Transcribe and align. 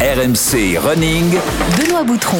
RMC 0.00 0.78
Running. 0.78 1.38
Benoît 1.76 2.04
Boutron. 2.04 2.38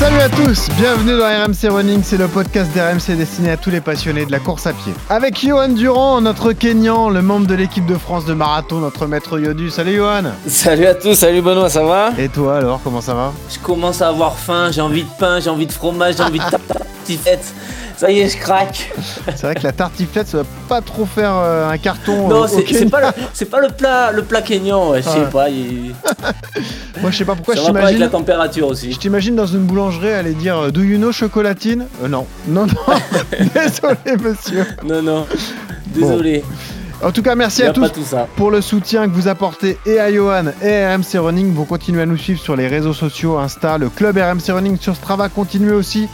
Salut 0.00 0.18
à 0.18 0.28
tous, 0.28 0.68
bienvenue 0.80 1.16
dans 1.16 1.26
RMC 1.26 1.70
Running, 1.72 2.02
c'est 2.02 2.16
le 2.16 2.26
podcast 2.26 2.72
d'RMC 2.74 3.16
destiné 3.16 3.52
à 3.52 3.56
tous 3.56 3.70
les 3.70 3.80
passionnés 3.80 4.26
de 4.26 4.32
la 4.32 4.40
course 4.40 4.66
à 4.66 4.72
pied. 4.72 4.92
Avec 5.08 5.38
Johan 5.40 5.68
Durand, 5.68 6.20
notre 6.20 6.52
Kenyan, 6.52 7.08
le 7.08 7.22
membre 7.22 7.46
de 7.46 7.54
l'équipe 7.54 7.86
de 7.86 7.94
France 7.94 8.24
de 8.24 8.34
marathon, 8.34 8.80
notre 8.80 9.06
maître 9.06 9.38
Yodu. 9.38 9.70
Salut 9.70 9.94
Johan 9.94 10.24
Salut 10.48 10.86
à 10.86 10.94
tous, 10.94 11.14
salut 11.14 11.40
Benoît, 11.40 11.70
ça 11.70 11.84
va? 11.84 12.10
Et 12.18 12.28
toi 12.28 12.56
alors, 12.56 12.80
comment 12.82 13.00
ça 13.00 13.14
va? 13.14 13.32
Je 13.48 13.60
commence 13.60 14.02
à 14.02 14.08
avoir 14.08 14.36
faim, 14.36 14.70
j'ai 14.72 14.80
envie 14.80 15.04
de 15.04 15.10
pain, 15.20 15.38
j'ai 15.38 15.50
envie 15.50 15.66
de 15.66 15.72
fromage, 15.72 16.16
j'ai 16.16 16.24
envie 16.24 16.40
de 16.40 16.50
tartiflette. 16.50 17.54
Ça 17.98 18.10
y 18.12 18.20
est, 18.20 18.28
je 18.28 18.36
craque. 18.38 18.92
C'est 19.34 19.42
vrai 19.42 19.56
que 19.56 19.64
la 19.64 19.72
tartiflette, 19.72 20.28
ça 20.28 20.38
va 20.38 20.44
pas 20.68 20.80
trop 20.80 21.04
faire 21.04 21.32
euh, 21.34 21.68
un 21.68 21.76
carton. 21.78 22.28
Non, 22.28 22.44
euh, 22.44 22.46
c'est 22.46 22.88
pas, 22.88 23.00
le- 23.00 23.22
c'est 23.32 23.46
pas 23.50 23.60
le 23.60 23.68
plat, 23.70 24.12
le 24.12 24.22
plat 24.22 24.40
kényan, 24.40 24.90
ouais, 24.90 25.02
je 25.02 25.08
sais 25.08 25.18
Ouais. 25.18 25.24
pas. 25.26 25.48
il- 25.50 25.94
Moi 27.02 27.10
je 27.10 27.18
sais 27.18 27.24
pas 27.24 27.34
pourquoi 27.34 27.56
ça 27.56 27.62
je 27.62 27.66
va 27.66 27.72
pas 27.72 27.78
avec 27.86 27.98
la 27.98 28.06
t'imagine. 28.06 28.10
température 28.26 28.68
aussi. 28.68 28.92
Je 28.92 28.98
t'imagine 28.98 29.34
dans 29.34 29.46
une 29.46 29.64
boulangerie 29.64 30.12
aller 30.12 30.34
dire 30.34 30.56
euh, 30.58 30.70
Do 30.70 30.82
you 30.82 30.96
know 30.96 31.10
chocolatine? 31.10 31.86
Euh, 32.04 32.08
Non, 32.08 32.26
non, 32.46 32.66
non, 32.66 32.74
désolé 33.54 34.16
monsieur. 34.22 34.64
Non, 34.84 35.02
non, 35.02 35.26
désolé, 35.88 36.44
En 37.02 37.10
tout 37.10 37.22
cas, 37.22 37.34
merci 37.34 37.64
à 37.64 37.70
tous 37.72 37.90
pour 38.36 38.52
le 38.52 38.60
soutien 38.60 39.08
que 39.08 39.12
vous 39.14 39.26
apportez 39.26 39.76
et 39.86 39.98
à 39.98 40.12
Johan 40.12 40.44
et 40.62 40.82
à 40.84 40.96
RMC 40.96 41.18
Running. 41.18 41.52
Vous 41.52 41.64
continuez 41.64 42.02
à 42.02 42.06
nous 42.06 42.16
suivre 42.16 42.40
sur 42.40 42.54
les 42.54 42.68
réseaux 42.68 42.92
sociaux, 42.94 43.38
Insta, 43.38 43.76
le 43.76 43.88
club 43.88 44.16
RMC 44.18 44.52
Running 44.52 44.78
sur 44.78 44.94
Strava. 44.94 45.28
Continuez 45.28 45.72
aussi 45.74 46.08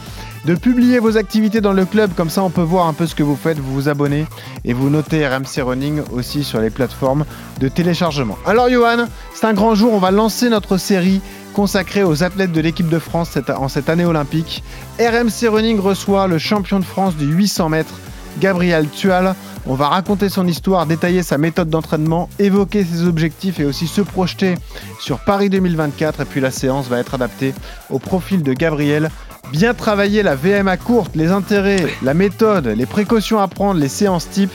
de 0.45 0.53
publier 0.53 0.99
vos 0.99 1.17
activités 1.17 1.59
dans 1.59 1.73
le 1.73 1.85
club, 1.85 2.11
comme 2.15 2.29
ça 2.29 2.43
on 2.43 2.51
peut 2.51 2.61
voir 2.61 2.87
un 2.87 2.93
peu 2.93 3.07
ce 3.07 3.15
que 3.15 3.23
vous 3.23 3.35
faites, 3.35 3.57
vous 3.57 3.73
vous 3.73 3.89
abonnez 3.89 4.27
et 4.63 4.73
vous 4.73 4.89
notez 4.89 5.27
RMC 5.27 5.63
Running 5.63 6.01
aussi 6.11 6.43
sur 6.43 6.59
les 6.59 6.69
plateformes 6.69 7.25
de 7.59 7.67
téléchargement. 7.67 8.37
Alors 8.45 8.69
Johan, 8.69 9.07
c'est 9.33 9.47
un 9.47 9.53
grand 9.53 9.73
jour, 9.73 9.91
on 9.93 9.99
va 9.99 10.11
lancer 10.11 10.49
notre 10.49 10.77
série 10.77 11.21
consacrée 11.53 12.03
aux 12.03 12.23
athlètes 12.23 12.51
de 12.51 12.61
l'équipe 12.61 12.89
de 12.89 12.99
France 12.99 13.37
en 13.57 13.69
cette 13.69 13.89
année 13.89 14.05
olympique. 14.05 14.63
RMC 14.99 15.47
Running 15.49 15.79
reçoit 15.79 16.27
le 16.27 16.37
champion 16.37 16.79
de 16.79 16.85
France 16.85 17.15
du 17.15 17.25
800 17.25 17.69
mètres, 17.69 17.99
Gabriel 18.39 18.87
Tual. 18.89 19.35
On 19.65 19.73
va 19.73 19.87
raconter 19.87 20.29
son 20.29 20.45
histoire, 20.45 20.85
détailler 20.85 21.23
sa 21.23 21.39
méthode 21.39 21.69
d'entraînement, 21.69 22.29
évoquer 22.37 22.83
ses 22.83 23.07
objectifs 23.07 23.59
et 23.59 23.65
aussi 23.65 23.87
se 23.87 24.01
projeter 24.01 24.55
sur 24.99 25.17
Paris 25.19 25.49
2024. 25.49 26.21
Et 26.21 26.25
puis 26.25 26.39
la 26.39 26.51
séance 26.51 26.87
va 26.87 26.99
être 26.99 27.15
adaptée 27.15 27.55
au 27.89 27.97
profil 27.97 28.43
de 28.43 28.53
Gabriel. 28.53 29.09
Bien 29.51 29.73
travailler 29.73 30.23
la 30.23 30.35
VMA 30.35 30.77
courte, 30.77 31.15
les 31.15 31.31
intérêts, 31.31 31.85
la 32.03 32.13
méthode, 32.13 32.67
les 32.67 32.85
précautions 32.85 33.39
à 33.39 33.47
prendre, 33.47 33.79
les 33.79 33.87
séances 33.87 34.29
type. 34.29 34.51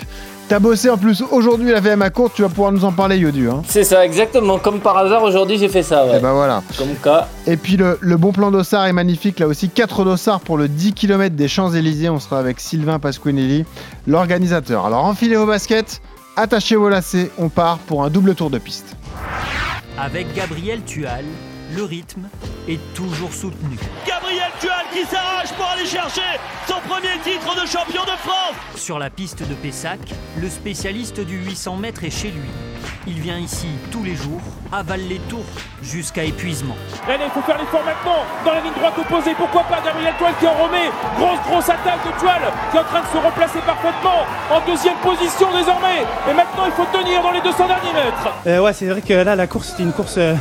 T'as 0.48 0.58
bossé 0.58 0.90
en 0.90 0.96
plus 0.98 1.22
aujourd'hui 1.30 1.70
la 1.70 1.78
VMA 1.80 2.10
courte, 2.10 2.34
tu 2.34 2.42
vas 2.42 2.48
pouvoir 2.48 2.72
nous 2.72 2.84
en 2.84 2.90
parler 2.90 3.16
Yodu. 3.18 3.48
Hein. 3.48 3.62
C'est 3.68 3.84
ça, 3.84 4.04
exactement. 4.04 4.58
Comme 4.58 4.80
par 4.80 4.98
hasard, 4.98 5.22
aujourd'hui, 5.22 5.58
j'ai 5.58 5.68
fait 5.68 5.84
ça, 5.84 6.04
ouais. 6.04 6.16
Et 6.16 6.20
ben 6.20 6.32
voilà. 6.32 6.64
Comme 6.76 6.94
cas, 6.96 7.28
Et 7.46 7.56
puis 7.56 7.76
le, 7.76 7.98
le 8.00 8.16
bon 8.16 8.32
plan 8.32 8.50
d'Ossard 8.50 8.86
est 8.86 8.92
magnifique. 8.92 9.38
Là 9.38 9.46
aussi, 9.46 9.68
4 9.68 10.04
dossards 10.04 10.40
pour 10.40 10.58
le 10.58 10.66
10 10.66 10.92
km 10.94 11.36
des 11.36 11.46
Champs-Élysées. 11.46 12.10
On 12.10 12.18
sera 12.18 12.40
avec 12.40 12.58
Sylvain 12.58 12.98
Pasquinelli, 12.98 13.64
l'organisateur. 14.08 14.86
Alors 14.86 15.04
enfilez 15.04 15.36
vos 15.36 15.46
baskets, 15.46 16.02
attachez 16.34 16.74
vos 16.74 16.88
lacets, 16.88 17.30
on 17.38 17.48
part 17.48 17.78
pour 17.78 18.02
un 18.02 18.10
double 18.10 18.34
tour 18.34 18.50
de 18.50 18.58
piste. 18.58 18.96
Avec 19.96 20.34
Gabriel 20.34 20.82
Tual, 20.84 21.24
le 21.74 21.84
rythme 21.84 22.28
est 22.68 22.80
toujours 22.94 23.32
soutenu. 23.32 23.78
Gabriel 24.06 24.50
Tual 24.60 24.84
qui 24.92 25.04
s'arrache 25.04 25.52
pour 25.52 25.66
aller 25.66 25.86
chercher 25.86 26.38
son 26.66 26.80
premier 26.88 27.18
titre 27.22 27.54
de 27.54 27.66
champion 27.66 28.02
de 28.02 28.16
France. 28.18 28.54
Sur 28.76 28.98
la 28.98 29.10
piste 29.10 29.46
de 29.48 29.54
Pessac, 29.54 30.00
le 30.40 30.48
spécialiste 30.48 31.20
du 31.20 31.36
800 31.44 31.76
mètres 31.76 32.04
est 32.04 32.10
chez 32.10 32.30
lui. 32.30 32.48
Il 33.06 33.20
vient 33.20 33.38
ici 33.38 33.68
tous 33.90 34.02
les 34.02 34.14
jours, 34.14 34.40
avale 34.72 35.00
les 35.08 35.18
tours 35.28 35.44
jusqu'à 35.82 36.24
épuisement. 36.24 36.76
Allez, 37.08 37.24
il 37.24 37.30
faut 37.30 37.42
faire 37.42 37.58
l'effort 37.58 37.84
maintenant 37.84 38.24
dans 38.44 38.52
la 38.52 38.60
ligne 38.60 38.72
droite 38.74 38.98
opposée. 38.98 39.34
Pourquoi 39.36 39.62
pas 39.64 39.80
Gabriel 39.84 40.14
Tual 40.18 40.34
qui 40.38 40.46
en 40.46 40.54
remet. 40.54 40.90
Grosse, 41.16 41.40
grosse 41.48 41.68
attaque 41.68 42.04
de 42.04 42.18
Tual 42.18 42.42
qui 42.70 42.76
est 42.76 42.80
en 42.80 42.84
train 42.84 43.00
de 43.00 43.06
se 43.06 43.16
replacer 43.16 43.58
parfaitement 43.60 44.26
en 44.50 44.60
deuxième 44.66 44.96
position 44.96 45.48
désormais. 45.56 46.02
Et 46.30 46.34
maintenant, 46.34 46.66
il 46.66 46.72
faut 46.72 46.86
tenir 46.92 47.22
dans 47.22 47.30
les 47.30 47.40
200 47.40 47.66
derniers 47.66 47.92
mètres. 47.92 48.34
Euh, 48.46 48.60
ouais, 48.60 48.72
c'est 48.72 48.86
vrai 48.86 49.02
que 49.02 49.14
là, 49.14 49.36
la 49.36 49.46
course, 49.46 49.68
c'était 49.68 49.82
une 49.84 49.92
course, 49.92 50.16
euh, 50.18 50.34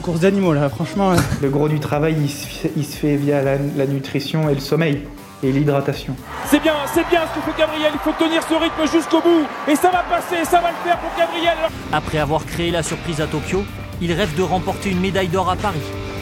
course 0.00 0.20
d'animaux, 0.20 0.52
là. 0.52 0.68
Franchement, 0.68 1.12
Le 1.42 1.48
gros 1.48 1.68
du 1.68 1.80
travail, 1.80 2.16
il 2.20 2.30
se 2.30 2.46
fait, 2.46 2.72
il 2.76 2.84
se 2.84 2.96
fait 2.96 3.16
via 3.16 3.42
la, 3.42 3.56
la 3.76 3.86
nutrition 3.86 4.48
et 4.48 4.54
le 4.54 4.60
sommeil 4.60 5.02
et 5.42 5.52
l'hydratation. 5.52 6.14
C'est 6.46 6.60
bien, 6.60 6.74
c'est 6.92 7.08
bien 7.08 7.20
ce 7.32 7.40
que 7.40 7.46
fait 7.50 7.58
Gabriel. 7.58 7.92
Il 7.94 8.00
faut 8.00 8.12
tenir 8.12 8.42
ce 8.42 8.54
rythme 8.54 8.92
jusqu'au 8.92 9.20
bout. 9.20 9.46
Et 9.68 9.76
ça 9.76 9.90
va 9.90 10.04
passer, 10.10 10.44
ça 10.44 10.60
va 10.60 10.68
le 10.70 10.76
faire 10.84 10.98
pour 10.98 11.10
Gabriel. 11.18 11.56
Après 11.92 12.18
avoir 12.18 12.44
créé 12.44 12.70
la 12.70 12.82
surprise 12.82 13.20
à 13.20 13.26
Tokyo, 13.26 13.62
il 14.02 14.12
rêve 14.12 14.34
de 14.36 14.42
remporter 14.42 14.90
une 14.90 15.00
médaille 15.00 15.28
d'or 15.28 15.50
à 15.50 15.56
Paris 15.56 15.80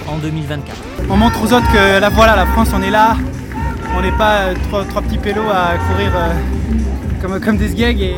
en 0.08 0.16
2024. 0.18 0.76
on 1.10 1.16
montre 1.16 1.42
aux 1.42 1.52
autres 1.52 1.70
que 1.72 2.00
là, 2.00 2.08
voilà, 2.08 2.36
la 2.36 2.46
France, 2.46 2.68
on 2.74 2.82
est 2.82 2.90
là. 2.90 3.16
On 3.96 4.02
n'est 4.02 4.16
pas 4.16 4.38
euh, 4.42 4.54
trois, 4.68 4.84
trois 4.84 5.02
petits 5.02 5.18
pélos 5.18 5.48
à 5.50 5.76
courir 5.88 6.12
euh, 6.14 6.32
comme, 7.20 7.40
comme 7.40 7.56
des 7.56 7.68
sgegs. 7.68 8.00
Et... 8.00 8.16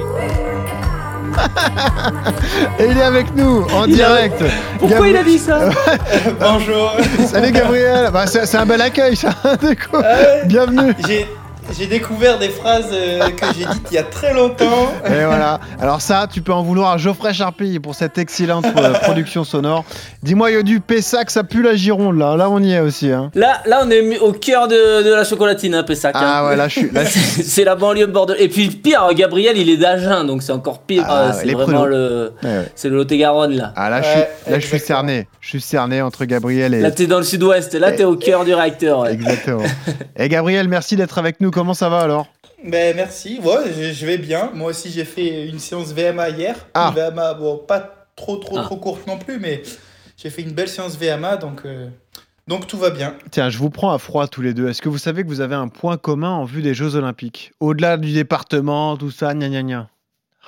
Et 2.78 2.86
il 2.90 2.98
est 2.98 3.02
avec 3.02 3.34
nous 3.34 3.66
en 3.74 3.84
Il 3.86 3.94
a- 4.02 4.06
direct. 4.08 4.42
pourquoi 4.78 5.08
il 5.08 5.16
a 5.16 5.22
dit 5.22 5.38
ça 5.38 5.58
Bonjour 6.40 6.96
Salut 7.26 7.52
Gabriel. 7.52 8.10
Bah, 8.12 8.26
c'est 8.26 8.54
un 8.56 8.66
bel 8.66 8.80
accueil 8.80 9.16
ça. 9.16 9.30
du 9.62 9.76
coup. 9.76 9.98
Bienvenue. 10.46 10.94
J'ai 11.06 11.28
j'ai 11.78 11.86
découvert 11.86 12.38
des 12.38 12.48
phrases 12.48 12.88
euh, 12.92 13.28
que 13.30 13.46
j'ai 13.56 13.64
dites 13.64 13.88
il 13.90 13.94
y 13.94 13.98
a 13.98 14.02
très 14.02 14.34
longtemps. 14.34 14.92
Et 15.06 15.24
voilà. 15.24 15.60
Alors 15.80 16.00
ça, 16.00 16.26
tu 16.30 16.42
peux 16.42 16.52
en 16.52 16.62
vouloir 16.62 16.92
à 16.92 16.98
Geoffrey 16.98 17.32
Charpille 17.32 17.78
pour 17.80 17.94
cette 17.94 18.18
excellente 18.18 18.66
euh, 18.76 18.92
production 19.02 19.44
sonore. 19.44 19.84
Dis-moi 20.22 20.50
Yodu, 20.50 20.80
Pessac, 20.80 21.30
ça 21.30 21.44
pue 21.44 21.62
la 21.62 21.74
Gironde 21.76 22.18
là. 22.18 22.36
Là 22.36 22.50
on 22.50 22.60
y 22.62 22.72
est 22.72 22.80
aussi. 22.80 23.10
Hein. 23.10 23.30
Là, 23.34 23.60
là, 23.66 23.82
on 23.84 23.90
est 23.90 24.18
au 24.18 24.32
cœur 24.32 24.68
de, 24.68 25.02
de 25.02 25.10
la 25.12 25.24
chocolatine, 25.24 25.74
hein, 25.74 25.82
Pessac. 25.82 26.14
hein. 26.16 26.20
Ah 26.22 26.46
ouais, 26.46 26.56
là 26.56 26.68
je 26.68 26.80
suis. 26.80 26.90
Je 26.92 27.42
c'est 27.42 27.64
la 27.64 27.76
banlieue 27.76 28.06
Bordeaux. 28.06 28.34
Et 28.38 28.48
puis 28.48 28.68
pire, 28.68 29.08
Gabriel, 29.14 29.56
il 29.56 29.68
est 29.70 29.76
d'Agen, 29.76 30.24
donc 30.24 30.42
c'est 30.42 30.52
encore 30.52 30.80
pire. 30.80 31.04
Ah, 31.08 31.28
euh, 31.28 31.32
c'est 31.32 31.46
les 31.46 31.54
vraiment 31.54 31.84
le, 31.84 32.32
Ouais, 32.42 32.48
ouais. 32.48 32.72
c'est 32.74 32.88
le 32.88 32.96
Lot-et-Garonne 32.96 33.52
là. 33.56 33.72
Ah 33.76 33.88
là, 33.90 34.02
je 34.02 34.08
Ouais, 34.08 34.28
suis, 34.44 34.52
là, 34.52 34.58
je 34.58 34.66
suis 34.66 34.78
cerné. 34.80 35.28
Je 35.40 35.48
suis 35.48 35.60
cerné 35.60 36.02
entre 36.02 36.24
Gabriel 36.24 36.74
et. 36.74 36.80
Là, 36.80 36.90
t'es 36.90 37.06
dans 37.06 37.18
le 37.18 37.24
sud-ouest. 37.24 37.74
Là, 37.74 37.92
t'es 37.92 38.04
au 38.04 38.16
cœur 38.16 38.44
du 38.44 38.52
réacteur. 38.54 39.00
ouais. 39.00 39.12
Exactement. 39.12 39.62
Et 40.16 40.28
Gabriel, 40.28 40.68
merci 40.68 40.96
d'être 40.96 41.18
avec 41.18 41.40
nous. 41.40 41.50
Comment 41.60 41.74
ça 41.74 41.90
va 41.90 42.00
alors 42.00 42.26
Ben 42.64 42.96
merci, 42.96 43.38
ouais, 43.44 43.70
je, 43.76 43.92
je 43.92 44.06
vais 44.06 44.16
bien. 44.16 44.50
Moi 44.54 44.70
aussi 44.70 44.90
j'ai 44.90 45.04
fait 45.04 45.46
une 45.46 45.58
séance 45.58 45.92
VMA 45.92 46.30
hier. 46.30 46.56
Ah. 46.72 46.90
Une 46.96 47.02
VMA, 47.10 47.34
bon, 47.34 47.58
pas 47.58 48.06
trop 48.16 48.38
trop 48.38 48.56
Ah. 48.58 48.62
trop 48.62 48.76
courte 48.76 49.06
non 49.06 49.18
plus, 49.18 49.38
mais 49.38 49.60
j'ai 50.16 50.30
fait 50.30 50.40
une 50.40 50.52
belle 50.52 50.70
séance 50.70 50.96
VMA, 50.96 51.36
donc, 51.36 51.66
euh, 51.66 51.90
donc 52.48 52.66
tout 52.66 52.78
va 52.78 52.88
bien. 52.88 53.14
Tiens, 53.30 53.50
je 53.50 53.58
vous 53.58 53.68
prends 53.68 53.92
à 53.92 53.98
froid 53.98 54.26
tous 54.26 54.40
les 54.40 54.54
deux. 54.54 54.70
Est-ce 54.70 54.80
que 54.80 54.88
vous 54.88 54.96
savez 54.96 55.22
que 55.22 55.28
vous 55.28 55.42
avez 55.42 55.54
un 55.54 55.68
point 55.68 55.98
commun 55.98 56.30
en 56.30 56.44
vue 56.46 56.62
des 56.62 56.72
Jeux 56.72 56.94
Olympiques? 56.96 57.52
Au-delà 57.60 57.98
du 57.98 58.10
département, 58.14 58.96
tout 58.96 59.10
ça, 59.10 59.34
gna 59.34 59.50
gna 59.50 59.62
gna. 59.62 59.88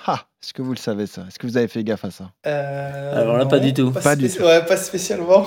Ah, 0.06 0.24
est-ce 0.42 0.54
que 0.54 0.62
vous 0.62 0.72
le 0.72 0.78
savez 0.78 1.06
ça? 1.06 1.26
Est-ce 1.28 1.38
que 1.38 1.46
vous 1.46 1.58
avez 1.58 1.68
fait 1.68 1.84
gaffe 1.84 2.06
à 2.06 2.10
ça? 2.10 2.30
Euh, 2.46 3.20
Alors 3.20 3.36
là, 3.36 3.44
pas 3.44 3.58
du 3.58 3.74
tout. 3.74 3.90
Pas 3.90 4.16
du 4.16 4.28
spéci- 4.28 4.38
tout. 4.38 4.44
Ouais, 4.44 4.64
pas 4.64 4.78
spécialement. 4.78 5.46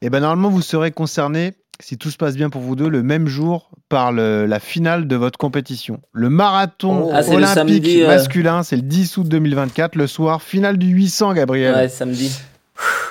Eh 0.00 0.08
ben 0.08 0.20
normalement, 0.20 0.48
vous 0.48 0.62
serez 0.62 0.92
concerné, 0.92 1.52
si 1.80 1.98
tout 1.98 2.10
se 2.10 2.16
passe 2.16 2.36
bien 2.36 2.48
pour 2.50 2.60
vous 2.62 2.76
deux, 2.76 2.88
le 2.88 3.02
même 3.02 3.26
jour 3.26 3.70
par 3.88 4.12
le- 4.12 4.46
la 4.46 4.60
finale 4.60 5.08
de 5.08 5.16
votre 5.16 5.38
compétition. 5.38 6.00
Le 6.12 6.28
marathon 6.30 7.06
Oh. 7.06 7.10
Ah, 7.12 7.22
le 7.22 7.28
olympique 7.28 7.54
samedi, 7.54 8.02
euh. 8.02 8.06
masculin, 8.06 8.62
c'est 8.62 8.76
le 8.76 8.82
10 8.82 9.16
août 9.16 9.28
2024, 9.28 9.96
le 9.96 10.06
soir, 10.06 10.42
finale 10.42 10.76
du 10.78 10.88
800, 10.88 11.32
Gabriel. 11.34 11.74
Ouais, 11.74 11.88
samedi. 11.88 12.30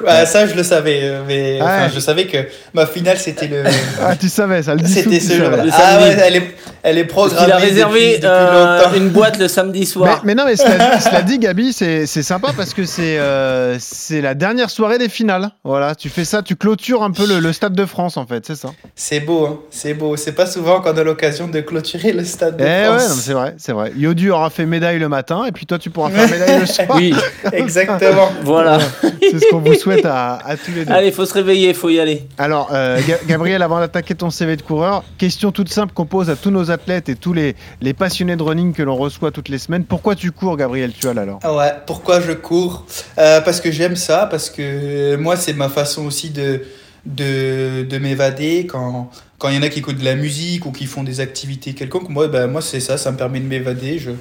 Ouais, 0.06 0.26
ça 0.26 0.48
je 0.48 0.56
le 0.56 0.64
savais, 0.64 1.00
euh, 1.04 1.22
mais 1.28 1.54
Ouais. 1.56 1.62
enfin, 1.62 1.90
je 1.94 2.00
savais 2.00 2.26
que 2.26 2.38
ma 2.74 2.86
finale 2.86 3.18
c'était 3.18 3.48
le. 3.48 3.64
Ah, 4.02 4.16
tu 4.16 4.28
savais 4.30 4.64
ça, 4.64 4.74
le 4.76 4.82
10 4.82 4.98
août, 4.98 5.04
C'était 5.04 5.20
ce 5.20 5.34
jour-là. 5.38 5.64
Ah 5.72 6.00
ouais, 6.02 6.18
elle 6.26 6.36
est, 6.38 6.56
elle 6.84 6.98
est 6.98 7.06
programmée. 7.06 7.44
qu'il 7.44 7.52
a 7.54 7.58
réservé 7.58 8.00
depuis, 8.00 8.16
depuis 8.22 8.28
euh, 8.28 8.98
une 8.98 9.10
boîte 9.10 9.38
le 9.40 9.48
samedi 9.48 9.80
Mais, 9.82 9.86
soir. 9.86 10.22
mais 10.24 10.36
non, 10.36 10.44
mais 10.46 10.56
cela, 10.56 11.00
cela 11.00 11.22
dit, 11.22 11.40
Gabi, 11.40 11.74
c'est 11.74 12.06
c'est 12.06 12.24
sympa 12.24 12.52
parce 12.56 12.74
que 12.74 12.86
c'est 12.86 13.18
euh, 13.20 13.78
c'est 13.80 14.22
la 14.22 14.34
dernière 14.34 14.70
soirée 14.70 14.98
des 14.98 15.10
finales. 15.10 15.50
Voilà, 15.64 15.96
tu 15.96 16.10
fais 16.10 16.26
ça, 16.26 16.42
tu 16.42 16.56
clôtures 16.56 17.04
un 17.04 17.12
peu 17.12 17.26
le, 17.28 17.40
le 17.40 17.54
Stade 17.54 17.74
de 17.74 17.86
France, 17.86 18.18
en 18.18 18.26
fait, 18.26 18.46
c'est 18.46 18.56
ça. 18.56 18.70
C'est 18.96 19.20
beau, 19.20 19.46
hein. 19.46 19.60
c'est 19.70 19.94
beau. 19.94 20.16
C'est 20.18 20.32
pas 20.34 20.46
souvent 20.48 20.82
qu'on 20.82 20.98
a 20.98 21.04
l'occasion 21.04 21.48
de 21.48 21.60
clôturer 21.62 22.12
le 22.14 22.24
stade 22.24 22.56
Eh 22.60 22.64
de 22.64 22.68
ouais, 22.68 22.86
France. 23.00 23.16
mais 23.16 23.22
c'est 23.22 23.34
vrai, 23.34 23.56
c'est 23.58 23.72
vrai. 23.74 23.92
Yodu 23.96 24.32
aura 24.32 24.50
fait 24.50 24.66
médaille 24.66 25.00
le 25.00 25.10
matin 25.10 25.46
et 25.46 25.52
puis 25.52 25.66
toi, 25.66 25.78
tu 25.80 25.90
pourras 25.90 26.10
faire 26.10 26.30
médaille 26.30 26.60
le 26.60 26.66
soir. 26.66 26.88
Oui, 26.96 27.14
Exactement. 27.54 28.30
voilà. 28.44 28.80
C'est 29.22 29.40
ce 29.40 29.50
qu'on 29.50 29.60
vous 29.60 29.76
souhaite 29.76 30.06
à, 30.06 30.40
à 30.46 30.58
tous 30.58 30.72
les 30.72 30.86
deux. 30.86 30.92
Allez, 30.94 31.12
faut 31.12 31.26
se 31.26 31.34
réveiller, 31.34 31.74
faut 31.74 31.90
y 31.90 32.00
aller. 32.00 32.28
Alors, 32.38 32.70
euh, 32.74 33.00
Ga- 33.08 33.20
Gabriel, 33.28 33.62
avant 33.62 33.80
d'attaquer 33.80 34.16
ton 34.16 34.30
CV 34.30 34.56
de 34.58 34.62
coureur, 34.62 35.04
question 35.18 35.52
toute 35.52 35.70
simple 35.70 35.94
qu'on 35.94 36.06
pose 36.06 36.30
à 36.30 36.36
nos 36.52 36.72
athlètes 36.72 37.10
et 37.10 37.16
tous 37.16 37.34
les, 37.34 37.56
passionnés 37.94 38.36
de 38.36 38.44
running 38.44 38.74
que 38.74 38.84
l'on 38.84 38.96
reçoit 38.96 39.32
toutes 39.32 39.50
les 39.50 39.58
semaines. 39.58 39.86
Pourquoi 39.86 40.16
tu 40.16 40.32
cours, 40.32 40.58
Gabriel 40.58 40.94
Tual, 40.94 41.18
alors? 41.18 41.40
Ah 41.44 41.56
ouais, 41.56 41.74
pourquoi 41.86 42.20
je 42.22 42.34
cours? 42.34 42.86
Euh, 43.18 43.42
Parce 43.42 43.62
que 43.62 43.72
j'aime 43.72 43.96
ça, 43.96 44.28
parce 44.28 44.50
que 44.50 45.16
moi, 45.16 45.36
c'est 45.36 45.54
ma 45.54 45.70
façon 45.70 46.06
aussi 46.06 46.30
de, 46.30 46.62
de, 47.06 47.84
de 47.84 47.98
m'évader 47.98 48.68
quand 48.68 49.10
quand 49.42 49.50
il 49.50 49.56
y 49.56 49.58
en 49.58 49.64
a 49.64 49.70
qui 49.70 49.80
écoutent 49.80 49.98
de 49.98 50.06
la 50.06 50.14
musique 50.14 50.68
ou 50.68 50.72
qui 50.72 50.86
font 50.86 51.04
des 51.04 51.20
activités 51.20 51.74
quelconques. 51.74 52.10
Moi, 52.10 52.28
ben, 52.28 52.46
moi 52.46 52.62
c'est 52.62 52.80
ça, 52.80 53.00
ça 53.00 53.12
me 53.12 53.18
permet 53.18 53.40
de 53.40 53.48
m'évader. 53.48 53.98
Je, 53.98 54.12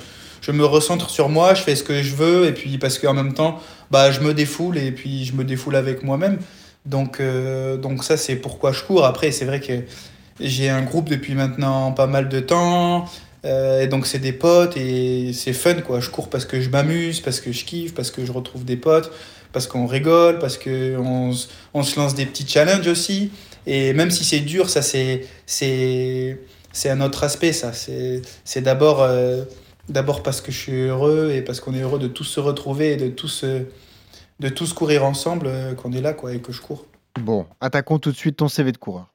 je 0.41 0.51
me 0.51 0.65
recentre 0.65 1.11
sur 1.11 1.29
moi, 1.29 1.53
je 1.53 1.61
fais 1.61 1.77
ce 1.77 1.83
que 1.83 2.03
je 2.03 2.15
veux, 2.15 2.47
et 2.47 2.53
puis 2.53 2.79
parce 2.79 2.99
qu'en 2.99 3.13
même 3.13 3.35
temps, 3.35 3.61
bah, 3.91 4.11
je 4.13 4.21
me 4.21 4.33
défoule 4.33 4.79
et 4.79 4.93
puis 4.93 5.27
je 5.27 5.35
me 5.35 5.45
défoule 5.45 5.77
avec 5.77 6.03
moi-même. 6.03 6.39
Donc, 6.87 7.21
euh, 7.21 7.77
donc 7.77 8.03
ça, 8.03 8.17
c'est 8.17 8.37
pourquoi 8.37 8.73
je 8.73 8.83
cours. 8.83 9.05
Après, 9.05 9.31
c'est 9.31 9.45
vrai 9.45 9.61
que 9.61 9.75
j'ai 10.41 10.69
un 10.69 10.83
groupe 10.83 11.09
depuis 11.09 11.35
maintenant 11.35 11.93
pas 11.93 12.07
mal 12.07 12.29
de 12.29 12.41
temps. 12.41 13.07
euh, 13.45 13.83
et 13.83 13.87
donc, 13.87 14.07
c'est 14.07 14.19
des 14.19 14.33
potes 14.33 14.77
et 14.77 15.33
c'est 15.33 15.53
fun, 15.53 15.75
quoi. 15.75 16.01
Je 16.01 16.11
cours 16.11 16.29
parce 16.29 16.45
que 16.45 16.61
je 16.61 16.69
m'amuse, 16.71 17.21
parce 17.21 17.41
que 17.41 17.53
je 17.53 17.65
kiffe, 17.65 17.95
parce 17.95 18.11
que 18.11 18.25
je 18.25 18.33
retrouve 18.33 18.65
des 18.65 18.77
potes, 18.77 19.13
parce 19.53 19.67
qu'on 19.67 19.87
rigole, 19.87 20.39
parce 20.39 20.59
qu'on 20.59 21.33
on 21.75 21.83
se 21.83 21.99
lance 21.99 22.15
des 22.15 22.27
petits 22.27 22.47
challenges 22.47 22.87
aussi. 22.89 23.31
Et 23.67 23.93
même 23.93 24.11
si 24.11 24.25
c'est 24.25 24.41
dur, 24.41 24.69
ça, 24.71 24.83
c'est 24.83 25.27
c'est 25.47 26.89
un 26.89 27.01
autre 27.01 27.25
aspect, 27.25 27.53
ça. 27.53 27.73
C'est 27.73 28.61
d'abord 28.63 29.03
euh, 29.03 29.45
d'abord 29.89 30.23
parce 30.23 30.41
que 30.41 30.53
je 30.53 30.59
suis 30.59 30.81
heureux 30.83 31.31
et 31.35 31.43
parce 31.43 31.61
qu'on 31.61 31.75
est 31.75 31.81
heureux 31.83 31.99
de 31.99 32.09
tous 32.09 32.25
se 32.25 32.41
retrouver 32.41 32.93
et 32.93 32.97
de 32.97 33.09
tous, 33.09 33.43
euh, 33.45 33.69
de 34.39 34.49
tous 34.49 34.73
courir 34.73 35.05
ensemble 35.05 35.51
qu'on 35.77 35.93
est 35.93 36.01
là, 36.01 36.13
quoi, 36.13 36.33
et 36.33 36.41
que 36.41 36.53
je 36.53 36.61
cours. 36.61 36.87
Bon, 37.21 37.47
attaquons 37.61 37.99
tout 37.99 38.13
de 38.13 38.17
suite 38.17 38.37
ton 38.37 38.49
CV 38.49 38.73
de 38.73 38.79
coureur. 38.79 39.10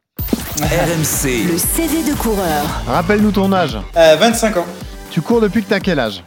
RMC, 0.62 1.48
Le 1.52 1.58
CV 1.58 2.10
de 2.10 2.16
coureur. 2.18 2.64
Rappelle-nous 2.88 3.32
ton 3.32 3.52
âge. 3.52 3.78
Euh, 3.98 4.16
25 4.18 4.56
ans. 4.58 4.66
Tu 5.12 5.20
cours 5.22 5.42
depuis 5.42 5.62
que 5.62 5.68
t'as 5.70 5.82
quel 5.82 6.00
âge? 6.00 6.24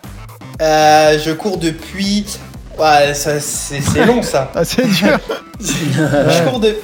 Euh, 0.61 1.19
je 1.19 1.31
cours 1.31 1.57
depuis. 1.57 2.27
Ouais, 2.79 3.15
ça, 3.15 3.41
c'est 3.41 3.81
c'est 3.81 4.05
long 4.05 4.23
ça. 4.23 4.53
Ah, 4.55 4.65
c'est 4.67 4.87
dur 4.87 5.19
Je 5.61 6.49
cours 6.49 6.61
de- 6.61 6.77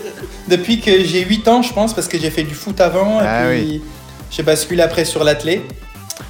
depuis 0.49 0.81
que 0.81 1.05
j'ai 1.05 1.23
8 1.23 1.47
ans, 1.49 1.61
je 1.61 1.73
pense, 1.75 1.93
parce 1.93 2.09
que 2.09 2.19
j'ai 2.19 2.31
fait 2.31 2.45
du 2.45 2.55
foot 2.55 2.81
avant. 2.81 3.19
Ah 3.21 3.53
et 3.53 3.59
puis 3.61 3.83
j'ai 4.31 4.43
basculé 4.43 4.83
après 4.83 5.05
sur 5.05 5.23
l'athlé. 5.23 5.63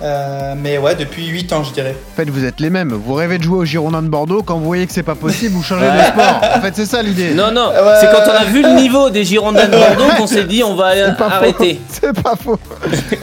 Euh, 0.03 0.55
mais 0.57 0.79
ouais, 0.79 0.95
depuis 0.95 1.27
8 1.27 1.53
ans, 1.53 1.63
je 1.63 1.73
dirais. 1.73 1.95
En 2.13 2.17
fait, 2.17 2.29
vous 2.31 2.45
êtes 2.45 2.59
les 2.61 2.71
mêmes. 2.71 2.93
Vous 2.93 3.15
rêvez 3.15 3.39
de 3.39 3.43
jouer 3.43 3.59
au 3.59 3.65
Girondin 3.65 4.03
de 4.03 4.09
Bordeaux. 4.09 4.43
Quand 4.43 4.57
vous 4.59 4.65
voyez 4.65 4.87
que 4.87 4.93
c'est 4.93 5.03
pas 5.03 5.15
possible, 5.15 5.55
vous 5.55 5.63
changez 5.63 5.85
de 5.87 6.03
sport. 6.13 6.41
En 6.57 6.61
fait, 6.61 6.73
c'est 6.75 6.87
ça 6.87 7.03
l'idée. 7.03 7.35
Non, 7.35 7.53
non, 7.53 7.69
Ouais, 7.69 7.95
c'est 8.01 8.07
quand 8.11 8.23
on 8.31 8.35
a 8.35 8.45
vu 8.45 8.63
le 8.63 8.75
niveau 8.77 9.11
des 9.11 9.25
Girondins 9.25 9.67
de 9.67 9.73
Bordeaux 9.77 10.15
qu'on 10.17 10.27
s'est 10.27 10.45
dit 10.45 10.63
on 10.65 10.75
va 10.75 10.93
arrêter. 11.21 11.81
C'est 11.89 12.13
pas 12.23 12.35
faux. 12.37 12.59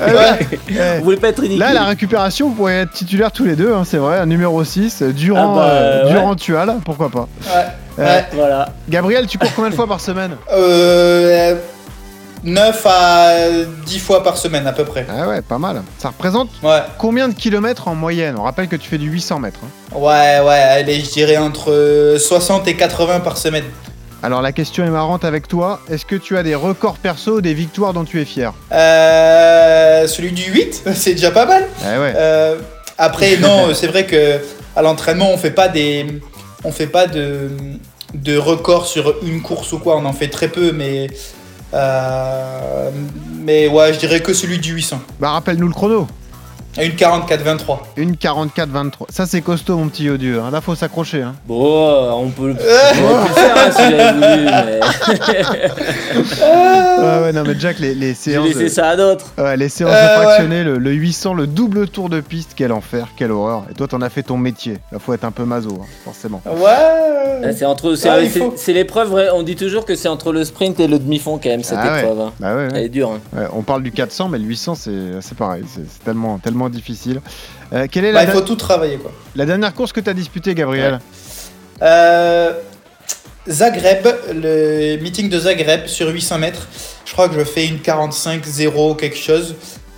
Ah 0.04 0.06
ouais. 0.14 0.98
Vous 0.98 1.04
voulez 1.04 1.18
pas 1.18 1.28
être 1.30 1.40
ridicule 1.42 1.60
Là, 1.60 1.74
la 1.74 1.84
récupération, 1.84 2.50
vous 2.50 2.56
pourriez 2.56 2.78
être 2.78 2.92
titulaire 2.92 3.32
tous 3.32 3.44
les 3.46 3.56
deux, 3.56 3.74
hein, 3.74 3.84
c'est 3.86 3.98
vrai. 3.98 4.18
Un 4.20 4.26
numéro 4.26 4.64
6, 4.64 5.02
euh, 5.02 5.12
Durand, 5.12 5.54
Ah 5.54 5.56
bah, 5.56 5.70
euh, 5.72 6.30
ouais. 6.30 6.36
Tual, 6.36 6.76
pourquoi 6.84 7.10
pas. 7.10 7.28
Ouais. 7.46 7.66
Euh, 8.00 8.06
Ouais. 8.06 8.26
Voilà. 8.34 8.70
Gabriel, 8.90 9.28
tu 9.28 9.38
cours 9.38 9.52
combien 9.56 9.70
de 9.70 9.76
fois 9.76 9.86
par 9.88 10.00
semaine? 10.00 10.32
Euh, 10.54 11.56
9 12.44 12.86
à 12.90 13.34
10 13.86 14.00
fois 14.00 14.24
par 14.24 14.38
semaine 14.38 14.66
à 14.68 14.74
peu 14.74 14.84
près. 14.84 15.06
Ah 15.10 15.28
ouais, 15.28 15.42
pas 15.42 15.60
mal. 15.60 15.84
Ça 16.00 16.10
représente 16.10 16.50
Ouais, 16.64 16.80
combien 16.98 17.28
de 17.30 17.34
kilomètres 17.34 17.88
en 17.88 17.96
moyenne? 17.96 18.36
On 18.40 18.44
rappelle 18.44 18.68
que 18.68 18.76
tu 18.76 18.90
fais 18.90 18.98
du 18.98 19.10
800 19.10 19.40
mètres. 19.40 19.60
hein. 19.64 19.96
ouais, 19.98 20.40
ouais, 20.46 20.54
allez, 20.54 21.00
je 21.02 21.12
dirais 21.12 21.38
entre 21.38 22.16
60 22.20 22.68
et 22.68 22.76
80 22.76 23.20
par 23.20 23.38
semaine. 23.38 23.66
Alors 24.24 24.42
la 24.42 24.52
question 24.52 24.84
est 24.86 24.90
marrante 24.90 25.26
avec 25.26 25.48
toi. 25.48 25.80
Est-ce 25.90 26.06
que 26.06 26.16
tu 26.16 26.38
as 26.38 26.44
des 26.44 26.54
records 26.56 26.98
perso 26.98 27.38
ou 27.38 27.42
des 27.42 27.54
victoires 27.56 27.94
dont 27.94 28.04
tu 28.06 28.22
es 28.22 28.26
fier? 28.26 28.54
Euh, 28.72 30.08
celui 30.08 30.32
du 30.32 30.44
8, 30.52 30.84
c'est 30.96 31.14
déjà 31.14 31.32
pas 31.32 31.46
mal. 31.46 31.68
Ah 31.84 32.00
ouais. 32.00 32.14
Euh, 32.16 32.58
après, 32.98 33.38
non, 33.38 33.68
c'est 33.74 33.88
vrai 33.88 34.06
que 34.06 34.40
à 34.76 34.82
l'entraînement, 34.82 35.30
on 35.32 35.38
fait 35.38 35.52
pas 35.52 35.68
des, 35.68 36.22
on 36.64 36.72
fait 36.72 36.88
pas 36.88 37.08
de, 37.08 37.50
de 38.14 38.38
records 38.38 38.86
sur 38.88 39.16
une 39.24 39.42
course 39.42 39.72
ou 39.74 39.80
quoi. 39.80 39.98
On 39.98 40.06
en 40.06 40.14
fait 40.14 40.28
très 40.30 40.48
peu, 40.50 40.72
mais, 40.72 41.08
mais 41.74 43.68
ouais, 43.68 43.94
je 43.94 44.00
dirais 44.00 44.22
que 44.22 44.34
celui 44.34 44.60
du 44.60 44.74
800. 44.74 45.02
Bah 45.20 45.32
rappelle-nous 45.32 45.68
le 45.68 45.74
chrono. 45.74 46.08
Une 46.80 46.92
44-23. 46.94 47.78
Une 47.98 48.14
44-23. 48.16 48.92
Ça 49.10 49.26
c'est 49.26 49.42
costaud 49.42 49.78
mon 49.78 49.88
petit 49.90 50.10
odieux. 50.10 50.40
Hein. 50.40 50.52
Là 50.52 50.62
faut 50.62 50.76
s'accrocher. 50.76 51.22
Hein. 51.22 51.36
Bon, 51.46 51.88
euh, 51.90 52.12
on 52.12 52.30
peut, 52.30 52.52
on 52.52 52.54
peut 52.54 52.54
le 52.54 52.56
faire 53.34 53.58
hein, 53.58 53.72
si 53.72 53.82
j'avais 53.82 54.14
voulu, 54.14 54.46
mais 54.46 54.80
Ouais 57.02 57.22
ouais 57.24 57.34
non 57.34 57.44
mais 57.46 57.56
Jack 57.60 57.80
les, 57.80 57.94
les 57.94 58.10
j'ai 58.10 58.14
séances. 58.14 58.48
laissé 58.48 58.64
de- 58.64 58.70
ça 58.70 58.90
à 58.90 58.96
d'autres. 58.96 59.26
Ouais, 59.38 59.58
les 59.58 59.70
séances 59.70 59.92
Euh, 59.94 60.16
de 60.16 60.20
ouais. 60.20 60.24
fractionné, 60.26 60.64
le, 60.64 60.78
le 60.78 60.92
800, 60.92 61.34
le 61.34 61.48
double 61.48 61.88
tour 61.88 62.10
de 62.10 62.22
piste, 62.22 62.52
quel 62.56 62.72
enfer, 62.72 63.08
quelle 63.18 63.32
horreur. 63.32 63.66
Et 63.70 63.74
toi, 63.74 63.88
t'en 63.88 64.02
as 64.02 64.10
fait 64.10 64.24
ton 64.24 64.38
métier. 64.38 64.78
Là, 64.92 65.00
faut 65.00 65.14
être 65.14 65.24
un 65.26 65.32
peu 65.32 65.44
maso, 65.46 65.78
hein, 65.82 65.86
forcément. 66.06 66.42
Ouais. 66.46 67.42
Ah, 67.44 67.52
C'est 67.54 67.66
entre, 67.66 67.96
c'est, 67.96 68.10
Ah, 68.10 68.20
l'épreuve. 68.72 69.14
On 69.34 69.44
dit 69.44 69.56
toujours 69.56 69.86
que 69.86 69.96
c'est 69.96 70.08
entre 70.08 70.32
le 70.32 70.44
sprint 70.46 70.80
et 70.80 70.88
le 70.88 71.00
demi-fond 71.00 71.40
quand 71.42 71.50
même 71.50 71.64
cette 71.64 71.80
Ah 71.82 71.94
ouais. 71.94 72.00
épreuve. 72.02 72.20
hein. 72.20 72.32
Bah 72.40 72.56
ouais, 72.56 72.68
Elle 72.74 72.84
est 72.86 72.90
dure. 72.90 73.12
hein. 73.12 73.20
Ouais, 73.38 73.48
on 73.54 73.62
parle 73.64 73.84
du 73.84 73.92
400, 73.92 74.30
mais 74.30 74.38
le 74.38 74.46
800, 74.46 74.76
c'est 74.76 74.92
c'est 75.22 75.38
pareil. 75.38 75.64
C'est 75.68 75.82
c'est 75.90 76.04
tellement, 76.04 76.38
difficile. 76.70 77.22
Euh, 77.74 77.88
quelle 77.92 78.06
est 78.06 78.14
Bah, 78.14 78.24
la, 78.26 78.30
il 78.32 78.34
faut 78.34 78.42
tout 78.42 78.56
travailler, 78.56 78.98
quoi. 78.98 79.12
la 79.36 79.46
dernière 79.46 79.74
course 79.74 79.92
que 79.94 80.00
t'as 80.02 80.14
disputée, 80.14 80.54
Gabriel 80.56 81.00
Euh, 81.82 82.52
Zagreb, 83.48 84.08
le 84.34 84.98
meeting 85.02 85.30
de 85.30 85.40
Zagreb 85.40 85.88
sur 85.88 86.08
800 86.10 86.38
mètres. 86.40 86.68
Je 87.06 87.14
crois 87.14 87.28
que 87.28 87.36
je 87.40 87.44
fais 87.44 87.66
une 87.66 87.78
45-0 87.80 88.96
quelque 88.98 89.18
chose 89.18 89.56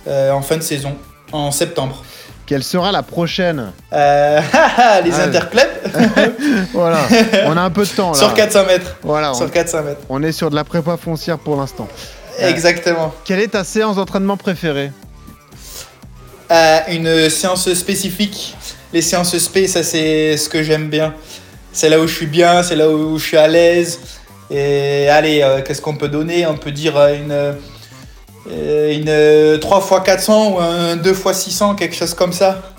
euh, 0.08 0.30
en 0.32 0.40
fin 0.42 0.56
de 0.56 0.62
saison, 0.62 0.96
en 1.32 1.50
septembre. 1.50 2.02
Quelle 2.46 2.62
sera 2.62 2.92
la 2.92 3.02
prochaine? 3.02 3.72
Euh, 3.92 4.40
les 5.04 5.12
Ah, 5.12 5.22
interclubs 5.24 5.68
Voilà, 6.72 6.98
on 7.46 7.56
a 7.56 7.60
un 7.62 7.70
peu 7.70 7.84
de 7.84 7.88
temps 7.90 8.12
là. 8.12 8.18
sur 8.18 8.34
400 8.34 8.66
mètres. 8.66 8.96
Voilà, 9.02 9.30
on, 9.32 9.34
Sur 9.34 9.50
400 9.50 9.82
mètres. 9.82 10.00
on 10.08 10.22
est 10.22 10.32
sur 10.32 10.50
de 10.50 10.54
la 10.54 10.64
prépa 10.64 10.96
foncière 10.96 11.38
pour 11.38 11.56
l'instant. 11.56 11.88
Exactement. 12.38 13.14
Quelle 13.24 13.40
est 13.40 13.48
ta 13.48 13.64
séance 13.64 13.96
d'entraînement 13.96 14.36
préférée? 14.36 14.90
Euh, 16.54 16.80
une 16.88 17.30
séance 17.30 17.72
spécifique. 17.74 18.54
Les 18.92 19.02
séances 19.02 19.36
spé, 19.38 19.66
ça 19.66 19.82
c'est 19.82 20.36
ce 20.36 20.48
que 20.48 20.62
j'aime 20.62 20.88
bien. 20.88 21.12
C'est 21.72 21.88
là 21.88 21.98
où 21.98 22.06
je 22.06 22.14
suis 22.14 22.26
bien, 22.26 22.62
c'est 22.62 22.76
là 22.76 22.88
où 22.88 23.18
je 23.18 23.24
suis 23.24 23.36
à 23.36 23.48
l'aise. 23.48 23.98
Et 24.52 25.08
allez, 25.08 25.42
euh, 25.42 25.62
qu'est-ce 25.62 25.82
qu'on 25.82 25.96
peut 25.96 26.08
donner? 26.08 26.46
On 26.46 26.56
peut 26.56 26.70
dire 26.70 26.96
euh, 26.96 27.56
une, 28.46 29.02
une 29.02 29.08
euh, 29.08 29.58
3 29.58 29.78
x 29.80 30.04
400 30.04 30.52
ou 30.52 30.60
un 30.60 30.94
2 30.94 31.10
x 31.10 31.32
600, 31.32 31.74
quelque 31.74 31.96
chose 31.96 32.14
comme 32.14 32.32
ça. 32.32 32.73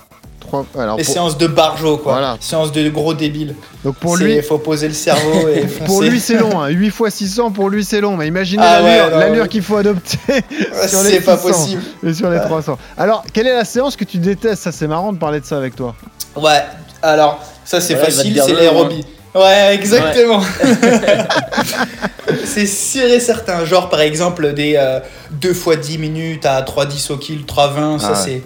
Trois... 0.64 0.84
Alors, 0.84 0.98
Les 0.98 1.04
pour- 1.04 1.14
séances 1.14 1.38
de 1.38 1.48
barjo, 1.48 1.98
quoi. 1.98 2.14
Voilà. 2.14 2.38
Séances 2.40 2.72
de 2.72 2.88
gros 2.90 3.14
débiles. 3.14 3.56
Donc 3.84 3.96
pour 3.98 4.16
lui, 4.18 4.42
faut 4.42 4.58
poser 4.58 4.88
le 4.88 4.94
cerveau 4.94 5.48
et. 5.56 5.62
Pour 5.86 6.02
lui, 6.02 6.20
c'est 6.20 6.38
long. 6.38 6.60
Hein. 6.62 6.70
8 6.70 6.88
x 6.88 7.14
600, 7.16 7.52
pour 7.52 7.70
lui, 7.70 7.84
c'est 7.84 8.02
long. 8.02 8.16
Mais 8.18 8.28
imaginez 8.28 8.64
Ah 8.66 8.82
l'allure 9.10 9.44
ouais, 9.44 9.48
qu'il 9.50 9.62
faut 9.64 9.78
adopter 9.78 10.18
sur 10.88 11.04
les 11.04 11.10
C'est 11.12 11.22
pas 11.22 11.38
600 11.38 11.48
possible. 11.50 11.82
et 12.06 12.14
sur 12.14 12.30
les 12.30 12.40
300. 12.40 12.78
Alors, 12.98 13.24
quelle 13.34 13.48
est 13.48 13.56
la 13.56 13.66
séance 13.66 13.96
que 13.96 14.04
tu 14.06 14.18
détestes? 14.18 14.64
Ça, 14.64 14.72
c'est 14.72 14.88
marrant 14.88 15.12
de 15.14 15.18
parler 15.18 15.40
de 15.40 15.46
ça 15.46 15.58
avec 15.58 15.76
toi. 15.76 15.96
Ouais, 16.36 16.64
alors 17.02 17.40
ça 17.64 17.80
c'est 17.82 17.94
Voilà, 17.96 18.10
il 18.10 18.14
te 18.14 18.18
facile, 18.18 18.42
c'est 18.46 18.54
l'aérobie. 18.54 19.06
Ouais, 19.34 19.74
exactement. 19.76 20.42
c'est 22.46 22.66
sûr 22.68 23.04
et 23.06 23.20
certain. 23.20 23.66
Genre 23.66 23.90
par 23.90 24.02
exemple 24.02 24.54
des 24.54 24.80
2 25.32 25.52
x 25.52 25.78
10 25.82 25.98
minutes 25.98 26.46
à 26.46 26.62
3,10 26.62 27.12
au 27.12 27.18
kill, 27.18 27.44
3,20, 27.46 28.00
ça 28.00 28.08
Ah 28.08 28.12
ouais. 28.12 28.18
c'est. 28.24 28.42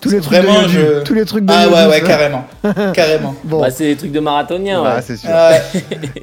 Tous 0.00 0.08
les 0.10 0.20
trucs 0.20 0.38
vraiment, 0.38 0.62
de 0.62 0.68
je- 0.68 1.02
Tous 1.02 1.14
les 1.14 1.24
trucs 1.24 1.44
de 1.44 1.52
Ah 1.52 1.68
ouais, 1.68 1.86
ouais, 1.90 2.00
carrément. 2.02 2.44
carrément. 2.94 3.34
Bon, 3.44 3.60
Bah, 3.60 3.70
c'est 3.70 3.84
des 3.84 3.96
trucs 3.96 4.12
de 4.12 4.20
marathonien. 4.20 4.82
bah, 4.82 4.96
ouais. 4.96 5.02
c'est 5.02 5.16
sûr. 5.16 5.30
Ouais. 5.30 5.62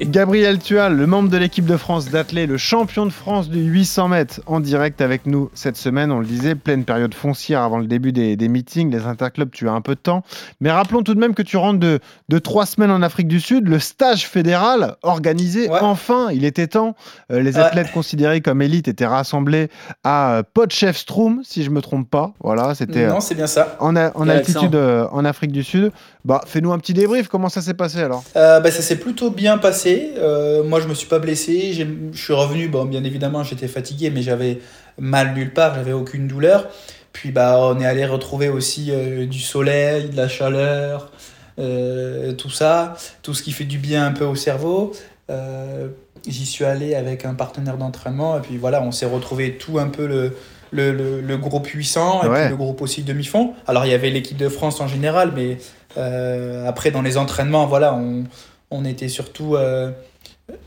Gabriel 0.02 0.58
Tual, 0.58 0.96
le 0.96 1.06
membre 1.06 1.28
de 1.28 1.36
l'équipe 1.36 1.64
de 1.66 1.76
France 1.76 2.08
d'athlée, 2.10 2.46
le 2.46 2.56
champion 2.58 3.06
de 3.06 3.10
France 3.12 3.48
du 3.48 3.60
800 3.60 4.08
mètres, 4.08 4.40
en 4.46 4.60
direct 4.60 5.00
avec 5.00 5.26
nous 5.26 5.50
cette 5.54 5.76
semaine. 5.76 6.10
On 6.12 6.18
le 6.20 6.26
disait, 6.26 6.54
pleine 6.54 6.84
période 6.84 7.14
foncière 7.14 7.62
avant 7.62 7.78
le 7.78 7.86
début 7.86 8.12
des, 8.12 8.36
des 8.36 8.48
meetings, 8.48 8.90
les 8.90 9.06
interclubs, 9.06 9.50
tu 9.52 9.68
as 9.68 9.72
un 9.72 9.80
peu 9.80 9.94
de 9.94 10.00
temps. 10.00 10.22
Mais 10.60 10.70
rappelons 10.70 11.02
tout 11.02 11.14
de 11.14 11.20
même 11.20 11.34
que 11.34 11.42
tu 11.42 11.56
rentres 11.56 11.80
de, 11.80 12.00
de 12.28 12.38
trois 12.38 12.66
semaines 12.66 12.90
en 12.90 13.02
Afrique 13.02 13.28
du 13.28 13.40
Sud, 13.40 13.68
le 13.68 13.78
stage 13.78 14.26
fédéral 14.26 14.96
organisé 15.02 15.68
Ouais. 15.68 15.78
enfin, 15.80 16.28
il 16.32 16.44
était 16.44 16.66
temps. 16.66 16.94
Euh, 17.30 17.40
les 17.40 17.56
Ouais. 17.56 17.62
athlètes 17.62 17.92
considérés 17.92 18.40
comme 18.40 18.62
élites 18.62 18.88
étaient 18.88 19.06
rassemblés 19.06 19.68
à 20.04 20.34
euh, 20.36 20.42
Potchefstroom, 20.54 21.42
si 21.44 21.62
je 21.62 21.70
me 21.70 21.80
trompe 21.80 22.08
pas. 22.10 22.32
Voilà, 22.40 22.74
c'était 22.74 23.04
euh, 23.04 23.08
Non, 23.10 23.20
c'est 23.20 23.34
bien 23.34 23.46
ça. 23.46 23.61
En, 23.80 23.96
a- 23.96 24.16
en 24.16 24.28
altitude 24.28 24.74
euh, 24.74 25.06
en 25.10 25.24
Afrique 25.24 25.52
du 25.52 25.62
Sud. 25.62 25.90
Bah, 26.24 26.40
fais-nous 26.46 26.72
un 26.72 26.78
petit 26.78 26.94
débrief. 26.94 27.28
Comment 27.28 27.48
ça 27.48 27.60
s'est 27.62 27.74
passé 27.74 28.00
alors? 28.00 28.22
Euh, 28.36 28.60
bah, 28.60 28.70
ça 28.70 28.82
s'est 28.82 28.96
plutôt 28.96 29.30
bien 29.30 29.58
passé. 29.58 30.12
Euh, 30.18 30.62
moi, 30.62 30.80
je 30.80 30.88
me 30.88 30.94
suis 30.94 31.08
pas 31.08 31.18
blessé. 31.18 31.72
Je 31.72 32.18
suis 32.18 32.32
revenu. 32.32 32.68
Bon, 32.68 32.84
bien 32.84 33.04
évidemment, 33.04 33.42
j'étais 33.42 33.68
fatigué, 33.68 34.10
mais 34.10 34.22
j'avais 34.22 34.58
mal 34.98 35.34
nulle 35.34 35.52
part. 35.52 35.74
J'avais 35.74 35.92
aucune 35.92 36.28
douleur. 36.28 36.68
Puis, 37.12 37.30
bah, 37.32 37.56
on 37.60 37.80
est 37.80 37.86
allé 37.86 38.04
retrouver 38.06 38.48
aussi 38.48 38.88
euh, 38.90 39.26
du 39.26 39.40
soleil, 39.40 40.08
de 40.08 40.16
la 40.16 40.28
chaleur, 40.28 41.10
euh, 41.58 42.32
tout 42.32 42.50
ça, 42.50 42.94
tout 43.22 43.34
ce 43.34 43.42
qui 43.42 43.52
fait 43.52 43.64
du 43.64 43.78
bien 43.78 44.06
un 44.06 44.12
peu 44.12 44.24
au 44.24 44.34
cerveau. 44.34 44.92
Euh, 45.30 45.88
J'y 46.28 46.46
suis 46.46 46.64
allé 46.64 46.94
avec 46.94 47.24
un 47.24 47.34
partenaire 47.34 47.76
d'entraînement. 47.76 48.38
Et 48.38 48.40
puis 48.40 48.56
voilà, 48.56 48.80
on 48.80 48.92
s'est 48.92 49.06
retrouvé 49.06 49.58
tout 49.58 49.80
un 49.80 49.88
peu 49.88 50.06
le, 50.06 50.36
le, 50.72 50.92
le, 50.92 51.20
le 51.20 51.36
groupe 51.36 51.64
puissant 51.66 52.22
et 52.24 52.28
Ouais. 52.28 52.40
puis 52.42 52.50
le 52.50 52.56
groupe 52.56 52.80
aussi 52.82 53.02
demi-fond. 53.02 53.52
Alors, 53.66 53.84
il 53.86 53.90
y 53.90 53.94
avait 53.94 54.10
l'équipe 54.10 54.36
de 54.36 54.48
France 54.48 54.80
en 54.80 54.88
général, 54.88 55.32
mais 55.36 55.58
euh, 55.98 56.66
après, 56.66 56.90
dans 56.90 57.02
les 57.02 57.16
entraînements, 57.18 57.66
voilà, 57.66 57.94
on, 57.94 58.24
on 58.70 58.84
était 58.84 59.08
surtout 59.08 59.54
euh, 59.56 59.90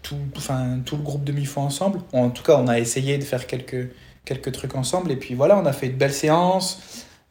tout, 0.04 0.16
enfin, 0.38 0.80
tout 0.86 0.96
le 0.96 1.04
groupe 1.04 1.24
demi-fond 1.24 1.62
ensemble. 1.62 2.00
En 2.14 2.30
tout 2.30 2.44
cas, 2.44 2.58
on 2.58 2.68
a 2.68 2.80
essayé 2.80 3.18
de 3.18 3.24
faire 3.24 3.48
quelques, 3.48 3.90
quelques 4.24 4.52
trucs 4.52 4.76
ensemble. 4.76 5.12
Et 5.12 5.16
puis 5.16 5.34
voilà, 5.36 5.58
on 5.58 5.66
a 5.66 5.74
fait 5.74 5.90
de 5.90 5.96
belles 5.96 6.14
séances. 6.14 6.80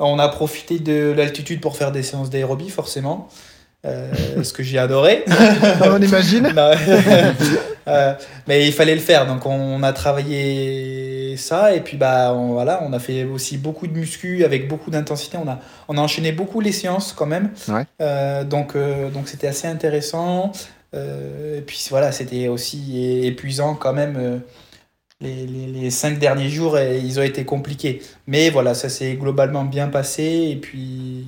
On 0.00 0.18
a 0.18 0.28
profité 0.28 0.80
de 0.80 1.12
l'altitude 1.16 1.60
pour 1.60 1.76
faire 1.76 1.92
des 1.92 2.02
séances 2.02 2.28
d'aérobie, 2.28 2.70
forcément. 2.70 3.28
euh, 3.86 4.12
ce 4.42 4.52
que 4.52 4.62
j'ai 4.64 4.78
adoré. 4.78 5.24
On 5.84 6.00
imagine. 6.02 6.52
Euh, 7.86 8.14
mais 8.48 8.66
il 8.66 8.72
fallait 8.72 8.94
le 8.94 9.00
faire, 9.02 9.26
donc 9.26 9.44
on 9.44 9.82
a 9.82 9.92
travaillé 9.92 11.03
ça 11.36 11.74
et 11.74 11.80
puis 11.80 11.96
bah 11.96 12.32
on, 12.34 12.52
voilà, 12.52 12.82
on 12.82 12.92
a 12.92 12.98
fait 12.98 13.24
aussi 13.24 13.58
beaucoup 13.58 13.86
de 13.86 13.92
muscu 13.92 14.44
avec 14.44 14.68
beaucoup 14.68 14.90
d'intensité. 14.90 15.36
On 15.38 15.48
a 15.48 15.58
on 15.88 15.96
a 15.98 16.00
enchaîné 16.00 16.32
beaucoup 16.32 16.60
les 16.60 16.72
séances 16.72 17.12
quand 17.12 17.26
même. 17.26 17.50
Ouais. 17.68 17.84
Euh, 18.00 18.44
donc 18.44 18.76
euh, 18.76 19.10
donc 19.10 19.28
c'était 19.28 19.46
assez 19.48 19.66
intéressant. 19.68 20.52
Euh, 20.94 21.58
et 21.58 21.60
puis 21.62 21.84
voilà, 21.90 22.12
c'était 22.12 22.48
aussi 22.48 23.24
épuisant 23.24 23.74
quand 23.74 23.92
même. 23.92 24.42
les, 25.20 25.46
les, 25.46 25.66
les 25.66 25.90
cinq 25.90 26.18
derniers 26.18 26.48
jours, 26.48 26.78
et 26.78 26.98
ils 26.98 27.18
ont 27.18 27.22
été 27.22 27.44
compliqués. 27.44 28.02
Mais 28.26 28.50
voilà, 28.50 28.74
ça 28.74 28.88
s'est 28.88 29.14
globalement 29.14 29.64
bien 29.64 29.88
passé. 29.88 30.48
Et 30.50 30.56
puis, 30.56 31.26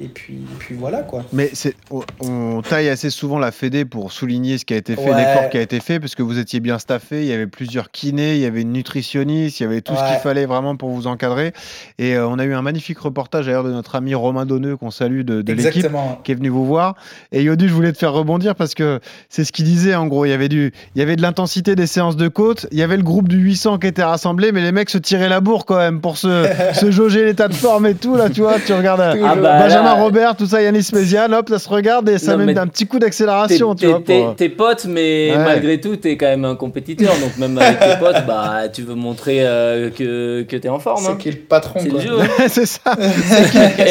et 0.00 0.08
puis, 0.08 0.38
puis 0.58 0.74
voilà 0.74 1.02
quoi. 1.02 1.24
Mais 1.32 1.50
c'est, 1.52 1.74
on, 1.90 2.00
on 2.20 2.62
taille 2.62 2.88
assez 2.88 3.10
souvent 3.10 3.38
la 3.38 3.50
Fédé 3.52 3.84
pour 3.84 4.12
souligner 4.12 4.56
ce 4.58 4.64
qui 4.64 4.72
a 4.74 4.76
été 4.78 4.96
fait, 4.96 5.10
Ouais. 5.10 5.16
l'effort 5.16 5.50
qui 5.50 5.58
a 5.58 5.60
été 5.60 5.78
fait, 5.80 6.00
parce 6.00 6.14
que 6.14 6.22
vous 6.22 6.38
étiez 6.38 6.60
bien 6.60 6.78
staffé, 6.78 7.20
il 7.22 7.26
y 7.28 7.32
avait 7.32 7.46
plusieurs 7.46 7.90
kinés, 7.90 8.34
il 8.36 8.40
y 8.40 8.46
avait 8.46 8.62
une 8.62 8.72
nutritionniste, 8.72 9.60
il 9.60 9.64
y 9.64 9.66
avait 9.66 9.80
tout 9.82 9.94
ce 9.94 10.02
qu'il 10.10 10.20
fallait 10.22 10.46
vraiment 10.46 10.76
pour 10.76 10.90
vous 10.90 11.06
encadrer. 11.06 11.52
Et 11.98 12.16
euh, 12.16 12.26
on 12.26 12.38
a 12.38 12.44
eu 12.44 12.54
un 12.54 12.62
magnifique 12.62 12.98
reportage 12.98 13.46
d'ailleurs 13.46 13.64
de 13.64 13.72
notre 13.72 13.94
ami 13.96 14.14
Romain 14.14 14.46
Donneux, 14.46 14.76
qu'on 14.76 14.90
salue 14.90 15.20
de, 15.22 15.42
de 15.42 15.52
l'équipe, 15.52 15.86
qui 16.24 16.32
est 16.32 16.34
venu 16.34 16.48
vous 16.48 16.64
voir. 16.64 16.94
Et 17.32 17.42
Yodu, 17.42 17.68
je 17.68 17.74
voulais 17.74 17.92
te 17.92 17.98
faire 17.98 18.12
rebondir 18.12 18.54
parce 18.54 18.74
que 18.74 19.00
c'est 19.28 19.44
ce 19.44 19.52
qu'il 19.52 19.64
disait 19.66 19.94
en 19.94 20.06
gros. 20.06 20.24
Il 20.24 20.30
y 20.30 20.32
avait 20.32 20.48
du, 20.48 20.72
il 20.94 20.98
y 20.98 21.02
avait 21.02 21.16
de 21.16 21.22
l'intensité 21.22 21.74
des 21.76 21.86
séances 21.86 22.16
de 22.16 22.28
côte. 22.28 22.66
Il 22.72 22.78
y 22.78 22.82
avait 22.82 22.96
le 22.96 23.02
groupe 23.02 23.28
du 23.28 23.36
800 23.36 23.78
qui 23.78 23.86
était 23.86 24.02
rassemblé, 24.04 24.50
mais 24.52 24.62
les 24.62 24.72
mecs 24.72 24.90
se 24.90 24.98
tiraient 24.98 25.28
la 25.28 25.40
bourre 25.40 25.66
quand 25.66 25.76
même 25.78 26.00
pour 26.00 26.16
se, 26.16 26.46
se 26.74 26.90
jauger 26.90 27.24
l'état 27.24 27.48
de 27.48 27.54
forme 27.54 27.86
et 27.86 27.94
tout. 27.94 28.16
Là, 28.16 28.30
tu 28.30 28.40
vois, 28.40 28.58
tu 28.64 28.72
regardes 28.72 29.00
euh, 29.00 29.22
Ah 29.26 29.34
bah 29.36 29.58
Benjamin 29.58 29.89
Robert, 29.94 30.36
tout 30.36 30.46
ça, 30.46 30.62
Yanis 30.62 30.88
Méziane, 30.92 31.32
hop, 31.34 31.48
ça 31.48 31.58
se 31.58 31.68
regarde 31.68 32.08
et 32.08 32.18
ça 32.18 32.36
Non, 32.36 32.44
met 32.44 32.58
un 32.58 32.66
petit 32.66 32.86
coup 32.86 32.98
T'es 32.98 33.06
d'accélération, 33.06 33.74
tu 33.74 33.80
t'es- 33.82 33.86
vois. 33.90 34.00
t'es- 34.04 34.20
pour- 34.22 34.36
t'es 34.36 34.48
pote, 34.48 34.84
mais 34.88 35.30
Ouais. 35.30 35.44
malgré 35.44 35.80
tout, 35.80 35.96
t'es 35.96 36.16
quand 36.16 36.26
même 36.26 36.44
un 36.44 36.56
compétiteur. 36.56 37.12
donc 37.20 37.36
même 37.38 37.56
avec 37.58 37.78
tes 37.80 37.96
potes, 37.98 38.26
bah, 38.26 38.68
tu 38.72 38.82
veux 38.82 38.94
montrer 38.94 39.38
euh, 39.46 39.90
que, 39.90 40.42
que 40.42 40.56
t'es 40.56 40.68
en 40.68 40.78
forme. 40.78 41.04
C'est 41.04 41.10
hein. 41.12 41.16
qui 41.18 41.28
est 41.28 41.32
le 41.32 41.38
patron 41.38 41.80
C'est 41.82 41.88
quoi. 41.88 42.00
le 42.00 42.06
jeu. 42.06 42.18
c'est 42.48 42.66
ça. 42.66 42.94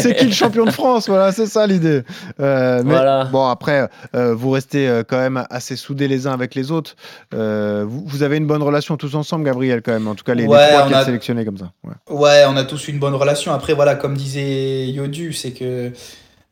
C'est 0.02 0.16
qui, 0.16 0.26
le 0.26 0.32
champion 0.32 0.66
de 0.66 0.72
France 0.72 1.08
Voilà, 1.08 1.32
c'est 1.32 1.46
ça 1.48 1.66
l'idée. 1.68 2.04
Euh, 2.40 2.82
Voilà. 2.86 3.26
bon, 3.32 3.48
après, 3.48 3.88
euh, 4.16 4.34
vous 4.36 4.50
restez 4.52 4.88
euh, 4.88 5.04
quand 5.08 5.18
même 5.20 5.44
assez 5.50 5.76
soudés 5.76 6.08
les 6.08 6.28
uns 6.28 6.34
avec 6.34 6.56
les 6.56 6.72
autres. 6.72 6.96
Euh, 7.34 7.86
vous, 7.88 8.04
vous 8.06 8.24
avez 8.24 8.38
une 8.38 8.48
bonne 8.48 8.64
relation 8.64 8.98
tous 8.98 9.16
ensemble, 9.16 9.46
Gabriel, 9.46 9.82
quand 9.82 9.92
même. 9.94 10.08
En 10.08 10.16
tout 10.16 10.24
cas, 10.24 10.34
les, 10.34 10.44
les 10.44 10.48
Ouais, 10.50 10.68
trois 10.70 10.86
on 10.86 10.88
qui 10.90 10.94
a- 10.94 11.06
sélectionnés 11.06 11.46
comme 11.46 11.58
ça. 11.58 11.72
Ouais. 11.84 11.94
Ouais, 12.16 12.44
on 12.50 12.58
a 12.58 12.64
tous 12.64 12.88
une 12.88 13.00
bonne 13.00 13.16
relation. 13.16 13.54
Après, 13.54 13.74
voilà, 13.74 13.96
comme 13.96 14.16
disait 14.16 14.88
Yodu, 14.88 15.34
c'est 15.34 15.52
que 15.52 15.89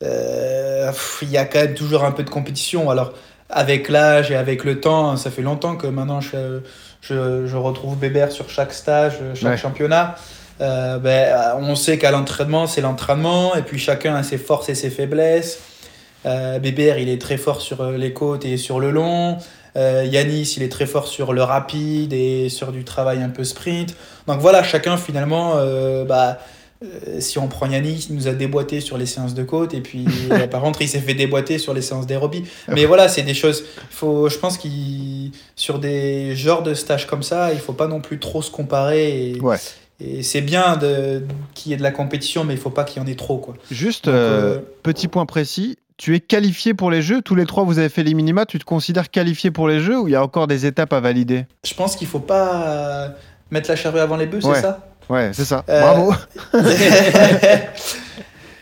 euh, 0.04 0.92
il 1.22 1.30
y 1.32 1.38
a 1.38 1.46
quand 1.46 1.60
même 1.60 1.74
toujours 1.74 2.04
un 2.04 2.12
peu 2.12 2.24
de 2.24 2.30
compétition. 2.30 2.90
Alors, 2.90 3.14
avec 3.50 3.90
l'âge 3.90 4.32
et 4.32 4.36
avec 4.36 4.64
le 4.64 4.80
temps, 4.80 5.16
ça 5.18 5.32
fait 5.32 5.42
longtemps 5.42 5.76
que 5.78 5.88
maintenant 5.88 6.20
je, 6.22 6.60
je, 7.02 7.48
je 7.48 7.56
retrouve 7.58 7.98
Bébert 7.98 8.32
sur 8.32 8.50
chaque 8.50 8.74
stage, 8.74 9.14
chaque 9.36 9.52
Ouais. 9.52 9.58
championnat. 9.58 10.16
Euh, 10.60 10.98
ben, 10.98 11.56
on 11.60 11.76
sait 11.76 11.98
qu'à 11.98 12.12
l'entraînement, 12.12 12.66
c'est 12.68 12.82
l'entraînement, 12.82 13.56
et 13.56 13.62
puis 13.62 13.78
chacun 13.80 14.16
a 14.16 14.24
ses 14.24 14.38
forces 14.40 14.70
et 14.70 14.76
ses 14.76 14.90
faiblesses. 14.90 15.60
Euh, 16.26 16.58
Bébert, 16.60 16.98
il 16.98 17.10
est 17.10 17.22
très 17.22 17.38
fort 17.38 17.62
sur 17.62 17.82
euh, 17.82 17.96
les 17.96 18.12
côtes 18.12 18.44
et 18.44 18.58
sur 18.58 18.80
le 18.80 18.90
long. 18.92 19.38
Euh, 19.76 20.04
Yanis, 20.04 20.56
il 20.58 20.64
est 20.64 20.72
très 20.72 20.88
fort 20.88 21.08
sur 21.08 21.32
le 21.32 21.44
rapide 21.44 22.12
et 22.12 22.50
sur 22.50 22.72
du 22.72 22.84
travail 22.84 23.22
un 23.22 23.30
peu 23.30 23.44
sprint. 23.44 23.96
Donc 24.26 24.40
voilà, 24.40 24.64
chacun 24.64 24.98
finalement, 24.98 25.54
euh, 25.58 26.04
bah, 26.04 26.40
euh, 26.84 27.20
si 27.20 27.40
on 27.40 27.48
prend 27.48 27.68
Yanis, 27.70 28.08
il 28.10 28.16
nous 28.16 28.28
a 28.28 28.34
déboîté 28.34 28.82
sur 28.82 28.98
les 28.98 29.06
séances 29.06 29.34
de 29.34 29.44
côte 29.44 29.74
et 29.74 29.82
puis 29.82 30.06
euh, 30.32 30.48
par 30.48 30.62
contre 30.62 30.82
il 30.82 30.88
s'est 30.88 31.00
fait 31.00 31.14
déboîter 31.16 31.58
sur 31.58 31.74
les 31.74 31.82
séances 31.82 32.06
d'aérobie. 32.08 32.44
Mais 32.68 32.86
voilà, 32.86 33.08
c'est 33.10 33.24
des 33.24 33.34
choses. 33.34 33.64
Faut, 33.90 34.30
je 34.30 34.38
pense 34.38 34.58
qu'il 34.58 35.32
sur 35.56 35.80
des 35.80 36.36
genres 36.36 36.64
de 36.64 36.74
stages 36.74 37.08
comme 37.08 37.24
ça, 37.24 37.52
il 37.54 37.60
faut 37.60 37.74
pas 37.74 37.88
non 37.88 38.00
plus 38.02 38.20
trop 38.20 38.42
se 38.42 38.52
comparer. 38.52 39.32
Et, 39.32 39.40
Ouais. 39.42 39.58
et 40.00 40.22
c'est 40.24 40.42
bien 40.42 40.78
de 40.78 41.24
qu'il 41.56 41.72
y 41.72 41.74
ait 41.74 41.78
de 41.78 41.84
la 41.84 41.92
compétition, 41.92 42.44
mais 42.44 42.54
il 42.54 42.60
faut 42.60 42.70
pas 42.70 42.84
qu'il 42.84 43.02
y 43.02 43.06
en 43.06 43.08
ait 43.08 43.16
trop 43.16 43.38
quoi. 43.38 43.56
Juste, 43.72 44.06
Donc, 44.06 44.14
euh, 44.16 44.60
petit 44.84 45.08
point 45.08 45.26
précis. 45.26 45.78
Tu 45.98 46.14
es 46.16 46.20
qualifié 46.20 46.76
pour 46.76 46.92
les 46.92 47.02
Jeux. 47.02 47.24
Tous 47.24 47.34
les 47.34 47.48
trois, 47.48 47.64
vous 47.64 47.80
avez 47.80 47.90
fait 47.90 48.04
les 48.04 48.14
minima. 48.14 48.46
Tu 48.46 48.60
te 48.60 48.64
considères 48.66 49.10
qualifié 49.10 49.50
pour 49.50 49.68
les 49.68 49.80
Jeux 49.80 49.98
ou 50.00 50.08
il 50.08 50.12
y 50.12 50.16
a 50.16 50.22
encore 50.24 50.46
des 50.46 50.68
étapes 50.68 50.94
à 50.94 51.00
valider? 51.00 51.48
Je 51.66 51.74
pense 51.74 51.96
qu'il 51.96 52.06
faut 52.08 52.20
pas 52.20 53.16
mettre 53.50 53.68
la 53.68 53.76
charrue 53.76 54.00
avant 54.00 54.16
les 54.16 54.28
bœufs, 54.28 54.46
Ouais. 54.46 54.54
c'est 54.54 54.62
ça? 54.62 54.88
Ouais, 55.10 55.32
c'est 55.34 55.46
ça. 55.46 55.64
Euh, 55.70 55.82
Bravo. 55.82 56.14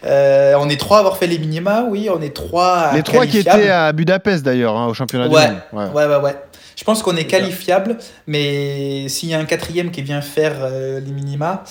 Euh, 0.08 0.54
on 0.60 0.70
est 0.70 0.80
trois 0.80 0.98
à 0.98 1.00
avoir 1.00 1.18
fait 1.18 1.25
les 1.25 1.40
minima, 1.40 1.84
oui, 1.90 2.10
on 2.16 2.22
est 2.22 2.30
trois. 2.36 2.92
Les 2.94 3.02
trois 3.02 3.25
qui 3.25 3.40
étaient 3.40 3.70
à 3.72 3.92
Budapest 3.92 4.46
d'ailleurs, 4.46 4.75
hein, 4.78 4.86
au 4.86 4.94
championnat 4.94 5.28
Ouais. 5.28 5.48
du 5.48 5.52
monde. 5.54 5.62
Ouais. 5.74 5.86
Ouais, 6.04 6.06
ouais, 6.06 6.22
ouais. 6.22 6.36
Je 6.75 6.84
pense 6.84 7.02
qu'on 7.02 7.16
est 7.16 7.25
qualifiable, 7.25 7.98
mais 8.28 9.08
s'il 9.10 9.30
y 9.30 9.34
a 9.34 9.40
un 9.40 9.46
quatrième 9.46 9.90
qui 9.90 10.04
vient 10.04 10.22
faire 10.22 10.58
euh, 10.60 11.00
les 11.00 11.12
minima, 11.12 11.64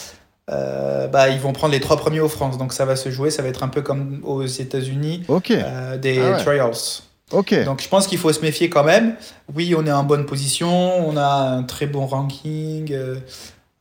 euh, 0.51 1.07
bah, 1.07 1.29
ils 1.29 1.39
vont 1.39 1.53
prendre 1.53 1.73
les 1.75 1.79
trois 1.81 1.97
premiers 1.97 2.19
aux 2.19 2.29
France. 2.29 2.59
Donc 2.59 2.73
ça 2.73 2.85
va 2.85 2.97
se 2.97 3.09
jouer, 3.09 3.31
ça 3.31 3.41
va 3.43 3.49
être 3.51 3.63
un 3.63 3.69
peu 3.69 3.83
comme 3.83 4.21
aux 4.25 4.45
États-Unis, 4.45 5.23
Ok, 5.29 5.53
euh, 5.53 5.97
des 5.97 6.19
Ah 6.21 6.33
ouais. 6.33 6.39
trials. 6.43 6.73
ok. 7.31 7.65
Donc 7.65 7.83
je 7.83 7.89
pense 7.89 8.09
qu'il 8.09 8.19
faut 8.19 8.33
se 8.33 8.41
méfier 8.41 8.69
quand 8.69 8.83
même. 8.83 9.15
Oui, 9.55 9.77
on 9.79 9.87
est 9.87 9.93
en 9.93 10.03
bonne 10.03 10.27
position, 10.27 11.07
on 11.09 11.17
a 11.17 11.25
un 11.25 11.63
très 11.63 11.87
bon 11.87 12.07
ranking. 12.07 12.91
euh, 12.93 13.15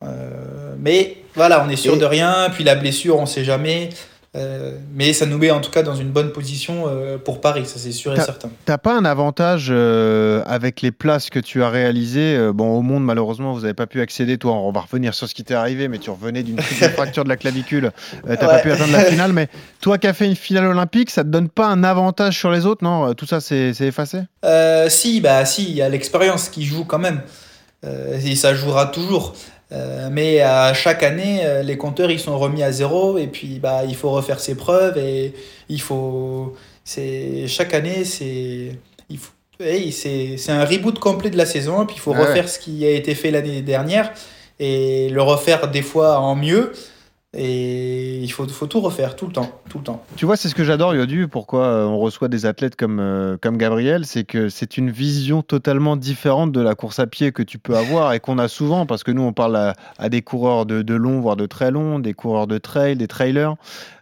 euh, 0.04 0.76
mais 0.80 1.18
voilà, 1.36 1.64
on 1.66 1.70
est 1.70 1.76
sûr 1.76 1.96
Et- 1.96 2.00
de 2.00 2.06
rien. 2.06 2.50
Puis 2.54 2.64
la 2.64 2.76
blessure, 2.76 3.18
on 3.20 3.26
sait 3.26 3.44
jamais. 3.44 3.90
Euh, 4.36 4.80
mais 4.96 5.14
ça 5.14 5.28
nous 5.28 5.38
met 5.38 5.52
en 5.52 5.62
tout 5.62 5.70
cas 5.70 5.84
dans 5.84 5.94
une 5.94 6.10
bonne 6.10 6.32
position 6.32 6.86
euh, 6.88 7.20
pour 7.20 7.40
Paris, 7.40 7.68
ça 7.68 7.76
c'est 7.78 7.92
sûr 7.92 8.14
et 8.16 8.20
certain. 8.20 8.50
T'as 8.66 8.80
pas 8.80 8.96
un 8.98 9.06
avantage 9.06 9.68
euh, 9.70 10.42
avec 10.48 10.82
les 10.82 10.90
places 10.92 11.30
que 11.30 11.38
tu 11.38 11.62
as 11.62 11.70
réalisées 11.70 12.36
euh, 12.36 12.52
Bon, 12.52 12.76
au 12.76 12.82
monde, 12.82 13.04
malheureusement, 13.04 13.54
vous 13.54 13.60
n'avez 13.62 13.76
pas 13.76 13.86
pu 13.86 14.02
accéder. 14.02 14.40
Toi, 14.40 14.54
on 14.54 14.72
va 14.72 14.80
revenir 14.82 15.14
sur 15.14 15.30
ce 15.30 15.36
qui 15.36 15.44
t'est 15.44 15.54
arrivé, 15.54 15.88
mais 15.88 16.00
tu 16.00 16.10
revenais 16.10 16.42
d'une 16.42 16.60
fracture 16.96 17.26
de 17.26 17.30
la 17.30 17.38
clavicule. 17.38 17.92
Euh, 18.28 18.36
T'as 18.36 18.48
pas 18.48 18.56
Ouais. 18.56 18.62
pu 18.64 18.72
atteindre 18.72 18.94
la 18.94 19.06
finale, 19.12 19.34
mais 19.34 19.50
toi 19.82 20.00
qui 20.00 20.08
as 20.08 20.14
fait 20.14 20.26
une 20.26 20.36
finale 20.36 20.66
olympique, 20.66 21.12
ça 21.12 21.24
te 21.24 21.30
donne 21.30 21.48
pas 21.50 21.68
un 21.68 21.84
avantage 21.84 22.36
sur 22.36 22.50
les 22.50 22.66
autres 22.66 22.84
Non, 22.84 23.14
tout 23.14 23.28
ça, 23.28 23.40
c'est 23.40 23.76
c'est 23.76 23.86
effacé? 23.86 24.22
Euh, 24.46 24.90
si, 24.90 25.22
bah 25.22 25.46
si, 25.46 25.64
il 25.70 25.76
y 25.76 25.84
a 25.84 25.90
l'expérience 25.90 26.50
qui 26.50 26.66
joue 26.66 26.86
quand 26.86 26.98
même. 26.98 27.22
Euh, 27.86 28.18
et 28.26 28.36
ça 28.36 28.56
jouera 28.56 28.88
toujours. 28.88 29.36
Euh, 29.74 30.10
mais 30.12 30.40
à 30.42 30.74
chaque 30.74 31.02
année, 31.02 31.40
euh, 31.44 31.64
les 31.64 31.78
compteurs 31.78 32.12
ils 32.12 32.20
sont 32.20 32.38
remis 32.38 32.62
à 32.62 32.72
zéro 32.72 33.18
et 33.18 33.28
puis 33.28 33.60
bah 33.60 33.82
il 33.88 33.96
faut 33.96 34.12
refaire 34.12 34.40
ses 34.40 34.56
preuves 34.56 34.98
et 35.00 35.34
il 35.68 35.82
faut 35.82 36.54
c'est 36.84 37.48
chaque 37.48 37.74
année 37.74 38.04
c'est 38.06 38.78
il 39.10 39.18
faut 39.18 39.32
hey, 39.60 39.92
c'est 39.92 40.38
c'est 40.38 40.52
un 40.52 40.64
reboot 40.64 41.00
complet 41.00 41.32
de 41.32 41.38
la 41.38 41.46
saison 41.48 41.82
et 41.84 41.86
puis 41.88 41.96
il 41.96 42.00
faut 42.02 42.14
Ah 42.16 42.20
ouais. 42.22 42.28
refaire 42.28 42.50
ce 42.50 42.60
qui 42.60 42.86
a 42.86 42.92
été 42.92 43.16
fait 43.16 43.32
l'année 43.32 43.62
dernière 43.64 44.12
et 44.60 45.10
le 45.10 45.22
refaire 45.24 45.68
des 45.70 45.82
fois 45.82 46.20
en 46.20 46.36
mieux 46.36 46.72
et 47.36 48.20
il 48.20 48.32
faut 48.32 48.48
faut 48.48 48.68
tout 48.68 48.80
refaire 48.80 49.16
tout 49.16 49.26
le 49.26 49.34
temps 49.34 49.62
tout 49.70 49.80
le 49.80 49.84
temps. 49.84 50.04
Tu 50.16 50.26
vois, 50.26 50.38
c'est 50.38 50.50
ce 50.50 50.56
que 50.56 50.64
j'adore, 50.64 50.94
Yodu, 50.94 51.28
pourquoi 51.28 51.66
euh, 51.66 51.86
on 51.86 51.98
reçoit 51.98 52.28
des 52.28 52.46
athlètes 52.46 52.76
comme, 52.76 53.00
euh, 53.00 53.38
comme 53.42 53.58
Gabriel, 53.58 54.06
c'est 54.06 54.24
que 54.24 54.50
c'est 54.50 54.78
une 54.78 54.92
vision 54.92 55.42
totalement 55.42 55.96
différente 55.96 56.52
de 56.52 56.62
la 56.62 56.76
course 56.76 57.00
à 57.00 57.08
pied 57.08 57.32
que 57.32 57.42
tu 57.42 57.58
peux 57.58 57.76
avoir 57.76 58.14
et 58.14 58.20
qu'on 58.20 58.38
a 58.38 58.48
souvent, 58.48 58.86
parce 58.86 59.04
que 59.04 59.12
nous, 59.12 59.24
on 59.24 59.34
parle 59.34 59.56
à, 59.56 59.74
à 59.98 60.10
des 60.10 60.22
coureurs 60.22 60.66
de, 60.66 60.82
de 60.82 60.94
long, 60.94 61.22
voire 61.22 61.36
de 61.36 61.46
très 61.48 61.72
long, 61.72 62.00
des 62.00 62.14
coureurs 62.14 62.48
de 62.48 62.58
trail, 62.58 62.96
des 62.96 63.08
trailers. 63.08 63.56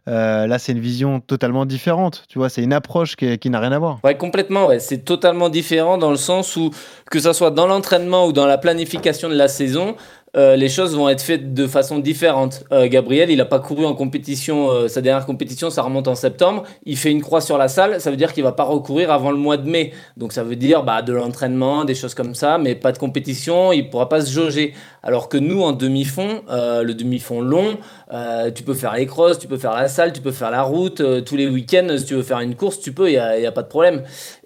Euh, 0.07 0.47
là, 0.47 0.57
c'est 0.57 0.71
une 0.71 0.79
vision 0.79 1.19
totalement 1.19 1.65
différente, 1.65 2.23
tu 2.27 2.39
vois, 2.39 2.49
c'est 2.49 2.63
une 2.63 2.73
approche 2.73 3.15
qui, 3.15 3.49
n'a 3.49 3.59
rien 3.59 3.71
à 3.71 3.79
voir. 3.79 3.99
Ouais, 4.03 4.17
complètement. 4.17 4.67
Ouais. 4.67 4.79
C'est 4.79 5.05
totalement 5.05 5.49
différent 5.49 5.97
dans 5.97 6.09
le 6.09 6.17
sens 6.17 6.55
où, 6.55 6.71
que 7.09 7.19
ça 7.19 7.33
soit 7.33 7.51
dans 7.51 7.67
l'entraînement 7.67 8.25
ou 8.25 8.33
dans 8.33 8.47
la 8.47 8.57
planification 8.57 9.29
de 9.29 9.35
la 9.35 9.47
saison, 9.47 9.95
euh, 10.37 10.55
les 10.55 10.69
choses 10.69 10.95
vont 10.95 11.09
être 11.09 11.21
faites 11.21 11.53
de 11.53 11.67
façon 11.67 11.99
différente. 11.99 12.63
Euh, 12.71 12.87
Gabriel, 12.87 13.29
il 13.29 13.37
n'a 13.37 13.45
pas 13.45 13.59
couru 13.59 13.85
en 13.85 13.93
compétition, 13.93 14.71
euh, 14.71 14.87
sa 14.87 15.01
dernière 15.01 15.25
compétition, 15.25 15.69
ça 15.69 15.81
remonte 15.81 16.07
en 16.07 16.15
septembre. 16.15 16.63
Il 16.85 16.97
fait 16.97 17.11
une 17.11 17.21
croix 17.21 17.41
sur 17.41 17.57
la 17.57 17.67
salle, 17.67 17.99
ça 17.99 18.11
veut 18.11 18.17
dire 18.17 18.31
qu'il 18.31 18.43
va 18.43 18.53
pas 18.53 18.63
recourir 18.63 19.11
avant 19.11 19.31
le 19.31 19.37
mois 19.37 19.57
de 19.57 19.69
mai. 19.69 19.91
Donc 20.15 20.31
ça 20.31 20.43
veut 20.43 20.55
dire 20.55 20.83
bah, 20.83 21.01
de 21.01 21.11
l'entraînement, 21.11 21.83
des 21.83 21.95
choses 21.95 22.13
comme 22.13 22.33
ça, 22.33 22.57
mais 22.57 22.75
pas 22.75 22.93
de 22.93 22.97
compétition, 22.97 23.73
il 23.73 23.89
pourra 23.89 24.07
pas 24.07 24.21
se 24.21 24.31
jauger. 24.31 24.73
Alors 25.03 25.27
que 25.27 25.37
nous, 25.37 25.61
en 25.61 25.73
demi-fond, 25.73 26.43
le 26.47 26.93
demi-fond 26.93 27.41
long, 27.41 27.77
euh, 28.13 28.51
tu 28.51 28.63
peux 28.63 28.73
faire 28.73 28.93
les 28.95 29.05
crosses, 29.05 29.39
tu 29.39 29.47
peux 29.47 29.57
faire 29.57 29.73
la 29.73 29.87
salle, 29.87 30.11
tu 30.13 30.21
peux 30.21 30.31
faire 30.31 30.51
la 30.51 30.63
route, 30.63 30.99
euh, 31.01 31.21
tous 31.21 31.35
les 31.37 31.47
week-ends, 31.47 31.87
si 31.97 32.05
tu 32.05 32.13
veux 32.15 32.23
faire 32.23 32.39
une 32.41 32.55
course, 32.55 32.79
tu 32.79 32.91
peux, 32.91 33.07
il 33.09 33.13
n'y 33.13 33.17
a, 33.17 33.39
y 33.39 33.45
a 33.45 33.51
pas 33.51 33.63
de 33.63 33.67
problème. 33.69 34.03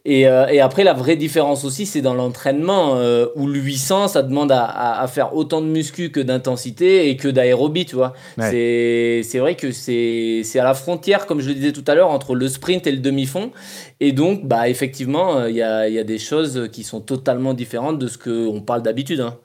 Et, 0.08 0.28
euh, 0.28 0.46
et 0.48 0.60
après, 0.60 0.84
la 0.84 0.94
vraie 0.94 1.16
différence 1.16 1.66
aussi, 1.66 1.88
c'est 1.88 2.02
dans 2.02 2.14
l'entraînement, 2.14 2.94
où 3.36 3.48
le 3.48 3.60
800, 3.60 4.08
ça 4.10 4.22
demande 4.22 4.52
à, 4.52 4.64
à- 4.64 5.02
à 5.02 5.08
faire 5.08 5.36
autant 5.36 5.62
de 5.62 5.66
muscu 5.68 6.12
que 6.12 6.20
d'intensité 6.20 7.10
et 7.10 7.18
que 7.18 7.28
d'aérobie, 7.28 7.86
tu 7.88 7.96
vois. 7.96 8.14
Ouais. 8.38 9.24
C'est 9.24 9.40
vrai 9.40 9.56
que 9.56 9.72
c'est 9.72 10.44
à 10.60 10.64
la 10.64 10.76
frontière, 10.76 11.26
comme 11.26 11.42
je 11.42 11.48
le 11.48 11.56
disais 11.56 11.72
tout 11.72 11.84
à 11.88 11.96
l'heure, 11.96 12.10
entre 12.12 12.36
le 12.36 12.48
sprint 12.48 12.86
et 12.86 12.92
le 12.92 13.00
demi-fond. 13.00 13.52
Et 14.00 14.12
donc, 14.12 14.46
bah, 14.46 14.70
effectivement, 14.70 15.46
il 15.46 15.56
y, 15.56 15.64
a, 15.64 15.88
il 15.88 15.94
y 15.96 16.00
a 16.00 16.04
des 16.04 16.20
choses 16.20 16.70
qui 16.72 16.84
sont 16.84 17.02
totalement 17.02 17.54
différentes 17.56 17.98
de 17.98 18.08
ce 18.08 18.18
qu'on 18.20 18.62
parle 18.62 18.84
d'habitude. 18.84 19.22
hein. 19.22 19.38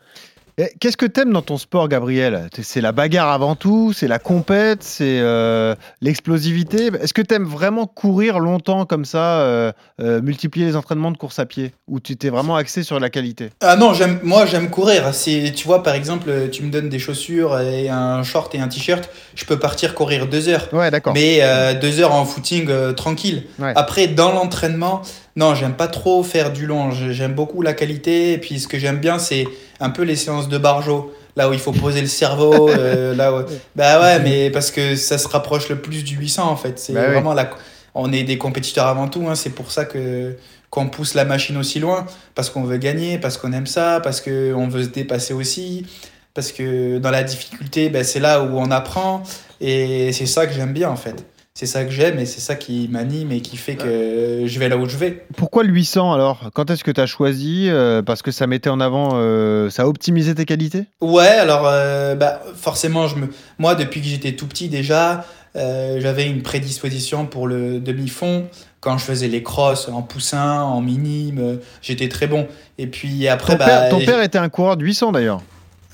Et 0.60 0.70
Qu'est-ce 0.78 0.98
que 0.98 1.06
t'aimes 1.06 1.32
dans 1.32 1.40
ton 1.40 1.56
sport, 1.56 1.88
Gabriel? 1.88 2.50
C'est 2.62 2.82
la 2.82 2.92
bagarre 2.92 3.30
avant 3.30 3.54
tout, 3.54 3.94
c'est 3.94 4.08
la 4.08 4.18
compète, 4.18 4.82
c'est 4.82 5.18
euh, 5.20 5.74
l'explosivité. 6.02 6.90
Est-ce 7.00 7.14
que 7.14 7.22
t'aimes 7.22 7.46
vraiment 7.46 7.86
courir 7.86 8.38
longtemps 8.38 8.84
comme 8.84 9.06
ça, 9.06 9.40
euh, 9.40 9.72
euh, 10.02 10.20
multiplier 10.20 10.66
les 10.66 10.76
entraînements 10.76 11.12
de 11.12 11.16
course 11.16 11.38
à 11.38 11.46
pied, 11.46 11.72
ou 11.88 11.98
tu 11.98 12.16
t'es 12.18 12.28
vraiment 12.28 12.56
axé 12.56 12.82
sur 12.82 13.00
la 13.00 13.08
qualité? 13.08 13.50
Ah 13.62 13.76
non, 13.76 13.94
j'aime, 13.94 14.20
moi 14.22 14.44
j'aime 14.44 14.68
courir. 14.68 15.14
C'est, 15.14 15.52
tu 15.56 15.66
vois, 15.66 15.82
par 15.82 15.94
exemple, 15.94 16.30
tu 16.52 16.62
me 16.62 16.70
donnes 16.70 16.90
des 16.90 16.98
chaussures 16.98 17.58
et 17.58 17.88
un 17.88 18.22
short 18.22 18.54
et 18.54 18.60
un 18.60 18.68
t-shirt, 18.68 19.08
je 19.34 19.46
peux 19.46 19.58
partir 19.58 19.94
courir 19.94 20.26
deux 20.26 20.50
heures. 20.50 20.68
Ouais, 20.72 20.90
d'accord. 20.90 21.14
Mais 21.14 21.40
deux 21.80 22.00
heures 22.00 22.12
en 22.12 22.26
footing 22.26 22.68
tranquille. 22.94 23.44
Ouais. 23.58 23.72
Après, 23.76 24.08
dans 24.08 24.32
l'entraînement, 24.32 25.00
non, 25.36 25.54
j'aime 25.54 25.74
pas 25.74 25.88
trop 25.88 26.22
faire 26.22 26.52
du 26.52 26.66
long. 26.66 26.90
J'aime 26.90 27.34
beaucoup 27.34 27.62
la 27.62 27.72
qualité. 27.72 28.32
Et 28.32 28.38
puis, 28.38 28.60
ce 28.60 28.68
que 28.68 28.78
j'aime 28.78 28.98
bien, 28.98 29.18
c'est 29.18 29.46
un 29.80 29.90
peu 29.90 30.02
les 30.02 30.16
séances 30.16 30.48
de 30.48 30.58
barjo. 30.58 31.12
Là 31.36 31.48
où 31.48 31.52
il 31.52 31.58
faut 31.60 31.72
poser 31.72 32.00
le 32.00 32.06
cerveau. 32.08 32.68
euh, 32.76 33.14
là 33.14 33.32
où... 33.34 33.42
Bah 33.76 34.00
ouais, 34.00 34.18
mais 34.20 34.50
parce 34.50 34.70
que 34.70 34.96
ça 34.96 35.16
se 35.16 35.28
rapproche 35.28 35.68
le 35.68 35.76
plus 35.80 36.02
du 36.04 36.16
800 36.16 36.48
en 36.50 36.56
fait. 36.56 36.78
C'est 36.78 36.92
Bah 36.92 37.02
oui. 37.06 37.12
vraiment 37.12 37.34
la. 37.34 37.50
On 37.94 38.12
est 38.12 38.22
des 38.24 38.36
compétiteurs 38.38 38.86
avant 38.86 39.08
tout. 39.08 39.26
hein. 39.28 39.34
C'est 39.34 39.50
pour 39.50 39.70
ça 39.70 39.84
que 39.84 40.36
qu'on 40.70 40.88
pousse 40.88 41.14
la 41.14 41.24
machine 41.24 41.56
aussi 41.56 41.78
loin. 41.80 42.06
Parce 42.34 42.50
qu'on 42.50 42.62
veut 42.64 42.76
gagner, 42.78 43.18
parce 43.18 43.36
qu'on 43.38 43.52
aime 43.52 43.66
ça, 43.66 44.00
parce 44.02 44.20
qu'on 44.20 44.68
veut 44.68 44.84
se 44.84 44.88
dépasser 44.88 45.34
aussi. 45.34 45.86
Parce 46.34 46.52
que 46.52 46.98
dans 46.98 47.10
la 47.10 47.22
difficulté, 47.24 47.88
ben, 47.90 48.04
c'est 48.04 48.20
là 48.20 48.42
où 48.42 48.56
on 48.58 48.70
apprend. 48.70 49.22
Et 49.60 50.12
c'est 50.12 50.26
ça 50.26 50.46
que 50.46 50.52
j'aime 50.52 50.72
bien 50.72 50.88
en 50.90 50.96
fait. 50.96 51.24
C'est 51.54 51.66
ça 51.66 51.84
que 51.84 51.90
j'aime 51.90 52.18
et 52.18 52.26
c'est 52.26 52.40
ça 52.40 52.54
qui 52.54 52.88
m'anime 52.90 53.32
et 53.32 53.40
qui 53.40 53.56
fait 53.56 53.74
que 53.74 54.44
je 54.46 54.58
vais 54.58 54.68
là 54.68 54.76
où 54.76 54.88
je 54.88 54.96
vais. 54.96 55.26
Pourquoi 55.36 55.62
le 55.64 55.70
800 55.70 56.12
alors? 56.12 56.50
Quand 56.54 56.70
est-ce 56.70 56.84
que 56.84 56.90
tu 56.90 57.00
as 57.00 57.06
choisi 57.06 57.68
Euh, 57.68 58.02
Parce 58.02 58.22
que 58.22 58.30
ça 58.30 58.46
mettait 58.46 58.70
en 58.70 58.80
avant, 58.80 59.10
euh, 59.14 59.68
ça 59.68 59.86
optimisait 59.86 60.34
tes 60.34 60.44
qualités? 60.46 60.84
Ouais, 61.00 61.26
alors 61.26 61.66
euh, 61.66 62.14
bah, 62.14 62.40
forcément, 62.54 63.08
je 63.08 63.16
me... 63.16 63.28
moi 63.58 63.74
depuis 63.74 64.00
que 64.00 64.06
j'étais 64.06 64.32
tout 64.32 64.46
petit 64.46 64.68
déjà, 64.68 65.24
j'avais 65.54 66.26
une 66.28 66.42
prédisposition 66.42 67.26
pour 67.26 67.46
le 67.48 67.80
demi-fond. 67.80 68.46
Quand 68.80 68.96
je 68.96 69.04
faisais 69.04 69.28
les 69.28 69.42
crosses 69.42 69.88
en 69.88 70.00
poussin, 70.00 70.62
en 70.62 70.80
minime, 70.80 71.58
j'étais 71.82 72.08
très 72.08 72.28
bon. 72.28 72.46
Et 72.78 72.86
puis 72.86 73.28
après, 73.28 73.54
ton, 73.54 73.58
bah, 73.58 73.66
père, 73.66 73.90
ton 73.90 73.98
père 73.98 74.22
était 74.22 74.38
un 74.38 74.48
coureur 74.48 74.76
de 74.78 74.84
800 74.84 75.12
d'ailleurs. 75.12 75.42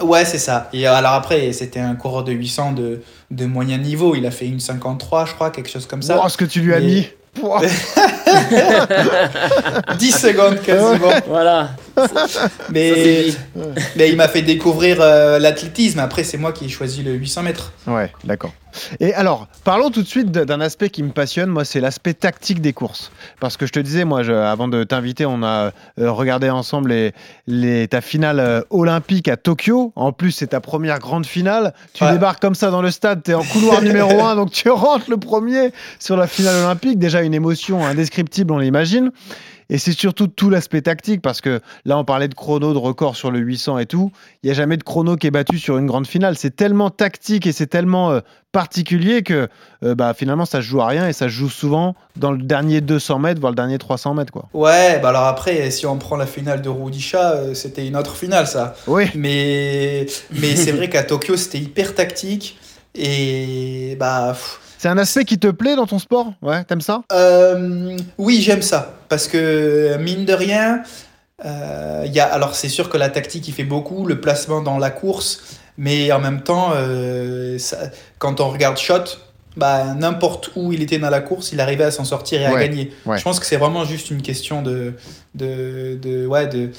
Ouais, 0.00 0.24
c'est 0.24 0.38
ça. 0.38 0.68
Et 0.72 0.86
alors 0.86 1.12
après, 1.12 1.52
c'était 1.52 1.80
un 1.80 1.94
coureur 1.94 2.24
de 2.24 2.32
800 2.32 2.72
de, 2.72 3.02
de 3.30 3.46
moyen 3.46 3.78
niveau. 3.78 4.14
Il 4.14 4.26
a 4.26 4.30
fait 4.30 4.46
une 4.46 4.60
53, 4.60 5.26
je 5.26 5.34
crois, 5.34 5.50
quelque 5.50 5.70
chose 5.70 5.86
comme 5.86 6.02
ça. 6.02 6.20
Oh, 6.22 6.28
ce 6.28 6.36
que 6.36 6.44
tu 6.44 6.60
lui 6.60 6.74
as 6.74 6.80
mis 6.80 7.08
Pouah. 7.34 7.60
10 9.98 10.12
secondes 10.12 10.60
quasiment. 10.62 11.10
Voilà. 11.28 11.70
Mais, 12.70 13.26
mais 13.96 14.10
il 14.10 14.16
m'a 14.16 14.28
fait 14.28 14.42
découvrir 14.42 14.98
euh, 15.00 15.38
l'athlétisme. 15.38 15.98
Après, 15.98 16.24
c'est 16.24 16.36
moi 16.38 16.52
qui 16.52 16.66
ai 16.66 16.68
choisi 16.68 17.02
le 17.02 17.12
800 17.12 17.42
mètres. 17.42 17.72
Ouais, 17.86 18.12
d'accord. 18.24 18.52
Et 19.00 19.14
alors, 19.14 19.46
parlons 19.64 19.90
tout 19.90 20.02
de 20.02 20.06
suite 20.06 20.30
d'un 20.30 20.60
aspect 20.60 20.90
qui 20.90 21.02
me 21.02 21.10
passionne, 21.10 21.48
moi, 21.48 21.64
c'est 21.64 21.80
l'aspect 21.80 22.12
tactique 22.12 22.60
des 22.60 22.74
courses. 22.74 23.10
Parce 23.40 23.56
que 23.56 23.64
je 23.66 23.72
te 23.72 23.80
disais, 23.80 24.04
moi, 24.04 24.22
je- 24.22 24.32
avant 24.32 24.68
de 24.68 24.84
t'inviter, 24.84 25.24
on 25.24 25.42
a 25.42 25.72
euh, 25.98 26.10
regardé 26.10 26.50
ensemble 26.50 26.90
les, 26.90 27.12
les- 27.46 27.88
ta 27.88 28.02
finale 28.02 28.38
euh, 28.40 28.60
olympique 28.68 29.28
à 29.28 29.36
Tokyo. 29.38 29.92
En 29.96 30.12
plus, 30.12 30.32
c'est 30.32 30.48
ta 30.48 30.60
première 30.60 30.98
grande 30.98 31.24
finale. 31.24 31.72
Tu 31.94 32.04
Ouais. 32.04 32.12
débarques 32.12 32.40
comme 32.42 32.54
ça 32.54 32.70
dans 32.70 32.82
le 32.82 32.90
stade, 32.90 33.22
tu 33.22 33.30
es 33.30 33.34
en 33.34 33.42
couloir 33.44 33.80
numéro 33.80 34.20
1, 34.22 34.36
donc 34.36 34.50
tu 34.50 34.68
rentres 34.68 35.08
le 35.08 35.16
premier 35.16 35.70
sur 35.98 36.16
la 36.18 36.26
finale 36.26 36.56
olympique. 36.56 36.98
Déjà, 36.98 37.22
une 37.22 37.34
émotion 37.34 37.86
indescriptible, 37.86 38.52
on 38.52 38.58
l'imagine. 38.58 39.10
Et 39.68 39.78
c'est 39.78 39.92
surtout 39.92 40.28
tout 40.28 40.48
l'aspect 40.48 40.82
tactique, 40.82 41.20
parce 41.20 41.40
que 41.40 41.60
là, 41.84 41.98
on 41.98 42.04
parlait 42.04 42.28
de 42.28 42.34
chrono, 42.34 42.72
de 42.72 42.78
record 42.78 43.16
sur 43.16 43.30
le 43.30 43.40
800 43.40 43.78
et 43.78 43.86
tout. 43.86 44.12
Il 44.42 44.46
n'y 44.46 44.52
a 44.52 44.54
jamais 44.54 44.76
de 44.76 44.84
chrono 44.84 45.16
qui 45.16 45.26
est 45.26 45.30
battu 45.32 45.58
sur 45.58 45.76
une 45.78 45.86
grande 45.86 46.06
finale. 46.06 46.36
C'est 46.36 46.54
tellement 46.54 46.90
tactique 46.90 47.46
et 47.46 47.52
c'est 47.52 47.66
tellement 47.66 48.12
euh, 48.12 48.20
particulier 48.52 49.22
que 49.22 49.48
euh, 49.82 49.94
bah, 49.94 50.14
finalement, 50.14 50.46
ça 50.46 50.58
se 50.58 50.66
joue 50.66 50.80
à 50.80 50.86
rien 50.86 51.08
et 51.08 51.12
ça 51.12 51.26
se 51.26 51.32
joue 51.32 51.50
souvent 51.50 51.96
dans 52.14 52.30
le 52.30 52.38
dernier 52.38 52.80
200 52.80 53.18
mètres, 53.18 53.40
voire 53.40 53.50
le 53.52 53.56
dernier 53.56 53.78
300 53.78 54.14
mètres. 54.14 54.32
Quoi. 54.32 54.48
Ouais, 54.54 55.00
bah 55.00 55.08
alors 55.08 55.24
après, 55.24 55.70
si 55.70 55.84
on 55.86 55.98
prend 55.98 56.16
la 56.16 56.26
finale 56.26 56.62
de 56.62 56.68
Rudisha, 56.68 57.32
euh, 57.32 57.54
c'était 57.54 57.86
une 57.86 57.96
autre 57.96 58.14
finale, 58.14 58.46
ça. 58.46 58.74
Oui, 58.86 59.06
Mais, 59.16 60.06
mais 60.30 60.54
c'est 60.54 60.72
vrai 60.72 60.88
qu'à 60.88 61.02
Tokyo, 61.02 61.36
c'était 61.36 61.58
hyper 61.58 61.94
tactique. 61.94 62.58
Et 62.94 63.96
bah. 63.98 64.28
pff, 64.32 64.60
c'est 64.78 64.88
un 64.88 64.98
aspect 64.98 65.24
qui 65.24 65.38
te 65.38 65.48
plaît 65.48 65.76
dans 65.76 65.86
ton 65.86 65.98
sport? 65.98 66.32
Ouais, 66.42 66.64
t'aimes 66.64 66.80
ça? 66.80 67.02
Euh, 67.12 67.96
oui, 68.18 68.40
j'aime 68.42 68.62
ça. 68.62 68.94
Parce 69.08 69.28
que, 69.28 69.96
mine 69.98 70.24
de 70.24 70.32
rien, 70.32 70.82
euh, 71.44 72.02
il 72.06 72.12
y 72.14 72.20
a, 72.20 72.26
alors 72.26 72.54
c'est 72.54 72.68
sûr 72.68 72.88
que 72.88 72.96
la 72.96 73.08
tactique, 73.10 73.46
il 73.48 73.52
fait 73.54 73.64
beaucoup, 73.64 74.06
le 74.06 74.20
placement 74.20 74.62
dans 74.62 74.78
la 74.78 74.90
course. 74.90 75.42
Mais 75.78 76.10
en 76.12 76.20
même 76.20 76.42
temps, 76.42 76.70
euh, 76.74 77.58
ça- 77.58 77.90
quand 78.18 78.40
on 78.40 78.48
regarde 78.48 78.78
Shot, 78.78 79.04
bah, 79.58 79.94
n'importe 79.94 80.50
où 80.56 80.72
il 80.72 80.82
était 80.82 80.98
dans 80.98 81.10
la 81.10 81.20
course, 81.20 81.52
il 81.52 81.60
arrivait 81.60 81.84
à 81.84 81.90
s'en 81.90 82.04
sortir 82.04 82.40
et 82.40 82.46
à 82.46 82.52
gagner. 82.60 82.92
ouais. 83.06 83.18
Je 83.18 83.22
pense 83.22 83.40
que 83.40 83.46
c'est 83.46 83.56
vraiment 83.56 83.84
juste 83.84 84.10
une 84.10 84.22
question 84.22 84.62
de, 84.62 84.94
de, 85.34 85.98
de, 86.02 86.26
ouais, 86.26 86.46
de. 86.46 86.70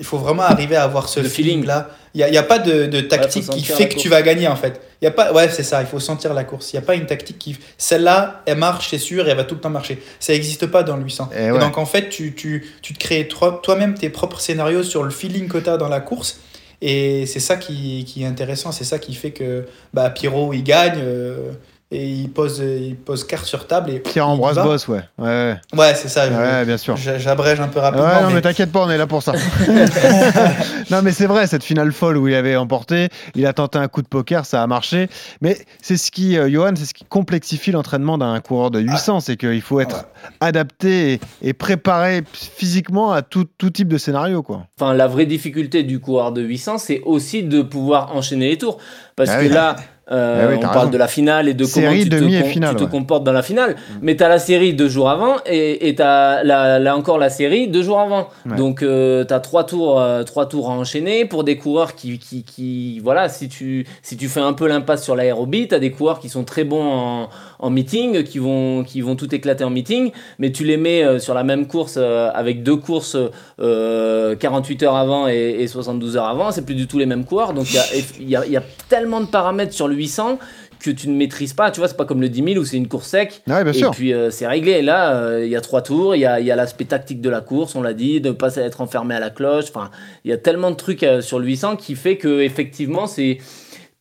Il 0.00 0.04
faut 0.04 0.18
vraiment 0.18 0.42
arriver 0.42 0.74
à 0.74 0.82
avoir 0.82 1.08
ce 1.08 1.20
Le 1.20 1.28
feeling. 1.28 1.52
feeling 1.60 1.66
là. 1.68 1.90
Il 2.14 2.18
n'y 2.18 2.24
a, 2.24 2.28
il 2.28 2.34
y 2.34 2.38
a 2.38 2.42
pas 2.42 2.58
de, 2.58 2.86
de 2.86 3.00
tactique 3.02 3.48
qui 3.50 3.62
fait 3.62 3.86
que 3.86 3.92
course. 3.92 4.02
tu 4.02 4.08
vas 4.08 4.22
gagner 4.22 4.48
en 4.48 4.56
fait. 4.56 4.80
Il 5.00 5.04
y 5.04 5.08
a 5.08 5.12
pas, 5.12 5.32
ouais, 5.32 5.48
c'est 5.48 5.62
ça. 5.62 5.80
Il 5.80 5.86
faut 5.86 6.00
sentir 6.00 6.34
la 6.34 6.42
course. 6.42 6.72
Il 6.72 6.76
n'y 6.76 6.82
a 6.82 6.86
pas 6.86 6.96
une 6.96 7.06
tactique 7.06 7.38
qui. 7.38 7.56
Celle-là, 7.78 8.42
elle 8.46 8.58
marche, 8.58 8.88
c'est 8.90 8.98
sûr, 8.98 9.28
et 9.28 9.30
elle 9.30 9.36
va 9.36 9.44
tout 9.44 9.54
le 9.54 9.60
temps 9.60 9.70
marcher. 9.70 10.02
Ça 10.18 10.32
n'existe 10.32 10.66
pas 10.66 10.82
dans 10.82 10.96
le 10.96 11.04
800. 11.04 11.30
Eh 11.32 11.44
Et 11.44 11.50
ouais. 11.52 11.58
donc 11.60 11.78
en 11.78 11.86
fait, 11.86 12.08
tu, 12.08 12.34
tu, 12.34 12.66
tu 12.82 12.94
te 12.94 12.98
crées 12.98 13.28
toi- 13.28 13.60
toi-même 13.62 13.94
tes 13.94 14.10
propres 14.10 14.40
scénarios 14.40 14.82
sur 14.82 15.04
le 15.04 15.10
feeling 15.10 15.46
que 15.48 15.58
tu 15.58 15.70
as 15.70 15.76
dans 15.76 15.88
la 15.88 16.00
course. 16.00 16.40
Et 16.82 17.26
c'est 17.26 17.40
ça 17.40 17.56
qui, 17.56 18.04
qui 18.08 18.22
est 18.22 18.26
intéressant. 18.26 18.72
C'est 18.72 18.84
ça 18.84 18.98
qui 18.98 19.14
fait 19.14 19.30
que 19.32 19.66
bah, 19.94 20.10
Pierrot, 20.10 20.52
il 20.54 20.64
gagne. 20.64 20.98
euh, 20.98 21.52
et 21.92 22.06
il 22.08 22.30
pose, 22.30 22.58
il 22.60 22.96
pose 22.96 23.24
carte 23.24 23.46
sur 23.46 23.66
table. 23.66 23.90
Et 23.90 23.98
Pierre-Ambroise 24.00 24.54
il 24.56 24.60
va. 24.60 24.64
Boss, 24.64 24.88
ouais. 24.88 25.02
Ouais, 25.18 25.56
Ouais, 25.76 25.94
c'est 25.94 26.08
ça. 26.08 26.28
je- 26.30 26.34
ouais 26.34 26.64
bien 26.64 26.76
sûr. 26.76 26.96
J'abrège 26.96 27.60
un 27.60 27.68
peu 27.68 27.80
rapidement. 27.80 28.06
Ouais, 28.06 28.22
non, 28.22 28.28
mais, 28.28 28.34
mais- 28.34 28.40
t'inquiète 28.42 28.70
pas, 28.72 28.84
on 28.84 28.90
est 28.90 28.98
là 28.98 29.06
pour 29.06 29.22
ça. 29.22 29.32
non, 30.90 31.02
mais 31.02 31.12
c'est 31.12 31.26
vrai, 31.26 31.46
cette 31.46 31.64
finale 31.64 31.92
folle 31.92 32.16
où 32.16 32.28
il 32.28 32.34
avait 32.34 32.56
emporté, 32.56 33.08
il 33.34 33.46
a 33.46 33.52
tenté 33.52 33.78
un 33.78 33.88
coup 33.88 34.02
de 34.02 34.08
poker, 34.08 34.44
ça 34.46 34.62
a 34.62 34.66
marché. 34.66 35.08
Mais 35.40 35.58
c'est 35.82 35.96
ce 35.96 36.10
qui, 36.10 36.36
euh, 36.38 36.48
Johan, 36.50 36.72
c'est 36.76 36.84
ce 36.86 36.94
qui 36.94 37.04
complexifie 37.04 37.72
l'entraînement 37.72 38.18
d'un 38.18 38.38
coureur 38.40 38.70
de 38.70 38.80
800, 38.80 39.20
c'est 39.20 39.36
qu'il 39.36 39.62
faut 39.62 39.80
être 39.80 40.06
adapté 40.40 41.14
et, 41.14 41.20
et 41.42 41.52
préparé 41.52 42.22
physiquement 42.32 43.12
à 43.12 43.22
tout, 43.22 43.46
tout 43.58 43.70
type 43.70 43.88
de 43.88 43.98
scénario, 43.98 44.42
quoi. 44.42 44.66
Enfin, 44.80 44.94
la 44.94 45.06
vraie 45.06 45.26
difficulté 45.26 45.82
du 45.82 46.00
coureur 46.00 46.32
de 46.32 46.42
800, 46.42 46.78
c'est 46.78 47.00
aussi 47.04 47.42
de 47.42 47.62
pouvoir 47.62 48.14
enchaîner 48.16 48.48
les 48.50 48.58
tours. 48.58 48.78
Parce 49.16 49.30
Ah 49.30 49.38
que 49.40 49.42
oui. 49.46 49.48
là, 49.48 49.76
euh, 50.12 50.48
oui, 50.50 50.56
on 50.58 50.60
parle 50.60 50.90
de 50.90 50.98
la 50.98 51.08
finale 51.08 51.48
et 51.48 51.54
de 51.54 51.64
Série, 51.64 52.08
comment 52.08 52.26
tu, 52.28 52.42
te, 52.42 52.48
finale, 52.48 52.74
tu 52.76 52.82
ouais. 52.82 52.88
Mm. 52.88 52.90
comportes 52.90 53.24
dans 53.24 53.32
la 53.32 53.42
finale. 53.42 53.76
Mais 54.02 54.16
tu 54.16 54.24
as 54.24 54.28
la 54.28 54.38
série 54.38 54.74
deux 54.74 54.88
jours 54.88 55.08
avant 55.10 55.36
et 55.46 55.94
tu 55.96 56.02
as 56.02 56.42
là, 56.42 56.78
là 56.78 56.96
encore 56.96 57.18
la 57.18 57.30
série 57.30 57.68
deux 57.68 57.82
jours 57.82 58.00
avant. 58.00 58.28
Ouais. 58.46 58.56
Donc 58.56 58.80
tu 58.80 58.86
as 59.34 59.40
trois 59.40 59.64
tours, 59.64 60.00
euh, 60.00 60.22
trois 60.24 60.46
tours 60.46 60.70
à 60.70 60.74
enchaîner 60.74 61.24
pour 61.24 61.44
des 61.44 61.56
coureurs 61.56 61.94
qui, 61.94 62.18
qui, 62.18 62.42
qui- 62.42 62.98
voilà, 63.00 63.28
si 63.28 63.48
tu, 63.48 63.86
si 64.02 64.16
tu 64.16 64.28
fais 64.28 64.40
un 64.40 64.52
peu 64.52 64.66
l'impasse 64.66 65.04
sur 65.04 65.14
l'aérobie, 65.16 65.68
tu 65.68 65.74
as 65.74 65.78
des 65.78 65.90
coureurs 65.90 66.18
qui 66.20 66.28
sont 66.28 66.44
très 66.44 66.64
bons 66.64 66.82
en, 66.82 67.28
en 67.58 67.70
meeting, 67.70 68.24
qui 68.24 68.38
vont, 68.38 68.82
qui 68.84 69.00
vont 69.02 69.16
tout 69.16 69.32
éclater 69.34 69.64
en 69.64 69.70
meeting, 69.70 70.10
mais 70.38 70.50
tu 70.50 70.64
les 70.64 70.76
mets 70.76 71.04
euh, 71.04 71.18
sur 71.18 71.34
la 71.34 71.44
même 71.44 71.66
course 71.66 71.94
euh, 71.98 72.30
avec 72.34 72.62
deux 72.62 72.76
courses 72.76 73.16
euh, 73.60 74.34
48 74.36 74.82
heures 74.84 74.96
avant 74.96 75.28
et, 75.28 75.56
et 75.60 75.66
72 75.68 76.16
heures 76.16 76.26
avant, 76.26 76.50
c'est 76.50 76.64
plus 76.64 76.74
du 76.74 76.86
tout 76.86 76.98
les 76.98 77.06
mêmes 77.06 77.24
coureurs. 77.24 77.52
Donc 77.52 77.66
il 77.70 77.76
y 77.76 77.78
a, 77.78 78.40
y, 78.40 78.42
a, 78.42 78.46
il 78.46 78.52
y 78.52 78.56
a 78.56 78.62
tellement 78.88 79.20
de 79.20 79.26
paramètres 79.26 79.72
sur 79.74 79.86
le 79.88 79.94
800 80.00 80.38
que 80.80 80.90
tu 80.90 81.08
ne 81.08 81.14
maîtrises 81.14 81.52
pas. 81.52 81.70
Tu 81.70 81.78
vois, 81.80 81.88
c'est 81.88 81.96
pas 81.96 82.04
comme 82.04 82.20
le 82.20 82.28
10 82.28 82.42
000 82.54 82.56
où 82.60 82.64
c'est 82.64 82.76
une 82.76 82.88
course 82.88 83.08
sec. 83.08 83.42
Ouais, 83.46 83.62
bien 83.62 83.72
et 83.72 83.76
sûr. 83.76 83.90
puis 83.90 84.12
euh, 84.12 84.30
c'est 84.30 84.46
réglé. 84.46 84.72
Et 84.72 84.82
là, 84.82 85.14
euh, 85.14 85.44
il 85.44 85.50
y 85.50 85.56
a 85.56 85.60
trois 85.60 85.82
tours. 85.82 86.14
Il 86.16 86.20
y 86.20 86.24
a, 86.26 86.56
l'aspect 86.56 86.86
tactique 86.86 87.20
de 87.20 87.30
la 87.30 87.40
course, 87.40 87.74
on 87.74 87.82
l'a 87.82 87.92
dit, 87.92 88.20
de 88.20 88.28
ne 88.28 88.34
pas 88.34 88.56
être 88.56 88.80
enfermé 88.80 89.14
à 89.14 89.20
la 89.20 89.30
cloche. 89.30 89.66
Enfin, 89.68 89.90
il 90.24 90.30
y 90.30 90.34
a 90.34 90.38
tellement 90.38 90.70
de 90.70 90.76
trucs 90.76 91.02
euh, 91.02 91.20
sur 91.20 91.38
le 91.38 91.46
800 91.46 91.76
qui 91.76 91.94
fait 91.94 92.16
que 92.16 92.40
effectivement, 92.40 93.06
c'est 93.06 93.38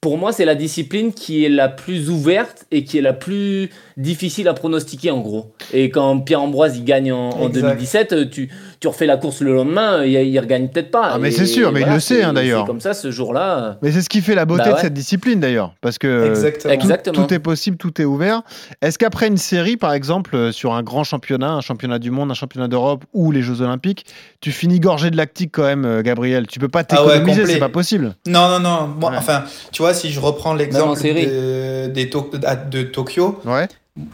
pour 0.02 0.18
moi, 0.18 0.32
c'est 0.32 0.46
la 0.46 0.56
discipline 0.56 1.12
qui 1.12 1.44
est 1.44 1.50
la 1.50 1.68
plus 1.68 2.10
ouverte 2.10 2.66
et 2.72 2.86
qui 2.86 2.98
est 2.98 3.02
la 3.02 3.12
plus 3.12 3.70
difficile 3.98 4.48
à 4.48 4.54
pronostiquer 4.54 5.12
en 5.12 5.20
gros. 5.20 5.52
Et 5.74 5.90
quand 5.90 6.20
Pierre 6.22 6.42
Ambroise 6.42 6.78
il 6.78 6.86
gagne 6.86 7.12
en, 7.12 7.30
en 7.32 7.48
Exact. 7.50 7.68
2017, 7.68 8.14
euh, 8.14 8.26
tu, 8.26 8.50
tu 8.80 8.88
refais 8.88 9.06
la 9.06 9.18
course 9.18 9.42
le 9.42 9.54
lendemain, 9.54 10.04
il, 10.06 10.12
il 10.14 10.40
regagne 10.40 10.70
peut-être 10.70 10.90
pas. 10.92 11.12
Ah, 11.14 11.18
mais 11.20 11.32
c'est 11.32 11.46
sûr, 11.46 11.72
mais 11.72 11.82
il 11.82 11.88
le 11.92 12.00
sait, 12.00 12.24
hein, 12.24 12.34
d'ailleurs. 12.34 12.62
c'est 12.62 12.68
Comme 12.68 12.80
ça, 12.80 12.94
ce 12.94 13.12
jour-là. 13.12 13.78
Mais 13.82 13.92
c'est 13.92 14.02
ce 14.02 14.10
qui 14.10 14.22
fait 14.22 14.36
la 14.36 14.46
beauté 14.46 14.64
Bah 14.70 14.74
de 14.76 14.80
cette 14.80 14.94
discipline 14.94 15.40
d'ailleurs, 15.40 15.74
parce 15.82 15.98
que 15.98 16.28
Exactement. 16.30 16.74
tout, 16.76 16.80
Exactement. 16.82 17.26
tout 17.28 17.34
est 17.34 17.40
possible, 17.40 17.78
tout 17.78 18.02
est 18.02 18.06
ouvert. 18.06 18.42
Est-ce 18.82 18.98
qu'après 18.98 19.28
une 19.28 19.38
série, 19.38 19.76
par 19.78 19.94
exemple, 19.94 20.36
euh, 20.36 20.52
sur 20.52 20.74
un 20.74 20.84
grand 20.84 21.04
championnat, 21.04 21.52
un 21.52 21.62
championnat 21.62 22.00
du 22.00 22.12
monde, 22.12 22.32
un 22.32 22.36
championnat 22.36 22.68
d'Europe 22.68 23.04
ou 23.14 23.32
les 23.32 23.42
Jeux 23.42 23.62
Olympiques, 23.62 24.06
tu 24.42 24.52
finis 24.52 24.80
gorgé 24.80 25.10
de 25.12 25.18
lactique 25.18 25.52
quand 25.54 25.64
même, 25.64 25.86
euh, 25.86 26.02
Gabriel? 26.02 26.48
Tu 26.48 26.60
peux 26.60 26.70
pas 26.70 26.84
Ah 26.90 27.06
ouais, 27.06 27.14
t'économiser, 27.20 27.46
c'est 27.54 27.60
pas 27.60 27.70
possible. 27.70 28.16
Non, 28.28 28.48
non, 28.50 28.60
non. 28.60 28.88
Moi, 29.00 29.12
Ouais. 29.12 29.18
Enfin, 29.18 29.44
tu 29.72 29.82
vois, 29.82 29.94
si 29.94 30.10
je 30.12 30.20
reprends 30.20 30.54
l'exemple 30.54 31.02
de, 31.02 31.88
des 31.88 32.10
To- 32.10 32.32
de 32.72 32.84
Tokyo, 32.84 33.42
Ouais. 33.46 33.68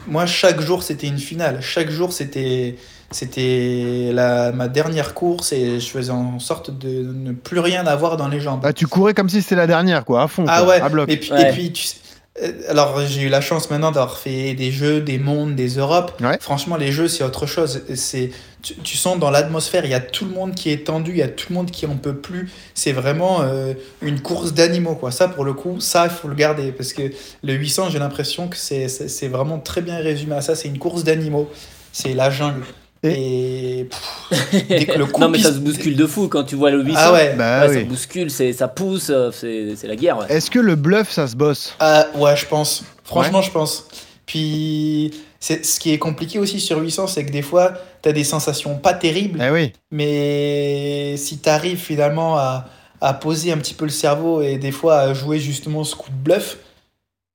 moi, 0.08 0.26
chaque 0.26 0.60
jour, 0.62 0.82
c'était 0.84 1.08
une 1.08 1.18
finale. 1.20 1.60
Chaque 1.62 1.90
jour, 1.92 2.12
c'était 2.14 2.76
c'était 3.12 4.10
la, 4.14 4.52
ma 4.52 4.68
dernière 4.68 5.14
course 5.14 5.54
et 5.54 5.80
je 5.80 5.88
faisais 5.88 6.12
en 6.12 6.40
sorte 6.40 6.72
de 6.78 7.04
ne 7.14 7.32
plus 7.32 7.60
rien 7.60 7.86
avoir 7.88 8.18
dans 8.18 8.28
les 8.28 8.40
jambes. 8.40 8.62
Bah, 8.62 8.74
tu 8.74 8.88
courais 8.88 9.14
comme 9.14 9.30
si 9.30 9.42
c'était 9.42 9.56
la 9.56 9.68
dernière, 9.68 10.06
quoi, 10.06 10.24
à 10.24 10.28
fond. 10.28 10.46
Ah 10.48 10.60
quoi, 10.62 10.70
ouais, 10.70 10.82
à 10.82 10.90
bloc. 10.90 11.10
et 11.10 11.18
puis, 11.18 11.32
Ouais. 11.32 11.50
et 11.50 11.54
puis 11.54 11.72
tu 11.72 11.84
sais, 11.84 11.96
euh, 12.44 12.52
alors 12.70 13.00
j'ai 13.08 13.22
eu 13.22 13.30
la 13.30 13.40
chance 13.40 13.70
maintenant 13.70 13.92
d'avoir 13.92 14.18
fait 14.18 14.54
des 14.56 14.72
jeux, 14.72 15.00
des 15.02 15.18
mondes, 15.20 15.56
des 15.56 15.78
Europes. 15.78 16.20
Ouais. 16.22 16.38
Franchement, 16.42 16.76
les 16.76 16.92
jeux, 16.92 17.08
c'est 17.08 17.24
autre 17.24 17.46
chose. 17.46 17.84
C'est, 17.96 18.32
tu, 18.62 18.76
tu 18.76 18.98
sens 18.98 19.18
dans 19.20 19.30
l'atmosphère, 19.32 19.86
il 19.86 19.92
y 19.92 19.94
a 19.94 20.02
tout 20.02 20.26
le 20.26 20.32
monde 20.32 20.54
qui 20.56 20.70
est 20.72 20.86
tendu, 20.88 21.12
il 21.12 21.18
y 21.18 21.22
a 21.22 21.28
tout 21.30 21.46
le 21.52 21.56
monde 21.56 21.72
qui 21.72 21.86
en 21.86 21.96
peut 21.96 22.16
plus. 22.16 22.52
C'est 22.74 22.92
vraiment 22.92 23.42
euh, 23.44 23.74
une 24.02 24.20
course 24.20 24.54
d'animaux, 24.54 24.96
quoi. 24.96 25.12
Ça, 25.12 25.30
pour 25.30 25.46
le 25.46 25.54
coup, 25.54 25.80
ça, 25.80 26.06
il 26.06 26.10
faut 26.10 26.28
le 26.28 26.36
garder. 26.36 26.74
Parce 26.74 26.92
que 26.92 27.04
le 27.44 27.54
800, 27.54 27.90
j'ai 27.92 28.00
l'impression 28.00 28.50
que 28.50 28.58
c'est, 28.58 28.90
c'est, 28.90 29.08
c'est 29.08 29.28
vraiment 29.30 29.60
très 29.60 29.82
bien 29.82 29.98
résumé 30.00 30.36
à 30.36 30.42
ça. 30.42 30.56
C'est 30.56 30.68
une 30.68 30.80
course 30.80 31.04
d'animaux. 31.06 31.50
C'est 31.94 32.14
la 32.14 32.30
jungle. 32.32 32.64
Et, 33.06 33.88
pff, 33.90 34.68
dès 34.68 34.86
que 34.86 34.98
le 34.98 35.06
coup 35.08 35.22
non, 35.22 35.30
mais 35.30 35.40
ça 35.40 35.54
se 35.54 35.60
bouscule 35.60 35.96
de 35.96 36.06
fou 36.08 36.28
quand 36.28 36.44
tu 36.44 36.56
vois 36.56 36.72
le 36.72 36.84
800. 36.84 36.98
Ah 37.00 37.14
ouais. 37.14 37.36
Bah 37.38 37.62
Ouais, 37.68 37.70
oui. 37.70 37.82
Ça 37.82 37.84
bouscule, 37.86 38.32
c'est- 38.32 38.54
ça 38.54 38.68
pousse, 38.68 39.10
euh, 39.10 39.32
c'est 39.32 39.76
c'est 39.76 39.88
la 39.88 39.96
guerre. 39.96 40.18
Ouais. 40.20 40.26
Est-ce 40.30 40.50
que 40.52 40.60
le 40.60 40.76
bluff, 40.76 41.12
ça 41.12 41.28
se 41.28 41.36
bosse? 41.36 41.76
Ah 41.80 42.08
ouais, 42.16 42.36
je 42.36 42.46
pense. 42.46 42.84
Franchement, 43.04 43.42
je 43.42 43.52
pense. 43.52 43.88
Puis, 44.26 45.12
c'est 45.40 45.64
ce 45.64 45.80
qui 45.80 45.92
est 45.94 46.00
compliqué 46.00 46.40
aussi 46.40 46.60
sur 46.60 46.80
800, 46.80 47.06
c'est 47.08 47.26
que 47.26 47.32
des 47.32 47.44
fois, 47.44 47.74
tu 48.02 48.10
as 48.10 48.14
des 48.14 48.24
sensations 48.24 48.76
pas 48.78 48.94
terribles, 48.96 49.40
Eh 49.46 49.52
oui. 49.52 49.72
mais 49.92 51.16
si 51.18 51.38
tu 51.38 51.48
arrives 51.50 51.78
finalement 51.80 52.38
à, 52.38 52.66
à 53.02 53.14
poser 53.14 53.52
un 53.52 53.58
petit 53.58 53.74
peu 53.76 53.86
le 53.86 53.92
cerveau 53.92 54.42
et 54.42 54.58
des 54.58 54.72
fois 54.72 54.98
à 55.00 55.14
jouer 55.14 55.38
justement 55.40 55.84
ce 55.84 55.96
coup 55.96 56.10
de 56.10 56.16
bluff, 56.16 56.58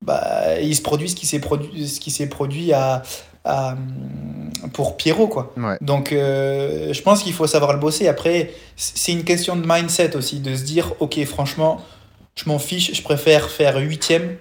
bah, 0.04 0.58
il 0.60 0.74
se 0.74 0.82
produit 0.82 1.08
ce 1.08 1.14
qui 1.14 1.26
s'est 1.26 1.38
produit, 1.38 1.86
ce 1.86 2.00
qui 2.00 2.10
s'est 2.10 2.28
produit 2.28 2.72
à, 2.72 3.02
à, 3.44 3.74
pour 4.72 4.96
Pierrot, 4.96 5.28
quoi. 5.28 5.52
Ouais. 5.56 5.76
Donc, 5.80 6.12
euh, 6.12 6.92
je 6.92 7.02
pense 7.02 7.22
qu'il 7.22 7.32
faut 7.32 7.46
savoir 7.46 7.72
le 7.72 7.78
bosser. 7.78 8.08
Après, 8.08 8.52
c'est 8.76 9.12
une 9.12 9.24
question 9.24 9.56
de 9.56 9.64
mindset 9.66 10.16
aussi, 10.16 10.40
de 10.40 10.54
se 10.54 10.62
dire, 10.64 10.92
ok, 11.00 11.24
franchement, 11.24 11.80
je 12.36 12.48
m'en 12.48 12.58
fiche, 12.58 12.94
je 12.94 13.02
préfère 13.02 13.48
faire 13.50 13.76
huitième 13.78 14.36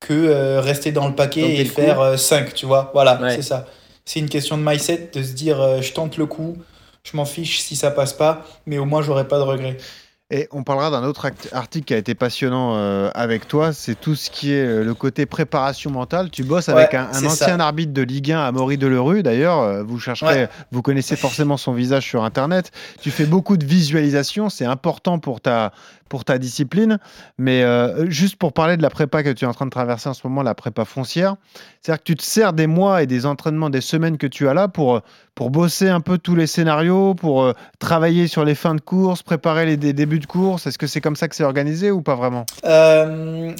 que 0.00 0.12
euh, 0.14 0.60
rester 0.60 0.92
dans 0.92 1.08
le 1.08 1.14
paquet 1.14 1.56
et 1.56 1.64
faire 1.64 2.18
5, 2.18 2.54
tu 2.54 2.66
vois. 2.66 2.90
Voilà, 2.94 3.20
Ouais. 3.20 3.34
c'est 3.36 3.42
ça. 3.42 3.66
C'est 4.04 4.20
une 4.20 4.28
question 4.28 4.56
de 4.56 4.62
mindset, 4.62 5.10
de 5.12 5.22
se 5.22 5.32
dire, 5.32 5.60
euh, 5.60 5.80
je 5.82 5.92
tente 5.92 6.16
le 6.16 6.26
coup, 6.26 6.56
je 7.02 7.16
m'en 7.16 7.24
fiche 7.26 7.60
si 7.60 7.76
ça 7.76 7.90
passe 7.90 8.12
pas, 8.14 8.44
mais 8.66 8.78
au 8.78 8.84
moins, 8.86 9.02
j'aurai 9.02 9.26
pas 9.28 9.36
de 9.38 9.42
regrets. 9.42 9.76
Et 10.30 10.46
on 10.52 10.62
parlera 10.62 10.90
d'un 10.90 11.04
autre 11.04 11.30
article 11.52 11.86
qui 11.86 11.94
a 11.94 11.96
été 11.96 12.14
passionnant 12.14 12.74
euh, 12.76 13.10
avec 13.14 13.48
toi, 13.48 13.72
c'est 13.72 13.98
tout 13.98 14.14
ce 14.14 14.28
qui 14.28 14.52
est 14.52 14.62
euh, 14.62 14.84
le 14.84 14.92
côté 14.92 15.24
préparation 15.24 15.90
mentale. 15.90 16.28
Tu 16.28 16.44
bosses 16.44 16.68
avec 16.68 16.92
un, 16.92 17.08
ancien 17.08 17.30
ça. 17.30 17.54
arbitre 17.54 17.94
de 17.94 18.02
Ligue 18.02 18.32
1 18.32 18.40
à 18.40 18.52
Maury 18.52 18.76
Delerue, 18.76 19.22
d'ailleurs, 19.22 19.60
euh, 19.60 19.82
vous 19.82 19.98
chercherez, 19.98 20.42
Ouais. 20.42 20.48
vous 20.70 20.82
connaissez 20.82 21.16
forcément 21.16 21.56
son 21.56 21.72
visage 21.72 22.04
sur 22.04 22.24
Internet. 22.24 22.72
Tu 23.00 23.10
fais 23.10 23.24
beaucoup 23.24 23.56
de 23.56 23.64
visualisation, 23.64 24.50
c'est 24.50 24.66
important 24.66 25.18
pour 25.18 25.40
ta, 25.40 25.72
pour 26.08 26.24
ta 26.24 26.38
discipline. 26.38 26.98
Mais 27.36 27.62
euh, 27.62 28.08
juste 28.10 28.36
pour 28.36 28.52
parler 28.52 28.76
de 28.76 28.82
la 28.82 28.90
prépa 28.90 29.22
que 29.22 29.30
tu 29.30 29.44
es 29.44 29.48
en 29.48 29.54
train 29.54 29.66
de 29.66 29.70
traverser 29.70 30.08
en 30.08 30.14
ce 30.14 30.26
moment, 30.26 30.42
la 30.42 30.54
prépa 30.54 30.84
foncière, 30.84 31.36
c'est-à-dire 31.80 31.98
que 31.98 32.04
tu 32.04 32.16
te 32.16 32.22
sers 32.22 32.52
des 32.52 32.66
mois 32.66 33.02
et 33.02 33.06
des 33.06 33.26
entraînements, 33.26 33.70
des 33.70 33.80
semaines 33.80 34.18
que 34.18 34.26
tu 34.26 34.48
as 34.48 34.54
là 34.54 34.68
pour, 34.68 34.96
euh, 34.96 35.00
pour 35.34 35.50
bosser 35.50 35.88
un 35.88 36.00
peu 36.00 36.18
tous 36.18 36.34
les 36.34 36.46
scénarios, 36.46 37.14
pour 37.14 37.42
euh, 37.42 37.52
travailler 37.78 38.26
sur 38.26 38.44
les 38.44 38.54
fins 38.54 38.74
de 38.74 38.80
course, 38.80 39.22
préparer 39.22 39.66
les 39.66 39.76
dé- 39.76 39.92
débuts 39.92 40.18
de 40.18 40.26
course. 40.26 40.66
Est-ce 40.66 40.78
que 40.78 40.86
c'est 40.86 41.00
comme 41.00 41.16
ça 41.16 41.28
que 41.28 41.36
c'est 41.36 41.44
organisé 41.44 41.90
ou 41.90 42.02
pas 42.02 42.14
vraiment? 42.16 42.46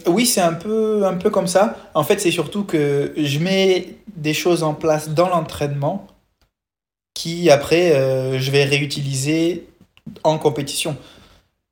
Oui, 0.07 0.27
c'est 0.27 0.41
un 0.41 0.55
peu, 0.55 1.07
un 1.07 1.15
peu 1.15 1.31
comme 1.31 1.47
ça. 1.47 1.77
En 1.95 2.03
fait, 2.03 2.21
c'est 2.21 2.31
surtout 2.31 2.65
que 2.65 3.13
je 3.17 3.39
mets 3.39 3.97
des 4.17 4.35
choses 4.35 4.63
en 4.63 4.75
place 4.75 5.11
dans 5.11 5.29
l'entraînement 5.29 6.07
qui, 7.15 7.51
après, 7.51 8.39
je 8.39 8.51
vais 8.51 8.65
réutiliser 8.65 9.67
en 10.25 10.39
compétition. 10.39 10.97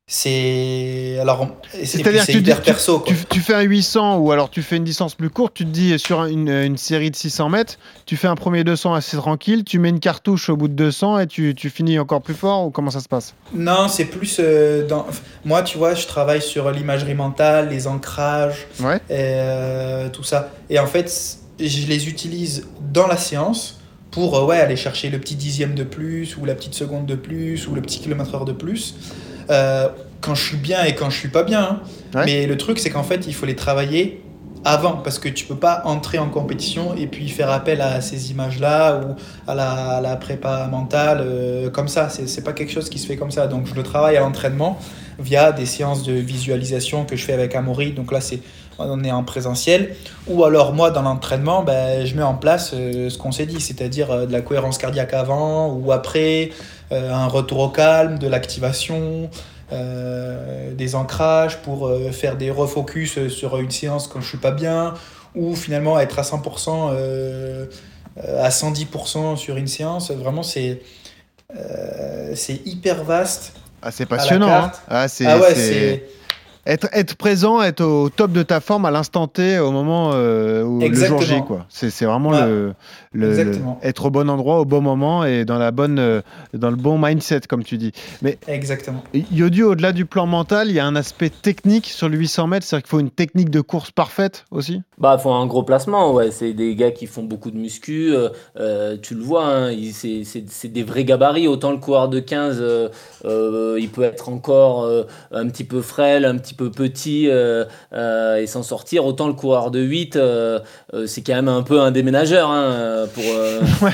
C'est. 0.09 1.17
Alors, 1.19 1.49
C'est-à-dire 1.83 2.25
que 2.25 2.31
tu, 2.31 2.37
hyper 2.37 2.61
perso. 2.61 3.03
tu, 3.05 3.13
tu 3.29 3.41
fais 3.41 3.53
un 3.55 3.61
800 3.61 4.19
ou 4.19 4.31
alors 4.31 4.49
tu 4.49 4.61
fais 4.61 4.77
une 4.77 4.85
distance 4.85 5.15
plus 5.15 5.29
courte, 5.29 5.53
tu 5.53 5.65
te 5.65 5.69
dis 5.69 5.99
sur 5.99 6.23
une, 6.23 6.47
une 6.47 6.77
série 6.77 7.11
de 7.11 7.15
600 7.17 7.49
mètres, 7.49 7.77
tu 8.05 8.15
fais 8.15 8.27
un 8.29 8.35
premier 8.35 8.63
200 8.63 8.93
assez 8.93 9.17
tranquille, 9.17 9.65
tu 9.65 9.79
mets 9.79 9.89
une 9.89 9.99
cartouche 9.99 10.47
au 10.47 10.55
bout 10.55 10.69
de 10.69 10.73
200 10.75 11.19
et 11.19 11.27
tu, 11.27 11.53
tu 11.55 11.69
finis 11.69 11.99
encore 11.99 12.21
plus 12.21 12.35
fort 12.35 12.65
ou 12.65 12.69
comment 12.69 12.89
ça 12.89 13.01
se 13.01 13.09
passe? 13.09 13.35
Non, 13.53 13.89
c'est 13.89 14.05
plus 14.05 14.37
euh, 14.39 14.87
dans. 14.87 15.05
Moi, 15.43 15.61
tu 15.63 15.77
vois, 15.77 15.93
je 15.93 16.07
travaille 16.07 16.41
sur 16.41 16.71
l'imagerie 16.71 17.13
mentale, 17.15 17.67
les 17.67 17.85
ancrages, 17.85 18.65
Ouais. 18.79 19.01
euh, 19.11 20.07
tout 20.07 20.23
ça. 20.23 20.51
Et 20.69 20.79
en 20.79 20.87
fait, 20.87 21.13
je 21.59 21.85
les 21.85 22.07
utilise 22.07 22.65
dans 22.93 23.07
la 23.07 23.17
séance 23.17 23.81
pour 24.11 24.37
euh, 24.37 24.45
ouais, 24.45 24.57
aller 24.61 24.77
chercher 24.77 25.09
le 25.09 25.19
petit 25.19 25.35
dixième 25.35 25.75
de 25.75 25.83
plus, 25.83 26.37
ou 26.37 26.45
la 26.45 26.55
petite 26.55 26.75
seconde 26.75 27.05
de 27.05 27.15
plus, 27.15 27.67
ou 27.67 27.75
le 27.75 27.81
petit 27.81 27.99
kilomètre 27.99 28.33
heure 28.35 28.45
de 28.45 28.53
plus. 28.53 28.95
Euh, 29.49 29.87
quand 30.21 30.35
je 30.35 30.43
suis 30.43 30.57
bien 30.57 30.83
et 30.83 30.95
quand 30.95 31.09
je 31.09 31.17
suis 31.17 31.29
pas 31.29 31.43
bien. 31.43 31.61
hein. 31.61 31.79
Ouais. 32.15 32.25
Mais 32.25 32.45
le 32.47 32.57
truc, 32.57 32.79
c'est 32.79 32.89
qu'en 32.89 33.03
fait, 33.03 33.27
il 33.27 33.33
faut 33.33 33.45
les 33.45 33.55
travailler 33.55 34.23
avant, 34.65 34.93
parce 34.97 35.19
que 35.19 35.29
tu 35.29 35.45
peux 35.45 35.55
pas 35.55 35.81
entrer 35.85 36.17
en 36.17 36.29
compétition 36.29 36.93
et 36.95 37.07
puis 37.07 37.29
faire 37.29 37.51
appel 37.51 37.79
à 37.79 38.01
ces 38.01 38.31
images-là 38.31 38.97
ou 38.99 39.15
à 39.49 39.55
la, 39.55 39.69
à 39.71 40.01
la 40.01 40.15
prépa 40.17 40.67
mentale 40.67 41.19
euh, 41.21 41.69
comme 41.69 41.87
ça. 41.87 42.09
C'est 42.09 42.27
c'est 42.27 42.41
pas 42.43 42.53
quelque 42.53 42.71
chose 42.71 42.89
qui 42.89 42.97
se 42.99 43.07
fait 43.07 43.15
comme 43.17 43.31
ça. 43.31 43.47
Donc 43.47 43.67
je 43.67 43.75
le 43.75 43.83
travaille 43.83 44.17
à 44.17 44.19
l'entraînement 44.21 44.77
via 45.19 45.51
des 45.51 45.65
séances 45.65 46.03
de 46.03 46.13
visualisation 46.13 47.05
que 47.05 47.15
je 47.15 47.23
fais 47.23 47.33
avec 47.33 47.55
Amaury. 47.55 47.91
Donc 47.91 48.11
là, 48.11 48.19
c'est 48.19 48.39
on 48.79 49.03
est 49.03 49.11
en 49.11 49.23
présentiel. 49.23 49.95
Ou 50.27 50.43
alors 50.43 50.73
moi, 50.73 50.91
dans 50.91 51.01
l'entraînement, 51.01 51.63
ben, 51.63 52.05
je 52.05 52.15
mets 52.15 52.23
en 52.23 52.35
place 52.35 52.71
euh, 52.73 53.09
ce 53.09 53.17
qu'on 53.17 53.31
s'est 53.31 53.45
dit, 53.45 53.59
c'est-à-dire 53.61 54.11
euh, 54.11 54.25
de 54.25 54.31
la 54.33 54.41
cohérence 54.41 54.77
cardiaque 54.77 55.13
avant 55.13 55.73
ou 55.73 55.91
après, 55.91 56.51
euh, 56.91 57.11
un 57.13 57.27
retour 57.27 57.59
au 57.59 57.69
calme, 57.69 58.19
de 58.19 58.27
l'activation. 58.27 59.29
des 59.71 60.95
ancrages 60.95 61.57
pour 61.57 61.91
faire 62.13 62.37
des 62.37 62.49
refocus 62.51 63.27
sur 63.27 63.57
une 63.57 63.69
séance 63.71 64.07
quand 64.07 64.21
je 64.21 64.27
suis 64.29 64.37
pas 64.37 64.51
bien 64.51 64.93
ou 65.35 65.55
finalement 65.55 65.99
être 65.99 66.19
à 66.19 66.21
100% 66.23 66.91
euh, 66.93 67.65
euh, 68.23 68.43
à 68.45 68.49
110% 68.49 69.35
sur 69.35 69.57
une 69.57 69.67
séance 69.67 70.09
vraiment 70.11 70.41
c'est 70.43 70.79
c'est 72.33 72.65
hyper 72.65 73.03
vaste 73.03 73.53
Ah, 73.81 73.91
c'est 73.91 74.05
passionnant. 74.05 74.47
hein. 74.51 74.71
Ah, 74.89 75.07
c'est, 75.07 75.25
ah 75.25 75.37
ouais 75.37 75.53
c'est- 75.53 75.69
c'est 75.69 76.03
Être, 76.67 76.89
être 76.91 77.15
présent, 77.15 77.61
être 77.61 77.81
au 77.81 78.09
top 78.09 78.31
de 78.33 78.43
ta 78.43 78.59
forme 78.59 78.83
à 78.85 78.91
l'instant 78.91 79.27
T, 79.27 79.57
au 79.57 79.71
moment 79.71 80.11
euh, 80.13 80.63
où 80.63 80.79
le 80.81 80.93
jour 80.93 81.21
J. 81.21 81.41
Quoi. 81.47 81.65
C'est, 81.69 81.89
c'est 81.89 82.03
vraiment 82.05 82.29
Ouais. 82.31 82.45
le, 82.45 82.73
le- 83.13 83.29
Exactement. 83.29 83.79
le- 83.81 83.87
être 83.87 84.05
au 84.05 84.09
bon 84.11 84.29
endroit, 84.29 84.59
au 84.59 84.65
bon 84.65 84.81
moment 84.81 85.23
et 85.23 85.45
dans, 85.45 85.57
la 85.57 85.71
bonne, 85.71 85.97
euh, 85.97 86.21
dans 86.53 86.69
le 86.69 86.75
bon 86.75 86.97
mindset, 86.97 87.41
comme 87.47 87.63
tu 87.63 87.77
dis. 87.77 87.93
exactement 88.47 89.01
Yodu, 89.31 89.63
au-delà 89.63 89.93
du 89.93 90.05
plan 90.05 90.25
mental, 90.25 90.67
il 90.69 90.75
y 90.75 90.79
a 90.79 90.85
un 90.85 90.95
aspect 90.97 91.29
technique 91.29 91.85
sur 91.87 92.09
le 92.09 92.17
800 92.17 92.47
mètres, 92.47 92.65
c'est-à-dire 92.65 92.83
qu'il 92.83 92.89
faut 92.89 92.99
une 92.99 93.11
technique 93.11 93.49
de 93.49 93.61
course 93.61 93.91
parfaite 93.91 94.43
aussi? 94.51 94.81
Bah, 94.97 95.17
faut 95.17 95.31
un 95.31 95.45
gros 95.45 95.63
placement, 95.63 96.11
ouais. 96.13 96.31
C'est 96.31 96.51
des 96.53 96.75
gars 96.75 96.91
qui 96.91 97.05
font 97.07 97.23
beaucoup 97.23 97.51
de 97.51 97.57
muscu. 97.57 98.13
euh, 98.13 98.29
euh, 98.59 98.97
tu 99.01 99.15
le 99.15 99.21
vois, 99.21 99.45
hein, 99.45 99.71
il- 99.71 99.93
c'est- 99.93 100.23
c'est 100.25 100.43
c'est 100.49 100.67
des 100.67 100.83
vrais 100.83 101.05
gabarits. 101.05 101.47
Autant 101.47 101.71
le 101.71 101.77
coureur 101.77 102.09
de 102.09 102.19
15, 102.19 102.57
euh, 102.59 102.89
euh, 103.25 103.77
il 103.79 103.89
peut 103.89 104.03
être 104.03 104.27
encore 104.29 104.83
euh, 104.83 105.03
un 105.31 105.47
petit 105.47 105.63
peu 105.63 105.81
frêle, 105.81 106.25
un 106.25 106.37
petit 106.37 106.55
peu 106.57 106.69
petit 106.71 107.29
euh, 107.29 107.63
euh, 107.93 108.37
et 108.37 108.47
s'en 108.47 108.63
sortir. 108.63 109.05
Autant 109.05 109.27
le 109.27 109.33
coureur 109.33 109.71
de 109.71 109.79
8, 109.79 110.15
euh, 110.15 110.59
c'est 111.05 111.21
quand 111.21 111.35
même 111.35 111.47
un 111.47 111.61
peu 111.63 111.79
un 111.79 111.91
déménageur, 111.91 112.49
hein, 112.49 113.05
pour, 113.13 113.23
Ouais. 113.87 113.93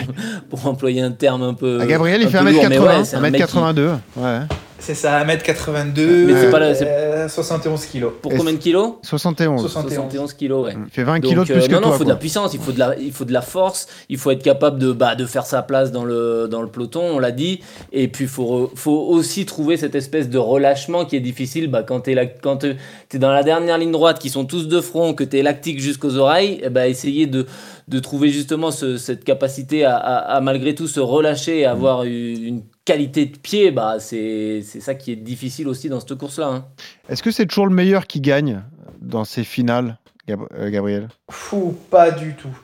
pour 0.49 0.65
employer 0.67 1.01
un 1.01 1.11
terme 1.11 1.43
un 1.43 1.53
peu. 1.53 1.79
Ah, 1.81 1.85
Gabriel, 1.85 2.21
il 2.21 2.29
fait 2.29 2.39
peu 2.39 2.51
lourd, 2.51 2.63
mais 2.69 2.77
1m80, 2.77 2.81
ouais, 2.99 3.03
c'est 3.03 3.15
un 3.17 3.19
mec 3.19 3.35
qui- 3.35 3.41
1m82. 3.43 3.89
Ouais. 4.17 4.39
C'est 4.83 4.93
ça 4.95 5.23
1m82 5.23 6.25
Mais 6.25 6.33
c'est 6.41 6.49
pas 6.51 6.59
la- 6.59 6.75
c'est- 6.75 6.85
euh, 6.87 7.27
71 7.29 7.85
kilos 7.85 8.11
Pour 8.21 8.31
combien 8.33 8.53
de 8.53 8.57
kilos 8.57 8.93
71. 9.01 9.61
71. 9.61 9.93
71 9.93 10.33
kilos, 10.33 10.65
ouais. 10.65 10.73
Il 10.85 10.91
fait 10.91 11.03
20 11.03 11.19
Donc, 11.19 11.29
kilos 11.29 11.47
de 11.47 11.53
euh, 11.53 11.57
plus 11.57 11.67
que 11.67 11.73
non, 11.73 11.81
non, 11.81 11.93
il 11.93 11.97
faut 11.97 12.03
de 12.03 12.09
la 12.09 12.15
puissance, 12.15 12.53
il 12.53 12.59
faut 12.59 12.71
de 12.71 12.79
la, 12.79 12.95
il 12.99 13.11
faut 13.11 13.25
de 13.25 13.31
la 13.33 13.41
force, 13.41 13.87
il 14.09 14.17
faut 14.17 14.31
être 14.31 14.43
capable 14.43 14.79
de, 14.79 14.91
bah, 14.91 15.15
de 15.15 15.25
faire 15.25 15.45
sa 15.45 15.61
place 15.61 15.91
dans 15.91 16.03
le, 16.05 16.47
dans 16.49 16.61
le 16.61 16.67
peloton, 16.67 17.01
on 17.01 17.19
l'a 17.19 17.31
dit. 17.31 17.61
Et 17.91 18.07
puis, 18.07 18.25
il 18.25 18.29
faut, 18.29 18.71
faut 18.75 18.91
aussi 19.09 19.45
trouver 19.45 19.77
cette 19.77 19.95
espèce 19.95 20.29
de 20.29 20.37
relâchement 20.37 21.05
qui 21.05 21.15
est 21.15 21.19
difficile 21.21 21.69
bah, 21.69 21.83
quand 21.83 22.01
tu 22.01 22.11
es, 22.11 22.77
es 23.13 23.17
dans 23.19 23.31
la 23.31 23.43
dernière 23.43 23.77
ligne 23.77 23.91
droite, 23.91 24.19
qui 24.19 24.29
sont 24.29 24.45
tous 24.45 24.67
de 24.67 24.81
front, 24.81 25.13
que 25.13 25.23
tu 25.23 25.37
es 25.39 25.43
lactique 25.43 25.79
jusqu'aux 25.79 26.17
oreilles. 26.17 26.59
Et 26.63 26.69
bah, 26.69 26.87
essayer 26.87 27.25
de, 27.25 27.45
de 27.87 27.99
trouver 27.99 28.29
justement 28.29 28.71
ce- 28.71 28.97
cette 28.97 29.23
capacité 29.23 29.85
à, 29.85 29.95
à- 29.95 30.35
à 30.35 30.41
malgré 30.41 30.75
tout 30.75 30.87
se 30.87 30.99
relâcher 30.99 31.59
et 31.59 31.65
avoir 31.65 32.03
une, 32.03 32.11
une 32.43 32.61
qualité 32.85 33.25
de 33.25 33.37
pied, 33.37 33.71
bah, 33.71 33.97
c'est 33.99 34.61
c'est 34.65 34.79
ça 34.81 34.95
qui 34.95 35.11
est 35.11 35.15
difficile 35.15 35.67
aussi 35.67 35.89
dans 35.89 35.99
cette 35.99 36.15
course-là. 36.15 36.47
hein. 36.47 36.65
Est-ce 37.09 37.23
que 37.23 37.31
c'est 37.31 37.45
toujours 37.45 37.67
le 37.67 37.73
meilleur 37.73 38.07
qui 38.07 38.19
gagne 38.21 38.61
dans 39.01 39.23
ces 39.25 39.43
finales, 39.43 39.97
Gab- 40.27 40.47
euh, 40.57 40.69
Gabriel? 40.69 41.07
Fou, 41.31 41.75
pas 41.89 42.11
du 42.11 42.33
tout. 42.35 42.55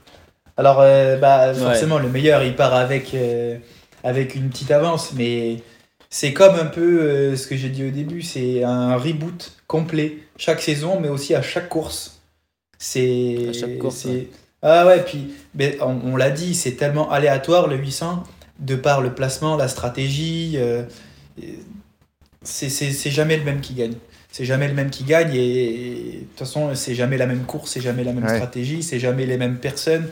Alors, 0.57 0.81
euh, 0.81 1.17
bah, 1.17 1.53
forcément, 1.53 1.99
le 1.99 2.09
meilleur, 2.09 2.43
il 2.43 2.55
part 2.55 2.73
avec, 2.73 3.13
euh, 3.13 3.57
avec 4.03 4.35
une 4.35 4.49
petite 4.49 4.71
avance, 4.71 5.13
mais 5.13 5.63
c'est 6.09 6.33
comme 6.33 6.55
un 6.55 6.65
peu 6.65 7.01
euh, 7.01 7.35
ce 7.37 7.47
que 7.47 7.55
j'ai 7.55 7.69
dit 7.69 7.85
au 7.87 7.91
début, 7.91 8.21
c'est 8.21 8.63
un 8.63 8.97
reboot 8.97 9.53
complet, 9.67 10.17
chaque 10.37 10.61
saison, 10.61 10.99
mais 10.99 11.07
aussi 11.07 11.33
à 11.35 11.41
chaque 11.41 11.69
course. 11.69 12.19
C'est. 12.77 13.47
À 13.49 13.53
chaque 13.53 13.77
course, 13.77 14.05
ouais. 14.05 14.27
Ah 14.61 14.85
ouais, 14.85 15.01
puis 15.03 15.33
ben, 15.53 15.75
on, 15.81 16.11
on 16.11 16.15
l'a 16.17 16.29
dit, 16.31 16.53
c'est 16.55 16.73
tellement 16.73 17.09
aléatoire 17.09 17.67
le 17.67 17.77
800. 17.77 18.23
De 18.59 18.75
par 18.75 19.01
le 19.01 19.11
placement, 19.13 19.55
la 19.57 19.67
stratégie. 19.67 20.53
euh, 20.57 20.83
c'est 22.43 22.69
c'est- 22.69 22.91
c'est 22.91 23.11
jamais 23.11 23.37
le 23.37 23.43
même 23.43 23.61
qui 23.61 23.73
gagne. 23.73 23.93
C'est 24.31 24.45
jamais 24.45 24.67
le 24.67 24.73
même 24.73 24.89
qui 24.89 25.03
gagne 25.03 25.33
et 25.33 26.19
de 26.21 26.25
toute 26.27 26.39
façon, 26.39 26.69
c'est 26.75 26.93
jamais 26.95 27.17
la 27.17 27.25
même 27.25 27.43
course, 27.43 27.71
c'est 27.71 27.81
jamais 27.81 28.03
la 28.03 28.13
même 28.13 28.23
Ouais. 28.25 28.35
stratégie, 28.35 28.83
c'est 28.83 28.99
jamais 28.99 29.25
les 29.25 29.37
mêmes 29.37 29.57
personnes. 29.57 30.07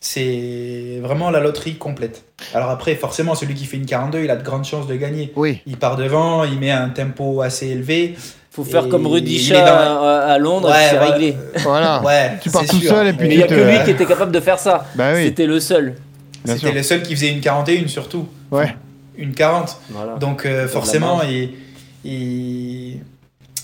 C'est 0.00 1.00
vraiment 1.02 1.30
la 1.30 1.40
loterie 1.40 1.76
complète. 1.76 2.24
Alors 2.54 2.70
après, 2.70 2.94
forcément, 2.96 3.34
celui 3.34 3.54
qui 3.54 3.64
fait 3.64 3.76
une 3.76 3.86
42, 3.86 4.22
il 4.24 4.30
a 4.30 4.36
de 4.36 4.42
grandes 4.44 4.64
chances 4.64 4.86
de 4.86 4.94
gagner. 4.94 5.32
Oui. 5.36 5.60
Il 5.66 5.78
part 5.78 5.96
devant, 5.96 6.44
il 6.44 6.58
met 6.58 6.70
un 6.70 6.90
tempo 6.90 7.40
assez 7.40 7.68
élevé. 7.68 8.14
Faut 8.50 8.64
faire 8.64 8.88
comme 8.88 9.06
Rudy 9.06 9.38
Chat 9.38 9.64
dans 9.64 10.02
à, 10.02 10.38
Londres, 10.38 10.70
Ouais, 10.70 10.86
c'est 10.90 10.96
voilà. 10.96 11.12
réglé. 11.12 11.36
Voilà. 11.62 12.02
Ouais, 12.02 12.32
Tu 12.42 12.50
pars 12.50 12.64
tout 12.66 12.76
sûr. 12.78 12.90
seul 12.90 13.08
et 13.08 13.12
puis 13.12 13.28
Mais 13.28 13.28
tu 13.28 13.34
il 13.34 13.38
n'y 13.38 13.42
a 13.44 13.46
te- 13.48 13.54
que 13.54 13.60
lui 13.78 13.84
qui 13.84 13.90
était 13.90 14.06
capable 14.06 14.32
de 14.32 14.40
faire 14.40 14.58
ça. 14.58 14.86
Bah 14.94 15.12
oui. 15.14 15.24
C'était 15.24 15.46
le 15.46 15.60
seul. 15.60 15.94
C'était 16.46 16.72
le 16.72 16.82
seul 16.82 17.02
qui 17.02 17.14
faisait 17.14 17.30
une 17.32 17.40
41 17.40 17.88
surtout. 17.88 18.26
Ouais. 18.50 18.74
Une 19.18 19.32
40. 19.34 19.76
Voilà. 19.90 20.14
Donc 20.16 20.44
euh, 20.46 20.68
forcément, 20.68 21.22
il, 21.22 21.54
il, 22.04 23.00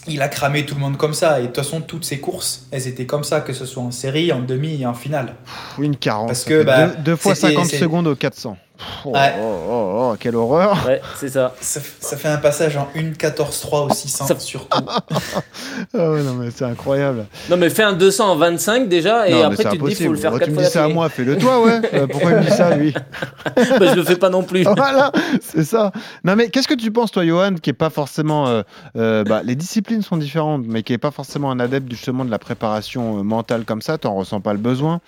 il 0.09 0.21
a 0.23 0.29
cramé 0.29 0.65
tout 0.67 0.75
le 0.75 0.81
monde 0.81 0.97
comme 0.97 1.15
ça. 1.15 1.39
Et 1.39 1.43
de 1.43 1.47
toute 1.49 1.57
façon, 1.57 1.81
toutes 1.81 2.05
ses 2.05 2.19
courses, 2.21 2.67
elles 2.71 2.89
étaient 2.89 3.07
comme 3.07 3.25
ça, 3.25 3.41
que 3.41 3.53
ce 3.53 3.67
soit 3.67 3.83
en 3.83 3.91
série, 3.91 4.33
en 4.33 4.41
demi 4.41 4.81
et 4.83 4.87
en 4.87 4.95
finale. 4.95 5.35
Une 5.79 5.97
40. 5.97 6.27
Parce 6.29 6.45
que, 6.45 6.63
bah, 6.63 6.89
deux, 6.89 7.03
deux 7.03 7.17
fois 7.17 7.35
c'était- 7.35 7.49
50 7.55 7.67
c'est- 7.67 7.79
secondes 7.79 8.07
au 8.07 8.17
400. 8.17 8.57
Pff, 8.83 8.99
Oh, 9.05 9.11
Ouais. 9.13 9.35
oh, 9.41 9.57
oh, 9.69 10.11
oh, 10.13 10.17
quelle 10.19 10.37
horreur. 10.37 10.77
Ouais, 10.87 11.01
c'est 11.17 11.29
ça. 11.29 11.55
Ça, 11.61 11.81
ça 12.01 12.17
fait 12.17 12.29
un 12.29 12.37
passage 12.37 12.77
en 12.77 12.89
1.14.3 12.95 13.87
au 13.91 13.93
600 13.93 14.27
Ça- 14.27 14.39
surtout. 14.39 14.79
Ah 15.95 16.11
ouais, 16.11 16.23
non, 16.23 16.35
mais 16.35 16.51
c'est 16.55 16.65
incroyable. 16.65 17.27
Non, 17.51 17.57
mais 17.57 17.69
fais 17.69 17.83
un 17.83 17.93
200 17.93 18.31
en 18.33 18.37
25 18.37 18.89
déjà, 18.89 19.29
et 19.29 19.33
non, 19.33 19.45
après 19.45 19.65
tu 19.65 19.79
te 19.79 19.85
dis, 19.89 19.95
faut 19.95 20.13
le 20.13 20.17
faire 20.19 20.31
Moi, 20.31 20.39
4 20.41 20.49
tu 20.49 20.55
me 20.55 20.63
dis 20.63 20.71
ça 20.71 20.85
à 20.85 20.89
moi, 20.89 21.09
fais-le 21.09 21.37
toi, 21.39 21.61
ouais. 21.63 21.81
Euh, 21.95 22.07
pourquoi 22.07 22.31
il 22.31 22.37
me 22.39 22.43
dit 22.45 22.51
ça, 22.51 22.75
lui? 22.77 22.95
Bah, 23.45 23.87
je 23.91 23.95
le 23.95 24.03
fais 24.05 24.17
pas 24.17 24.31
non 24.31 24.43
plus. 24.43 24.63
Voilà, 24.63 25.13
c'est 25.43 25.65
ça. 25.65 25.93
Non, 26.25 26.37
mais 26.37 26.49
qu'est-ce 26.49 26.69
que 26.69 26.75
tu 26.75 26.91
penses, 26.91 27.11
toi, 27.11 27.25
Johan, 27.27 27.55
qui 27.61 27.71
est 27.71 27.75
pas 27.75 27.91
forcément. 27.91 28.47
euh, 28.49 28.63
euh, 28.97 29.25
bah, 29.25 29.43
les 29.45 29.55
disciplines 29.57 30.03
sont 30.03 30.17
différentes, 30.17 30.63
mais 30.67 30.83
qui 30.83 30.93
est 30.93 30.99
pas 30.99 31.11
forcément 31.11 31.51
un 31.51 31.61
adepte 31.61 31.91
justement 31.91 32.25
de 32.25 32.31
la 32.31 32.39
préparation 32.39 33.19
euh, 33.19 33.23
mentale 33.23 33.65
comme 33.65 33.83
ça, 33.83 33.99
t'en 33.99 34.15
ressens 34.15 34.41
pas 34.41 34.53
le 34.53 34.59
besoin? 34.59 35.01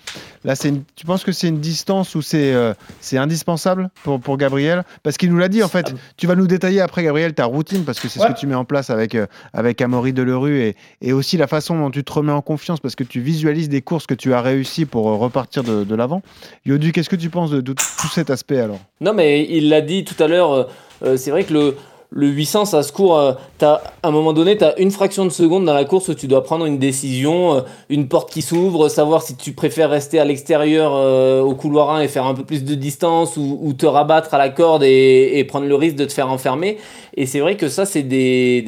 Là, 0.43 0.55
c'est 0.55 0.69
une- 0.69 0.83
tu 0.95 1.05
penses 1.05 1.23
que 1.23 1.31
c'est 1.31 1.47
une 1.47 1.59
distance 1.59 2.13
où 2.15 2.21
c'est 2.21 2.53
euh, 2.53 2.73
c'est 3.01 3.17
indispensable 3.17 3.64
pour, 4.03 4.19
pour 4.19 4.37
Gabriel 4.37 4.83
Parce 5.03 5.17
qu'il 5.17 5.31
nous 5.31 5.37
l'a 5.37 5.49
dit, 5.49 5.63
en 5.63 5.67
fait. 5.67 5.93
Tu 6.17 6.27
vas 6.27 6.35
nous 6.35 6.47
détailler 6.47 6.81
après, 6.81 7.03
Gabriel, 7.03 7.33
ta 7.33 7.45
routine, 7.45 7.83
parce 7.83 7.99
que 7.99 8.07
c'est 8.07 8.19
ce 8.19 8.27
que 8.27 8.37
tu 8.37 8.47
mets 8.47 8.55
en 8.55 8.65
place 8.65 8.89
avec, 8.89 9.15
euh, 9.15 9.25
avec 9.53 9.81
Amaury 9.81 10.13
Delerue 10.13 10.61
et, 10.61 10.75
et 11.01 11.13
aussi 11.13 11.37
la 11.37 11.47
façon 11.47 11.77
dont 11.79 11.91
tu 11.91 12.03
te 12.03 12.13
remets 12.13 12.31
en 12.31 12.41
confiance, 12.41 12.79
parce 12.79 12.95
que 12.95 13.03
tu 13.03 13.19
visualises 13.19 13.69
des 13.69 13.81
courses 13.81 14.05
que 14.07 14.13
tu 14.13 14.33
as 14.33 14.41
réussi 14.41 14.85
pour 14.85 15.09
euh, 15.09 15.15
repartir 15.15 15.63
de, 15.63 15.83
de 15.83 15.95
l'avant. 15.95 16.21
Yodu, 16.65 16.91
qu'est-ce 16.91 17.09
que 17.09 17.15
tu 17.15 17.29
penses 17.29 17.51
de, 17.51 17.61
de 17.61 17.73
tout 17.73 18.07
cet 18.13 18.29
aspect 18.29 18.59
alors? 18.59 18.79
Non, 19.01 19.13
mais 19.13 19.45
il 19.49 19.69
l'a 19.69 19.81
dit 19.81 20.03
tout 20.03 20.21
à 20.23 20.27
l'heure, 20.27 20.69
euh, 21.03 21.17
c'est 21.17 21.31
vrai 21.31 21.43
que 21.43 21.53
le, 21.53 21.75
le 22.11 22.27
800, 22.27 22.65
ça 22.65 22.83
se 22.83 22.91
court. 22.91 23.17
euh, 23.17 23.33
à 23.61 23.81
un 24.03 24.11
moment 24.11 24.33
donné, 24.33 24.57
tu 24.57 24.63
as 24.63 24.77
une 24.79 24.91
fraction 24.91 25.25
de 25.25 25.29
seconde 25.29 25.65
dans 25.65 25.73
la 25.73 25.85
course 25.85 26.09
où 26.09 26.13
tu 26.13 26.27
dois 26.27 26.43
prendre 26.43 26.65
une 26.65 26.77
décision, 26.77 27.55
euh, 27.55 27.61
une 27.89 28.07
porte 28.07 28.31
qui 28.31 28.41
s'ouvre, 28.41 28.89
savoir 28.89 29.21
si 29.21 29.35
tu 29.35 29.53
préfères 29.53 29.89
rester 29.89 30.19
à 30.19 30.25
l'extérieur 30.25 30.93
euh, 30.95 31.41
au 31.41 31.55
couloir 31.55 31.91
1 31.91 32.01
et 32.01 32.07
faire 32.07 32.25
un 32.25 32.33
peu 32.33 32.43
plus 32.43 32.63
de 32.63 32.75
distance 32.75 33.37
ou, 33.37 33.73
te 33.73 33.85
rabattre 33.85 34.33
à 34.33 34.37
la 34.37 34.49
corde 34.49 34.83
et, 34.83 35.45
prendre 35.49 35.67
le 35.67 35.75
risque 35.75 35.97
de 35.97 36.05
te 36.05 36.13
faire 36.13 36.29
enfermer. 36.29 36.77
Et 37.17 37.25
c'est 37.25 37.39
vrai 37.39 37.57
que 37.57 37.67
ça, 37.67 37.85
c'est 37.85 38.03
des 38.03 38.61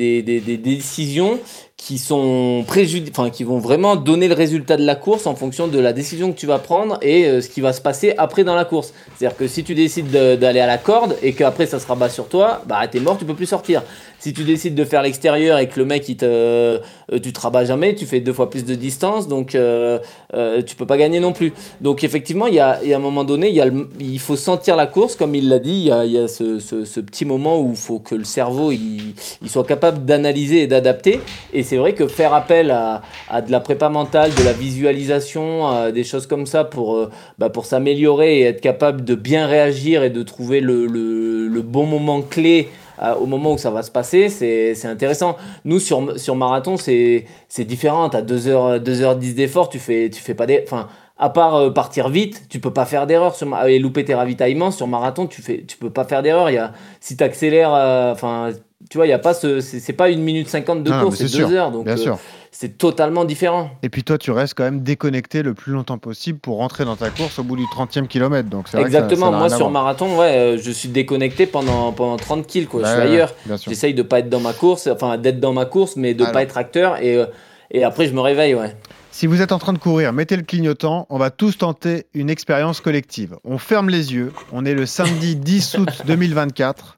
décisions 0.63 1.39
qui 1.77 1.99
sont 1.99 2.65
enfin 3.11 3.29
qui 3.29 3.43
vont 3.43 3.59
vraiment 3.59 3.95
donner 3.95 4.27
le 4.27 4.33
résultat 4.33 4.77
de 4.77 4.83
la 4.83 4.95
course 4.95 5.27
en 5.27 5.35
fonction 5.35 5.67
de 5.67 5.77
la 5.79 5.93
décision 5.93 6.31
que 6.33 6.37
tu 6.37 6.47
vas 6.47 6.57
prendre 6.57 6.97
et 7.03 7.25
euh, 7.27 7.39
ce 7.39 7.49
qui 7.49 7.61
va 7.61 7.71
se 7.71 7.81
passer 7.81 8.15
après 8.17 8.43
dans 8.43 8.55
la 8.55 8.65
course. 8.65 8.93
C'est-à-dire 9.15 9.37
que 9.37 9.47
si 9.47 9.63
tu 9.63 9.75
décides 9.75 10.09
de- 10.09 10.35
d'aller 10.35 10.59
à 10.59 10.65
la 10.65 10.79
corde 10.79 11.15
et 11.21 11.33
qu'après 11.33 11.67
ça 11.67 11.79
se 11.79 11.85
rabat 11.85 12.09
sur 12.09 12.29
toi, 12.29 12.63
bah 12.65 12.87
t'es 12.87 12.99
mort, 12.99 13.17
tu 13.19 13.25
peux 13.25 13.35
plus 13.35 13.45
sortir. 13.45 13.83
Si 14.19 14.33
tu 14.33 14.43
décides 14.43 14.73
de 14.73 14.83
faire 14.83 15.03
l'extérieur 15.03 15.59
et 15.59 15.67
que 15.69 15.79
le 15.79 15.85
mec 15.85 16.09
il 16.09 16.17
te, 16.17 16.25
euh, 16.25 16.79
tu 17.21 17.31
te 17.31 17.39
rabats 17.39 17.65
jamais, 17.65 17.93
tu 17.93 18.07
fais 18.07 18.19
deux 18.21 18.33
fois 18.33 18.49
plus 18.49 18.65
de 18.65 18.73
distance, 18.73 19.27
donc 19.27 19.53
euh, 19.53 19.99
euh, 20.33 20.63
tu 20.63 20.75
peux 20.75 20.87
pas 20.87 20.97
gagner 20.97 21.19
non 21.19 21.31
plus. 21.33 21.53
Donc 21.81 22.03
effectivement, 22.03 22.47
il 22.47 22.55
y 22.55 22.59
a, 22.59 22.83
y 22.83 22.93
a 22.93 22.97
un 22.97 22.99
moment 22.99 23.23
donné, 23.23 23.49
il, 23.49 23.55
y 23.55 24.03
il 24.03 24.19
faut 24.19 24.35
sentir 24.35 24.75
la 24.75 24.87
course, 24.87 25.15
comme 25.15 25.35
il 25.35 25.47
l'a 25.47 25.59
dit, 25.59 25.91
il 26.05 26.11
y 26.11 26.17
a, 26.17 26.27
ce- 26.27 26.57
ce 26.59 26.99
petit 26.99 27.25
moment 27.25 27.61
où 27.61 27.69
il 27.69 27.77
faut 27.77 27.99
que 27.99 28.15
le 28.15 28.23
cerveau 28.23 28.71
il, 28.71 29.13
il 29.43 29.49
soit 29.49 29.63
capable 29.65 30.03
d'analyser 30.05 30.63
et 30.63 30.67
d'adapter. 30.67 31.19
Et 31.53 31.61
c'est 31.67 31.77
vrai 31.77 31.93
que 31.93 32.07
faire 32.07 32.33
appel 32.33 32.71
à, 32.71 33.41
de 33.41 33.51
la 33.51 33.59
prépa 33.59 33.89
mentale, 33.89 34.33
de 34.33 34.43
la 34.43 34.53
visualisation, 34.53 35.67
à 35.67 35.91
des 35.91 36.05
choses 36.05 36.25
comme 36.25 36.45
ça 36.45 36.63
pour, 36.63 36.95
euh, 36.95 37.11
bah, 37.37 37.49
pour 37.49 37.65
s'améliorer 37.65 38.39
et 38.39 38.43
être 38.43 38.61
capable 38.61 39.03
de 39.03 39.15
bien 39.15 39.47
réagir 39.47 40.03
et 40.03 40.09
de 40.09 40.23
trouver 40.23 40.61
le, 40.61 41.61
bon 41.61 41.85
moment 41.85 42.21
clé 42.21 42.69
euh, 43.01 43.13
au 43.15 43.25
moment 43.25 43.53
où 43.53 43.57
ça 43.57 43.69
va 43.69 43.83
se 43.83 43.91
passer, 43.91 44.29
c'est 44.29 44.85
intéressant. 44.85 45.35
Nous, 45.65 45.79
sur, 45.79 46.17
sur 46.17 46.35
marathon, 46.35 46.77
c'est 46.77 47.25
différent. 47.59 48.09
Tu 48.09 48.17
as 48.17 48.21
2h, 48.21 48.81
2h10 48.81 49.35
d'effort, 49.35 49.69
tu 49.69 49.79
fais, 49.79 50.09
tu 50.09 50.21
fais 50.21 50.33
pas 50.33 50.45
des. 50.45 50.61
Enfin, 50.63 50.87
à 51.17 51.29
part 51.29 51.55
euh, 51.55 51.69
partir 51.71 52.07
vite, 52.07 52.43
tu 52.49 52.59
peux 52.59 52.71
pas 52.71 52.85
faire 52.85 53.07
d'erreur 53.07 53.35
et 53.67 53.79
louper 53.79 54.05
tes 54.05 54.15
ravitaillements. 54.15 54.71
Sur 54.71 54.87
marathon, 54.87 55.27
tu 55.27 55.41
fais, 55.41 55.65
tu 55.67 55.75
peux 55.77 55.89
pas 55.89 56.05
faire 56.05 56.23
d'erreur. 56.23 56.71
Si 57.01 57.17
tu 57.17 57.23
accélères, 57.23 57.71
enfin, 57.71 58.51
tu 58.89 58.97
vois, 58.97 59.07
il 59.07 59.09
y 59.09 59.13
a 59.13 59.19
pas 59.19 59.33
ce. 59.33 59.59
C'est 59.61 59.93
pas 59.93 60.09
une 60.09 60.21
minute 60.21 60.47
50 60.49 60.83
de 60.83 60.91
course, 60.91 61.17
c'est 61.17 61.27
c'est 61.27 61.37
2 61.39 61.47
sûr, 61.47 61.57
heures. 61.57 61.71
Donc, 61.71 61.85
Bien 61.85 61.93
euh, 61.93 61.97
sûr. 61.97 62.19
c'est 62.51 62.77
totalement 62.77 63.25
différent. 63.25 63.69
Et 63.83 63.89
puis 63.89 64.03
toi, 64.03 64.17
tu 64.17 64.31
restes 64.31 64.53
quand 64.55 64.63
même 64.63 64.81
déconnecté 64.81 65.43
le 65.43 65.53
plus 65.53 65.73
longtemps 65.73 65.97
possible 65.97 66.39
pour 66.39 66.57
rentrer 66.57 66.85
dans 66.85 66.95
ta 66.95 67.09
course 67.09 67.39
au 67.39 67.43
bout 67.43 67.55
du 67.55 67.65
30e 67.65 68.07
kilomètre. 68.07 68.49
Donc 68.49 68.67
c'est 68.67 68.77
vrai 68.77 68.85
que 68.85 68.91
ça- 68.91 68.97
Exactement. 68.99 69.31
ça 69.31 69.37
Moi, 69.37 69.49
sur 69.49 69.69
marathon, 69.69 70.17
ouais, 70.17 70.37
euh, 70.37 70.57
je 70.57 70.71
suis 70.71 70.89
déconnecté 70.89 71.45
pendant, 71.45 71.91
pendant 71.91 72.17
30 72.17 72.47
kills, 72.47 72.67
quoi. 72.67 72.81
Je 72.83 72.87
suis 72.87 72.95
ouais, 72.97 73.01
ailleurs. 73.03 73.33
J'essaye 73.67 73.93
de 73.93 74.01
pas 74.03 74.19
être 74.19 74.29
dans 74.29 74.39
ma 74.39 74.53
course, 74.53 74.87
enfin 74.87 75.17
d'être 75.17 75.39
dans 75.39 75.53
ma 75.53 75.65
course, 75.65 75.95
mais 75.95 76.13
de 76.13 76.23
Alors. 76.23 76.33
pas 76.33 76.41
être 76.43 76.57
acteur. 76.57 77.01
Et, 77.01 77.15
euh, 77.17 77.25
et 77.71 77.83
après, 77.83 78.07
je 78.07 78.13
me 78.13 78.21
réveille, 78.21 78.55
ouais. 78.55 78.75
Si 79.11 79.25
vous 79.25 79.41
êtes 79.41 79.51
en 79.51 79.57
train 79.57 79.73
de 79.73 79.79
courir, 79.79 80.13
mettez 80.13 80.35
le 80.37 80.43
clignotant. 80.43 81.07
On 81.09 81.17
va 81.17 81.31
tous 81.31 81.57
tenter 81.57 82.05
une 82.13 82.29
expérience 82.29 82.81
collective. 82.81 83.35
On 83.43 83.57
ferme 83.57 83.89
les 83.89 84.13
yeux. 84.13 84.31
On 84.51 84.63
est 84.63 84.75
le 84.75 84.85
samedi 84.85 85.35
10 85.35 85.77
août 85.79 85.89
2024. 86.05 86.97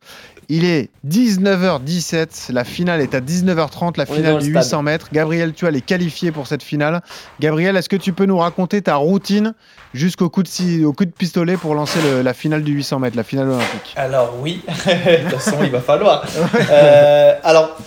Il 0.51 0.65
est 0.65 0.89
19h17. 1.07 2.51
La 2.51 2.63
finale 2.63 3.01
est 3.01 3.13
à 3.13 3.21
19h30. 3.21 3.97
La 3.97 4.05
finale 4.05 4.35
le 4.35 4.39
du 4.41 4.49
stade. 4.49 4.63
800 4.63 4.83
mètres. 4.83 5.07
Gabriel 5.13 5.53
Tual 5.53 5.75
est 5.75 5.81
qualifié 5.81 6.31
pour 6.31 6.47
cette 6.47 6.63
finale. 6.63 7.01
Gabriel, 7.39 7.77
est-ce 7.77 7.89
que 7.89 7.95
tu 7.95 8.13
peux 8.13 8.25
nous 8.25 8.37
raconter 8.39 8.81
ta 8.81 8.95
routine 8.95 9.53
jusqu'au 9.93 10.29
coup 10.29 10.41
de, 10.43 10.47
si- 10.47 10.83
au 10.83 10.93
coup 10.93 11.05
de 11.05 11.11
pistolet 11.11 11.55
pour 11.57 11.75
lancer 11.75 11.99
le- 12.01 12.21
la 12.23 12.33
finale 12.33 12.63
du 12.63 12.71
800 12.73 12.99
mètres, 12.99 13.15
la 13.17 13.23
finale 13.23 13.49
olympique? 13.49 13.93
Alors 13.95 14.35
oui, 14.41 14.61
de 14.67 15.29
toute 15.29 15.39
façon 15.39 15.57
il 15.63 15.69
va 15.71 15.81
falloir. 15.81 16.25
Euh, 16.71 17.33
alors 17.43 17.77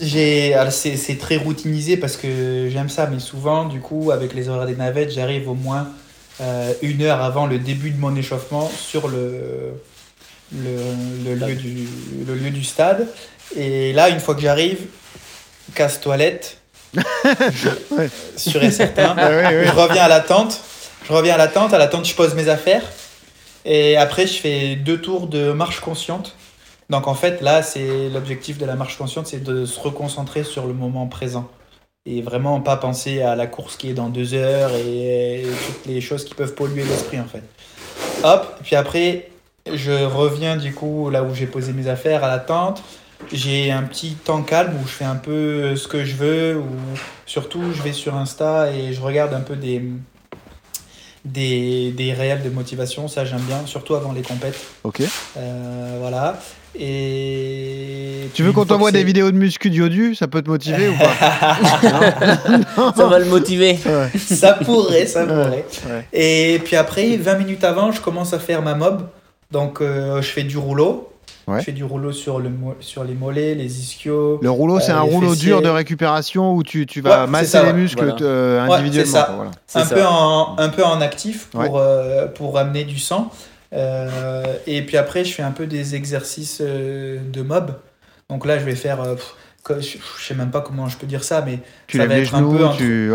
j'ai, 0.00 0.54
alors, 0.54 0.72
c'est, 0.72 0.96
c'est 0.96 1.16
très 1.16 1.36
routinisé 1.36 1.96
parce 1.96 2.16
que 2.16 2.68
j'aime 2.70 2.88
ça, 2.88 3.06
mais 3.10 3.18
souvent 3.18 3.64
du 3.64 3.80
coup 3.80 4.10
avec 4.12 4.34
les 4.34 4.48
horaires 4.48 4.66
des 4.66 4.76
navettes, 4.76 5.10
j'arrive 5.12 5.48
au 5.48 5.54
moins 5.54 5.88
euh, 6.40 6.72
une 6.82 7.02
heure 7.02 7.20
avant 7.22 7.46
le 7.46 7.58
début 7.58 7.90
de 7.90 7.98
mon 7.98 8.14
échauffement 8.14 8.70
sur 8.74 9.08
le, 9.08 9.72
le, 10.52 11.34
le 11.34 11.34
lieu, 11.34 11.54
du, 11.54 11.88
le 12.26 12.34
lieu 12.34 12.50
du 12.50 12.64
stade. 12.64 13.06
Et 13.56 13.92
là, 13.92 14.08
une 14.08 14.20
fois 14.20 14.34
que 14.34 14.40
j'arrive, 14.42 14.78
casse 15.74 16.00
toilette, 16.00 16.58
je- 16.94 17.68
Ouais. 17.94 18.08
sûr 18.36 18.62
et 18.62 18.70
certain. 18.70 19.14
Ah 19.16 19.28
oui, 19.30 19.36
oui. 19.60 19.66
Je 19.66 19.72
reviens 19.72 20.04
à 20.04 20.08
la 20.08 20.20
tente. 20.20 20.60
Je 21.06 21.12
reviens 21.12 21.34
à 21.34 21.38
la 21.38 21.48
tente. 21.48 21.72
À 21.74 21.78
la 21.78 21.86
tente, 21.86 22.06
je 22.06 22.14
pose 22.14 22.34
mes 22.34 22.48
affaires. 22.48 22.82
Et 23.64 23.96
après, 23.96 24.26
je 24.26 24.34
fais 24.34 24.76
deux 24.76 25.00
tours 25.00 25.26
de 25.26 25.52
marche 25.52 25.80
consciente. 25.80 26.34
Donc 26.88 27.06
en 27.06 27.14
fait, 27.14 27.40
là, 27.40 27.62
c'est 27.62 28.08
l'objectif 28.08 28.58
de 28.58 28.64
la 28.66 28.74
marche 28.74 28.96
consciente, 28.98 29.26
c'est 29.28 29.42
de 29.42 29.64
se 29.64 29.78
reconcentrer 29.78 30.42
sur 30.42 30.66
le 30.66 30.72
moment 30.72 31.06
présent. 31.06 31.48
Et 32.06 32.22
vraiment 32.22 32.60
pas 32.60 32.76
penser 32.76 33.22
à 33.22 33.36
la 33.36 33.46
course 33.46 33.76
qui 33.76 33.90
est 33.90 33.94
dans 33.94 34.08
deux 34.08 34.34
heures 34.34 34.72
et 34.74 35.44
toutes 35.66 35.86
les 35.86 36.00
choses 36.00 36.24
qui 36.24 36.34
peuvent 36.34 36.54
polluer 36.54 36.82
l'esprit 36.82 37.20
en 37.20 37.26
fait. 37.26 37.42
Hop, 38.24 38.56
puis 38.64 38.74
après, 38.74 39.28
je 39.74 40.04
reviens 40.04 40.56
du 40.56 40.72
coup 40.74 41.10
là 41.10 41.22
où 41.22 41.34
j'ai 41.34 41.46
posé 41.46 41.72
mes 41.72 41.88
affaires 41.88 42.24
à 42.24 42.28
la 42.28 42.38
tente. 42.38 42.82
J'ai 43.32 43.70
un 43.70 43.82
petit 43.82 44.12
temps 44.14 44.42
calme 44.42 44.72
où 44.82 44.86
je 44.88 44.92
fais 44.92 45.04
un 45.04 45.16
peu 45.16 45.76
ce 45.76 45.86
que 45.88 46.04
je 46.04 46.14
veux, 46.16 46.56
ou 46.56 46.64
surtout 47.26 47.60
je 47.76 47.82
vais 47.82 47.92
sur 47.92 48.14
Insta 48.16 48.70
et 48.72 48.94
je 48.94 49.00
regarde 49.02 49.34
un 49.34 49.40
peu 49.40 49.56
des, 49.56 49.82
des, 51.26 51.90
des 51.90 52.12
réels 52.14 52.42
de 52.42 52.48
motivation, 52.48 53.08
ça 53.08 53.26
j'aime 53.26 53.40
bien, 53.42 53.60
surtout 53.66 53.94
avant 53.94 54.12
les 54.12 54.22
compètes. 54.22 54.58
Ok. 54.84 55.02
Euh, 55.36 55.96
voilà. 56.00 56.38
Et 56.78 58.30
Tu 58.32 58.42
veux 58.42 58.52
qu'on 58.52 58.64
t'envoie 58.64 58.90
des 58.92 59.04
vidéos 59.04 59.30
de 59.30 59.36
muscu 59.36 59.68
d'Yodu 59.70 60.14
Ça 60.14 60.28
peut 60.28 60.40
te 60.40 60.48
motiver 60.48 60.88
ou 60.88 60.94
pas? 60.96 61.12
Ça 62.96 63.06
va 63.06 63.18
le 63.18 63.24
motiver. 63.26 63.78
Ouais. 63.84 64.18
Ça 64.18 64.54
pourrait, 64.54 65.04
ça 65.06 65.26
pourrait. 65.26 65.66
ouais. 65.88 66.06
Et 66.12 66.60
puis 66.64 66.76
après, 66.76 67.16
20 67.16 67.34
minutes 67.38 67.64
avant, 67.64 67.92
je 67.92 68.00
commence 68.00 68.32
à 68.32 68.38
faire 68.38 68.62
ma 68.62 68.74
mob. 68.74 69.02
Donc 69.50 69.80
euh, 69.80 70.20
je 70.22 70.28
fais 70.28 70.42
du 70.44 70.56
rouleau. 70.58 71.06
Ouais. 71.46 71.58
Je 71.60 71.64
fais 71.64 71.72
du 71.72 71.82
rouleau 71.82 72.12
sur, 72.12 72.38
le, 72.38 72.48
mo- 72.48 72.76
sur 72.80 73.02
les 73.02 73.14
mollets, 73.14 73.54
les 73.56 73.80
ischios. 73.80 74.38
Le 74.40 74.50
rouleau, 74.50 74.78
c'est 74.78 74.92
Euh, 74.92 74.96
un 74.98 75.00
rouleau 75.00 75.30
fessiers. 75.30 75.48
dur 75.48 75.62
de 75.62 75.68
récupération 75.68 76.52
où 76.54 76.62
tu, 76.62 76.86
tu 76.86 77.00
vas 77.00 77.22
Ouais, 77.24 77.30
masser 77.30 77.46
ça, 77.46 77.62
les 77.62 77.68
ouais. 77.68 77.72
muscles 77.72 78.04
Voilà. 78.04 78.16
euh, 78.22 78.66
Ouais, 78.68 78.74
individuellement. 78.76 79.10
c'est 79.12 79.18
ça. 79.18 79.32
voilà. 79.34 79.50
Un 79.74 79.84
ça. 79.84 79.94
peu, 79.96 80.04
en, 80.06 80.56
un 80.58 80.68
peu 80.68 80.84
en 80.84 81.00
actif 81.00 81.46
pour, 81.48 81.78
euh, 81.78 82.26
pour 82.28 82.56
amener 82.58 82.84
du 82.84 82.98
sang. 83.00 83.30
Euh, 83.72 84.44
et 84.66 84.82
puis 84.82 84.96
après, 84.96 85.24
je 85.24 85.32
fais 85.34 85.42
un 85.42 85.50
peu 85.50 85.66
des 85.66 85.94
exercices 85.96 86.58
euh, 86.60 87.18
de 87.32 87.42
mob. 87.42 87.74
Donc 88.28 88.46
là, 88.46 88.58
je 88.58 88.64
vais 88.64 88.76
faire. 88.76 89.00
euh, 89.00 89.14
pff, 89.14 89.34
je 89.80 89.98
je 90.18 90.24
sais 90.26 90.34
même 90.34 90.50
pas 90.50 90.60
comment 90.60 90.88
je 90.88 90.96
peux 90.98 91.06
dire 91.06 91.24
ça, 91.24 91.42
mais 91.44 91.58
Tu 91.88 91.96
ça 91.96 92.04
lèves 92.04 92.10
va 92.10 92.16
les 92.16 92.22
être 92.26 92.34
un 92.34 92.38
genoux, 92.38 92.58
peu. 92.58 92.64
entre- 92.66 92.76
tu. 92.76 93.10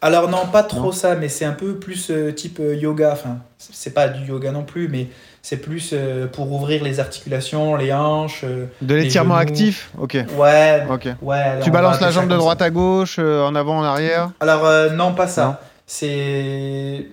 Alors 0.00 0.28
non, 0.28 0.46
pas 0.52 0.62
trop 0.62 0.86
Non. 0.86 0.92
ça, 0.92 1.16
mais 1.16 1.28
c'est 1.28 1.44
un 1.44 1.52
peu 1.52 1.74
plus 1.74 2.10
euh, 2.10 2.32
type 2.32 2.60
euh, 2.60 2.76
yoga. 2.76 3.10
Enfin, 3.12 3.38
c'est 3.58 3.92
pas 3.92 4.06
du 4.08 4.26
yoga 4.28 4.52
non 4.52 4.62
plus, 4.62 4.88
mais 4.88 5.08
c'est 5.42 5.56
plus 5.56 5.90
euh, 5.92 6.26
pour 6.28 6.52
ouvrir 6.52 6.84
les 6.84 7.00
articulations, 7.00 7.74
les 7.74 7.92
hanches. 7.92 8.42
euh, 8.44 8.66
De 8.80 8.94
l'étirement 8.94 9.34
actif 9.34 9.90
Ok. 9.98 10.16
Ouais, 10.36 10.84
Ok. 10.88 11.08
ouais. 11.22 11.60
Tu 11.62 11.70
balances 11.72 12.00
la 12.00 12.06
appeler 12.08 12.12
ça 12.14 12.20
jambe 12.20 12.30
de 12.30 12.36
droite 12.36 12.60
ça. 12.60 12.66
à 12.66 12.70
gauche, 12.70 13.18
en 13.18 13.54
avant, 13.56 13.78
en 13.78 13.82
arrière 13.84 14.30
Alors 14.40 14.92
non, 14.92 15.14
pas 15.14 15.26
ça. 15.26 15.60
C'est 15.86 17.06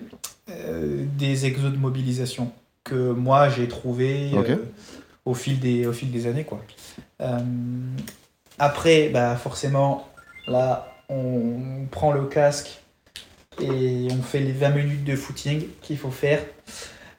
des 0.48 1.46
exos 1.46 1.72
de 1.72 1.76
mobilisation 1.78 2.52
que 2.84 2.94
moi 3.10 3.48
j'ai 3.48 3.66
trouvé 3.66 4.30
au 5.24 5.34
fil 5.34 5.58
des 5.58 5.86
au 5.88 5.92
fil 5.92 6.12
des 6.12 6.28
années 6.28 6.44
quoi. 6.44 6.60
Après, 8.58 9.08
bah 9.12 9.34
forcément, 9.36 10.08
là, 10.46 10.86
on 11.08 11.86
prend 11.90 12.12
le 12.12 12.24
casque 12.24 12.80
et 13.60 14.08
on 14.10 14.22
fait 14.22 14.40
les 14.40 14.52
20 14.52 14.70
minutes 14.70 15.04
de 15.04 15.16
footing 15.16 15.62
qu'il 15.82 15.96
faut 15.98 16.10
faire. 16.10 16.40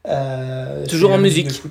Euh, 0.07 0.85
Toujours 0.85 1.11
en 1.11 1.15
20 1.17 1.21
minutes 1.23 1.45
musique. 1.45 1.63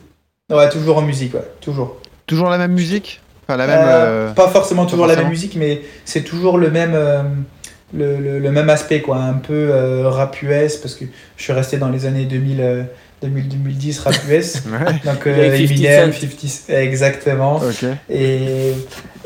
Ouais, 0.50 0.68
toujours 0.68 0.98
en 0.98 1.02
musique, 1.02 1.34
ouais, 1.34 1.48
toujours. 1.60 1.96
Toujours 2.26 2.48
la 2.48 2.58
même 2.58 2.72
musique 2.72 3.20
Enfin, 3.48 3.56
la 3.56 3.66
même. 3.68 3.78
Euh, 3.78 4.28
euh, 4.30 4.32
Pas 4.32 4.48
forcément 4.48 4.86
toujours 4.86 5.06
la 5.06 5.14
même 5.16 5.28
musique, 5.28 5.54
mais 5.56 5.82
c'est 6.04 6.22
toujours 6.24 6.58
le 6.58 6.68
même, 6.70 6.94
euh, 6.94 7.22
le, 7.94 8.16
le- 8.18 8.38
le 8.40 8.50
même 8.50 8.68
aspect, 8.70 9.00
quoi. 9.02 9.18
Un 9.18 9.34
peu 9.34 9.68
euh, 9.70 10.08
rap 10.10 10.42
US, 10.42 10.76
parce 10.78 10.94
que 10.96 11.04
je 11.36 11.42
suis 11.42 11.52
resté 11.52 11.76
dans 11.78 11.88
les 11.88 12.06
années 12.06 12.24
2000, 12.24 12.60
euh, 12.60 12.82
2000 13.28 13.48
2010 13.48 13.98
rap 14.00 14.14
US. 14.30 14.62
Ouais. 14.66 14.92
Donc 15.04 15.26
Avec 15.26 15.26
euh, 15.26 15.56
50 15.58 15.70
Eminem, 15.70 16.12
Cent. 16.12 16.20
50 16.68 16.70
exactement. 16.82 17.60
Et, 18.10 18.72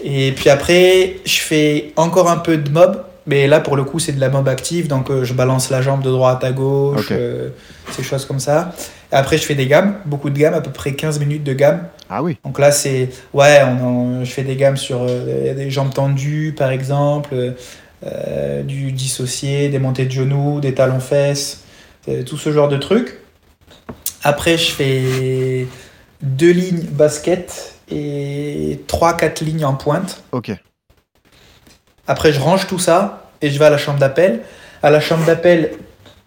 et 0.02 0.32
puis 0.32 0.50
après, 0.50 1.16
je 1.24 1.38
fais 1.40 1.92
encore 1.96 2.30
un 2.30 2.38
peu 2.38 2.56
de 2.56 2.70
mob. 2.70 3.04
Mais 3.26 3.46
là, 3.46 3.60
pour 3.60 3.76
le 3.76 3.84
coup, 3.84 3.98
c'est 3.98 4.12
de 4.12 4.20
la 4.20 4.28
mob 4.30 4.48
active. 4.48 4.88
Donc, 4.88 5.10
euh, 5.10 5.24
je 5.24 5.34
balance 5.34 5.70
la 5.70 5.82
jambe 5.82 6.02
de 6.02 6.10
droite 6.10 6.42
à 6.42 6.52
gauche, 6.52 7.08
euh, 7.12 7.50
ces 7.92 8.02
choses 8.02 8.24
comme 8.24 8.40
ça. 8.40 8.72
Et 9.12 9.14
après, 9.14 9.36
je 9.38 9.44
fais 9.44 9.54
des 9.54 9.66
gammes, 9.66 9.96
beaucoup 10.06 10.30
de 10.30 10.38
gammes, 10.38 10.54
à 10.54 10.60
peu 10.62 10.70
près 10.72 10.94
15 10.94 11.20
minutes 11.20 11.44
de 11.44 11.52
gammes. 11.52 11.82
Ah 12.08 12.22
oui. 12.22 12.38
Donc 12.44 12.58
là, 12.58 12.72
c'est. 12.72 13.10
Ouais, 13.34 13.60
on 13.64 13.84
en- 14.20 14.24
je 14.24 14.30
fais 14.32 14.42
des 14.42 14.56
gammes 14.56 14.78
sur 14.78 15.02
euh, 15.08 15.54
des 15.54 15.70
jambes 15.70 15.92
tendues, 15.94 16.54
par 16.56 16.70
exemple, 16.70 17.54
euh, 18.06 18.62
du 18.62 18.90
dissocié, 18.92 19.68
des 19.68 19.78
montées 19.78 20.06
de 20.06 20.12
genoux, 20.12 20.60
des 20.60 20.72
talons-fesses, 20.74 21.60
euh, 22.08 22.22
tout 22.24 22.38
ce 22.38 22.50
genre 22.52 22.68
de 22.68 22.78
trucs. 22.78 23.18
Après, 24.22 24.58
je 24.58 24.70
fais 24.70 25.66
deux 26.22 26.50
lignes 26.50 26.82
basket 26.90 27.74
et 27.90 28.80
trois, 28.86 29.16
quatre 29.16 29.40
lignes 29.40 29.64
en 29.64 29.74
pointe. 29.74 30.22
Ok. 30.32 30.52
Après, 32.06 32.32
je 32.32 32.40
range 32.40 32.66
tout 32.66 32.78
ça 32.78 33.30
et 33.40 33.50
je 33.50 33.58
vais 33.58 33.64
à 33.66 33.70
la 33.70 33.78
chambre 33.78 33.98
d'appel. 33.98 34.40
À 34.82 34.90
la 34.90 35.00
chambre 35.00 35.24
d'appel, 35.24 35.72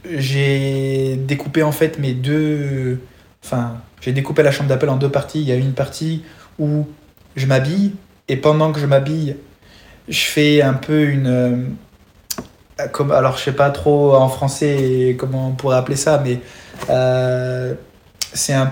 j'ai 0.10 1.16
découpé 1.18 1.62
en 1.64 1.72
fait 1.72 2.00
mes 2.00 2.14
deux. 2.14 3.00
Enfin, 3.44 3.78
j'ai 4.02 4.12
découpé 4.12 4.44
la 4.44 4.52
chambre 4.52 4.70
d'appel 4.70 4.90
en 4.90 4.96
deux 4.98 5.10
parties. 5.10 5.42
Il 5.42 5.48
y 5.48 5.52
a 5.52 5.56
une 5.56 5.74
partie 5.74 6.24
où 6.60 6.88
je 7.36 7.46
m'habille 7.46 7.94
et 8.28 8.38
pendant 8.38 8.72
que 8.72 8.80
je 8.80 8.86
m'habille, 8.86 9.36
je 10.10 10.22
fais 10.22 10.62
un 10.62 10.74
peu 10.74 11.04
une. 11.04 11.28
euh, 11.28 12.88
Comme, 12.92 13.12
alors, 13.12 13.38
je 13.38 13.44
sais 13.44 13.54
pas 13.54 13.70
trop 13.70 14.16
en 14.16 14.30
français 14.30 15.16
comment 15.20 15.50
on 15.50 15.52
pourrait 15.52 15.78
appeler 15.78 15.98
ça, 15.98 16.22
mais 16.24 16.40
c'est 18.34 18.54
un. 18.54 18.72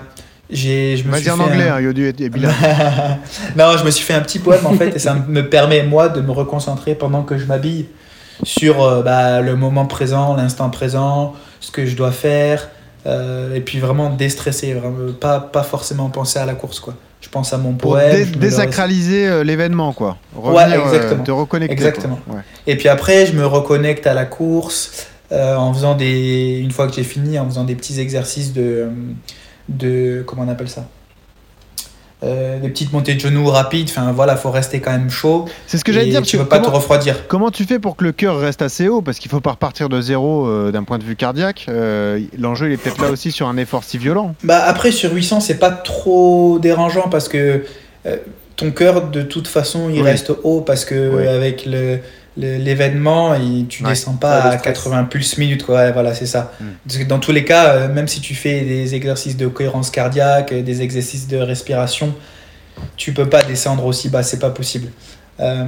J'ai, 0.50 0.98
je 0.98 1.08
me 1.08 1.16
suis 1.16 1.30
en 1.30 1.36
fait 1.38 1.42
anglais, 1.44 1.68
un- 1.68 1.76
hein, 1.76 1.80
Yodu 1.80 2.12
non, 3.56 3.76
je 3.78 3.84
me 3.84 3.90
suis 3.90 4.04
fait 4.04 4.12
un 4.12 4.20
petit 4.20 4.38
poème 4.38 4.66
en 4.66 4.74
fait 4.74 4.94
et 4.94 4.98
ça 4.98 5.14
me 5.14 5.48
permet 5.48 5.82
moi 5.82 6.10
de 6.10 6.20
me 6.20 6.30
reconcentrer 6.30 6.94
pendant 6.94 7.22
que 7.22 7.38
je 7.38 7.46
m'habille 7.46 7.86
sur 8.42 8.82
euh, 8.82 9.02
bah, 9.02 9.40
le 9.40 9.56
moment 9.56 9.86
présent, 9.86 10.34
l'instant 10.36 10.68
présent, 10.68 11.32
ce 11.60 11.70
que 11.70 11.86
je 11.86 11.96
dois 11.96 12.10
faire 12.12 12.68
euh, 13.06 13.54
et 13.54 13.60
puis 13.62 13.78
vraiment 13.80 14.10
déstresser, 14.10 14.74
vraiment 14.74 15.12
pas, 15.18 15.40
pas 15.40 15.62
forcément 15.62 16.10
penser 16.10 16.38
à 16.38 16.44
la 16.44 16.54
course 16.54 16.80
quoi. 16.80 16.94
Je 17.22 17.28
pense 17.30 17.54
à 17.54 17.56
mon 17.56 17.72
Pour 17.72 17.92
poème. 17.92 18.12
dé- 18.32 18.36
désacraliser 18.38 19.28
euh, 19.28 19.44
l'événement, 19.44 19.92
quoi. 19.94 20.16
Revenir, 20.36 20.80
euh, 20.80 20.86
exactement. 20.92 21.22
te 21.24 21.30
reconnecter. 21.30 21.72
Exactement. 21.72 22.18
Ouais. 22.26 22.40
Et 22.66 22.76
puis 22.76 22.88
après, 22.88 23.26
je 23.26 23.32
me 23.32 23.46
reconnecte 23.46 24.06
à 24.08 24.12
la 24.12 24.24
course 24.24 25.06
euh, 25.32 25.56
en 25.56 25.72
faisant 25.74 25.94
des. 25.96 26.58
Une 26.62 26.70
fois 26.70 26.86
que 26.86 26.94
j'ai 26.94 27.04
fini, 27.04 27.38
en 27.38 27.46
faisant 27.46 27.64
des 27.64 27.74
petits 27.74 27.98
exercices 28.00 28.52
de. 28.52 28.88
de 29.68 30.22
comment 30.26 30.42
on 30.42 30.48
appelle 30.48 30.68
ça? 30.68 30.86
Euh, 32.24 32.60
Des 32.60 32.68
petites 32.68 32.92
montées 32.92 33.14
de 33.16 33.20
genoux 33.20 33.46
rapides. 33.48 33.88
Enfin 33.90 34.12
voilà, 34.12 34.36
faut 34.36 34.52
rester 34.52 34.78
quand 34.80 34.92
même 34.92 35.10
chaud. 35.10 35.46
C'est 35.66 35.76
ce 35.76 35.84
que 35.84 35.90
j'allais 35.92 36.08
dire. 36.10 36.22
Tu 36.22 36.36
veux 36.36 36.44
pas 36.46 36.60
te 36.60 36.68
refroidir. 36.68 37.26
comment 37.26 37.50
tu 37.50 37.64
fais 37.64 37.80
pour 37.80 37.96
que 37.96 38.04
le 38.04 38.12
cœur 38.12 38.38
reste 38.38 38.62
assez 38.62 38.86
haut? 38.86 39.02
Parce 39.02 39.18
qu'il 39.18 39.28
faut 39.28 39.40
pas 39.40 39.50
repartir 39.52 39.88
de 39.88 40.00
zéro 40.00 40.46
euh, 40.46 40.70
d'un 40.70 40.84
point 40.84 40.98
de 40.98 41.02
vue 41.04 41.16
cardiaque. 41.16 41.66
Euh, 41.68 42.20
L'enjeu, 42.38 42.68
il 42.68 42.74
est 42.74 42.76
peut-être 42.76 43.02
là 43.02 43.10
aussi 43.10 43.32
sur 43.32 43.48
un 43.48 43.56
effort 43.56 43.82
si 43.82 43.98
violent. 43.98 44.36
Bah 44.44 44.62
après 44.64 44.92
sur 44.92 45.12
800 45.12 45.40
c'est 45.40 45.58
pas 45.58 45.70
trop 45.72 46.60
dérangeant 46.60 47.08
parce 47.08 47.28
que 47.28 47.64
ton 48.54 48.70
cœur 48.70 49.08
de 49.08 49.22
toute 49.22 49.48
façon 49.48 49.88
il 49.90 49.96
Oui. 49.96 50.02
reste 50.02 50.32
haut 50.44 50.60
parce 50.60 50.84
que 50.84 51.10
Oui. 51.16 51.26
avec 51.26 51.66
le- 51.66 51.98
l'événement 52.36 53.34
tu 53.68 53.82
Ouais. 53.82 53.90
descends 53.90 54.14
pas 54.14 54.40
à 54.42 54.58
stress. 54.58 54.62
80 54.74 55.04
pulses 55.04 55.36
minutes 55.38 55.64
quoi 55.64 55.76
Ouais, 55.76 55.92
voilà 55.92 56.14
c'est 56.14 56.26
ça 56.26 56.52
Mm. 56.60 56.64
parce 56.86 56.98
que 56.98 57.04
dans 57.04 57.18
tous 57.18 57.32
les 57.32 57.44
cas 57.44 57.74
euh, 57.74 57.88
même 57.92 58.08
si 58.08 58.20
tu 58.20 58.34
fais 58.34 58.60
des 58.62 58.94
exercices 58.94 59.36
de 59.36 59.46
cohérence 59.48 59.90
cardiaque 59.90 60.52
des 60.54 60.80
exercices 60.82 61.28
de 61.28 61.36
respiration 61.36 62.14
tu 62.96 63.12
peux 63.12 63.28
pas 63.28 63.42
descendre 63.42 63.84
aussi 63.84 64.08
bas 64.08 64.22
c'est 64.22 64.38
pas 64.38 64.50
possible 64.50 64.88
Euh, 65.40 65.64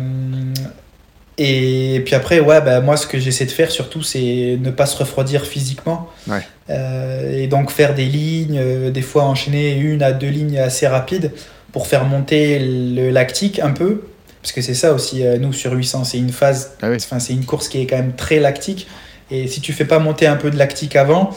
et 1.36 2.00
puis 2.04 2.14
après 2.14 2.38
ouais 2.40 2.60
bah, 2.60 2.80
moi 2.80 2.96
ce 2.96 3.06
que 3.06 3.18
j'essaie 3.18 3.46
de 3.46 3.50
faire 3.50 3.70
surtout 3.70 4.02
c'est 4.02 4.56
ne 4.60 4.70
pas 4.70 4.86
se 4.86 4.96
refroidir 4.96 5.44
physiquement 5.44 6.08
Ouais. 6.28 6.40
euh, 6.70 7.42
et 7.42 7.46
donc 7.48 7.70
faire 7.70 7.94
des 7.94 8.04
lignes, 8.06 8.90
des 8.92 9.02
fois 9.02 9.24
enchaîner 9.24 9.74
une 9.76 10.02
à 10.02 10.12
deux 10.12 10.28
lignes 10.28 10.58
assez 10.58 10.86
rapides 10.86 11.32
pour 11.72 11.88
faire 11.88 12.04
monter 12.04 12.58
le 12.60 13.10
lactique 13.10 13.58
un 13.58 13.72
peu. 13.72 14.02
Parce 14.44 14.52
que 14.52 14.60
c'est 14.60 14.74
ça 14.74 14.92
aussi, 14.92 15.24
euh, 15.26 15.38
nous 15.38 15.54
sur 15.54 15.72
800, 15.72 16.04
c'est 16.04 16.18
une 16.18 16.28
phase, 16.30 16.72
Ah 16.82 16.90
oui. 16.90 16.98
c'est 17.00 17.32
une 17.32 17.46
course 17.46 17.66
qui 17.66 17.80
est 17.80 17.86
quand 17.86 17.96
même 17.96 18.12
très 18.14 18.40
lactique. 18.40 18.86
Et 19.30 19.48
si 19.48 19.62
tu 19.62 19.72
fais 19.72 19.86
pas 19.86 19.98
monter 19.98 20.26
un 20.26 20.36
peu 20.36 20.50
de 20.50 20.58
lactique 20.58 20.96
avant, 20.96 21.30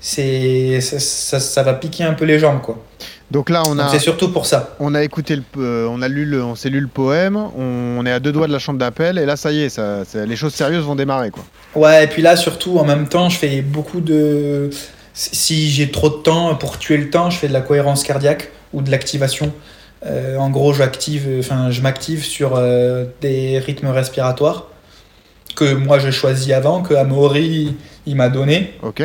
c'est 0.00 0.82
ça, 0.82 0.98
ça- 1.00 1.40
ça 1.40 1.62
va 1.62 1.72
piquer 1.72 2.04
un 2.04 2.12
peu 2.12 2.26
les 2.26 2.38
jambes 2.38 2.60
quoi. 2.60 2.84
Donc 3.30 3.48
là, 3.48 3.62
on 3.66 3.78
a, 3.78 3.88
c'est 3.88 3.98
surtout 4.00 4.30
pour 4.30 4.44
ça. 4.44 4.76
on 4.80 4.94
a 4.94 5.02
écouté, 5.02 5.36
le, 5.36 5.42
euh, 5.56 5.88
on 5.90 6.02
a 6.02 6.08
lu, 6.08 6.26
le, 6.26 6.44
on 6.44 6.54
s'est 6.54 6.68
lu 6.68 6.78
le 6.80 6.88
poème. 6.88 7.36
On, 7.36 7.96
on 7.98 8.04
est 8.04 8.12
à 8.12 8.20
deux 8.20 8.32
doigts 8.32 8.46
de 8.48 8.52
la 8.52 8.58
chambre 8.58 8.78
d'appel 8.78 9.16
et 9.18 9.24
là, 9.24 9.36
ça 9.36 9.50
y 9.50 9.62
est, 9.62 9.68
ça- 9.70 10.02
les 10.26 10.36
choses 10.36 10.52
sérieuses 10.52 10.84
vont 10.84 10.94
démarrer, 10.96 11.30
quoi. 11.30 11.42
Ouais, 11.74 12.04
et 12.04 12.06
puis 12.06 12.20
là 12.20 12.36
surtout 12.36 12.78
en 12.78 12.84
même 12.84 13.08
temps, 13.08 13.30
je 13.30 13.38
fais 13.38 13.62
beaucoup 13.62 14.02
de. 14.02 14.68
Si 15.14 15.70
j'ai 15.70 15.90
trop 15.90 16.10
de 16.10 16.16
temps 16.16 16.54
pour 16.56 16.78
tuer 16.78 16.98
le 16.98 17.08
temps, 17.08 17.30
je 17.30 17.38
fais 17.38 17.48
de 17.48 17.54
la 17.54 17.62
cohérence 17.62 18.02
cardiaque 18.02 18.50
ou 18.74 18.82
de 18.82 18.90
l'activation. 18.90 19.52
Euh, 20.06 20.36
en 20.36 20.50
gros, 20.50 20.72
j'active, 20.74 21.28
enfin, 21.38 21.70
je 21.70 21.80
m'active 21.80 22.24
sur 22.24 22.56
euh, 22.56 23.06
des 23.20 23.58
rythmes 23.58 23.88
respiratoires 23.88 24.66
que 25.56 25.72
moi 25.72 25.98
j'ai 25.98 26.10
choisi 26.12 26.52
avant, 26.52 26.82
que 26.82 26.94
Amaury 26.94 27.76
il 28.06 28.16
m'a 28.16 28.28
donné 28.28 28.74
Ok. 28.82 29.02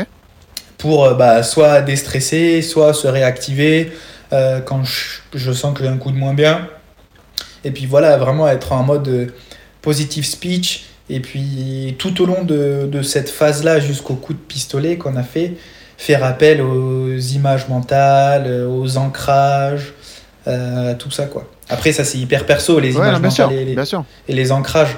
pour 0.77 1.05
euh, 1.05 1.13
bah, 1.13 1.43
soit 1.43 1.81
déstresser, 1.81 2.61
soit 2.61 2.93
se 2.93 3.07
réactiver 3.07 3.91
quand 4.65 4.83
je, 4.83 5.21
je 5.33 5.51
sens 5.51 5.75
que 5.75 5.83
j'ai 5.83 5.89
un 5.89 5.97
coup 5.97 6.11
de 6.11 6.15
moins 6.15 6.35
bien. 6.35 6.67
Et 7.63 7.71
puis 7.71 7.87
voilà, 7.87 8.15
vraiment 8.17 8.47
être 8.47 8.73
en 8.73 8.83
mode 8.83 9.33
positive 9.81 10.23
speech. 10.23 10.85
Et 11.09 11.19
puis 11.19 11.95
tout 11.97 12.21
au 12.21 12.27
long 12.27 12.43
de, 12.43 12.87
de 12.91 13.01
cette 13.01 13.29
phase-là, 13.29 13.79
jusqu'au 13.79 14.13
coup 14.13 14.33
de 14.33 14.37
pistolet 14.37 14.97
qu'on 14.97 15.15
a 15.15 15.23
fait, 15.23 15.53
faire 15.97 16.23
appel 16.23 16.61
aux 16.61 17.17
images 17.17 17.67
mentales, 17.69 18.67
aux 18.69 18.97
ancrages, 18.97 19.93
euh, 20.47 20.95
tout 20.95 21.11
ça 21.11 21.25
quoi. 21.25 21.47
Après 21.69 21.91
ça 21.91 22.03
c'est 22.03 22.17
hyper 22.17 22.45
perso, 22.45 22.79
les 22.79 22.95
Ouais, 22.97 23.07
images 23.07 23.21
bien 23.21 23.29
sûr, 23.29 23.49
les, 23.49 23.75
bien 23.75 23.85
sûr. 23.85 24.03
et 24.27 24.33
les 24.33 24.51
ancrages. 24.51 24.95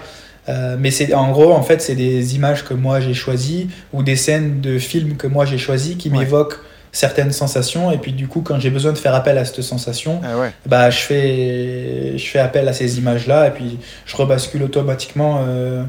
Euh, 0.50 0.76
mais 0.80 0.90
c'est 0.90 1.14
en 1.14 1.32
gros, 1.32 1.54
en 1.54 1.62
fait, 1.62 1.84
c'est 1.84 1.94
des 1.96 2.34
images 2.36 2.66
que 2.66 2.74
moi 2.74 3.00
j'ai 3.00 3.14
choisies 3.14 3.70
ou 3.94 4.02
des 4.02 4.16
scènes 4.16 4.60
de 4.60 4.80
films 4.80 5.16
que 5.16 5.28
moi 5.28 5.46
j'ai 5.46 5.60
choisies 5.60 5.98
qui 5.98 6.10
Ouais. 6.10 6.18
m'évoquent 6.20 6.58
certaines 6.92 7.32
sensations. 7.32 7.92
Et 7.92 8.00
puis 8.00 8.12
du 8.12 8.28
coup, 8.28 8.42
quand 8.42 8.60
j'ai 8.60 8.72
besoin 8.72 8.92
de 8.92 8.98
faire 8.98 9.14
appel 9.14 9.38
à 9.38 9.46
cette 9.46 9.62
sensation, 9.62 10.20
Ah 10.24 10.40
ouais. 10.40 10.52
bah 10.66 10.90
je 10.90 10.98
fais, 10.98 12.18
je 12.18 12.26
fais 12.28 12.40
appel 12.40 12.68
à 12.68 12.74
ces 12.74 12.98
images-là 12.98 13.48
et 13.48 13.52
puis 13.52 13.78
je 14.06 14.16
rebascule 14.18 14.64
automatiquement 14.64 15.44
euh, 15.48 15.84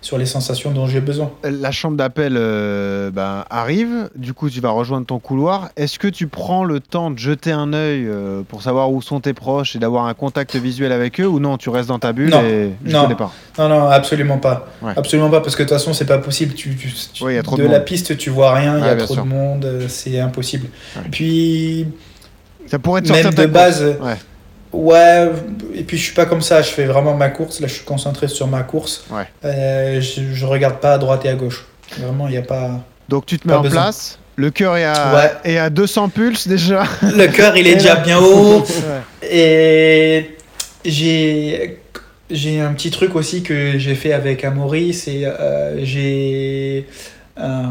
sur 0.00 0.16
les 0.18 0.26
sensations 0.26 0.70
dont 0.70 0.86
j'ai 0.86 1.00
besoin. 1.00 1.30
La 1.42 1.70
chambre 1.72 1.96
d'appel 1.96 2.34
euh, 2.36 3.10
ben, 3.10 3.44
arrive, 3.50 4.08
du 4.14 4.32
coup 4.32 4.48
tu 4.48 4.60
vas 4.60 4.70
rejoindre 4.70 5.06
ton 5.06 5.18
couloir. 5.18 5.70
Est-ce 5.76 5.98
que 5.98 6.08
tu 6.08 6.26
prends 6.28 6.64
le 6.64 6.80
temps 6.80 7.10
de 7.10 7.18
jeter 7.18 7.50
un 7.52 7.72
œil 7.72 8.06
euh, 8.06 8.42
pour 8.48 8.62
savoir 8.62 8.92
où 8.92 9.02
sont 9.02 9.20
tes 9.20 9.34
proches 9.34 9.74
et 9.76 9.78
d'avoir 9.78 10.06
un 10.06 10.14
contact 10.14 10.54
visuel 10.56 10.92
avec 10.92 11.20
eux 11.20 11.26
ou 11.26 11.40
non 11.40 11.56
tu 11.58 11.68
restes 11.70 11.88
dans 11.88 11.98
ta 11.98 12.12
bulle 12.12 12.30
Non. 12.30 12.42
et 12.42 12.70
je 12.84 12.92
Non. 12.92 13.02
connais 13.02 13.16
pas 13.16 13.32
Non, 13.58 13.68
non, 13.68 13.88
absolument 13.88 14.38
pas. 14.38 14.68
Ouais. 14.82 14.92
Absolument 14.96 15.30
pas, 15.30 15.40
parce 15.40 15.56
que 15.56 15.62
de 15.64 15.68
toute 15.68 15.76
façon, 15.78 15.92
c'est 15.92 16.06
pas 16.06 16.18
possible. 16.18 16.54
Tu, 16.54 16.76
tu- 16.76 16.92
tu- 17.12 17.24
Ouais, 17.24 17.34
y 17.34 17.38
a 17.38 17.42
trop 17.42 17.56
de 17.56 17.62
de 17.64 17.68
la 17.68 17.80
piste, 17.80 18.16
tu 18.16 18.30
vois 18.30 18.52
rien, 18.54 18.78
il 18.78 18.84
y 18.84 18.88
a 18.88 18.96
trop 18.96 19.14
sûr. 19.14 19.24
de 19.24 19.28
monde, 19.28 19.64
euh, 19.64 19.86
c'est 19.88 20.20
impossible. 20.20 20.68
Ouais. 20.96 21.02
Puis, 21.10 21.86
Ça 22.66 22.78
pourrait 22.78 23.02
te 23.02 23.10
Même 23.12 23.32
de 23.34 23.46
base, 23.46 23.82
Ouais. 24.00 24.16
Ouais, 24.72 25.28
et 25.74 25.82
puis 25.84 25.96
je 25.98 26.02
suis 26.04 26.14
pas 26.14 26.26
comme 26.26 26.42
ça, 26.42 26.62
je 26.62 26.70
fais 26.70 26.84
vraiment 26.84 27.14
ma 27.14 27.28
course. 27.28 27.60
Là, 27.60 27.66
je 27.68 27.74
suis 27.74 27.84
concentré 27.84 28.28
sur 28.28 28.46
ma 28.46 28.62
course. 28.62 29.04
Ouais. 29.10 29.24
Euh, 29.44 30.00
je, 30.00 30.22
je 30.34 30.46
regarde 30.46 30.78
pas 30.80 30.94
à 30.94 30.98
droite 30.98 31.24
et 31.24 31.28
à 31.28 31.34
gauche. 31.34 31.64
Vraiment, 31.98 32.26
il 32.28 32.32
n'y 32.32 32.36
a 32.38 32.42
pas. 32.42 32.80
Donc 33.08 33.26
tu 33.26 33.38
te 33.38 33.46
mets 33.48 33.54
en 33.54 33.62
besoin. 33.62 33.82
place. 33.82 34.18
Le 34.36 34.50
cœur 34.50 34.76
est 34.76 34.84
à, 34.84 35.14
Ouais. 35.14 35.50
est 35.52 35.58
à 35.58 35.68
200 35.70 36.10
pulses 36.10 36.46
déjà. 36.46 36.84
Le 37.02 37.26
cœur, 37.26 37.56
il 37.56 37.66
est 37.66 37.70
Et 37.72 37.74
déjà 37.76 37.94
là- 37.94 38.00
bien 38.04 38.18
haut. 38.20 38.60
Ouais. 38.60 39.28
Et 39.28 40.36
j'ai 40.84 41.80
j'ai 42.30 42.60
un 42.60 42.72
petit 42.74 42.90
truc 42.90 43.14
aussi 43.16 43.42
que 43.42 43.78
j'ai 43.78 43.94
fait 43.94 44.12
avec 44.12 44.44
Amaury, 44.44 44.92
c'est 44.92 45.24
euh, 45.24 45.82
j'ai 45.84 46.86
euh, 47.40 47.62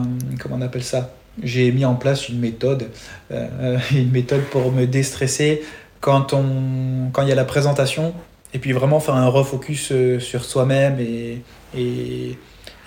comment 0.41 0.55
on 0.57 0.61
appelle 0.61 0.83
ça? 0.83 1.11
J'ai 1.43 1.71
mis 1.71 1.85
en 1.85 1.93
place 1.93 2.27
une 2.29 2.39
méthode, 2.39 2.87
euh, 3.31 3.77
une 3.91 4.11
méthode 4.11 4.41
pour 4.45 4.71
me 4.71 4.85
déstresser 4.87 5.61
quand 6.01 6.33
on 6.33 7.09
quand 7.11 7.23
il 7.23 7.29
y 7.29 7.31
a 7.31 7.35
la 7.35 7.45
présentation 7.45 8.13
et 8.53 8.59
puis 8.59 8.71
vraiment 8.71 8.99
faire 8.99 9.15
un 9.15 9.27
refocus 9.27 9.89
euh, 9.91 10.19
sur 10.19 10.45
soi-même 10.45 10.99
et, 10.99 11.41
et 11.77 12.37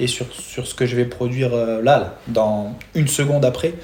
et 0.01 0.07
sur, 0.07 0.27
sur 0.33 0.67
ce 0.67 0.75
que 0.75 0.87
je 0.87 0.97
vais 0.97 1.05
produire 1.05 1.55
euh, 1.55 1.83
là, 1.83 1.99
là, 1.99 2.15
dans 2.27 2.75
une 2.95 3.07
seconde 3.07 3.45
après. 3.45 3.75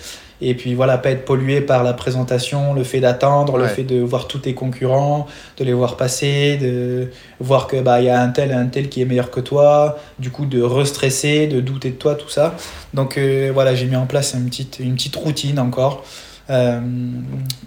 Et 0.43 0.55
puis 0.55 0.75
voilà, 0.75 0.99
pas 0.99 1.11
être 1.11 1.25
pollué 1.25 1.63
par 1.63 1.83
la 1.83 1.95
présentation, 1.95 2.75
le 2.75 2.85
fait 2.85 3.01
d'attendre, 3.01 3.57
le 3.57 3.67
fait 3.69 3.85
de 3.85 4.03
voir 4.03 4.29
tous 4.29 4.41
tes 4.41 4.53
concurrents, 4.53 5.27
de 5.57 5.65
les 5.65 5.73
voir 5.73 5.97
passer, 5.97 6.59
de 6.59 7.11
voir 7.41 7.67
que 7.67 7.81
bah 7.81 8.03
il 8.03 8.07
y 8.07 8.11
a 8.11 8.21
un 8.21 8.29
tel 8.29 8.51
et 8.51 8.55
un 8.55 8.67
tel 8.67 8.91
qui 8.91 9.01
est 9.01 9.07
meilleur 9.07 9.31
que 9.31 9.41
toi, 9.41 9.97
du 10.19 10.31
coup 10.31 10.45
de 10.45 10.61
restresser, 10.61 11.47
de 11.47 11.63
douter 11.63 11.89
de 11.89 11.97
toi, 11.97 12.17
tout 12.17 12.29
ça. 12.29 12.55
Donc 12.93 13.17
euh, 13.17 13.51
voilà, 13.55 13.75
j'ai 13.75 13.87
mis 13.87 13.97
en 13.97 14.05
place 14.05 14.35
une 14.35 14.51
petite, 14.51 14.79
une 14.79 14.95
petite 14.95 15.17
routine 15.17 15.59
encore 15.59 16.05
euh, 16.51 16.81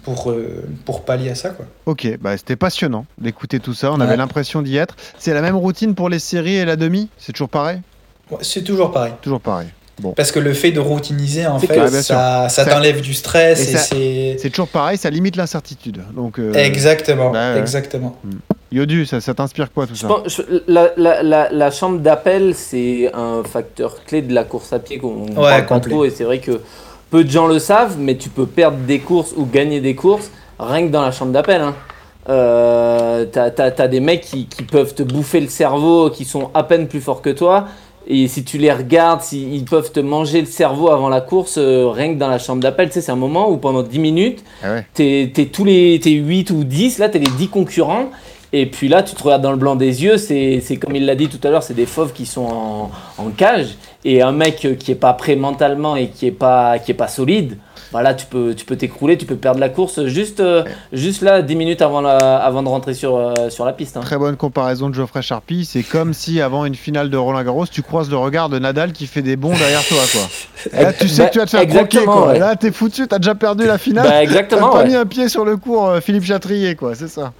pour, 0.04 0.30
euh, 0.30 0.64
pour 0.84 1.02
pallier 1.04 1.30
à 1.30 1.34
ça. 1.34 1.50
Quoi. 1.50 1.66
Ok, 1.86 2.06
bah, 2.20 2.36
c'était 2.36 2.56
passionnant 2.56 3.06
d'écouter 3.18 3.60
tout 3.60 3.74
ça. 3.74 3.92
On 3.92 3.96
Ouais. 3.98 4.04
avait 4.04 4.16
l'impression 4.16 4.62
d'y 4.62 4.76
être. 4.76 4.96
C'est 5.18 5.34
la 5.34 5.42
même 5.42 5.56
routine 5.56 5.94
pour 5.94 6.08
les 6.08 6.18
séries 6.18 6.56
et 6.56 6.64
la 6.64 6.76
demi? 6.76 7.08
C'est 7.18 7.32
toujours 7.32 7.48
pareil? 7.48 7.80
Ouais, 8.30 8.38
c'est 8.42 8.62
toujours 8.62 8.92
pareil. 8.92 9.12
Toujours 9.22 9.40
pareil. 9.40 9.68
Parce 10.16 10.32
que 10.32 10.38
le 10.38 10.54
fait 10.54 10.70
de 10.72 10.80
routiniser, 10.80 11.46
en 11.46 11.58
fait, 11.58 11.66
clair, 11.66 11.90
bien 11.90 12.00
ça, 12.00 12.48
t'enlève 12.64 13.02
du 13.02 13.12
stress 13.12 13.60
et 13.68 13.72
et, 13.72 13.76
ça- 13.76 13.78
c'est... 13.82 14.36
C'est 14.38 14.48
toujours 14.48 14.68
pareil, 14.68 14.96
ça 14.96 15.10
limite 15.10 15.36
l'incertitude. 15.36 16.00
Donc, 16.16 16.38
euh, 16.38 16.54
Exactement, 16.54 17.30
bah 17.30 17.52
ouais. 17.52 17.58
exactement. 17.60 18.16
Yodu, 18.72 19.04
ça, 19.04 19.20
ça 19.20 19.34
t'inspire 19.34 19.70
quoi 19.70 19.86
tout 19.86 19.94
Je 19.94 20.00
ça? 20.00 20.08
pense- 20.08 20.22
je- 20.34 20.62
la, 20.68 20.92
la- 20.96 21.22
la- 21.22 21.50
la 21.52 21.70
chambre 21.70 21.98
d'appel, 21.98 22.54
c'est 22.54 23.10
un 23.12 23.42
facteur 23.44 24.02
clé 24.04 24.22
de 24.22 24.32
la 24.32 24.44
course 24.44 24.72
à 24.72 24.78
pied 24.78 24.96
qu'on 24.96 25.26
Ouais, 25.36 25.62
parle 25.66 25.80
trop. 25.82 26.06
Et 26.06 26.10
c'est 26.10 26.24
vrai 26.24 26.38
que 26.38 26.62
peu 27.10 27.24
de 27.24 27.30
gens 27.30 27.46
le 27.46 27.58
savent, 27.58 27.96
mais 27.98 28.16
tu 28.16 28.28
peux 28.28 28.46
perdre 28.46 28.78
des 28.78 29.00
courses 29.00 29.32
ou 29.36 29.44
gagner 29.46 29.80
des 29.80 29.94
courses 29.94 30.30
rien 30.58 30.86
que 30.86 30.92
dans 30.92 31.02
la 31.02 31.10
chambre 31.12 31.32
d'appel. 31.32 31.60
Hein. 31.62 31.74
Euh, 32.28 33.24
t'as, 33.26 33.88
des 33.88 34.00
mecs 34.00 34.20
qui, 34.22 34.46
qui 34.46 34.62
peuvent 34.62 34.94
te 34.94 35.02
bouffer 35.02 35.40
le 35.40 35.48
cerveau, 35.48 36.10
qui 36.10 36.24
sont 36.24 36.50
à 36.54 36.62
peine 36.62 36.86
plus 36.86 37.00
forts 37.00 37.22
que 37.22 37.30
toi. 37.30 37.66
Et 38.06 38.28
si 38.28 38.44
tu 38.44 38.58
les 38.58 38.72
regardes, 38.72 39.20
si- 39.22 39.54
ils 39.54 39.64
peuvent 39.64 39.90
te 39.92 40.00
manger 40.00 40.40
le 40.40 40.46
cerveau 40.46 40.90
avant 40.90 41.08
la 41.08 41.20
course, 41.20 41.56
euh, 41.58 41.88
rien 41.88 42.14
que 42.14 42.18
dans 42.18 42.28
la 42.28 42.38
chambre 42.38 42.62
d'appel. 42.62 42.88
Tu 42.88 42.94
sais, 42.94 43.00
c'est 43.00 43.12
un 43.12 43.16
moment 43.16 43.50
où 43.50 43.56
pendant 43.56 43.82
10 43.82 43.98
minutes, 43.98 44.44
Ah 44.62 44.72
ouais. 44.74 44.86
t'es, 44.94 45.30
t'es 45.34 45.46
tous 45.46 45.64
les 45.64 45.98
t'es 46.02 46.10
8 46.12 46.50
ou 46.50 46.64
10, 46.64 46.98
là, 46.98 47.08
t'es 47.08 47.18
les 47.18 47.30
10 47.30 47.48
concurrents. 47.48 48.10
Et 48.52 48.66
puis 48.66 48.88
là, 48.88 49.02
tu 49.04 49.14
te 49.14 49.22
regardes 49.22 49.42
dans 49.42 49.52
le 49.52 49.56
blanc 49.58 49.76
des 49.76 50.02
yeux, 50.02 50.16
c'est, 50.18 50.60
c'est 50.64 50.76
comme 50.76 50.96
il 50.96 51.06
l'a 51.06 51.14
dit 51.14 51.28
tout 51.28 51.38
à 51.46 51.50
l'heure, 51.50 51.62
c'est 51.62 51.74
des 51.74 51.86
fauves 51.86 52.12
qui 52.12 52.26
sont 52.26 52.46
en, 52.46 52.90
en 53.18 53.28
cage. 53.36 53.76
Et 54.04 54.22
un 54.22 54.32
mec 54.32 54.56
qui 54.78 54.92
est 54.92 54.94
pas 54.94 55.12
prêt 55.12 55.36
mentalement 55.36 55.94
et 55.94 56.08
qui 56.08 56.26
est 56.26 56.30
pas, 56.32 56.78
qui 56.78 56.90
est 56.90 56.94
pas 56.94 57.08
solide, 57.08 57.58
voilà, 57.92 58.14
tu 58.14 58.24
peux, 58.24 58.54
tu 58.54 58.64
peux 58.64 58.76
t'écrouler, 58.76 59.18
tu 59.18 59.26
peux 59.26 59.36
perdre 59.36 59.58
la 59.60 59.68
course 59.68 60.06
juste, 60.06 60.40
euh, 60.40 60.62
juste 60.92 61.20
là, 61.22 61.42
10 61.42 61.54
minutes 61.56 61.82
avant, 61.82 62.00
la, 62.00 62.16
avant 62.38 62.62
de 62.62 62.68
rentrer 62.68 62.94
sur, 62.94 63.16
euh, 63.16 63.50
sur 63.50 63.64
la 63.66 63.72
piste. 63.74 63.96
hein. 63.96 64.00
Très 64.00 64.16
bonne 64.16 64.36
comparaison 64.36 64.88
de 64.88 64.94
Geoffrey 64.94 65.20
Charpie. 65.22 65.64
C'est 65.66 65.82
comme 65.82 66.14
si 66.14 66.40
avant 66.40 66.64
une 66.64 66.76
finale 66.76 67.10
de 67.10 67.16
Roland 67.18 67.42
Garros, 67.42 67.66
tu 67.66 67.82
croises 67.82 68.08
le 68.08 68.16
regard 68.16 68.48
de 68.48 68.58
Nadal 68.58 68.92
qui 68.92 69.06
fait 69.06 69.22
des 69.22 69.36
bonds 69.36 69.52
derrière 69.52 69.84
toi. 69.86 69.98
Quoi. 70.12 70.78
Et 70.80 70.82
là, 70.84 70.92
tu 70.94 71.08
sais 71.08 71.26
que 71.26 71.32
tu 71.32 71.38
vas 71.38 71.44
te 71.44 71.50
faire 71.50 71.60
croquer. 71.66 71.78
Exactement, 71.98 72.12
Quoi. 72.22 72.28
ouais. 72.28 72.38
Là, 72.38 72.56
t'es 72.56 72.70
foutu, 72.72 73.06
t'as 73.08 73.18
déjà 73.18 73.34
perdu 73.34 73.66
la 73.66 73.76
finale. 73.76 74.04
Bah, 74.04 74.10
T'as 74.12 74.22
exactement, 74.22 74.70
pas 74.70 74.78
ouais. 74.78 74.86
mis 74.88 74.94
un 74.94 75.04
pied 75.04 75.28
sur 75.28 75.44
le 75.44 75.56
cours, 75.58 75.88
euh, 75.88 76.00
Philippe 76.00 76.24
Chatrier, 76.24 76.74
quoi. 76.76 76.94
C'est 76.94 77.08
ça. 77.08 77.32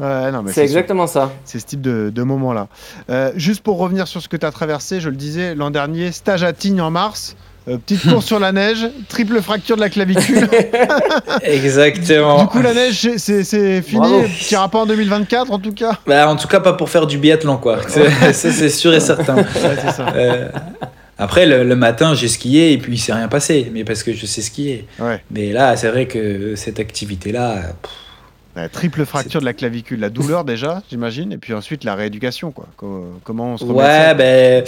Ouais, 0.00 0.30
c'est 0.46 0.52
sûr. 0.54 0.62
exactement 0.62 1.06
ça. 1.06 1.30
C'est 1.44 1.58
ce 1.60 1.66
type 1.66 1.80
de, 1.82 2.10
de 2.14 2.22
moment-là. 2.22 2.68
Euh, 3.10 3.30
juste 3.36 3.62
pour 3.62 3.78
revenir 3.78 4.08
sur 4.08 4.22
ce 4.22 4.28
que 4.28 4.36
tu 4.36 4.46
as 4.46 4.50
traversé, 4.50 5.00
je 5.00 5.08
le 5.10 5.16
disais 5.16 5.54
l'an 5.54 5.70
dernier, 5.70 6.10
stage 6.12 6.42
à 6.42 6.52
Tignes 6.52 6.80
en 6.80 6.90
mars, 6.90 7.36
euh, 7.68 7.76
petite 7.76 8.08
course 8.08 8.24
sur 8.24 8.40
la 8.40 8.52
neige, 8.52 8.88
triple 9.08 9.42
fracture 9.42 9.76
de 9.76 9.82
la 9.82 9.90
clavicule. 9.90 10.48
Exactement. 11.42 12.42
du 12.42 12.46
coup, 12.48 12.62
la 12.62 12.74
neige, 12.74 13.08
c'est- 13.16 13.82
fini. 13.82 14.24
Tu 14.38 14.54
iras 14.54 14.68
pas 14.68 14.78
en 14.80 14.86
2024 14.86 15.50
en 15.52 15.58
tout 15.58 15.72
cas. 15.72 15.98
Bah, 16.06 16.28
en 16.28 16.36
tout 16.36 16.48
cas, 16.48 16.60
pas 16.60 16.72
pour 16.72 16.88
faire 16.90 17.06
du 17.06 17.18
biathlon, 17.18 17.56
quoi. 17.58 17.78
C'est- 17.88 18.10
Ça, 18.32 18.50
c'est 18.50 18.68
sûr 18.70 18.94
et 18.94 19.00
certain. 19.00 19.36
Ouais, 19.36 19.44
c'est 19.82 19.92
ça. 19.92 20.06
Euh, 20.14 20.48
après, 21.18 21.44
le, 21.46 21.64
le 21.64 21.76
matin, 21.76 22.14
j'ai 22.14 22.28
skié 22.28 22.72
et 22.72 22.78
puis 22.78 22.94
il 22.94 22.98
s'est 22.98 23.12
rien 23.12 23.28
passé, 23.28 23.70
mais 23.74 23.84
parce 23.84 24.02
que 24.02 24.12
je 24.14 24.24
sais 24.26 24.40
skier. 24.42 24.86
Ouais. 24.98 25.22
Mais 25.30 25.52
là, 25.52 25.76
c'est 25.76 25.88
vrai 25.88 26.06
que 26.06 26.54
cette 26.56 26.80
activité-là, 26.80 27.56
triple 28.68 29.04
fracture 29.04 29.40
de 29.40 29.44
la 29.46 29.52
clavicule, 29.54 30.00
la 30.00 30.10
douleur 30.10 30.44
déjà, 30.44 30.82
j'imagine, 30.90 31.32
et 31.32 31.38
puis 31.38 31.54
ensuite 31.54 31.84
la 31.84 31.94
rééducation, 31.94 32.50
quoi. 32.50 32.66
Co- 32.76 33.06
Comment 33.24 33.54
on 33.54 33.56
se 33.58 33.64
remet 33.64 33.78
ouais, 33.78 34.14
ben, 34.14 34.64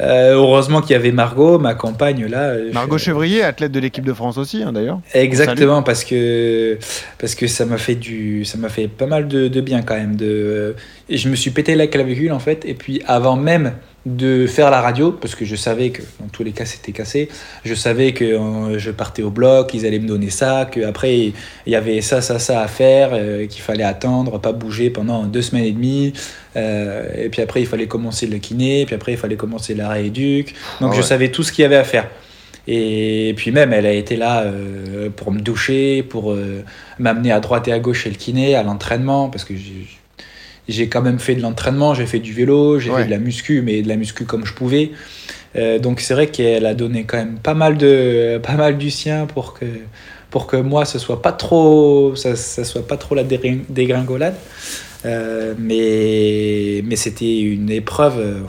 euh, 0.00 0.34
heureusement 0.34 0.80
qu'il 0.80 0.92
y 0.92 0.94
avait 0.94 1.10
Margot, 1.10 1.58
ma 1.58 1.74
compagne 1.74 2.26
là. 2.26 2.54
Margot 2.72 2.98
Je- 2.98 3.04
Chevrier, 3.04 3.42
athlète 3.42 3.72
de 3.72 3.80
l'équipe 3.80 4.04
de 4.04 4.12
France 4.12 4.38
aussi, 4.38 4.62
hein, 4.62 4.72
d'ailleurs. 4.72 5.00
Exactement, 5.12 5.82
parce 5.82 6.04
que, 6.04 6.78
parce 7.18 7.34
que 7.34 7.46
ça 7.48 7.64
m'a 7.64 7.78
fait, 7.78 7.96
du, 7.96 8.44
ça 8.44 8.58
m'a 8.58 8.68
fait 8.68 8.86
pas 8.88 9.06
mal 9.06 9.26
de, 9.26 9.48
de 9.48 9.60
bien 9.60 9.82
quand 9.82 9.96
même. 9.96 10.14
De, 10.16 10.76
et 11.08 11.16
je 11.16 11.28
me 11.28 11.34
suis 11.34 11.50
pété 11.50 11.74
la 11.74 11.86
clavicule 11.88 12.32
en 12.32 12.38
fait, 12.38 12.64
et 12.64 12.74
puis 12.74 13.02
avant 13.06 13.34
même 13.36 13.72
de 14.16 14.46
faire 14.46 14.70
la 14.70 14.80
radio, 14.80 15.12
parce 15.12 15.34
que 15.34 15.44
je 15.44 15.56
savais 15.56 15.90
que 15.90 16.02
dans 16.20 16.28
tous 16.28 16.42
les 16.42 16.52
cas 16.52 16.64
c'était 16.64 16.92
cassé, 16.92 17.28
je 17.64 17.74
savais 17.74 18.12
que 18.12 18.24
euh, 18.24 18.78
je 18.78 18.90
partais 18.90 19.22
au 19.22 19.30
bloc, 19.30 19.74
ils 19.74 19.86
allaient 19.86 19.98
me 19.98 20.08
donner 20.08 20.30
ça, 20.30 20.68
qu'après 20.70 21.16
il 21.18 21.32
y 21.66 21.74
avait 21.74 22.00
ça, 22.00 22.20
ça, 22.20 22.38
ça 22.38 22.60
à 22.60 22.68
faire, 22.68 23.10
euh, 23.12 23.46
qu'il 23.46 23.62
fallait 23.62 23.84
attendre, 23.84 24.40
pas 24.40 24.52
bouger 24.52 24.90
pendant 24.90 25.24
deux 25.24 25.42
semaines 25.42 25.64
et 25.64 25.72
demie, 25.72 26.12
euh, 26.56 27.06
et 27.16 27.28
puis 27.28 27.42
après 27.42 27.60
il 27.60 27.66
fallait 27.66 27.86
commencer 27.86 28.26
le 28.26 28.38
kiné, 28.38 28.86
puis 28.86 28.94
après 28.94 29.12
il 29.12 29.18
fallait 29.18 29.36
commencer 29.36 29.74
la 29.74 29.88
rééduque, 29.88 30.54
donc 30.80 30.90
Ah 30.92 30.96
je 30.96 31.00
ouais. 31.00 31.06
savais 31.06 31.30
tout 31.30 31.42
ce 31.42 31.52
qu'il 31.52 31.62
y 31.62 31.66
avait 31.66 31.76
à 31.76 31.84
faire. 31.84 32.08
Et 32.70 33.32
puis 33.34 33.50
même, 33.50 33.72
elle 33.72 33.86
a 33.86 33.92
été 33.92 34.14
là 34.16 34.44
pour 35.16 35.32
me 35.32 35.40
doucher, 35.40 36.02
pour 36.02 36.36
m'amener 36.98 37.32
à 37.32 37.40
droite 37.40 37.66
et 37.66 37.72
à 37.72 37.78
gauche 37.78 38.02
chez 38.02 38.10
le 38.10 38.16
kiné, 38.16 38.56
à 38.56 38.62
l'entraînement, 38.62 39.30
parce 39.30 39.44
que 39.44 39.54
j'ai- 40.68 40.88
quand 40.88 41.02
même 41.02 41.18
fait 41.18 41.34
de 41.34 41.42
l'entraînement, 41.42 41.94
j'ai 41.94 42.06
fait 42.06 42.18
du 42.18 42.32
vélo, 42.32 42.78
j'ai 42.78 42.90
Ouais. 42.90 43.00
fait 43.00 43.06
de 43.06 43.10
la 43.10 43.18
muscu, 43.18 43.62
mais 43.62 43.82
de 43.82 43.88
la 43.88 43.96
muscu 43.96 44.24
comme 44.24 44.44
je 44.44 44.52
pouvais. 44.54 44.90
Euh, 45.56 45.78
donc 45.78 46.00
c'est 46.00 46.12
vrai 46.14 46.26
qu'elle 46.28 46.66
a 46.66 46.74
donné 46.74 47.04
quand 47.04 47.16
même 47.16 47.38
pas 47.38 47.54
mal, 47.54 47.76
de, 47.78 48.38
pas 48.42 48.54
mal 48.54 48.76
du 48.78 48.90
sien 48.90 49.26
pour 49.26 49.54
que, 49.54 49.64
pour 50.30 50.46
que 50.46 50.56
moi, 50.56 50.84
ce 50.84 50.98
soit 50.98 51.22
pas 51.22 51.32
trop, 51.32 52.14
ça, 52.16 52.36
ça 52.36 52.64
soit 52.64 52.86
pas 52.86 52.96
trop 52.98 53.14
la 53.14 53.24
dégring- 53.24 53.64
dégringolade. 53.70 54.34
Euh, 55.06 55.54
mais 55.58 56.82
mais 56.84 56.96
c'était 56.96 57.38
une 57.40 57.70
épreuve, 57.70 58.18
euh, 58.18 58.40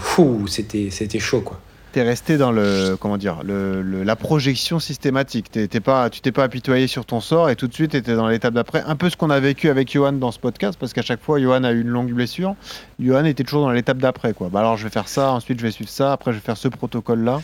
c'était 0.47 1.19
chaud 1.19 1.41
quoi. 1.41 1.59
T'es 1.91 2.03
resté 2.03 2.37
dans 2.37 2.51
le 2.51 2.95
comment 2.99 3.17
dire 3.17 3.39
le, 3.43 3.81
le- 3.81 4.03
la 4.03 4.15
projection 4.15 4.79
systématique. 4.79 5.49
T'es- 5.49 5.67
t'es 5.67 5.79
pas, 5.79 6.09
tu 6.11 6.21
t'es 6.21 6.31
pas 6.31 6.43
apitoyé 6.43 6.85
sur 6.85 7.03
ton 7.05 7.19
sort 7.19 7.49
et 7.49 7.55
tout 7.55 7.67
de 7.67 7.73
suite 7.73 7.91
t'étais 7.91 8.13
dans 8.15 8.27
l'étape 8.27 8.53
d'après. 8.53 8.83
Un 8.85 8.95
peu 8.95 9.09
ce 9.09 9.17
qu'on 9.17 9.31
a 9.31 9.39
vécu 9.39 9.69
avec 9.69 9.91
Johan 9.91 10.11
dans 10.13 10.31
ce 10.31 10.37
podcast 10.37 10.77
parce 10.79 10.93
qu'à 10.93 11.01
chaque 11.01 11.21
fois 11.23 11.39
Johan 11.39 11.63
a 11.63 11.71
eu 11.71 11.81
une 11.81 11.87
longue 11.87 12.11
blessure. 12.11 12.53
Johan 12.99 13.25
était 13.25 13.43
toujours 13.43 13.63
dans 13.63 13.71
l'étape 13.71 13.97
d'après 13.97 14.33
quoi. 14.33 14.49
Bah 14.51 14.59
alors 14.59 14.77
je 14.77 14.83
vais 14.83 14.91
faire 14.91 15.07
ça, 15.07 15.31
ensuite 15.31 15.57
je 15.59 15.63
vais 15.65 15.71
suivre 15.71 15.89
ça, 15.89 16.13
après 16.13 16.31
je 16.31 16.37
vais 16.37 16.43
faire 16.43 16.57
ce 16.57 16.67
protocole 16.67 17.23
là. 17.23 17.41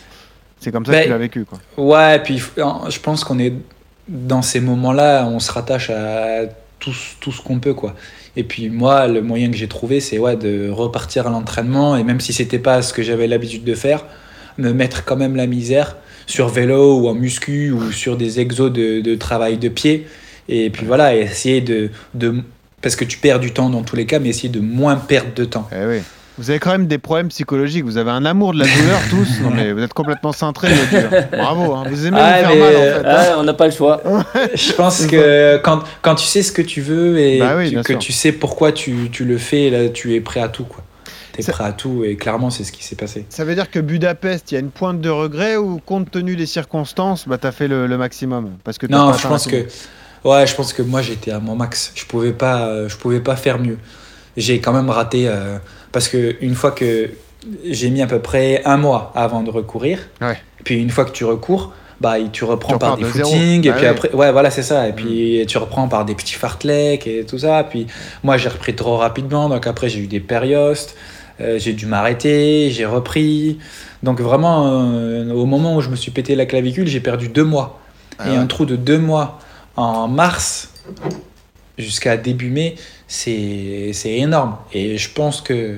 C'est 0.60 0.72
comme 0.72 0.86
ça 0.86 0.92
que 0.92 0.98
Ben, 0.98 1.04
tu 1.06 1.10
l'as 1.10 1.18
vécu 1.18 1.46
quoi. 1.46 1.58
Ouais, 1.78 2.20
puis 2.20 2.40
euh, 2.60 2.64
je 2.90 3.00
pense 3.00 3.24
qu'on 3.24 3.40
est 3.40 3.54
dans 4.08 4.44
ces 4.44 4.60
moments-là, 4.62 5.26
on 5.26 5.40
se 5.40 5.52
rattache 5.52 5.90
à 5.90 6.42
tout, 6.80 6.94
ce- 6.94 7.16
tout 7.20 7.32
ce 7.32 7.42
qu'on 7.42 7.60
peut, 7.60 7.74
quoi. 7.74 7.96
Et 8.36 8.44
puis 8.44 8.70
moi, 8.70 9.08
le 9.08 9.22
moyen 9.24 9.50
que 9.50 9.58
j'ai 9.58 9.68
trouvé, 9.68 10.00
c'est 10.00 10.20
ouais, 10.20 10.36
de 10.36 10.70
repartir 10.70 11.26
à 11.26 11.32
l'entraînement, 11.32 11.96
et 11.98 12.04
même 12.04 12.20
si 12.20 12.32
c'était 12.32 12.60
pas 12.60 12.84
ce 12.84 12.94
que 12.94 13.02
j'avais 13.02 13.26
l'habitude 13.26 13.64
de 13.64 13.74
faire, 13.74 14.06
me 14.58 14.72
mettre 14.74 15.04
quand 15.06 15.16
même 15.18 15.36
la 15.36 15.48
misère 15.48 15.96
sur 16.28 16.48
vélo 16.50 17.00
ou 17.00 17.08
en 17.08 17.14
muscu 17.14 17.72
ou 17.72 17.92
sur 17.92 18.18
des 18.18 18.40
exos 18.40 18.72
de, 18.72 19.02
de 19.02 19.16
travail 19.16 19.58
de 19.58 19.70
pied. 19.70 20.08
Et 20.50 20.70
puis 20.70 20.86
voilà, 20.86 21.16
et 21.16 21.20
essayer 21.22 21.62
de, 21.62 21.90
de... 22.14 22.36
Parce 22.82 22.96
que 22.96 23.06
tu 23.06 23.18
perds 23.18 23.40
du 23.40 23.52
temps 23.52 23.70
dans 23.70 23.82
tous 23.84 23.96
les 23.96 24.06
cas, 24.06 24.20
mais 24.20 24.30
essayer 24.30 24.50
de 24.50 24.60
moins 24.60 24.96
perdre 24.96 25.34
de 25.36 25.46
temps. 25.46 25.68
Eh 25.72 25.86
oui. 25.88 25.98
Vous 26.38 26.50
avez 26.50 26.60
quand 26.60 26.72
même 26.72 26.86
des 26.88 26.98
problèmes 26.98 27.30
psychologiques. 27.30 27.86
Vous 27.86 27.96
avez 27.98 28.12
un 28.12 28.26
amour 28.26 28.54
de 28.54 28.60
la 28.60 28.66
douleur 28.66 29.00
tous. 29.10 29.42
Non, 29.42 29.52
mais 29.56 29.72
vous 29.72 29.82
êtes 29.82 29.94
complètement 29.94 30.34
cintrés. 30.34 30.68
Bravo. 31.32 31.74
Hein. 31.74 31.86
Vous 31.90 32.06
aimez 32.06 32.18
Ah, 32.20 32.44
vous 32.44 32.50
faire 32.50 32.56
mais, 32.56 32.60
mal 32.60 32.76
en 32.76 32.80
fait. 32.80 32.94
hein. 32.98 33.02
Ah, 33.06 33.36
on 33.40 33.44
n'a 33.44 33.54
pas 33.54 33.66
le 33.68 33.72
choix. 33.72 34.02
Je 34.54 34.74
pense 34.74 35.06
que 35.08 35.58
quand, 35.64 35.84
quand 36.02 36.16
tu 36.16 36.26
sais 36.26 36.44
ce 36.44 36.52
que 36.52 36.62
tu 36.62 36.82
veux 36.82 37.18
et 37.20 37.40
Bah 37.40 37.54
oui, 37.58 37.66
tu- 37.70 37.72
bien 37.76 37.84
que 37.84 37.94
sûr. 37.94 38.00
tu 38.00 38.12
sais 38.12 38.34
pourquoi 38.34 38.72
tu, 38.74 39.10
tu 39.12 39.24
le 39.24 39.38
fais, 39.38 39.70
là, 39.70 39.88
tu 39.90 40.14
es 40.14 40.20
prêt 40.20 40.42
à 40.42 40.50
tout. 40.50 40.66
quoi. 40.66 40.84
Tu 41.36 41.42
es 41.42 41.44
Ça- 41.44 41.52
prêt 41.52 41.66
à 41.66 41.72
tout 41.74 42.04
et 42.04 42.16
clairement, 42.16 42.50
c'est 42.50 42.64
ce 42.64 42.72
qui 42.72 42.84
s'est 42.84 42.96
passé. 42.96 43.26
Ça 43.30 43.46
veut 43.46 43.54
dire 43.56 43.70
que 43.70 43.80
Budapest, 43.80 44.52
il 44.52 44.56
y 44.56 44.58
a 44.58 44.62
une 44.62 44.72
pointe 44.72 45.02
de 45.02 45.10
regret 45.10 45.58
ou 45.58 45.80
compte 45.86 46.10
tenu 46.12 46.36
des 46.36 46.46
circonstances, 46.46 47.28
bah, 47.28 47.38
tu 47.38 47.46
as 47.48 47.52
fait 47.52 47.68
le, 47.68 47.88
le 47.88 47.98
maximum 47.98 48.52
parce 48.64 48.78
que 48.78 48.88
t'as 48.88 48.98
Non, 48.98 49.14
je 49.14 49.28
pense 49.28 49.46
que 49.48 49.66
ouais, 50.24 50.48
je 50.48 50.56
pense 50.56 50.74
que 50.74 50.82
moi 50.82 51.02
j'étais 51.02 51.32
à 51.32 51.40
mon 51.40 51.56
max. 51.56 51.92
Je 51.96 52.06
pouvais 52.06 52.34
pas, 52.34 52.68
euh, 52.68 52.90
je 52.90 52.98
pouvais 52.98 53.20
pas 53.20 53.36
faire 53.36 53.60
mieux. 53.60 53.78
J'ai 54.38 54.60
quand 54.60 54.74
même 54.74 54.90
raté 54.90 55.28
euh, 55.28 55.58
parce 55.92 56.08
que 56.08 56.36
une 56.42 56.56
fois 56.56 56.72
que 56.72 57.10
j'ai 57.64 57.90
mis 57.90 58.02
à 58.02 58.08
peu 58.08 58.20
près 58.20 58.62
un 58.66 58.78
mois 58.78 59.12
avant 59.16 59.44
de 59.44 59.50
recourir, 59.52 60.00
Ouais. 60.22 60.38
puis 60.64 60.82
une 60.82 60.90
fois 60.90 61.06
que 61.06 61.12
tu 61.12 61.26
recours, 61.26 61.74
bah 62.02 62.16
tu 62.34 62.44
reprends 62.44 62.74
Tu 62.74 62.80
par 62.80 62.98
des 62.98 63.04
de 63.04 63.10
zéro. 63.10 63.30
footings 63.32 63.66
et 63.66 63.70
Bah 63.70 63.76
puis 63.78 63.84
oui. 63.86 63.90
après 63.90 64.12
ouais 64.14 64.32
voilà 64.34 64.52
c'est 64.52 64.64
ça 64.64 64.90
et 64.90 64.92
puis 64.92 65.46
tu 65.48 65.58
reprends 65.58 65.88
par 65.88 66.04
des 66.04 66.14
petits 66.16 66.34
fartleks 66.34 67.08
et 67.08 67.26
tout 67.26 67.38
ça. 67.40 67.64
Puis 67.64 67.88
moi 68.24 68.36
j'ai 68.36 68.50
repris 68.50 68.76
trop 68.76 68.98
rapidement 68.98 69.48
donc 69.48 69.66
après 69.68 69.88
j'ai 69.88 70.00
eu 70.00 70.08
des 70.08 70.20
périostes. 70.20 70.96
Euh, 71.42 71.60
j'ai 71.60 71.74
dû 71.74 71.86
m'arrêter, 71.86 72.70
j'ai 72.72 72.86
repris. 72.86 73.58
Donc 74.04 74.22
vraiment, 74.22 74.68
euh, 74.68 75.32
au 75.34 75.46
moment 75.46 75.76
où 75.76 75.82
je 75.82 75.90
me 75.90 75.96
suis 75.96 76.12
pété 76.12 76.36
la 76.36 76.46
clavicule, 76.46 76.88
j'ai 76.88 77.00
perdu 77.02 77.28
deux 77.28 77.44
mois. 77.44 77.80
Ah 78.20 78.32
et 78.32 78.36
un 78.36 78.46
trou 78.48 78.66
de 78.66 78.76
deux 78.78 78.98
mois 79.00 79.40
en 79.76 80.08
mars 80.08 80.70
jusqu'à 81.78 82.16
début 82.18 82.50
mai, 82.50 82.76
c'est 83.08 83.92
c'est 83.94 84.14
énorme. 84.14 84.56
Et 84.74 84.98
je 84.98 85.10
pense 85.12 85.42
que 85.42 85.78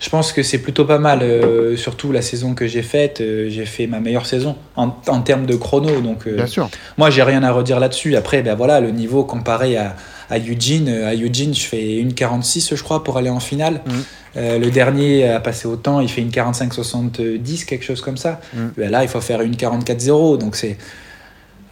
je 0.00 0.08
pense 0.08 0.32
que 0.32 0.42
c'est 0.42 0.58
plutôt 0.58 0.84
pas 0.86 0.98
mal. 0.98 1.20
euh, 1.22 1.76
surtout 1.76 2.10
la 2.10 2.22
saison 2.22 2.54
que 2.54 2.66
j'ai 2.66 2.82
faite, 2.82 3.20
euh, 3.20 3.48
j'ai 3.50 3.66
fait 3.66 3.86
ma 3.86 4.00
meilleure 4.00 4.26
saison 4.26 4.56
en, 4.74 4.94
en 5.06 5.20
termes 5.20 5.46
de 5.46 5.54
chrono. 5.56 6.00
Donc 6.00 6.26
euh, 6.26 6.36
Bien 6.36 6.46
sûr. 6.46 6.70
moi, 6.96 7.10
j'ai 7.10 7.22
rien 7.22 7.42
à 7.42 7.52
redire 7.52 7.78
là-dessus. 7.78 8.16
Après, 8.16 8.42
ben 8.42 8.54
voilà, 8.54 8.80
le 8.80 8.90
niveau 8.90 9.24
comparé 9.24 9.76
à, 9.76 9.94
à 10.30 10.38
Eugene, 10.38 10.88
euh, 10.88 11.08
à 11.08 11.14
Eugene, 11.14 11.54
je 11.54 11.62
fais 11.66 11.96
une 11.98 12.14
46, 12.14 12.74
je 12.76 12.82
crois, 12.82 13.02
pour 13.04 13.16
aller 13.18 13.30
en 13.30 13.40
finale. 13.40 13.80
Mhm. 13.86 14.04
Euh, 14.36 14.58
le 14.58 14.70
dernier 14.70 15.28
a 15.28 15.40
passé 15.40 15.66
autant, 15.66 16.00
il 16.00 16.08
fait 16.08 16.20
une 16.20 16.30
45-70, 16.30 17.64
quelque 17.64 17.84
chose 17.84 18.00
comme 18.00 18.16
ça. 18.16 18.40
Mhm. 18.54 18.72
Ben 18.76 18.90
là, 18.90 19.02
il 19.02 19.08
faut 19.08 19.20
faire 19.20 19.40
une 19.42 19.56
44-0. 19.56 20.36
Donc 20.38 20.54
c'est. 20.56 20.76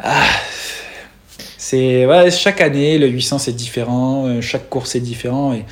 Ah, 0.00 0.24
c'est 1.56 2.06
ouais, 2.06 2.30
chaque 2.30 2.60
année, 2.60 2.98
le 2.98 3.08
800 3.08 3.38
c'est 3.38 3.52
différent, 3.52 4.26
euh, 4.26 4.40
chaque 4.40 4.68
course 4.68 4.94
est 4.94 5.00
différent. 5.00 5.52
Et 5.52 5.64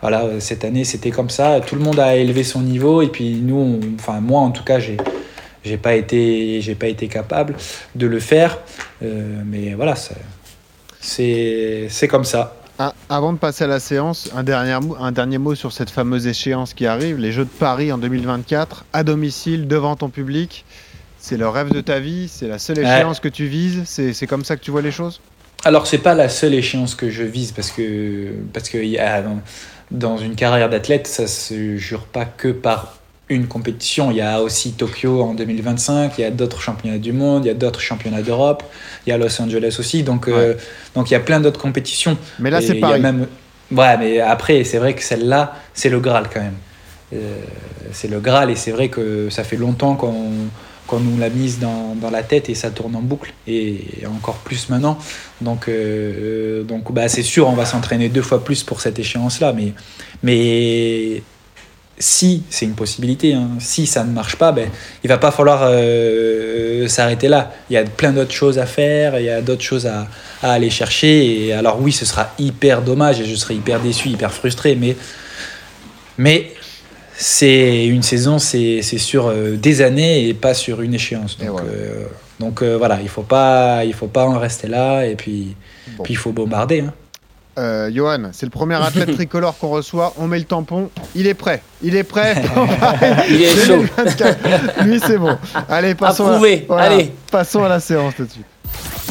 voilà, 0.00 0.28
cette 0.40 0.64
année 0.64 0.84
c'était 0.84 1.10
comme 1.10 1.30
ça. 1.30 1.60
Tout 1.60 1.76
le 1.76 1.82
monde 1.82 1.98
a 1.98 2.16
élevé 2.16 2.44
son 2.44 2.60
niveau. 2.60 3.02
Et 3.02 3.08
puis 3.08 3.30
nous, 3.42 3.56
on- 3.56 3.80
enfin 3.98 4.20
moi 4.20 4.40
en 4.40 4.50
tout 4.50 4.64
cas, 4.64 4.78
j'ai 4.78 4.96
j'ai 5.64 5.76
pas 5.78 5.94
été 5.94 6.60
j'ai 6.60 6.74
pas 6.74 6.88
été 6.88 7.08
capable 7.08 7.54
de 7.94 8.06
le 8.06 8.20
faire 8.20 8.58
Euh, 9.02 9.42
mais 9.44 9.74
voilà 9.74 9.96
ça- 9.96 10.14
c'est 11.04 12.08
comme 12.08 12.24
ça 12.24 12.56
Ah, 12.78 12.94
avant 13.08 13.32
de 13.32 13.38
passer 13.38 13.64
à 13.64 13.66
la 13.66 13.78
séance, 13.80 14.30
un 14.34 14.42
dernier, 14.42 14.78
mot, 14.80 14.96
un 14.98 15.12
dernier 15.12 15.38
mot 15.38 15.54
sur 15.54 15.72
cette 15.72 15.90
fameuse 15.90 16.26
échéance 16.26 16.74
qui 16.74 16.86
arrive, 16.86 17.18
les 17.18 17.30
Jeux 17.32 17.44
de 17.44 17.50
Paris 17.50 17.92
en 17.92 17.98
2024, 17.98 18.84
à 18.92 19.04
domicile, 19.04 19.68
devant 19.68 19.96
ton 19.96 20.08
public. 20.08 20.64
C'est 21.18 21.36
le 21.36 21.48
rêve 21.48 21.72
de 21.72 21.80
ta 21.80 22.00
vie, 22.00 22.28
c'est 22.28 22.48
la 22.48 22.58
seule 22.58 22.78
Ouais. 22.78 22.84
échéance 22.84 23.20
que 23.20 23.28
tu 23.28 23.46
vises, 23.46 23.82
c'est 23.86 24.26
comme 24.26 24.44
ça 24.44 24.56
que 24.56 24.62
tu 24.62 24.70
vois 24.70 24.82
les 24.82 24.90
choses? 24.90 25.20
Alors 25.64 25.86
c'est 25.86 25.98
pas 25.98 26.14
la 26.14 26.28
seule 26.28 26.52
échéance 26.52 26.94
que 26.94 27.08
je 27.08 27.22
vise 27.22 27.52
parce 27.52 27.70
que 27.70 28.32
parce 28.52 28.68
que 28.68 28.76
dans, 29.22 29.40
dans 29.90 30.18
une 30.18 30.34
carrière 30.34 30.68
d'athlète 30.68 31.06
ça 31.06 31.26
se 31.26 31.76
jure 31.78 32.02
pas 32.04 32.26
que 32.26 32.48
par 32.48 32.98
une 33.28 33.46
compétition 33.46 34.10
il 34.10 34.18
y 34.18 34.20
a 34.20 34.42
aussi 34.42 34.72
Tokyo 34.72 35.22
en 35.22 35.34
2025 35.34 36.18
il 36.18 36.20
y 36.20 36.24
a 36.24 36.30
d'autres 36.30 36.60
championnats 36.60 36.98
du 36.98 37.12
monde 37.12 37.44
il 37.44 37.48
y 37.48 37.50
a 37.50 37.54
d'autres 37.54 37.80
championnats 37.80 38.22
d'Europe 38.22 38.62
il 39.06 39.10
y 39.10 39.12
a 39.12 39.18
Los 39.18 39.40
Angeles 39.40 39.76
aussi 39.78 40.02
donc 40.02 40.28
euh, 40.28 40.54
donc 40.94 41.10
il 41.10 41.14
y 41.14 41.16
a 41.16 41.20
plein 41.20 41.40
d'autres 41.40 41.60
compétitions 41.60 42.16
Mais 42.38 42.50
là, 42.50 42.60
c'est 42.60 42.68
il 42.68 42.74
y 42.74 42.78
a 42.78 42.80
Paris. 42.88 43.00
même... 43.00 43.26
Ouais, 43.70 43.96
mais 43.98 44.20
après, 44.20 44.62
c'est 44.64 44.78
vrai 44.78 44.94
que 44.94 45.02
celle-là, 45.02 45.54
c'est 45.72 45.88
le 45.88 46.00
Graal 46.00 46.28
quand 46.32 46.40
même. 46.40 46.56
Euh, 47.14 47.38
c'est 47.92 48.08
le 48.08 48.20
Graal 48.20 48.50
et 48.50 48.56
c'est 48.56 48.70
vrai 48.70 48.88
que 48.88 49.28
ça 49.30 49.44
fait 49.44 49.56
longtemps 49.56 49.94
qu'on 49.94 50.30
qu'on 50.86 51.00
nous 51.00 51.16
l'a 51.18 51.30
mise 51.30 51.60
dans, 51.60 51.94
dans 51.94 52.10
la 52.10 52.22
tête 52.22 52.50
et 52.50 52.54
ça 52.54 52.70
tourne 52.70 52.94
en 52.94 53.00
boucle 53.00 53.32
et 53.46 53.80
encore 54.06 54.34
plus 54.34 54.68
maintenant. 54.68 54.98
Donc, 55.40 55.66
euh, 55.68 56.62
donc 56.62 56.92
bah, 56.92 57.08
c'est 57.08 57.22
sûr, 57.22 57.48
on 57.48 57.54
va 57.54 57.64
s'entraîner 57.64 58.10
deux 58.10 58.20
fois 58.20 58.44
plus 58.44 58.62
pour 58.62 58.82
cette 58.82 58.98
échéance-là. 58.98 59.54
Mais, 59.54 59.72
mais 60.22 61.22
si, 61.98 62.42
c'est 62.50 62.64
une 62.66 62.74
possibilité, 62.74 63.34
hein, 63.34 63.48
si 63.60 63.86
ça 63.86 64.02
ne 64.04 64.10
marche 64.12 64.36
pas, 64.36 64.50
ben, 64.52 64.68
il 65.04 65.08
va 65.08 65.18
pas 65.18 65.30
falloir 65.30 65.60
euh, 65.64 66.88
s'arrêter 66.88 67.28
là. 67.28 67.52
Il 67.70 67.74
y 67.74 67.76
a 67.76 67.84
plein 67.84 68.12
d'autres 68.12 68.32
choses 68.32 68.58
à 68.58 68.66
faire, 68.66 69.18
il 69.20 69.26
y 69.26 69.30
a 69.30 69.40
d'autres 69.40 69.62
choses 69.62 69.86
à, 69.86 70.08
à 70.42 70.52
aller 70.52 70.70
chercher. 70.70 71.46
Et 71.46 71.52
alors 71.52 71.80
oui, 71.80 71.92
ce 71.92 72.04
sera 72.04 72.30
hyper 72.38 72.82
dommage 72.82 73.20
et 73.20 73.24
je 73.24 73.34
serai 73.36 73.54
hyper 73.54 73.78
déçu, 73.80 74.08
hyper 74.08 74.32
frustré, 74.32 74.74
mais, 74.74 74.96
mais 76.18 76.52
c'est 77.16 77.86
une 77.86 78.02
saison, 78.02 78.38
c'est 78.40 78.82
sur 78.82 79.28
euh, 79.28 79.56
des 79.56 79.80
années 79.82 80.28
et 80.28 80.34
pas 80.34 80.54
sur 80.54 80.80
une 80.82 80.94
échéance. 80.94 81.38
Donc, 81.38 81.50
voilà. 81.50 81.66
euh, 81.68 82.04
donc 82.40 82.62
voilà, 82.64 82.98
il 83.02 83.08
faut 83.08 83.22
pas, 83.22 83.84
il 83.84 83.94
faut 83.94 84.08
pas 84.08 84.24
en 84.26 84.38
rester 84.38 84.66
là 84.68 85.04
et 85.06 85.14
puis, 85.14 85.54
Bon. 85.96 86.02
puis 86.02 86.14
il 86.14 86.16
faut 86.16 86.32
bombarder. 86.32 86.80
hein. 86.80 86.92
Euh, 87.56 87.90
Johan, 87.92 88.30
c'est 88.32 88.46
le 88.46 88.50
premier 88.50 88.74
athlète 88.74 89.12
tricolore 89.14 89.56
qu'on 89.58 89.68
reçoit. 89.68 90.12
On 90.18 90.26
met 90.26 90.38
le 90.38 90.44
tampon. 90.44 90.90
Il 91.14 91.26
est 91.26 91.34
prêt. 91.34 91.62
Il 91.82 91.94
est 91.96 92.02
prêt. 92.04 92.42
Il 93.30 93.42
est 93.42 93.66
chaud. 93.66 93.84
2024. 93.96 94.84
Lui, 94.84 95.00
c'est 95.04 95.18
bon. 95.18 95.36
Allez, 95.68 95.94
passons. 95.94 96.42
À, 96.70 96.76
Allez. 96.80 97.12
passons 97.30 97.62
à 97.64 97.68
la 97.68 97.80
séance 97.80 98.14
tout 98.16 98.24
de 98.24 98.30
suite. 98.30 98.46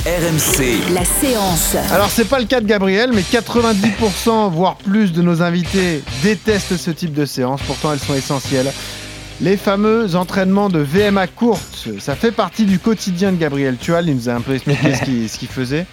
RMC, 0.05 0.93
La 0.93 1.05
séance. 1.05 1.75
Alors, 1.93 2.09
c'est 2.09 2.27
pas 2.27 2.39
le 2.39 2.45
cas 2.45 2.59
de 2.59 2.65
Gabriel, 2.65 3.11
mais 3.13 3.21
90%, 3.21 4.51
voire 4.51 4.75
plus 4.75 5.13
de 5.13 5.21
nos 5.21 5.41
invités 5.41 6.03
détestent 6.23 6.75
ce 6.75 6.91
type 6.91 7.13
de 7.13 7.25
séance. 7.25 7.61
Pourtant, 7.65 7.93
elles 7.93 7.99
sont 7.99 8.13
essentielles. 8.13 8.69
Les 9.39 9.55
fameux 9.55 10.15
entraînements 10.15 10.69
de 10.69 10.79
VMA 10.79 11.27
courte, 11.27 11.87
ça 11.99 12.15
fait 12.15 12.31
partie 12.31 12.65
du 12.65 12.79
quotidien 12.79 13.31
de 13.31 13.37
Gabriel 13.37 13.77
Tual. 13.77 14.09
Il 14.09 14.15
nous 14.15 14.27
a 14.29 14.33
un 14.33 14.41
peu 14.41 14.55
expliqué 14.55 14.93
ce 14.93 15.03
qu'il 15.03 15.29
ce 15.29 15.37
qu'il 15.37 15.47
faisait. 15.47 15.85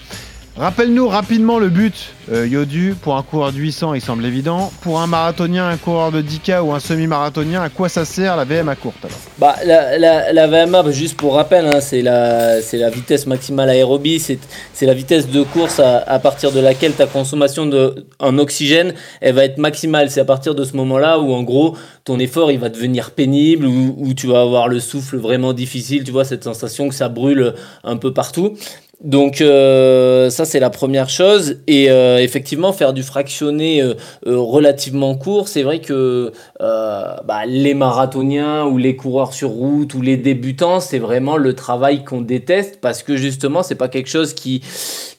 Rappelle-nous 0.61 1.09
rapidement 1.09 1.59
le 1.59 1.71
but, 1.71 2.13
euh, 2.31 2.47
Yodu. 2.47 2.95
Pour 3.01 3.17
un 3.17 3.23
coureur 3.23 3.51
de 3.51 3.57
800, 3.57 3.95
il 3.95 4.03
semble 4.03 4.27
évident. 4.27 4.71
Pour 4.83 5.01
un 5.01 5.07
marathonien, 5.07 5.67
un 5.67 5.79
coureur 5.79 6.13
de 6.13 6.21
10K 6.21 6.61
ou 6.61 6.75
un 6.75 6.81
semi-marathonien, 6.81 7.63
à 7.63 7.71
quoi 7.71 7.89
ça 7.89 8.05
sert 8.05 8.37
la 8.37 8.45
VMA 8.45 8.77
courte 8.77 9.03
alors? 9.03 9.17
Bah, 9.39 9.57
la, 9.65 10.47
VMA, 10.47 10.83
bah, 10.83 10.91
juste 10.91 11.17
pour 11.17 11.37
rappel, 11.37 11.65
hein, 11.65 11.81
c'est 11.81 12.03
la, 12.03 12.61
vitesse 12.91 13.27
maximale 13.27 13.71
aérobie, 13.71 14.21
c'est, 14.21 14.39
la 14.85 14.93
vitesse 14.93 15.31
de 15.31 15.43
course 15.45 15.81
à, 15.81 16.19
partir 16.19 16.53
de 16.53 16.61
laquelle 16.61 16.93
ta 16.93 17.07
consommation 17.07 17.71
en 18.19 18.39
oxygène 18.39 18.93
elle 19.23 19.37
va 19.37 19.47
être 19.47 19.57
maximale. 19.57 20.11
C'est 20.11 20.21
à 20.21 20.27
partir 20.27 20.55
de 20.55 20.65
ce 20.65 20.77
moment-là 20.77 21.21
où, 21.21 21.33
en 21.33 21.43
gros, 21.43 21.75
ton 22.05 22.19
effort 22.19 22.53
il 22.53 22.59
va 22.59 22.69
devenir 22.69 23.13
pénible, 23.13 23.65
où 23.65 24.13
tu 24.13 24.27
vas 24.27 24.43
avoir 24.43 24.69
le 24.69 24.79
souffle 24.79 25.17
vraiment 25.17 25.55
difficile, 25.55 26.05
tu 26.05 26.13
vois, 26.13 26.27
cette 26.27 26.45
sensation 26.45 26.91
que 26.91 26.95
ça 26.95 27.09
brûle 27.09 27.55
un 27.83 27.97
peu 27.97 28.13
partout. 28.13 28.59
Donc 29.03 29.41
euh, 29.41 30.29
ça 30.29 30.45
c'est 30.45 30.61
la 30.61 30.69
première 30.69 31.09
chose. 31.09 31.61
Et 31.67 31.91
euh, 31.91 32.19
effectivement 32.19 32.73
faire 32.73 32.93
du 32.93 33.03
fractionné 33.03 33.83
euh, 33.83 33.95
relativement 34.27 35.15
court 35.15 35.49
c'est 35.49 35.63
vrai 35.63 35.81
que 35.81 36.33
bah, 36.59 37.47
les 37.47 37.75
marathoniens 37.75 38.67
ou 38.67 38.77
les 38.77 38.97
coureurs 38.97 39.33
sur 39.33 39.51
route 39.51 39.95
ou 39.95 40.03
les 40.03 40.17
débutants 40.17 40.81
c'est 40.81 40.99
vraiment 40.99 41.37
le 41.37 41.55
travail 41.55 42.05
qu'on 42.05 42.21
déteste 42.21 42.81
parce 42.81 43.03
que 43.03 43.17
justement 43.17 43.63
c'est 43.63 43.75
pas 43.75 43.89
quelque 43.89 44.09
chose 44.09 44.35
qui 44.35 44.63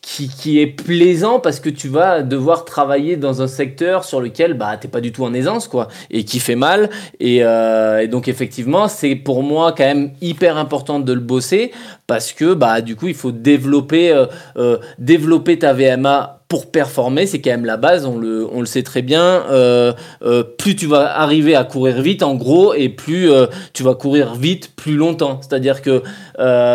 qui, 0.01 0.29
qui 0.29 0.59
est 0.59 0.67
plaisant 0.67 1.39
parce 1.39 1.59
que 1.59 1.69
tu 1.69 1.87
vas 1.87 2.23
devoir 2.23 2.65
travailler 2.65 3.17
dans 3.17 3.41
un 3.43 3.47
secteur 3.47 4.03
sur 4.03 4.19
lequel 4.19 4.55
bah 4.55 4.75
t'es 4.77 4.87
pas 4.87 4.99
du 4.99 5.11
tout 5.11 5.23
en 5.23 5.33
aisance 5.33 5.67
quoi 5.67 5.89
et 6.09 6.25
qui 6.25 6.39
fait 6.39 6.55
mal. 6.55 6.89
Et, 7.19 7.43
euh, 7.43 8.01
et 8.01 8.07
donc 8.07 8.27
effectivement 8.27 8.87
c'est 8.87 9.15
pour 9.15 9.43
moi 9.43 9.73
quand 9.77 9.85
même 9.85 10.11
hyper 10.21 10.57
important 10.57 10.99
de 10.99 11.13
le 11.13 11.19
bosser 11.19 11.71
parce 12.07 12.33
que 12.33 12.53
bah 12.53 12.81
du 12.81 12.95
coup 12.95 13.07
il 13.07 13.13
faut 13.13 13.31
développer 13.31 14.11
euh, 14.11 14.25
euh, 14.57 14.79
développer 14.97 15.59
ta 15.59 15.73
VMA 15.73 16.40
pour 16.51 16.69
performer, 16.69 17.27
c'est 17.27 17.39
quand 17.39 17.51
même 17.51 17.63
la 17.63 17.77
base, 17.77 18.05
on 18.05 18.17
le, 18.17 18.45
on 18.51 18.59
le 18.59 18.65
sait 18.65 18.83
très 18.83 19.01
bien. 19.01 19.45
Euh, 19.49 19.93
euh, 20.21 20.43
plus 20.43 20.75
tu 20.75 20.85
vas 20.85 21.17
arriver 21.17 21.55
à 21.55 21.63
courir 21.63 22.01
vite, 22.01 22.23
en 22.23 22.35
gros, 22.35 22.73
et 22.73 22.89
plus 22.89 23.31
euh, 23.31 23.45
tu 23.71 23.83
vas 23.83 23.95
courir 23.95 24.35
vite 24.35 24.75
plus 24.75 24.97
longtemps. 24.97 25.39
C'est-à-dire 25.39 25.81
que 25.81 26.03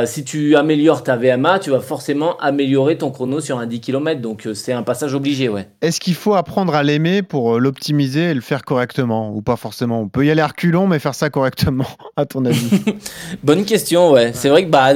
si 0.07 0.25
tu 0.25 0.57
améliores 0.57 1.03
ta 1.03 1.17
VMA, 1.17 1.59
tu 1.59 1.69
vas 1.69 1.81
forcément 1.81 2.39
améliorer 2.39 2.97
ton 2.97 3.11
chrono 3.11 3.41
sur 3.41 3.59
un 3.59 3.67
10 3.67 3.81
km. 3.81 4.23
Donc 4.23 4.49
c'est 4.55 4.73
un 4.73 4.83
passage 4.83 5.13
obligé, 5.13 5.51
ouais. 5.51 5.69
Est-ce 5.83 6.01
qu'il 6.01 6.15
faut 6.15 6.33
apprendre 6.33 6.75
à 6.75 6.83
l'aimer 6.83 7.23
pour 7.23 7.61
l'optimiser 7.61 8.31
et 8.31 8.35
le 8.35 8.41
faire 8.41 8.65
correctement? 8.65 9.31
Ou 9.35 9.43
pas 9.43 9.57
forcément? 9.57 10.01
On 10.01 10.09
peut 10.09 10.25
y 10.25 10.31
aller 10.31 10.41
à 10.41 10.47
reculons, 10.47 10.87
mais 10.87 10.99
faire 11.01 11.15
ça 11.15 11.29
correctement, 11.29 11.85
à 12.17 12.25
ton 12.25 12.47
avis? 12.47 12.83
Bonne 13.45 13.67
question, 13.67 14.13
ouais. 14.13 14.31
C'est 14.33 14.49
vrai 14.49 14.65
que 14.65 14.71
bah, 14.71 14.95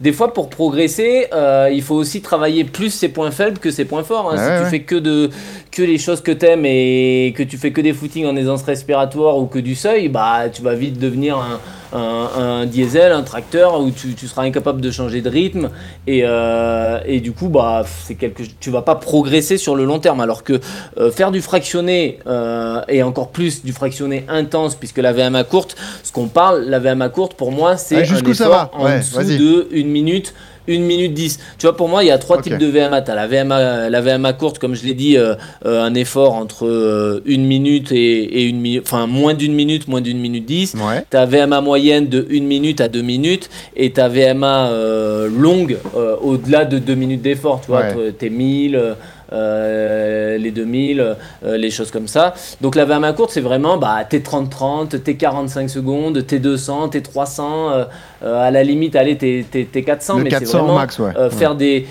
des 0.00 0.12
fois, 0.12 0.32
pour 0.32 0.48
progresser, 0.48 1.26
il 1.70 1.82
faut 1.82 1.96
aussi 1.96 2.22
travailler 2.22 2.64
plus 2.64 2.88
ses 2.88 3.10
points 3.10 3.30
faibles 3.30 3.58
que 3.58 3.70
ses 3.70 3.84
points 3.84 4.04
forts. 4.04 4.21
Hein. 4.30 4.36
Si 4.36 4.42
ouais, 4.42 4.56
tu 4.58 4.64
ouais. 4.64 4.70
fais 4.70 4.80
que, 4.82 4.94
de, 4.96 5.30
que 5.70 5.82
les 5.82 5.98
choses 5.98 6.20
que 6.20 6.32
t'aimes 6.32 6.64
et 6.66 7.34
que 7.36 7.42
tu 7.42 7.56
fais 7.58 7.72
que 7.72 7.80
des 7.80 7.92
footings 7.92 8.26
en 8.26 8.36
aisance 8.36 8.62
respiratoire 8.62 9.38
ou 9.38 9.46
que 9.46 9.58
du 9.58 9.74
seuil, 9.74 10.08
bah, 10.08 10.48
tu 10.52 10.62
vas 10.62 10.74
vite 10.74 10.98
devenir 10.98 11.36
un, 11.38 11.60
un, 11.94 12.30
un 12.42 12.66
diesel, 12.66 13.12
un 13.12 13.22
tracteur 13.22 13.78
où 13.80 13.90
tu, 13.90 14.14
tu 14.14 14.26
seras 14.26 14.42
incapable 14.44 14.80
de 14.80 14.90
changer 14.90 15.20
de 15.20 15.28
rythme 15.28 15.68
et, 16.06 16.22
euh, 16.24 16.98
et 17.04 17.20
du 17.20 17.32
coup 17.32 17.48
bah 17.48 17.84
c'est 18.04 18.14
quelque 18.14 18.42
tu 18.60 18.70
vas 18.70 18.80
pas 18.80 18.94
progresser 18.94 19.58
sur 19.58 19.76
le 19.76 19.84
long 19.84 19.98
terme 19.98 20.20
alors 20.22 20.42
que 20.42 20.58
euh, 20.96 21.10
faire 21.10 21.30
du 21.30 21.42
fractionné 21.42 22.18
euh, 22.26 22.80
et 22.88 23.02
encore 23.02 23.28
plus 23.30 23.62
du 23.62 23.72
fractionné 23.72 24.24
intense 24.28 24.74
puisque 24.74 24.98
la 24.98 25.12
VMA 25.12 25.44
courte 25.44 25.76
ce 26.02 26.12
qu'on 26.12 26.28
parle 26.28 26.62
la 26.64 26.78
VMA 26.78 27.10
courte 27.10 27.34
pour 27.34 27.52
moi 27.52 27.76
c'est 27.76 27.96
Ah, 27.96 28.00
un 28.00 28.04
jusqu'où 28.04 28.32
ça 28.32 28.44
effort 28.46 28.56
va 28.56 28.70
en 28.72 28.84
Ouais, 28.86 28.98
dessous 29.00 29.22
de 29.22 29.68
une 29.72 29.88
minute 29.88 30.32
une 30.68 30.84
minute 30.84 31.14
10. 31.14 31.38
Tu 31.58 31.66
vois, 31.66 31.76
pour 31.76 31.88
moi, 31.88 32.04
il 32.04 32.06
y 32.06 32.10
a 32.10 32.18
trois 32.18 32.36
Ok. 32.38 32.44
types 32.44 32.58
de 32.58 32.66
VMA. 32.66 33.02
Tu 33.02 33.10
as 33.10 33.14
la 33.14 33.26
VMA, 33.26 33.88
la 33.90 34.00
VMA 34.00 34.32
courte, 34.34 34.58
comme 34.58 34.74
je 34.74 34.84
l'ai 34.84 34.94
dit, 34.94 35.16
euh, 35.16 35.34
euh, 35.66 35.82
un 35.82 35.94
effort 35.94 36.34
entre 36.34 36.66
euh, 36.66 37.20
une 37.24 37.44
minute 37.46 37.92
et, 37.92 37.96
et 38.22 38.42
une 38.44 38.60
minute, 38.60 38.82
enfin 38.86 39.06
moins 39.06 39.34
d'une 39.34 39.54
minute, 39.54 39.88
moins 39.88 40.00
d'une 40.00 40.18
minute 40.18 40.44
10. 40.46 40.74
Ouais. 40.74 41.04
Ta 41.10 41.26
VMA 41.26 41.60
moyenne 41.60 42.08
de 42.08 42.26
1 42.30 42.42
minute 42.42 42.80
à 42.80 42.88
2 42.88 43.02
minutes 43.02 43.50
et 43.76 43.90
ta 43.92 44.08
VMA 44.08 44.68
euh, 44.68 45.28
longue 45.28 45.78
euh, 45.96 46.16
au-delà 46.20 46.64
de 46.64 46.78
2 46.78 46.94
minutes 46.94 47.22
d'effort. 47.22 47.60
Tu 47.62 47.68
vois, 47.70 47.80
Ouais. 47.82 48.12
tes 48.12 48.30
1000, 48.30 48.94
euh, 49.32 50.36
les 50.38 50.50
2000, 50.50 51.00
euh, 51.00 51.56
les 51.56 51.70
choses 51.70 51.90
comme 51.90 52.08
ça. 52.08 52.34
Donc 52.60 52.74
la 52.76 52.84
VMA 52.84 53.12
courte, 53.12 53.30
c'est 53.30 53.40
vraiment 53.40 53.76
bah, 53.78 53.98
tes 54.08 54.20
30-30, 54.20 55.00
tes 55.02 55.16
45 55.16 55.68
secondes, 55.70 56.26
tes 56.26 56.38
200, 56.38 56.88
tes 56.90 57.02
300, 57.02 57.70
euh, 57.70 57.84
euh, 58.24 58.42
à 58.46 58.50
la 58.50 58.62
limite, 58.62 58.96
allez, 58.96 59.16
tes, 59.16 59.44
tes, 59.50 59.64
tes 59.64 59.82
400. 59.82 60.18
Le 60.18 60.24
mais 60.24 60.30
c'est 60.30 60.38
400 60.40 60.58
au 60.58 60.62
vraiment 60.62 60.78
max, 60.78 60.98
ouais. 60.98 61.10
euh, 61.16 61.28
Ouais. 61.28 61.34
faire 61.34 61.54
des 61.54 61.86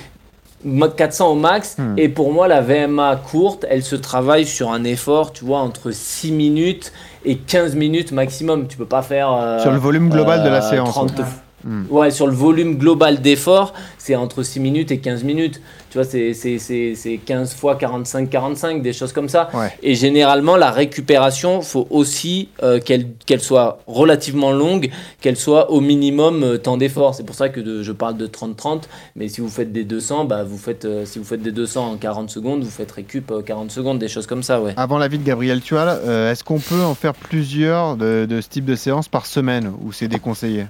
ma- 0.63 0.87
400 0.89 1.31
au 1.31 1.35
max. 1.35 1.75
Hmm. 1.77 1.95
Et 1.97 2.09
pour 2.09 2.31
moi, 2.31 2.47
la 2.47 2.61
VMA 2.61 3.15
courte, 3.15 3.65
elle 3.69 3.83
se 3.83 3.95
travaille 3.95 4.45
sur 4.45 4.71
un 4.71 4.83
effort, 4.83 5.31
tu 5.33 5.43
vois, 5.45 5.59
entre 5.59 5.91
6 5.91 6.31
minutes 6.31 6.91
et 7.25 7.35
15 7.37 7.75
minutes 7.75 8.11
maximum. 8.11 8.67
Tu 8.67 8.77
peux 8.77 8.85
pas 8.85 9.01
faire. 9.01 9.31
euh, 9.33 9.59
Sur 9.59 9.71
le 9.71 9.77
volume 9.77 10.09
global 10.09 10.43
de 10.43 10.49
la 10.49 10.61
séance. 10.61 10.89
30 10.89 11.17
ouais. 11.19 11.25
Hmm. 11.63 11.83
Ouais, 11.89 12.11
sur 12.11 12.27
le 12.27 12.33
volume 12.33 12.77
global 12.77 13.21
d'effort, 13.21 13.73
c'est 13.97 14.15
entre 14.15 14.43
6 14.43 14.59
minutes 14.59 14.91
et 14.91 14.99
15 14.99 15.23
minutes. 15.23 15.61
Tu 15.91 15.97
vois, 15.97 16.05
c'est- 16.05 16.33
c'est 16.33 16.57
c'est- 16.57 16.95
c'est 16.95 17.17
15 17.17 17.53
fois 17.53 17.75
45-45, 17.75 18.81
des 18.81 18.93
choses 18.93 19.11
comme 19.13 19.27
ça. 19.29 19.49
Ouais. 19.53 19.71
Et 19.83 19.93
généralement, 19.95 20.55
la 20.55 20.71
récupération, 20.71 21.61
faut 21.61 21.87
aussi 21.89 22.49
euh, 22.63 22.79
qu'elle 22.79 23.41
soit 23.41 23.79
relativement 23.87 24.51
longue, 24.51 24.89
qu'elle 25.19 25.35
soit 25.37 25.69
au 25.71 25.81
minimum 25.81 26.43
euh, 26.43 26.57
temps 26.57 26.77
d'effort. 26.77 27.15
C'est 27.15 27.25
pour 27.25 27.35
ça 27.35 27.49
que 27.49 27.59
de- 27.59 27.83
je 27.83 27.91
parle 27.91 28.17
de 28.17 28.27
30-30. 28.27 28.87
Mais 29.15 29.27
si 29.27 29.41
vous 29.41 29.49
faites 29.49 29.71
des 29.73 29.83
200, 29.83 30.25
bah, 30.25 30.43
vous 30.43 30.57
faites, 30.57 30.85
euh, 30.85 31.05
si 31.05 31.19
vous 31.19 31.25
faites 31.25 31.41
des 31.41 31.51
200 31.51 31.91
en 31.91 31.97
40 31.97 32.29
secondes, 32.29 32.63
vous 32.63 32.69
faites 32.69 32.91
récup 32.91 33.31
euh, 33.31 33.41
40 33.41 33.71
secondes, 33.71 33.99
des 33.99 34.07
choses 34.07 34.27
comme 34.27 34.43
ça, 34.43 34.61
ouais. 34.61 34.73
Avant 34.77 34.97
l'avis 34.97 35.17
de 35.19 35.23
Gabriel 35.25 35.61
Tual, 35.61 35.87
euh, 35.89 36.31
est-ce 36.31 36.43
qu'on 36.43 36.59
peut 36.59 36.81
en 36.81 36.95
faire 36.95 37.13
plusieurs 37.13 37.97
de, 37.97 38.25
de 38.29 38.41
ce 38.41 38.47
type 38.49 38.65
de 38.65 38.75
séance 38.75 39.07
par 39.07 39.25
semaine 39.25 39.71
ou 39.83 39.91
c'est 39.91 40.07
déconseillé? 40.07 40.65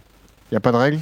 Il 0.51 0.55
n'y 0.55 0.57
a 0.57 0.59
pas 0.59 0.71
de 0.73 0.77
règle 0.77 0.99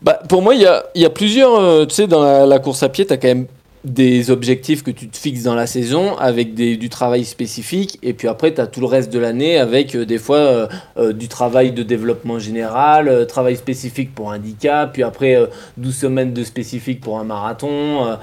Bah, 0.00 0.18
pour 0.28 0.40
moi, 0.40 0.54
il 0.54 0.62
y 0.62 1.04
a, 1.04 1.10
plusieurs. 1.10 1.54
euh, 1.60 1.84
tu 1.84 1.94
sais, 1.94 2.06
dans 2.06 2.22
la, 2.22 2.46
la 2.46 2.58
course 2.58 2.82
à 2.82 2.88
pied, 2.88 3.06
tu 3.06 3.12
as 3.12 3.18
quand 3.18 3.28
même 3.28 3.46
des 3.84 4.30
objectifs 4.30 4.82
que 4.82 4.90
tu 4.90 5.08
te 5.08 5.16
fixes 5.16 5.42
dans 5.42 5.54
la 5.54 5.66
saison 5.66 6.16
avec 6.18 6.54
des, 6.54 6.76
du 6.76 6.88
travail 6.88 7.24
spécifique. 7.24 7.98
Et 8.02 8.12
puis 8.12 8.28
après, 8.28 8.52
tu 8.52 8.60
as 8.60 8.66
tout 8.66 8.80
le 8.80 8.86
reste 8.86 9.12
de 9.12 9.18
l'année 9.18 9.58
avec 9.58 9.94
euh, 9.94 10.04
des 10.04 10.18
fois 10.18 10.36
euh, 10.36 10.66
euh, 10.98 11.12
du 11.12 11.28
travail 11.28 11.72
de 11.72 11.82
développement 11.82 12.38
général, 12.38 13.26
travail 13.26 13.56
spécifique 13.56 14.14
pour 14.14 14.32
un 14.32 14.38
handicap, 14.38 14.92
puis 14.92 15.02
après 15.02 15.36
euh, 15.36 15.46
12 15.76 15.94
semaines 15.94 16.32
de 16.32 16.44
spécifique 16.44 17.00
pour 17.00 17.18
un 17.18 17.24
marathon, 17.24 18.16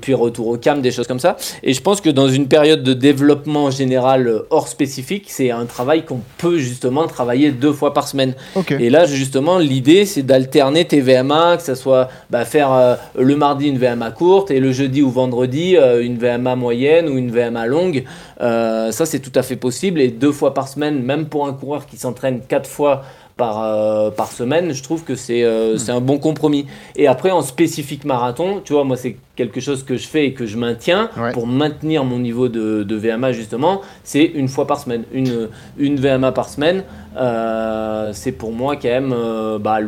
puis 0.00 0.14
retour 0.14 0.48
au 0.48 0.56
CAM, 0.56 0.80
des 0.82 0.90
choses 0.90 1.06
comme 1.06 1.18
ça. 1.18 1.36
Et 1.62 1.72
je 1.72 1.80
pense 1.80 2.00
que 2.00 2.10
dans 2.10 2.28
une 2.28 2.48
période 2.48 2.82
de 2.82 2.92
développement 2.92 3.70
général 3.70 4.42
hors 4.50 4.68
spécifique, 4.68 5.26
c'est 5.28 5.50
un 5.50 5.66
travail 5.66 6.04
qu'on 6.04 6.20
peut 6.38 6.58
justement 6.58 7.06
travailler 7.06 7.50
deux 7.50 7.72
fois 7.72 7.94
par 7.94 8.08
semaine. 8.08 8.34
Et 8.70 8.90
là, 8.90 9.06
justement, 9.06 9.58
l'idée, 9.58 10.06
c'est 10.06 10.22
d'alterner 10.22 10.84
tes 10.84 11.00
VMA, 11.00 11.56
que 11.56 11.62
ça 11.62 11.74
soit 11.74 12.08
bah, 12.30 12.44
faire 12.44 12.98
le 13.18 13.36
mardi 13.36 13.68
une 13.68 13.78
VMA 13.78 14.10
courte 14.10 14.50
et 14.50 14.60
le 14.60 14.72
jeudi 14.72 15.01
ou 15.02 15.10
vendredi 15.10 15.76
euh, 15.76 16.02
une 16.04 16.16
VMA 16.18 16.56
moyenne 16.56 17.08
ou 17.08 17.16
une 17.18 17.30
VMA 17.30 17.66
longue. 17.66 18.04
Euh, 18.40 18.90
ça, 18.92 19.06
c'est 19.06 19.20
tout 19.20 19.32
à 19.34 19.42
fait 19.42 19.56
possible. 19.56 20.00
Et 20.00 20.08
deux 20.08 20.32
fois 20.32 20.54
par 20.54 20.68
semaine, 20.68 21.02
même 21.02 21.26
pour 21.26 21.46
un 21.46 21.52
coureur 21.52 21.86
qui 21.86 21.96
s'entraîne 21.96 22.40
quatre 22.46 22.68
fois 22.68 23.02
par, 23.36 23.62
euh, 23.62 24.10
par 24.10 24.30
semaine, 24.30 24.72
je 24.72 24.82
trouve 24.82 25.04
que 25.04 25.14
c'est 25.14 25.42
euh, 25.42 25.78
c'est 25.78 25.90
un 25.90 26.02
bon 26.02 26.18
compromis. 26.18 26.66
Et 26.96 27.06
après, 27.06 27.30
en 27.30 27.40
spécifique 27.40 28.04
marathon, 28.04 28.60
tu 28.62 28.74
vois, 28.74 28.84
moi, 28.84 28.96
c'est 28.96 29.16
quelque 29.36 29.58
chose 29.58 29.84
que 29.84 29.96
je 29.96 30.06
fais 30.06 30.26
et 30.26 30.32
que 30.34 30.44
je 30.44 30.58
maintiens 30.58 31.08
Ouais. 31.18 31.32
pour 31.32 31.46
maintenir 31.46 32.04
mon 32.04 32.18
niveau 32.18 32.48
de, 32.48 32.82
de 32.82 32.96
VMA, 32.96 33.32
justement, 33.32 33.80
c'est 34.04 34.24
une 34.24 34.48
fois 34.48 34.66
par 34.66 34.78
semaine. 34.80 35.04
Une, 35.12 35.48
une 35.78 35.96
VMA 35.96 36.32
par 36.32 36.48
semaine, 36.50 36.84
euh, 37.16 38.10
c'est 38.12 38.32
pour 38.32 38.52
moi 38.52 38.76
quand 38.76 38.88
même, 38.88 39.14
bah, 39.60 39.78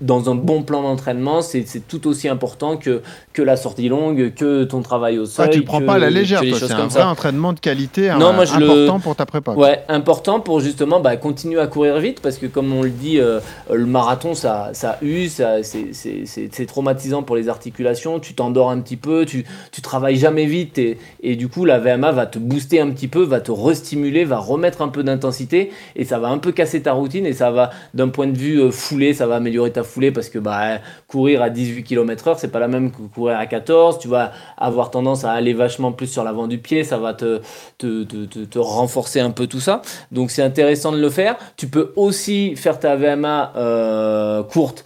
dans 0.00 0.28
un 0.28 0.34
bon 0.34 0.62
plan 0.62 0.82
d'entraînement, 0.82 1.40
c'est 1.42 1.64
tout 1.88 2.06
aussi 2.06 2.28
important 2.28 2.76
que, 2.76 3.00
que 3.36 3.42
la 3.42 3.56
sortie 3.56 3.88
longue, 3.90 4.32
que 4.34 4.64
ton 4.64 4.80
travail 4.80 5.18
au 5.18 5.26
sol. 5.26 5.44
Ah, 5.46 5.52
tu 5.52 5.60
prends 5.62 5.80
que- 5.80 5.84
pas 5.84 5.94
à 5.94 5.98
la 5.98 6.08
légère, 6.08 6.40
toi. 6.40 6.58
C'est 6.58 6.72
un 6.72 6.86
vrai 6.86 7.00
ça. 7.00 7.08
entraînement 7.08 7.52
de 7.52 7.60
qualité 7.60 8.08
Non, 8.18 8.32
moi, 8.32 8.46
je 8.46 8.58
le- 8.58 8.64
important 8.70 8.98
pour 9.00 9.14
ta 9.14 9.26
prépa. 9.26 9.52
Ouais, 9.52 9.82
important 9.88 10.40
pour 10.40 10.60
justement 10.60 11.00
bah, 11.00 11.16
continuer 11.18 11.60
à 11.60 11.66
courir 11.66 11.98
vite 11.98 12.20
parce 12.22 12.38
que 12.38 12.46
comme 12.46 12.72
on 12.72 12.82
le 12.82 12.88
dit, 12.88 13.20
euh, 13.20 13.40
le 13.70 13.84
marathon 13.84 14.34
ça, 14.34 14.70
ça 14.72 14.96
use, 15.02 15.32
ça- 15.34 15.56
c'est 15.62 16.66
traumatisant 16.66 17.22
pour 17.22 17.36
les 17.36 17.48
articulations, 17.48 18.20
tu 18.20 18.34
t'endors 18.34 18.70
un 18.70 18.80
petit 18.80 18.96
peu, 18.96 19.24
tu, 19.26 19.44
tu 19.72 19.82
travailles 19.82 20.16
jamais 20.16 20.46
vite 20.46 20.78
et, 20.78 20.98
et 21.22 21.36
du 21.36 21.48
coup 21.48 21.64
la 21.64 21.78
VMA 21.78 22.12
va 22.12 22.26
te 22.26 22.38
booster 22.38 22.80
un 22.80 22.90
petit 22.90 23.08
peu, 23.08 23.22
va 23.22 23.40
te 23.40 23.52
restimuler, 23.52 24.24
va 24.24 24.38
remettre 24.38 24.82
un 24.82 24.88
peu 24.88 25.02
d'intensité 25.02 25.70
et 25.94 26.04
ça 26.04 26.18
va 26.18 26.28
un 26.28 26.38
peu 26.38 26.52
casser 26.52 26.80
ta 26.82 26.92
routine 26.92 27.26
et 27.26 27.32
ça 27.32 27.50
va 27.50 27.70
d'un 27.94 28.08
point 28.08 28.26
de 28.28 28.36
vue 28.38 28.60
euh, 28.60 28.70
foulée, 28.70 29.12
ça 29.12 29.26
va 29.26 29.36
améliorer 29.36 29.72
ta 29.72 29.82
foulée 29.82 30.10
parce 30.10 30.28
que 30.28 30.38
bah, 30.38 30.78
courir 31.06 31.42
à 31.42 31.50
18 31.50 31.82
km/h 31.84 32.36
c'est 32.38 32.50
pas 32.52 32.60
la 32.60 32.68
même 32.68 32.90
que 32.90 33.02
courir 33.14 33.25
à 33.28 33.46
14, 33.46 33.98
tu 33.98 34.08
vas 34.08 34.32
avoir 34.56 34.90
tendance 34.90 35.24
à 35.24 35.32
aller 35.32 35.52
vachement 35.52 35.92
plus 35.92 36.06
sur 36.06 36.24
l'avant 36.24 36.46
du 36.46 36.58
pied, 36.58 36.84
ça 36.84 36.98
va 36.98 37.14
te, 37.14 37.40
te, 37.78 38.04
te, 38.04 38.58
renforcer 38.58 39.20
un 39.20 39.30
peu 39.30 39.46
tout 39.46 39.60
ça. 39.60 39.82
Donc 40.12 40.30
c'est 40.30 40.42
intéressant 40.42 40.92
de 40.92 40.98
le 40.98 41.10
faire. 41.10 41.36
Tu 41.56 41.68
peux 41.68 41.92
aussi 41.96 42.56
faire 42.56 42.78
ta 42.78 42.96
VMA 42.96 43.52
euh, 43.56 44.42
courte 44.42 44.84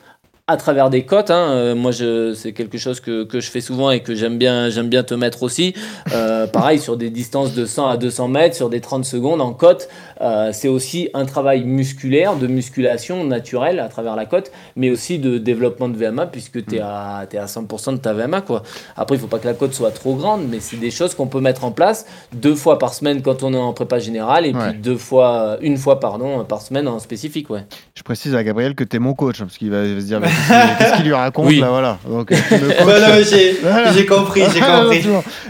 à 0.51 0.57
travers 0.57 0.91
des 0.91 1.05
cotes. 1.05 1.31
hein. 1.31 1.51
Euh, 1.51 1.75
moi, 1.75 1.91
je, 1.93 2.35
c'est 2.35 2.53
quelque 2.53 2.77
chose 2.79 3.01
que, 3.01 3.25
que 3.25 3.41
je 3.41 3.51
fais 3.51 3.61
souvent 3.61 3.91
et 3.91 4.01
que 4.01 4.15
j'aime 4.15 4.37
bien, 4.39 4.69
j'aime 4.69 4.89
bien 4.89 5.03
te 5.03 5.15
mettre 5.15 5.43
aussi. 5.43 5.75
Euh, 6.13 6.47
pareil, 6.59 6.79
sur 6.79 6.97
des 6.97 7.11
distances 7.11 7.55
de 7.55 7.65
100 7.67 7.89
à 7.89 7.97
200 7.97 8.29
mètres, 8.29 8.57
sur 8.57 8.69
des 8.69 8.81
30 8.81 9.05
secondes 9.05 9.41
en 9.41 9.53
cote, 9.53 9.89
euh, 10.21 10.51
c'est 10.53 10.69
aussi 10.69 11.09
un 11.15 11.25
travail 11.25 11.65
musculaire, 11.65 12.37
de 12.37 12.47
musculation 12.47 13.25
naturelle 13.25 13.81
à 13.81 13.89
travers 13.89 14.17
la 14.17 14.27
cote, 14.27 14.51
mais 14.77 14.91
aussi 14.91 15.19
de 15.19 15.39
développement 15.39 15.89
de 15.89 15.97
VMA 15.97 16.27
puisque 16.27 16.65
tu 16.67 16.77
es 16.77 16.81
à, 16.81 17.27
t'es 17.29 17.39
à 17.39 17.47
100% 17.47 17.93
de 17.93 17.99
ta 17.99 18.13
VMA. 18.13 18.41
Quoi. 18.43 18.63
Après, 18.97 19.17
il 19.17 19.21
faut 19.21 19.27
pas 19.29 19.39
que 19.39 19.47
la 19.47 19.55
cote 19.55 19.73
soit 19.73 19.93
trop 19.93 20.15
grande, 20.15 20.43
mais 20.51 20.61
c'est 20.61 20.77
des 20.77 20.91
choses 20.91 21.15
qu'on 21.15 21.27
peut 21.27 21.41
mettre 21.41 21.65
en 21.65 21.71
place 21.71 22.07
deux 22.33 22.55
fois 22.55 22.79
par 22.79 22.93
semaine 22.95 23.23
quand 23.23 23.43
on 23.43 23.55
est 23.55 23.57
en 23.57 23.73
prépa 23.73 23.99
générale 23.99 24.47
et 24.47 24.51
Ouais. 24.55 24.71
puis 24.73 24.79
deux 24.81 24.97
fois, 24.97 25.59
une 25.61 25.77
fois 25.77 26.01
pardon, 26.01 26.45
par 26.45 26.61
semaine 26.61 26.89
en 26.89 26.99
spécifique. 26.99 27.49
Ouais. 27.51 27.65
Je 28.01 28.03
précise 28.03 28.35
à 28.35 28.43
Gabriel 28.43 28.75
que 28.75 28.83
tu 28.83 28.97
es 28.97 28.99
mon 28.99 29.13
coach, 29.13 29.43
hein, 29.43 29.45
parce 29.45 29.59
qu'il 29.59 29.71
va 29.71 29.85
se 29.85 30.07
dire 30.07 30.21
mais 30.21 30.29
qu'est-ce 30.79 30.95
qu'il- 30.97 31.05
lui 31.05 31.13
raconte 31.13 31.49
Oui. 31.49 31.61
là, 31.61 31.69
voilà. 31.69 31.99
Donc. 32.09 32.33
Voilà, 32.83 33.23
j'ai 33.23 33.59
Voilà. 33.63 33.93
j'ai 33.93 34.07
compris, 34.07 34.41
j'ai 34.55 34.61
compris. 34.61 35.05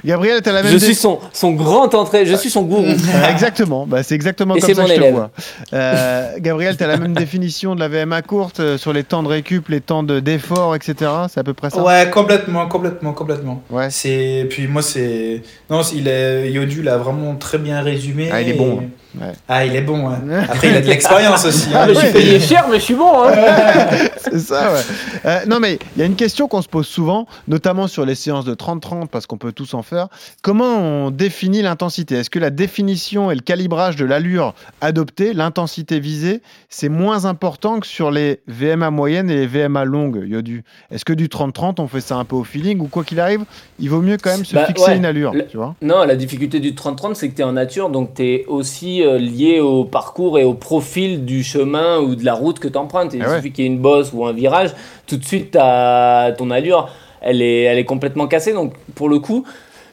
Gabriel, 0.05 0.43
tu 0.43 0.49
as 0.49 0.53
la 0.55 0.63
même 0.65 0.73
Je 0.73 0.79
suis 0.79 0.97
son, 0.97 1.21
son 1.33 1.53
grand 1.53 1.95
entrée, 1.95 2.27
je 2.27 2.35
suis 2.35 2.51
son 2.51 2.63
gourou. 2.63 2.83
Euh, 2.87 3.31
Exactement, 3.31 3.87
bah, 3.87 4.03
c'est 4.03 4.17
exactement 4.17 4.57
Et 4.57 4.61
comme 4.61 4.69
c'est 4.69 4.75
ça 4.75 4.83
mon 4.83 4.89
que 4.89 4.95
je 4.95 4.99
te 4.99 5.05
élève. 5.05 5.15
vois. 5.15 5.31
Euh, 5.75 6.33
Gabriel, 6.41 6.77
tu 6.77 6.83
as 6.83 6.89
la 6.89 6.97
même 6.97 7.13
définition 7.15 7.77
de 7.77 7.81
la 7.81 7.87
VMA 7.87 8.21
courte 8.23 8.59
euh, 8.59 8.77
sur 8.79 8.93
les 8.93 9.05
temps 9.05 9.23
de 9.23 9.29
récup, 9.29 9.69
les 9.69 9.81
temps 9.81 10.03
de- 10.03 10.19
d'effort, 10.19 10.75
etc. 10.75 11.09
C'est 11.33 11.39
à 11.39 11.45
peu 11.45 11.55
près 11.55 11.71
ça 11.71 11.81
Ouais, 11.85 12.11
complètement, 12.11 12.67
complètement, 12.67 13.13
complètement. 13.13 13.63
Ouais. 13.71 13.91
C'est 13.91 14.49
puis 14.51 14.67
moi 14.67 14.83
c'est 14.83 15.43
non, 15.71 15.83
il 15.95 16.09
est 16.09 16.51
Yodu 16.51 16.83
l'a 16.83 16.97
vraiment 16.97 17.37
très 17.37 17.59
bien 17.59 17.81
résumé. 17.81 18.29
Ah, 18.33 18.43
il 18.43 18.49
est 18.49 18.55
bon, 18.55 18.81
hein. 18.83 18.87
Ouais. 19.19 19.33
Ah, 19.49 19.65
il 19.67 19.75
est 19.75 19.81
bon. 19.81 20.09
hein. 20.09 20.21
Après, 20.49 20.69
il 20.69 20.77
a 20.77 20.81
de 20.81 20.87
l'expérience 20.87 21.45
aussi. 21.45 21.69
hein. 21.75 21.81
Ah, 21.83 21.89
je 21.89 21.95
suis 21.95 22.13
payé 22.13 22.39
cher, 22.41 22.67
mais 22.71 22.79
je 22.79 22.85
suis 22.85 22.95
bon. 22.95 23.11
Hein. 23.25 23.33
C'est 24.19 24.39
ça, 24.39 24.73
ouais. 24.73 24.81
Euh, 25.27 25.39
non, 25.49 25.59
mais 25.59 25.79
il 25.97 26.01
y 26.01 26.03
a 26.03 26.07
une 26.07 26.15
question 26.17 26.47
qu'on 26.49 26.63
se 26.63 26.69
pose 26.69 26.87
souvent, 26.87 27.27
notamment 27.49 27.89
sur 27.89 28.05
les 28.07 28.15
séances 28.15 28.45
de 28.45 28.55
30-30, 28.55 29.09
parce 29.09 29.27
qu'on 29.27 29.39
peut 29.39 29.53
tous 29.53 29.75
en 29.75 29.83
faire. 29.83 30.09
Comment 30.43 30.79
on 31.07 31.11
définit 31.11 31.63
l'intensité? 31.63 32.17
Est-ce 32.17 32.31
que 32.31 32.39
la 32.39 32.51
définition 32.51 33.31
et 33.31 33.35
le 33.35 33.41
calibrage 33.41 33.97
de 33.97 34.05
l'allure 34.05 34.55
adoptée, 34.81 35.33
l'intensité 35.33 35.99
visée, 35.99 36.43
c'est 36.69 36.89
moins 36.89 37.25
important 37.25 37.81
que 37.81 37.87
sur 37.87 38.11
les 38.11 38.41
VMA 38.47 38.91
moyennes 38.91 39.31
et 39.31 39.35
les 39.35 39.47
VMA 39.47 39.85
longues, 39.85 40.23
Yodu? 40.27 40.63
Est-ce 40.91 41.05
que 41.05 41.13
du 41.13 41.27
30-30, 41.29 41.81
on 41.81 41.89
fait 41.89 42.01
ça 42.01 42.17
un 42.17 42.25
peu 42.25 42.37
au 42.37 42.45
feeling, 42.45 42.81
ou 42.81 42.87
quoi 42.87 43.03
qu'il 43.05 43.19
arrive, 43.21 43.41
il 43.79 43.91
vaut 43.91 44.03
mieux 44.03 44.17
quand 44.23 44.31
même 44.31 44.45
se 44.45 44.55
Bah, 44.55 44.67
fixer 44.67 44.91
ouais. 44.91 44.97
une 44.97 45.05
allure, 45.05 45.33
Le- 45.33 45.47
tu 45.47 45.57
vois? 45.57 45.75
Non, 45.83 46.05
la 46.05 46.15
difficulté 46.17 46.61
du 46.61 46.73
30-30, 46.75 47.15
c'est 47.15 47.29
que 47.29 47.35
tu 47.35 47.41
es 47.43 47.45
en 47.45 47.53
nature, 47.53 47.89
donc 47.91 48.15
tu 48.15 48.23
es 48.25 48.45
aussi 48.47 49.00
euh, 49.05 49.19
lié 49.19 49.61
au 49.61 49.85
parcours 49.85 50.39
et 50.39 50.45
au 50.45 50.55
profil 50.55 51.25
du 51.25 51.43
chemin 51.43 51.99
ou 52.01 52.15
de 52.15 52.25
la 52.25 52.35
route 52.35 52.59
que 52.59 52.69
tu 52.69 52.79
empruntes. 52.79 53.13
Il 53.15 53.23
Ah 53.23 53.31
ouais. 53.31 53.37
suffit 53.37 53.53
qu'il 53.53 53.65
y 53.65 53.69
ait 53.69 53.71
une 53.71 53.79
bosse 53.79 54.13
ou 54.13 54.25
un 54.27 54.33
virage, 54.33 54.71
tout 55.07 55.17
de 55.17 55.25
suite, 55.25 55.53
ton 55.53 56.51
allure, 56.51 56.89
elle 57.21 57.43
est, 57.43 57.63
elle 57.63 57.79
est 57.79 57.85
complètement 57.85 58.27
cassée. 58.27 58.53
Donc, 58.53 58.75
pour 58.95 59.09
le 59.09 59.19
coup, 59.19 59.45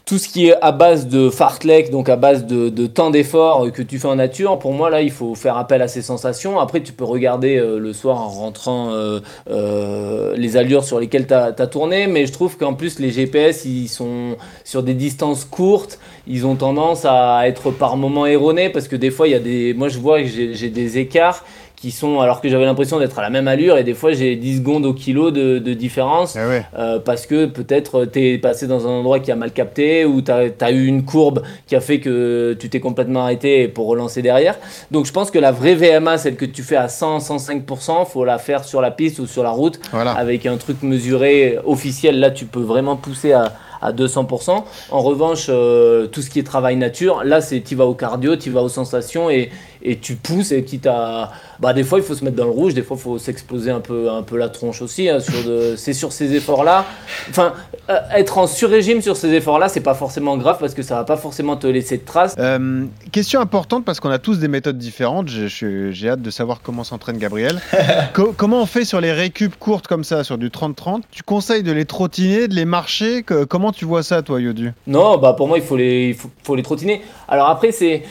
tout 0.08 0.18
ce 0.18 0.30
qui 0.30 0.48
est 0.48 0.56
à 0.62 0.72
base 0.72 1.08
de 1.08 1.30
fartlek, 1.30 1.92
donc 1.92 2.08
à 2.08 2.16
base 2.16 2.46
de, 2.46 2.70
de 2.70 2.88
temps 2.88 3.10
d'effort 3.10 3.70
que 3.74 3.82
tu 3.82 4.00
fais 4.00 4.08
en 4.08 4.16
nature, 4.16 4.58
pour 4.58 4.72
moi 4.72 4.90
là 4.90 5.02
il 5.02 5.12
faut 5.12 5.36
faire 5.36 5.58
appel 5.58 5.82
à 5.82 5.90
ces 5.90 6.02
sensations. 6.02 6.62
Après 6.62 6.82
tu 6.82 6.94
peux 6.94 7.04
regarder 7.04 7.58
euh, 7.58 7.78
le 7.78 7.92
soir 7.92 8.22
en 8.22 8.30
rentrant 8.30 8.92
euh, 8.92 9.20
euh, 9.50 10.34
les 10.38 10.56
allures 10.56 10.86
sur 10.86 11.02
lesquelles 11.02 11.28
tu 11.28 11.34
as, 11.34 11.52
tourné, 11.68 12.08
mais 12.08 12.26
je 12.26 12.32
trouve 12.32 12.58
qu'en 12.58 12.74
plus 12.74 13.00
les 13.00 13.12
GPS 13.12 13.66
ils 13.66 13.90
sont 13.90 14.38
sur 14.64 14.82
des 14.82 14.94
distances 14.94 15.44
courtes, 15.44 16.00
ils 16.28 16.46
ont 16.46 16.56
tendance 16.56 17.06
à 17.06 17.48
être 17.48 17.72
par 17.72 17.98
moments 17.98 18.26
erronés 18.26 18.70
parce 18.70 18.88
que 18.88 18.96
des 18.96 19.12
fois 19.12 19.28
il 19.28 19.32
y 19.32 19.36
a 19.36 19.40
des... 19.40 19.74
Moi 19.74 19.90
je 19.90 20.00
vois 20.00 20.22
que 20.22 20.28
j'ai 20.28 20.70
des 20.70 20.98
écarts 20.98 21.44
qui 21.78 21.92
sont 21.92 22.20
alors 22.22 22.42
que 22.42 22.50
j'avais 22.50 22.66
l'impression 22.66 22.98
d'être 22.98 23.20
à 23.20 23.22
la 23.22 23.30
même 23.30 23.48
allure 23.48 23.78
et 23.78 23.84
des 23.84 23.94
fois 23.94 24.12
j'ai 24.12 24.36
10 24.36 24.58
secondes 24.58 24.86
au 24.86 24.94
kilo 24.94 25.30
de, 25.30 25.60
de 25.60 25.74
différence 25.74 26.34
ouais. 26.34 26.66
euh, 26.78 26.98
parce 26.98 27.28
que 27.28 27.46
peut-être 27.46 28.06
tu 28.06 28.34
es 28.34 28.38
passé 28.40 28.66
dans 28.66 28.88
un 28.88 28.90
endroit 28.90 29.20
qui 29.20 29.32
a 29.32 29.36
mal 29.36 29.52
capté 29.52 30.04
ou 30.04 30.22
tu 30.24 30.32
as, 30.32 30.72
eu 30.72 30.88
une 30.88 31.06
courbe 31.06 31.44
qui 31.68 31.76
a 31.76 31.80
fait 31.80 32.00
que 32.00 32.58
tu 32.60 32.70
t'es 32.70 32.80
complètement 32.80 33.22
arrêté 33.22 33.68
pour 33.68 33.88
relancer 33.88 34.24
derrière. 34.24 34.56
Donc 34.90 35.06
je 35.06 35.14
pense 35.14 35.30
que 35.30 35.38
la 35.38 35.52
vraie 35.52 35.76
VMA, 35.76 36.18
celle 36.18 36.36
que 36.36 36.46
tu 36.46 36.64
fais 36.64 36.78
à 36.78 36.88
100-105%, 36.88 38.08
faut 38.08 38.26
la 38.26 38.40
faire 38.40 38.64
sur 38.64 38.82
la 38.82 38.90
piste 38.90 39.20
ou 39.20 39.28
sur 39.28 39.44
la 39.44 39.52
route 39.52 39.80
Voilà. 39.92 40.14
avec 40.14 40.48
un 40.48 40.58
truc 40.58 40.82
mesuré 40.82 41.60
officiel. 41.64 42.20
Là, 42.20 42.32
tu 42.32 42.46
peux 42.46 42.62
vraiment 42.62 42.96
pousser 42.96 43.34
à, 43.34 43.54
à 43.82 43.92
200%. 43.92 44.64
En 44.92 45.02
revanche, 45.02 45.48
euh, 45.50 46.08
tout 46.08 46.22
ce 46.22 46.30
qui 46.30 46.40
est 46.40 46.44
travail 46.44 46.76
nature, 46.76 47.24
là, 47.24 47.42
c'est 47.42 47.62
tu 47.62 47.76
vas 47.76 47.86
au 47.86 47.94
cardio, 47.94 48.36
tu 48.36 48.50
vas 48.50 48.62
aux 48.62 48.70
sensations 48.70 49.30
et, 49.30 49.50
et 49.82 49.98
tu 49.98 50.16
pousses 50.16 50.52
et 50.52 50.64
quitte 50.64 50.88
à... 50.88 51.32
Bah, 51.60 51.74
des 51.74 51.84
fois, 51.84 52.00
il 52.00 52.04
faut 52.04 52.14
se 52.16 52.24
mettre 52.24 52.36
dans 52.36 52.46
le 52.46 52.52
rouge, 52.52 52.74
des 52.74 52.82
fois, 52.84 52.98
il 52.98 53.04
faut 53.04 53.18
s'exploser 53.18 53.72
un 53.72 53.80
peu, 53.80 54.10
un 54.12 54.22
peu 54.24 54.38
la 54.38 54.50
tronche 54.50 54.82
aussi. 54.82 55.10
hein, 55.10 55.20
sur 55.20 55.44
de... 55.44 55.76
C'est 55.76 55.94
sur 55.94 56.12
ces 56.12 56.34
efforts-là. 56.36 56.86
Enfin, 57.30 57.54
euh, 57.90 57.98
être 58.16 58.38
en 58.38 58.48
sur-régime 58.48 59.02
sur 59.02 59.16
ces 59.18 59.30
efforts-là, 59.34 59.70
c'est 59.70 59.82
pas 59.82 59.94
forcément 59.96 60.38
grave 60.38 60.58
parce 60.60 60.74
que 60.74 60.82
ça 60.84 60.96
va 60.96 61.04
pas 61.04 61.18
forcément 61.18 61.58
te 61.58 61.68
laisser 61.68 61.98
de 61.98 62.06
traces. 62.06 62.36
Euh, 62.40 62.86
question 63.12 63.40
importante 63.42 63.86
parce 63.86 64.00
qu'on 64.00 64.10
a 64.12 64.20
tous 64.20 64.40
des 64.40 64.48
méthodes 64.48 64.78
différentes. 64.78 65.28
J'ai 65.30 66.10
hâte 66.10 66.22
de 66.22 66.30
savoir 66.30 66.62
comment 66.62 66.84
s'entraîne 66.84 67.18
Gabriel. 67.18 67.60
Co- 68.14 68.34
comment 68.36 68.62
on 68.62 68.66
fait 68.66 68.86
sur 68.86 69.02
les 69.02 69.12
récup 69.12 69.56
courtes 69.58 69.88
comme 69.88 70.04
ça, 70.04 70.24
sur 70.24 70.38
du 70.38 70.50
30-30 70.50 71.02
Tu 71.12 71.24
conseilles 71.24 71.64
de 71.64 71.72
les 71.72 71.86
trottiner, 71.86 72.48
de 72.48 72.56
les 72.56 72.66
marcher? 72.66 73.24
Que- 73.24 73.44
Comment 73.46 73.72
tu 73.72 73.86
vois 73.86 74.04
ça, 74.04 74.22
toi, 74.22 74.40
Yodu? 74.42 74.74
Non, 74.88 75.18
bah 75.18 75.34
pour 75.34 75.48
moi, 75.48 75.58
il 75.58 75.64
faut 75.64 75.78
les, 75.78 76.10
il 76.10 76.16
faut, 76.16 76.30
faut 76.44 76.56
les 76.56 76.64
trottiner. 76.64 77.02
Alors 77.28 77.48
après, 77.50 77.72
c'est 77.72 78.04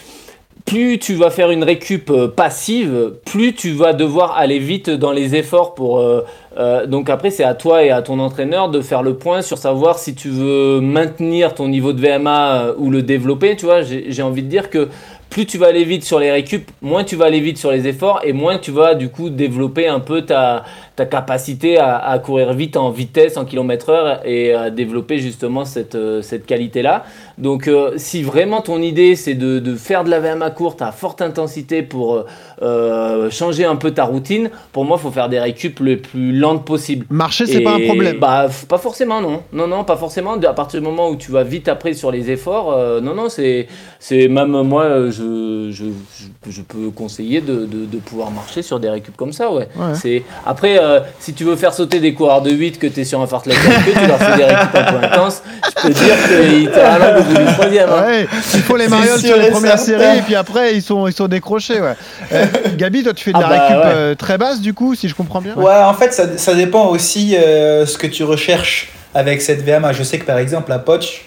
plus 0.66 0.98
tu 0.98 1.14
vas 1.14 1.30
faire 1.30 1.50
une 1.52 1.62
récup 1.62 2.10
euh, 2.10 2.28
passive, 2.28 3.12
plus 3.24 3.54
tu 3.54 3.70
vas 3.70 3.92
devoir 3.92 4.36
aller 4.36 4.58
vite 4.58 4.90
dans 4.90 5.12
les 5.12 5.36
efforts 5.36 5.74
pour. 5.74 6.00
euh, 6.00 6.26
euh, 6.58 6.86
donc 6.86 7.08
après, 7.08 7.30
c'est 7.30 7.44
à 7.44 7.54
toi 7.54 7.84
et 7.84 7.90
à 7.90 8.02
ton 8.02 8.18
entraîneur 8.18 8.68
de 8.68 8.80
faire 8.80 9.02
le 9.02 9.14
point 9.14 9.42
sur 9.42 9.58
savoir 9.58 9.98
si 9.98 10.14
tu 10.14 10.28
veux 10.28 10.80
maintenir 10.80 11.54
ton 11.54 11.68
niveau 11.68 11.92
de 11.92 12.00
VMA 12.00 12.72
ou 12.78 12.90
le 12.90 13.02
développer. 13.02 13.56
Tu 13.56 13.66
vois, 13.66 13.82
j'ai 13.82 14.22
envie 14.22 14.42
de 14.42 14.48
dire 14.48 14.68
que 14.68 14.88
plus 15.30 15.46
tu 15.46 15.58
vas 15.58 15.66
aller 15.66 15.84
vite 15.84 16.04
sur 16.04 16.18
les 16.18 16.30
récup, 16.32 16.70
moins 16.82 17.04
tu 17.04 17.14
vas 17.14 17.26
aller 17.26 17.40
vite 17.40 17.58
sur 17.58 17.70
les 17.70 17.86
efforts 17.86 18.20
et 18.24 18.32
moins 18.32 18.58
tu 18.58 18.70
vas 18.70 18.94
du 18.94 19.08
coup 19.08 19.28
développer 19.28 19.86
un 19.86 20.00
peu 20.00 20.22
ta, 20.22 20.64
ta 20.97 21.05
capacité 21.07 21.78
à, 21.78 21.97
à 21.99 22.18
courir 22.18 22.53
vite 22.55 22.76
en 22.76 22.90
vitesse, 22.90 23.36
en 23.36 23.44
kilomètre 23.44 23.90
heure 23.90 24.20
et 24.24 24.55
à 24.55 24.70
développer 24.70 25.18
justement 25.18 25.64
cette, 25.64 25.94
euh, 25.94 26.22
cette 26.22 26.47
qualité-là. 26.47 27.05
Donc 27.38 27.68
euh, 27.68 27.92
si 27.97 28.22
vraiment 28.22 28.62
ton 28.62 28.80
idée 28.80 29.14
c'est 29.14 29.34
de, 29.34 29.59
de 29.59 29.74
faire 29.76 30.05
de 30.05 30.11
la 30.11 30.20
VMA 30.20 30.51
courte 30.51 30.80
à 30.80 30.92
forte 30.92 31.20
intensité 31.20 31.82
pour 31.82 32.24
euh, 32.62 33.30
changer 33.30 33.66
un 33.66 33.76
peu 33.76 33.90
ta 33.90 34.05
routine, 34.05 34.51
pour 34.72 34.84
moi 34.86 34.97
il 34.99 35.03
faut 35.03 35.11
faire 35.11 35.28
des 35.28 35.38
récup 35.38 35.80
le 35.80 35.99
plus 35.99 36.32
lentes 36.32 36.64
possible. 36.64 37.05
Marcher, 37.11 37.47
c'est 37.47 37.61
pas 37.61 37.74
un 37.74 37.80
problème. 37.80 38.18
Bah, 38.18 38.47
pas 38.68 38.78
forcément, 38.78 39.20
non. 39.20 39.42
Non, 39.53 39.66
non, 39.66 39.84
pas 39.84 39.97
forcément. 39.97 40.34
À 40.34 40.55
partir 40.55 40.80
du 40.80 40.86
moment 40.86 41.11
où 41.11 41.16
tu 41.16 41.30
vas 41.30 41.44
vite 41.44 41.68
après 41.68 41.92
sur 41.92 42.11
les 42.11 42.30
efforts, 42.30 42.72
euh, 42.72 43.01
non, 43.03 43.14
non, 43.14 43.28
c'est, 43.28 43.68
c'est 44.01 44.28
même 44.28 44.62
moi, 44.62 45.11
je, 45.11 45.68
je, 45.70 45.84
je, 46.18 46.51
je 46.51 46.62
peux 46.62 46.90
conseiller 46.90 47.42
de, 47.42 47.66
de, 47.66 47.84
de 47.84 47.99
pouvoir 47.99 48.30
marcher 48.30 48.62
sur 48.62 48.80
des 48.80 48.88
récup 48.88 49.14
comme 49.16 49.32
ça, 49.32 49.53
ouais. 49.53 49.68
Ouais. 49.76 49.94
C'est 49.94 50.22
après, 50.47 50.78
euh, 50.87 51.01
si 51.20 51.34
tu 51.34 51.45
veux 51.45 51.57
faire 51.57 51.74
sauter 51.74 52.01
des 52.01 52.14
coureurs 52.14 52.43
de 52.43 52.51
8 52.51 52.78
que 52.78 52.87
tu 52.87 53.01
es 53.01 53.05
sur 53.05 53.20
un 53.20 53.26
fartlek 53.26 53.57
eux, 53.57 53.93
tu 54.01 54.07
leur 54.07 54.18
fais 54.18 54.37
des 54.37 54.45
récup 54.45 54.74
un 54.74 54.82
peu 54.93 55.05
intenses, 55.07 55.43
je 55.76 55.82
peux 55.82 55.95
dire 55.95 56.14
qu'ils 56.28 56.70
te 56.70 56.78
ralentissent 56.78 57.26
au 57.26 57.34
bout 57.34 57.47
du 57.47 57.53
troisième. 57.55 57.89
hein. 57.91 58.05
Ouais, 58.07 58.28
il 58.55 58.61
faut 58.62 58.76
les 58.76 58.89
marioles 58.89 59.18
sur 59.18 59.37
les 59.37 59.51
premières 59.51 59.78
séries 59.78 60.18
et 60.18 60.22
puis 60.22 60.34
après 60.34 60.74
ils 60.74 60.82
sont, 60.82 61.07
ils 61.07 61.12
sont 61.12 61.28
décrochés. 61.28 61.80
Ouais. 61.80 61.95
Euh, 62.32 62.45
Gabi, 62.76 63.03
toi 63.03 63.12
tu 63.14 63.24
fais 63.24 63.32
de 63.32 63.37
Ah 63.39 63.43
la 63.43 63.49
bah, 63.49 63.66
récup 63.68 63.84
ouais. 63.84 63.93
euh, 63.95 64.14
très 64.14 64.39
basse 64.39 64.61
du 64.61 64.72
coup, 64.74 64.95
si 64.95 65.09
je 65.09 65.14
comprends 65.14 65.41
bien. 65.41 65.55
Ouais, 65.57 65.74
en 65.74 65.95
fait, 65.95 66.12
ça, 66.12 66.37
ça 66.39 66.55
dépend 66.55 66.87
aussi 66.87 67.37
euh, 67.37 67.87
ce 67.87 67.99
que 67.99 68.07
tu 68.07 68.24
recherches 68.24 68.91
avec 69.14 69.43
cette 69.43 69.62
VMA. 69.64 69.93
Je 69.93 70.03
sais 70.03 70.18
que 70.18 70.24
par 70.26 70.39
exemple, 70.39 70.70
à 70.72 70.78
Poch, 70.78 71.22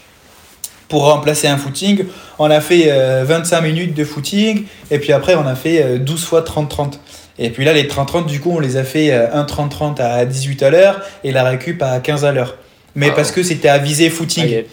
pour 0.87 1.03
remplacer 1.05 1.47
un 1.47 1.57
footing, 1.57 2.05
on 2.39 2.49
a 2.49 2.61
fait 2.61 2.85
euh, 2.87 3.23
25 3.25 3.61
minutes 3.61 3.93
de 3.95 4.03
footing 4.03 4.65
et 4.89 4.97
puis 4.99 5.13
après, 5.13 5.35
on 5.35 5.45
a 5.47 5.53
fait 5.55 5.83
euh, 5.83 5.97
12 5.99 6.25
fois 6.25 6.41
30-30. 6.41 6.93
Et 7.41 7.49
puis 7.49 7.63
là, 7.65 7.73
les 7.73 7.87
30-30, 7.87 8.25
du 8.27 8.39
coup, 8.41 8.51
on 8.53 8.59
les 8.59 8.77
a 8.77 8.83
fait 8.83 9.11
euh, 9.11 9.27
un 9.33 9.43
30-30 9.45 9.99
à 10.01 10.25
18 10.25 10.61
à 10.61 10.69
l'heure 10.69 11.01
et 11.23 11.31
la 11.31 11.43
récup 11.43 11.81
à 11.81 11.99
15 11.99 12.25
à 12.25 12.31
l'heure. 12.33 12.57
Mais 12.95 13.07
Ah. 13.11 13.15
parce 13.15 13.31
que 13.31 13.41
c'était 13.43 13.69
à 13.69 13.77
viser 13.77 14.09
Ah, 14.11 14.15
footing. 14.15 14.45
y 14.45 14.53
est. 14.53 14.67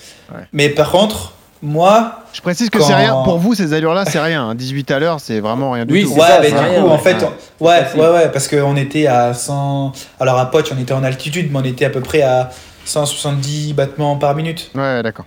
Mais 0.52 0.68
par 0.68 0.90
contre, 0.90 1.32
moi, 1.62 2.22
Je 2.32 2.40
précise 2.42 2.68
que 2.68 2.78
Quand- 2.78 2.84
c'est 2.84 2.94
rien. 2.94 3.14
Pour 3.24 3.38
vous, 3.38 3.54
ces 3.54 3.72
allures-là, 3.72 4.04
c'est 4.04 4.18
rien. 4.20 4.48
hein. 4.48 4.54
18 4.54 4.90
à 4.90 4.98
l'heure, 4.98 5.20
c'est 5.20 5.40
vraiment 5.40 5.70
rien 5.70 5.86
du 5.86 5.94
Oui, 5.94 6.02
tout. 6.02 6.10
c'est 6.14 6.20
ouais, 6.20 6.26
ça, 6.26 6.40
du 6.40 6.46
rien, 6.54 6.80
coup, 6.82 6.86
ouais. 6.88 6.92
en 6.92 6.98
fait, 6.98 7.16
on- 7.60 7.64
ouais, 7.64 7.82
ouais, 7.96 8.08
ouais, 8.10 8.28
parce 8.32 8.46
qu'on 8.48 8.76
était 8.76 9.06
à 9.06 9.32
100. 9.32 9.92
Alors 10.20 10.38
à 10.38 10.50
Poch, 10.50 10.66
on 10.76 10.78
était 10.80 10.92
en 10.92 11.02
altitude, 11.04 11.50
mais 11.52 11.58
on 11.60 11.64
était 11.64 11.84
à 11.86 11.90
peu 11.90 12.00
près 12.02 12.20
à 12.22 12.50
170 12.84 13.72
battements 13.74 14.16
par 14.16 14.34
minute. 14.34 14.70
Ouais, 14.74 15.02
d'accord. 15.02 15.24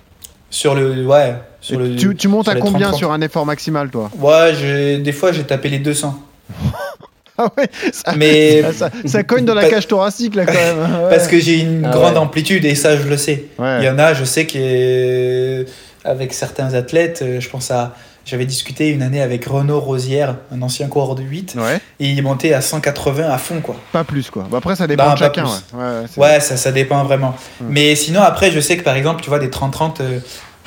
Sur 0.51 0.75
le. 0.75 1.05
Ouais. 1.05 1.35
Sur 1.61 1.79
le, 1.79 1.95
Tu, 1.95 2.15
tu 2.15 2.27
montes 2.27 2.45
sur 2.47 2.53
à 2.55 2.59
combien 2.59 2.89
30-30. 2.91 2.97
sur 2.97 3.11
un 3.11 3.21
effort 3.21 3.45
maximal, 3.45 3.89
toi? 3.89 4.09
Ouais, 4.19 4.53
j'ai- 4.59 4.97
des 4.99 5.11
fois, 5.11 5.31
j'ai 5.31 5.43
tapé 5.43 5.69
les 5.69 5.79
200. 5.79 6.17
Ah 7.41 7.51
ouais, 7.57 7.69
ça, 7.93 8.13
Mais. 8.17 8.63
ça, 8.73 8.89
ça 9.05 9.23
cogne 9.23 9.45
dans 9.45 9.53
la 9.53 9.69
cage 9.69 9.87
thoracique 9.87 10.35
là 10.35 10.45
quand 10.45 10.53
même. 10.53 10.77
Ouais. 11.03 11.09
Parce 11.15 11.27
que 11.27 11.39
j'ai 11.39 11.59
une 11.59 11.85
Ah 11.85 11.91
grande 11.91 12.13
ouais. 12.13 12.19
amplitude 12.19 12.65
et 12.65 12.75
ça, 12.75 12.97
je 12.97 13.07
le 13.07 13.15
sais. 13.17 13.45
Ouais. 13.57 13.77
Il 13.79 13.85
y 13.85 13.89
en 13.89 13.97
a, 13.97 14.13
je 14.13 14.23
sais 14.25 14.45
que 14.45 15.65
avec 16.03 16.33
certains 16.33 16.73
athlètes, 16.73 17.21
euh, 17.23 17.39
je 17.39 17.49
pense 17.49 17.71
à. 17.71 17.95
J'avais 18.25 18.45
discuté 18.45 18.89
une 18.89 19.01
année 19.01 19.21
avec 19.23 19.45
Renaud 19.45 19.79
Rosière, 19.79 20.35
un 20.51 20.61
ancien 20.61 20.87
coureur 20.87 21.15
de 21.15 21.23
8, 21.23 21.55
Ouais, 21.57 21.79
et 21.99 22.09
il 22.09 22.21
montait 22.21 22.53
à 22.53 22.61
180 22.61 23.27
à 23.27 23.37
fond, 23.39 23.59
quoi. 23.59 23.75
pas 23.91 24.03
plus 24.03 24.29
quoi. 24.29 24.45
Bah, 24.51 24.57
après, 24.59 24.75
ça 24.75 24.85
dépend 24.85 25.07
Bah, 25.07 25.13
de 25.13 25.17
chacun. 25.19 25.45
Ouais, 25.45 25.51
ouais, 25.73 26.03
c'est- 26.13 26.21
Ouais, 26.21 26.39
ça, 26.39 26.55
ça 26.55 26.71
dépend 26.71 27.03
vraiment. 27.05 27.33
Mais 27.61 27.95
sinon, 27.95 28.21
après, 28.21 28.51
je 28.51 28.59
sais 28.59 28.77
que 28.77 28.83
par 28.83 28.95
exemple, 28.95 29.23
tu 29.23 29.29
vois, 29.29 29.39
des 29.39 29.49
30-30, 29.49 30.01
euh, 30.01 30.19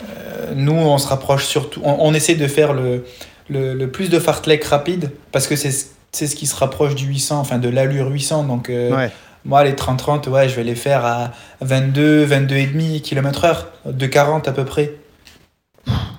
euh, 0.02 0.52
nous, 0.56 0.72
on 0.72 0.98
se 0.98 1.06
rapproche 1.06 1.44
surtout. 1.44 1.80
On, 1.84 1.96
on 2.00 2.14
essaie 2.14 2.34
de 2.34 2.48
faire 2.48 2.72
le, 2.72 3.04
le, 3.48 3.74
le 3.74 3.88
plus 3.90 4.08
de 4.08 4.18
fartlek 4.18 4.64
rapide 4.64 5.10
parce 5.30 5.46
que 5.46 5.54
c'est 5.54 5.70
c'est 6.14 6.26
ce 6.26 6.36
qui 6.36 6.46
se 6.46 6.54
rapproche 6.54 6.94
du 6.94 7.06
800, 7.06 7.38
enfin 7.40 7.58
de 7.58 7.68
l'allure 7.70 8.08
800. 8.08 8.44
Donc, 8.44 8.68
euh, 8.68 8.94
Ouais. 8.94 9.10
moi, 9.46 9.64
les 9.64 9.72
30-30, 9.72 10.28
ouais, 10.28 10.48
je 10.48 10.54
vais 10.56 10.62
les 10.64 10.74
faire 10.74 11.04
à 11.06 11.30
22, 11.62 12.26
22,5 12.26 13.00
km/h, 13.00 13.64
de 13.86 14.06
40 14.06 14.46
à 14.46 14.52
peu 14.52 14.64
près. 14.66 14.94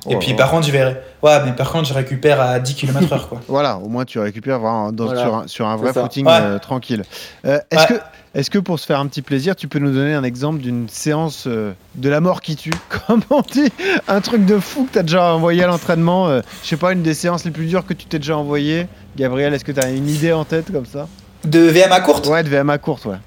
Et 0.09 0.15
Oh, 0.15 0.19
puis, 0.19 0.31
oh. 0.33 0.35
par 0.35 0.49
contre, 0.51 0.65
je 0.67 0.71
vais. 0.71 0.83
Ouais, 1.21 1.39
mais 1.45 1.53
par 1.53 1.71
contre, 1.71 1.87
je 1.87 1.93
récupère 1.93 2.41
à 2.41 2.59
10 2.59 2.73
km/h, 2.75 3.27
quoi. 3.29 3.39
Voilà, 3.47 3.77
au 3.77 3.87
moins 3.87 4.03
tu 4.03 4.19
récupères 4.19 4.59
vraiment 4.59 4.91
dans- 4.91 5.05
Voilà. 5.05 5.21
sur, 5.21 5.35
un, 5.35 5.47
sur 5.47 5.67
un 5.67 5.77
vrai 5.77 5.93
footing 5.93 6.25
Ouais. 6.25 6.39
euh, 6.41 6.59
tranquille. 6.59 7.03
Euh, 7.45 7.59
Est-ce 7.71 7.93
Ouais. 7.93 7.99
que, 7.99 8.03
est 8.33 8.49
que 8.49 8.59
pour 8.59 8.79
se 8.79 8.85
faire 8.85 8.99
un 8.99 9.07
petit 9.07 9.21
plaisir, 9.21 9.55
tu 9.55 9.67
peux 9.67 9.79
nous 9.79 9.91
donner 9.91 10.13
un 10.13 10.23
exemple 10.23 10.59
d'une 10.59 10.89
séance 10.89 11.45
euh, 11.47 11.73
de 11.95 12.09
la 12.09 12.19
mort 12.19 12.41
qui 12.41 12.55
tue? 12.55 12.73
Comment 13.07 13.25
on 13.29 13.41
dit 13.41 13.71
Un 14.07 14.21
truc 14.21 14.45
de 14.45 14.59
fou 14.59 14.85
que 14.85 14.93
tu 14.93 14.99
as 14.99 15.03
déjà 15.03 15.33
envoyé 15.33 15.63
à 15.63 15.67
l'entraînement 15.67 16.27
euh, 16.29 16.41
Je 16.63 16.69
sais 16.69 16.77
pas, 16.77 16.93
une 16.93 17.03
des 17.03 17.13
séances 17.13 17.45
les 17.45 17.51
plus 17.51 17.65
dures 17.65 17.85
que 17.85 17.93
tu 17.93 18.05
t'es 18.05 18.19
déjà 18.19 18.37
envoyé 18.37 18.87
Gabriel, 19.15 19.53
est-ce 19.53 19.63
que 19.63 19.71
tu 19.71 19.79
as 19.79 19.89
une 19.91 20.09
idée 20.09 20.33
en 20.33 20.45
tête 20.45 20.71
comme 20.71 20.85
ça? 20.85 21.07
De 21.45 21.59
VMA 21.59 21.99
courte? 22.01 22.25
Ouais, 22.27 22.41
de 22.41 22.49
VMA 22.49 22.77
courte, 22.79 23.05
ouais. 23.05 23.17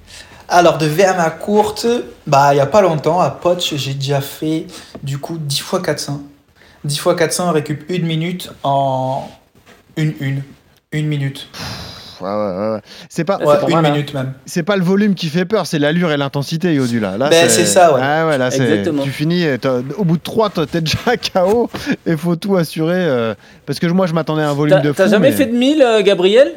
Alors, 0.49 0.79
de 0.79 0.87
VMA 0.87 1.31
courte, 1.31 1.87
bah, 2.27 2.53
il 2.53 2.57
n'y 2.57 2.61
a 2.61 2.67
pas 2.67 2.81
longtemps, 2.81 3.21
à 3.21 3.31
Poch, 3.31 3.75
j'ai 3.75 3.95
déjà 3.95 4.21
fait 4.21 4.67
du 5.03 5.19
coup 5.19 5.39
10 5.39 5.59
fois 5.61 5.83
400. 5.83 6.23
10 6.85 6.99
fois 6.99 7.15
400, 7.15 7.49
on 7.49 7.53
récup 7.53 7.85
une 7.89 8.07
minute 8.07 8.51
en 8.63 9.29
une, 9.97 10.15
une, 10.21 10.43
une 10.93 11.07
minute. 11.07 11.49
Pff, 12.19 12.23
ouais, 12.23 12.29
ouais, 12.31 12.73
ouais. 12.75 12.81
C'est 13.09 13.25
pas, 13.25 13.39
une 13.43 13.75
mal, 13.75 13.87
hein. 13.87 13.91
minute 13.93 14.15
même. 14.15 14.33
c'est 14.47 14.63
pas 14.63 14.77
le 14.77 14.83
volume 14.83 15.15
qui 15.15 15.29
fait 15.29 15.45
peur, 15.45 15.67
c'est 15.67 15.79
l'allure 15.79 16.11
et 16.13 16.17
l'intensité, 16.17 16.75
Yodu, 16.75 17.01
là. 17.01 17.19
là 17.19 17.29
Ben, 17.29 17.49
c'est 17.49 17.67
ça, 17.67 17.93
ouais. 17.95 18.01
Ah 18.03 18.27
ouais, 18.27 18.39
là, 18.39 18.51
c'est- 18.51 18.63
Exactement. 18.63 19.03
Tu 19.03 19.11
finis, 19.11 19.45
euh, 19.45 19.57
au 19.99 20.05
bout 20.05 20.17
de 20.17 20.23
3, 20.23 20.51
t'es 20.51 20.81
déjà 20.81 21.17
KO 21.35 21.71
et 22.07 22.17
faut 22.17 22.37
tout 22.37 22.57
assurer. 22.57 22.95
euh, 22.97 23.35
parce 23.67 23.79
que 23.79 23.87
moi, 23.87 24.07
je 24.07 24.15
m'attendais 24.15 24.43
à 24.43 24.51
un 24.51 24.55
volume 24.55 24.81
de 24.81 24.89
fou. 24.93 24.97
t'as 24.97 25.09
jamais 25.09 25.31
mais- 25.31 25.37
fait 25.37 25.47
de 25.47 25.57
1000, 25.57 25.83
euh, 25.83 26.03
Gabriel? 26.03 26.53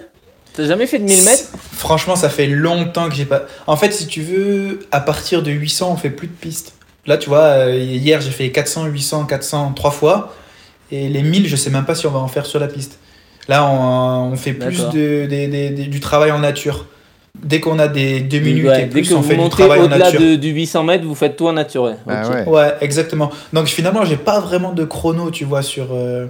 T'as 0.54 0.66
jamais 0.66 0.88
fait 0.88 0.98
de 1.00 1.04
1000 1.04 1.24
mètres? 1.24 1.44
Franchement, 1.74 2.16
ça 2.16 2.30
fait 2.30 2.48
longtemps 2.48 3.08
que 3.08 3.16
j'ai 3.16 3.26
pas. 3.26 3.44
En 3.68 3.78
fait, 3.78 3.92
si 3.92 4.08
tu 4.08 4.22
veux, 4.22 4.80
à 4.92 5.00
partir 5.00 5.44
de 5.44 5.52
800, 5.52 5.92
on 5.92 5.96
fait 5.96 6.10
plus 6.10 6.28
de 6.28 6.34
pistes. 6.34 6.74
Là, 7.06 7.18
tu 7.18 7.30
vois, 7.30 7.44
euh, 7.44 7.76
hier, 7.78 8.20
j'ai 8.22 8.32
fait 8.32 8.50
400, 8.52 8.86
800, 8.86 9.26
400 9.26 9.74
trois 9.76 9.92
fois. 9.92 10.34
Et 10.92 11.08
les 11.08 11.22
1000, 11.22 11.48
je 11.48 11.56
sais 11.56 11.70
même 11.70 11.86
pas 11.86 11.94
si 11.96 12.08
on 12.08 12.12
va 12.12 12.20
en 12.20 12.28
faire 12.28 12.46
sur 12.46 12.60
la 12.60 12.68
piste. 12.68 12.98
Là, 13.50 13.66
on, 13.70 14.32
on 14.32 14.36
fait 14.38 14.54
plus 14.54 14.88
de, 14.94 15.26
des- 15.26 15.48
des- 15.48 15.70
des- 15.72 15.86
du 15.88 16.00
travail 16.00 16.32
en 16.32 16.40
nature. 16.40 16.86
dès 17.42 17.60
qu'on 17.62 17.80
a 17.80 17.88
des 17.88 18.20
2 18.22 18.40
minutes 18.40 18.66
Ouais, 18.66 18.82
et 18.82 18.86
dès 18.86 18.90
plus, 18.90 19.10
que 19.10 19.14
on 19.16 19.22
vous 19.22 19.28
fait 19.28 19.36
du 19.36 19.40
montez 19.42 19.56
travail 19.58 19.80
en 19.80 19.84
au-delà 19.86 19.98
nature. 20.06 20.20
de- 20.20 20.36
du 20.36 20.50
800 20.50 20.84
mètres, 20.84 21.06
vous 21.06 21.16
faites 21.16 21.36
tout 21.38 21.48
en 21.48 21.54
nature. 21.54 21.84
ouais. 21.84 21.96
Bah 22.06 22.28
ouais. 22.30 22.46
Ouais, 22.48 22.74
exactement. 22.82 23.30
Donc 23.54 23.68
finalement, 23.68 24.04
j'ai 24.06 24.18
pas 24.18 24.40
vraiment 24.40 24.72
de 24.74 24.84
chrono, 24.86 25.32
tu 25.32 25.46
vois, 25.46 25.62
sur. 25.62 25.88
euh, 25.94 26.28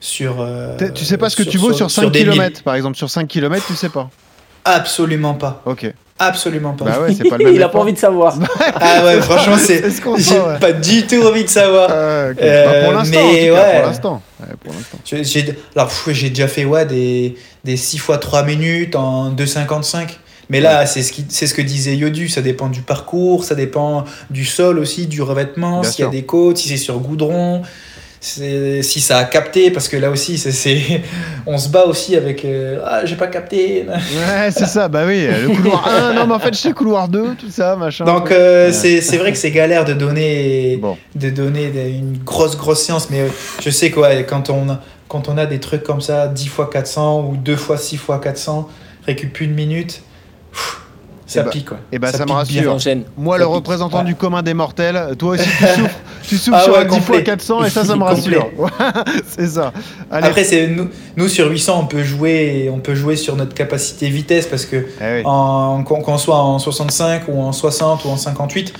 sur 0.00 0.36
euh, 0.40 0.76
Tu 0.94 1.04
sais 1.04 1.16
pas 1.18 1.28
ce 1.30 1.36
que 1.36 1.42
tu 1.42 1.58
vaux 1.58 1.72
sur 1.72 1.90
5 1.90 2.10
des 2.10 2.20
km 2.20 2.62
par 2.62 2.74
exemple. 2.74 2.96
Sur 2.96 3.08
5 3.10 3.26
km, 3.28 3.64
tu 3.66 3.74
sais 3.74 3.88
pas. 3.88 4.10
Absolument 4.74 5.34
pas. 5.34 5.62
Ok. 5.66 5.92
Absolument 6.20 6.72
pas. 6.72 6.84
Bah 6.84 7.00
ouais, 7.00 7.14
c'est 7.14 7.28
pas 7.28 7.36
le 7.38 7.44
même. 7.46 7.54
Il 7.54 7.62
a 7.62 7.68
pas 7.68 7.78
envie 7.78 7.92
de 7.92 7.98
savoir. 7.98 8.36
Ah 8.80 9.04
ouais, 9.04 9.20
franchement, 9.20 9.56
c'est. 9.56 9.82
J'ai 10.18 10.38
ouais. 10.40 10.58
pas 10.60 10.72
du 10.72 11.06
tout 11.06 11.22
envie 11.24 11.44
de 11.44 11.48
savoir. 11.48 11.88
Ah. 11.90 11.94
Euh, 11.94 12.34
Bah, 12.34 12.84
pour 12.84 12.92
l'instant, 12.92 13.18
en 13.20 13.32
mais 13.32 13.50
ouais. 13.52 13.76
pour 13.78 13.86
l'instant. 13.86 14.22
Ouais, 14.40 14.46
pour 14.64 14.72
l'instant. 14.74 14.98
J'ai- 15.04 15.22
J'ai, 15.24 15.54
alors, 15.76 15.90
j'ai 16.08 16.28
déjà 16.30 16.48
fait 16.48 16.64
ouais, 16.64 16.86
des, 16.86 17.36
des 17.64 17.76
6 17.76 17.98
fois 17.98 18.18
3 18.18 18.42
minutes 18.42 18.96
en 18.96 19.30
2,55. 19.30 20.18
Mais 20.50 20.60
là, 20.60 20.86
c'est 20.86 21.02
ce, 21.02 21.12
qui, 21.12 21.26
c'est 21.28 21.46
ce 21.46 21.52
que 21.54 21.60
disait 21.62 21.94
Yodu, 21.94 22.28
ça 22.30 22.40
dépend 22.40 22.68
du 22.68 22.80
parcours, 22.80 23.44
ça 23.44 23.54
dépend 23.54 24.04
du 24.30 24.46
sol 24.46 24.78
aussi, 24.78 25.06
du 25.06 25.20
revêtement, 25.20 25.82
Bien 25.82 25.90
s'il 25.90 26.04
y 26.06 26.08
a 26.08 26.10
des 26.10 26.22
côtes, 26.24 26.56
si 26.56 26.68
c'est 26.68 26.78
sur 26.78 26.98
goudron, 27.00 27.60
si 28.20 29.00
ça 29.00 29.18
a 29.18 29.24
capté, 29.24 29.70
parce 29.70 29.88
que 29.88 29.96
là 29.96 30.10
aussi, 30.10 30.38
c'est, 30.38 31.02
on 31.46 31.56
se 31.58 31.68
bat 31.68 31.84
aussi 31.86 32.16
avec 32.16 32.44
euh, 32.44 32.80
Ah, 32.84 33.04
j'ai 33.04 33.16
pas 33.16 33.28
capté. 33.28 33.84
Ouais, 33.88 34.50
c'est 34.50 34.66
ça, 34.66 34.88
bah 34.88 35.04
oui, 35.06 35.26
le 35.26 35.48
couloir 35.54 35.86
1, 35.88 36.12
non 36.14 36.26
mais 36.26 36.34
en 36.34 36.38
fait 36.38 36.52
je 36.54 36.58
sais 36.58 36.72
couloir 36.72 37.08
2, 37.08 37.34
tout 37.38 37.50
ça, 37.50 37.76
machin. 37.76 38.04
Donc, 38.04 38.30
euh, 38.30 38.72
c'est, 38.72 39.00
c'est 39.00 39.16
vrai 39.18 39.32
que 39.32 39.38
c'est 39.38 39.50
galère 39.50 39.84
de 39.84 39.92
donner, 39.92 40.76
Bon. 40.80 40.96
de 41.14 41.30
donner 41.30 41.66
une 41.98 42.18
grosse, 42.24 42.56
grosse 42.56 42.82
séance, 42.82 43.08
mais 43.10 43.20
euh, 43.20 43.28
je 43.62 43.70
sais 43.70 43.90
que 43.90 44.00
ouais, 44.00 44.26
quand, 44.28 44.50
on, 44.50 44.68
a- 44.70 44.80
quand 45.08 45.28
on 45.28 45.38
a 45.38 45.46
des 45.46 45.60
trucs 45.60 45.82
comme 45.84 46.00
ça, 46.00 46.26
10 46.28 46.48
fois 46.48 46.68
400 46.70 47.28
ou 47.30 47.36
2 47.36 47.56
fois 47.56 47.76
6 47.76 47.96
fois 47.96 48.18
400, 48.20 48.68
récup 49.06 49.40
une 49.40 49.54
minute, 49.54 50.02
ça 51.28 51.42
bah- 51.42 51.50
pique 51.50 51.66
quoi. 51.66 51.78
Eh 51.92 51.98
ben 51.98 52.08
ça, 52.10 52.18
me 52.20 52.24
pique 52.24 52.34
rassure. 52.34 52.76
Moi, 53.16 53.36
Ça 53.36 53.38
le 53.40 53.44
pique. 53.46 53.54
représentant 53.54 53.98
Ouais. 53.98 54.04
du 54.04 54.14
commun 54.14 54.42
des 54.42 54.54
mortels, 54.54 55.14
toi 55.18 55.34
aussi 55.34 55.44
tu 55.44 55.50
souffres, 55.66 55.90
tu 56.22 56.36
souffres 56.38 56.56
Ah 56.60 56.64
sur 56.64 56.72
ouais, 56.72 56.78
un 56.80 56.84
10 56.84 56.88
fois 57.00 57.16
complet. 57.16 57.22
400 57.24 57.64
et 57.64 57.70
ça, 57.70 57.84
ça 57.84 57.96
me 57.96 58.02
rassure. 58.02 58.48
c'est 59.28 59.46
ça. 59.48 59.72
Allez. 60.10 60.26
Après, 60.26 60.44
c'est 60.44 60.66
nous, 60.68 60.88
nous 61.16 61.28
sur 61.28 61.48
800, 61.50 61.80
on 61.82 61.86
peut 61.86 62.02
jouer, 62.02 62.70
on 62.72 62.78
peut 62.80 62.94
jouer 62.94 63.16
sur 63.16 63.36
notre 63.36 63.54
capacité 63.54 64.08
vitesse 64.08 64.46
parce 64.46 64.64
que 64.66 64.76
Eh 65.00 65.16
oui. 65.16 65.22
en, 65.24 65.82
qu'on, 65.84 66.18
soit 66.18 66.36
en 66.38 66.58
65 66.58 67.22
ou 67.28 67.40
en 67.42 67.52
60 67.52 68.04
ou 68.04 68.08
en 68.08 68.16
58, 68.16 68.72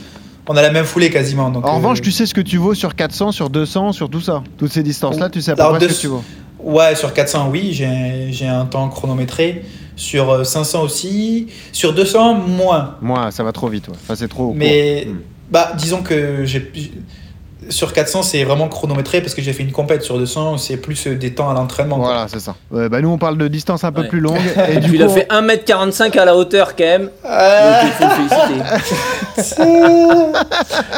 on 0.48 0.56
a 0.56 0.62
la 0.62 0.70
même 0.70 0.84
foulée 0.86 1.10
quasiment. 1.10 1.50
Donc, 1.50 1.66
En 1.66 1.72
euh, 1.74 1.76
revanche, 1.76 2.00
tu 2.00 2.10
sais 2.10 2.24
ce 2.24 2.32
que 2.32 2.40
tu 2.40 2.56
vaux 2.56 2.72
sur 2.74 2.94
400, 2.94 3.32
sur 3.32 3.50
200, 3.50 3.92
sur 3.92 4.08
tout 4.08 4.20
ça. 4.22 4.42
Toutes 4.56 4.72
ces 4.72 4.82
distances-là, 4.82 5.28
tu 5.28 5.42
sais 5.42 5.50
à 5.50 5.56
peu 5.56 5.60
Alors, 5.62 5.76
près 5.76 5.88
ce 5.88 5.94
que 5.94 6.00
tu 6.00 6.06
vaux. 6.06 6.24
Ouais, 6.60 6.94
sur 6.96 7.12
400, 7.12 7.48
oui, 7.52 7.72
j'ai 7.72 8.46
un 8.48 8.64
temps 8.64 8.88
chronométré. 8.88 9.62
Sur 9.98 10.30
euh, 10.30 10.44
500 10.44 10.82
aussi. 10.82 11.48
Sur 11.72 11.92
200, 11.92 12.34
moins. 12.34 12.96
Moi, 13.02 13.30
ça 13.32 13.42
va 13.42 13.52
trop 13.52 13.68
vite. 13.68 13.88
Ouais. 13.88 13.94
Enfin, 14.00 14.14
c'est 14.14 14.28
trop. 14.28 14.54
Mais 14.54 15.02
court. 15.04 15.14
Hmm. 15.14 15.20
bah, 15.50 15.72
disons 15.76 16.02
que 16.02 16.44
j'ai 16.44 16.70
sur 17.68 17.92
400 17.92 18.22
c'est 18.22 18.44
vraiment 18.44 18.68
chronométré 18.68 19.20
parce 19.20 19.34
que 19.34 19.42
j'ai 19.42 19.52
fait 19.52 19.62
une 19.62 19.72
compète 19.72 20.02
sur 20.02 20.18
200 20.18 20.58
c'est 20.58 20.76
plus 20.76 21.06
euh, 21.06 21.14
des 21.16 21.34
temps 21.34 21.50
à 21.50 21.54
l'entraînement. 21.54 21.98
Voilà, 21.98 22.26
c'est 22.28 22.40
ça. 22.40 22.54
Ouais, 22.70 22.88
bah, 22.88 23.00
nous, 23.00 23.10
on 23.10 23.18
parle 23.18 23.36
de 23.38 23.48
distance 23.48 23.84
un 23.84 23.92
peu 23.92 24.02
Ouais. 24.02 24.08
plus 24.08 24.20
longue. 24.20 24.38
Et 24.68 24.72
Et 24.76 24.80
du 24.80 24.88
puis 24.88 24.90
coup, 24.90 24.94
il 24.96 25.02
a 25.02 25.08
fait 25.08 25.26
1m45 25.30 26.18
à 26.18 26.24
la 26.24 26.36
hauteur 26.36 26.74
quand 26.76 26.84
même. 26.84 27.10
Ah, 27.24 27.82
Donc 27.82 27.90
il 27.90 28.06
faut 28.06 28.22
le 28.22 28.28
féliciter. 28.28 29.62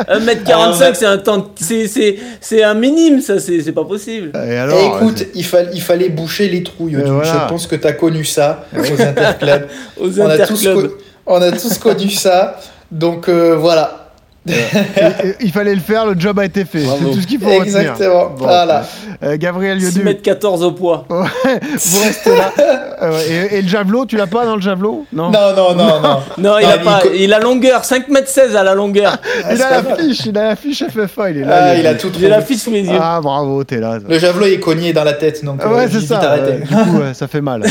1m45 0.09 0.81
Ah, 0.83 0.95
c'est 0.95 1.07
un 1.07 1.19
temps. 1.19 1.51
C'est, 1.57 1.89
c'est, 1.89 2.17
c'est 2.41 2.63
un 2.63 2.75
minime 2.75 3.21
ça, 3.21 3.39
c'est, 3.39 3.61
c'est 3.63 3.73
pas 3.73 3.85
possible. 3.85 4.33
Et 4.47 4.53
Et 4.55 4.57
alors 4.59 4.97
écoute, 4.97 5.25
il, 5.35 5.45
fall- 5.45 5.71
il 5.75 5.81
fallait 5.83 6.09
boucher 6.09 6.49
les 6.49 6.61
voilà. 6.79 7.23
Je 7.45 7.49
pense 7.49 7.67
que 7.67 7.77
tu 7.77 7.87
as 7.87 7.93
connu 7.93 8.25
ça 8.25 8.65
aux 8.77 8.81
interclubs. 9.03 9.67
Aux 10.01 10.21
on, 10.21 10.27
a 10.29 10.39
tous 10.39 10.67
interclubs. 10.67 10.89
co- 10.91 10.97
on 11.27 11.43
a 11.43 11.53
tous 11.53 11.79
connu 11.79 12.11
ça. 12.11 12.59
Donc 12.91 13.29
euh, 13.29 13.57
voilà. 13.57 14.10
Et- 14.49 14.53
et- 14.53 15.35
il 15.41 15.53
fallait 15.53 15.75
le 15.75 15.81
faire, 15.81 16.07
le 16.07 16.19
job 16.19 16.39
a 16.39 16.45
été 16.47 16.65
fait. 16.65 16.81
C'est 16.81 17.05
tout 17.13 17.21
ce 17.21 17.27
qu'il 17.27 17.39
faut 17.41 17.47
retenir. 17.49 17.79
Exactement. 17.81 18.27
Bon. 18.37 18.45
Voilà. 18.47 18.85
Euh, 19.23 19.37
Gabriel 19.37 19.81
Yodu, 19.81 20.01
6m14 20.03 20.63
au 20.65 20.73
poids. 20.73 21.05
vous 21.09 22.01
restez 22.03 22.37
là. 22.37 22.53
Euh, 23.03 23.19
et, 23.51 23.57
et 23.57 23.63
le 23.63 23.69
javelot, 23.69 24.05
tu 24.05 24.19
l'as 24.19 24.27
pas 24.27 24.45
dans 24.45 24.57
le 24.57 24.61
javelot? 24.61 25.07
Non. 25.11 25.31
Non, 25.31 25.55
non, 25.57 25.75
non, 25.75 26.01
non. 26.03 26.19
Non, 26.37 26.59
il 26.61 26.67
Ah, 26.67 26.75
a 26.75 26.79
pas. 26.79 27.01
il 27.15 27.23
Il 27.23 27.33
a 27.33 27.39
longueur, 27.39 27.81
5m16 27.81 28.55
à 28.55 28.63
la 28.63 28.75
longueur. 28.75 29.17
Ah, 29.43 29.55
il 29.55 29.63
a 29.63 29.71
la 29.83 29.97
fiche, 29.97 30.27
il 30.27 30.37
a 30.37 30.49
la 30.49 30.55
fiche 30.57 30.85
FFA, 30.87 31.31
il 31.31 31.39
est 31.39 31.45
là. 31.47 31.59
Ah, 31.63 31.75
il 31.77 31.87
a 31.87 31.95
tout 31.95 32.11
J'ai 32.21 32.29
la 32.29 32.43
fiche 32.43 32.59
sous 32.59 32.71
les 32.71 32.83
yeux. 32.83 32.99
Ah, 33.01 33.21
bravo, 33.23 33.65
t'es 33.65 33.79
là. 33.79 33.97
Le 34.07 34.19
javelot 34.19 34.45
est 34.49 34.59
cogné 34.61 34.93
dans 34.93 35.05
la 35.05 35.15
tête. 35.15 35.43
Donc, 35.43 35.61
Ah 35.65 35.69
euh, 35.69 35.77
ouais, 35.77 35.89
j'ai 35.91 36.01
c'est 36.01 36.09
ça. 36.09 36.21
euh, 36.23 36.59
du 36.61 36.67
coup, 36.67 37.01
ça 37.15 37.27
fait 37.27 37.41
mal. 37.41 37.63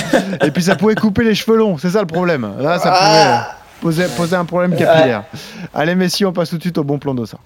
Et 0.44 0.50
puis 0.50 0.64
ça 0.64 0.76
pouvait 0.76 0.96
couper 0.96 1.24
les 1.24 1.36
cheveux 1.36 1.58
longs, 1.58 1.78
c'est 1.78 1.92
ça 1.92 2.00
le 2.02 2.08
problème. 2.08 2.50
Là, 2.60 2.80
ça 2.80 2.90
pouvait 2.90 3.00
Ah. 3.00 3.38
euh, 3.38 3.54
poser, 3.82 4.06
poser 4.16 4.36
un 4.36 4.46
problème 4.46 4.76
capillaire. 4.76 5.24
Allez, 5.74 5.96
Messi, 5.96 6.26
on 6.26 6.34
passe 6.34 6.50
tout 6.50 6.58
de 6.58 6.62
suite 6.62 6.78
au 6.78 6.84
bon 6.84 7.00
plan 7.00 7.14
d'Ossa. 7.14 7.38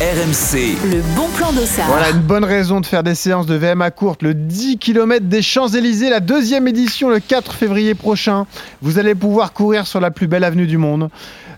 RMC, 0.00 0.76
Le 0.90 1.00
bon 1.14 1.28
plan 1.36 1.52
d'Ossard. 1.52 1.86
Voilà 1.86 2.10
une 2.10 2.22
bonne 2.22 2.44
raison 2.44 2.80
de 2.80 2.86
faire 2.86 3.04
des 3.04 3.14
séances 3.14 3.46
de 3.46 3.54
VMA 3.54 3.92
courte. 3.92 4.22
Le 4.22 4.34
10 4.34 4.78
km 4.78 5.26
des 5.26 5.42
Champs-Élysées, 5.42 6.10
la 6.10 6.18
deuxième 6.18 6.66
édition 6.66 7.08
le 7.08 7.20
4 7.20 7.52
février 7.52 7.94
prochain. 7.94 8.46
Vous 8.80 8.98
allez 8.98 9.14
pouvoir 9.14 9.52
courir 9.52 9.86
sur 9.86 10.00
la 10.00 10.10
plus 10.10 10.26
belle 10.26 10.42
avenue 10.42 10.66
du 10.66 10.76
monde. 10.76 11.08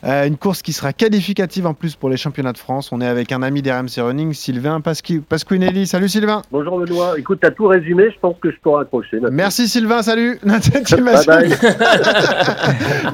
Euh, 0.05 0.27
une 0.27 0.37
course 0.37 0.61
qui 0.61 0.73
sera 0.75 0.93
qualificative 0.93 1.67
en 1.67 1.73
plus 1.73 1.97
pour 1.97 2.11
les 2.11 2.17
championnats 2.19 2.53
de 2.53 2.59
France. 2.59 2.91
On 2.93 3.01
est 3.01 3.07
avec 3.07 3.33
un 3.33 3.43
ami 3.43 3.63
d'RMC 3.63 3.99
Running, 4.03 4.35
Sylvain 4.35 4.81
Pasqui- 4.81 5.21
Pasquinelli. 5.21 5.87
Salut 5.87 6.09
Sylvain. 6.11 6.43
Bonjour 6.53 6.79
Benoît. 6.79 7.15
Écoute, 7.19 7.39
t'as 7.41 7.51
tout 7.51 7.67
résumé, 7.67 8.11
je 8.15 8.19
pense 8.21 8.35
que 8.43 8.51
je 8.51 8.57
peux 8.63 8.71
raccrocher. 8.71 9.17
maintenant. 9.21 9.31
Merci 9.37 9.67
Sylvain, 9.67 10.03
salut. 10.03 10.39
Tu 10.87 10.97
Bye 10.97 11.03
m'as- 11.03 11.25
bye. 11.25 11.49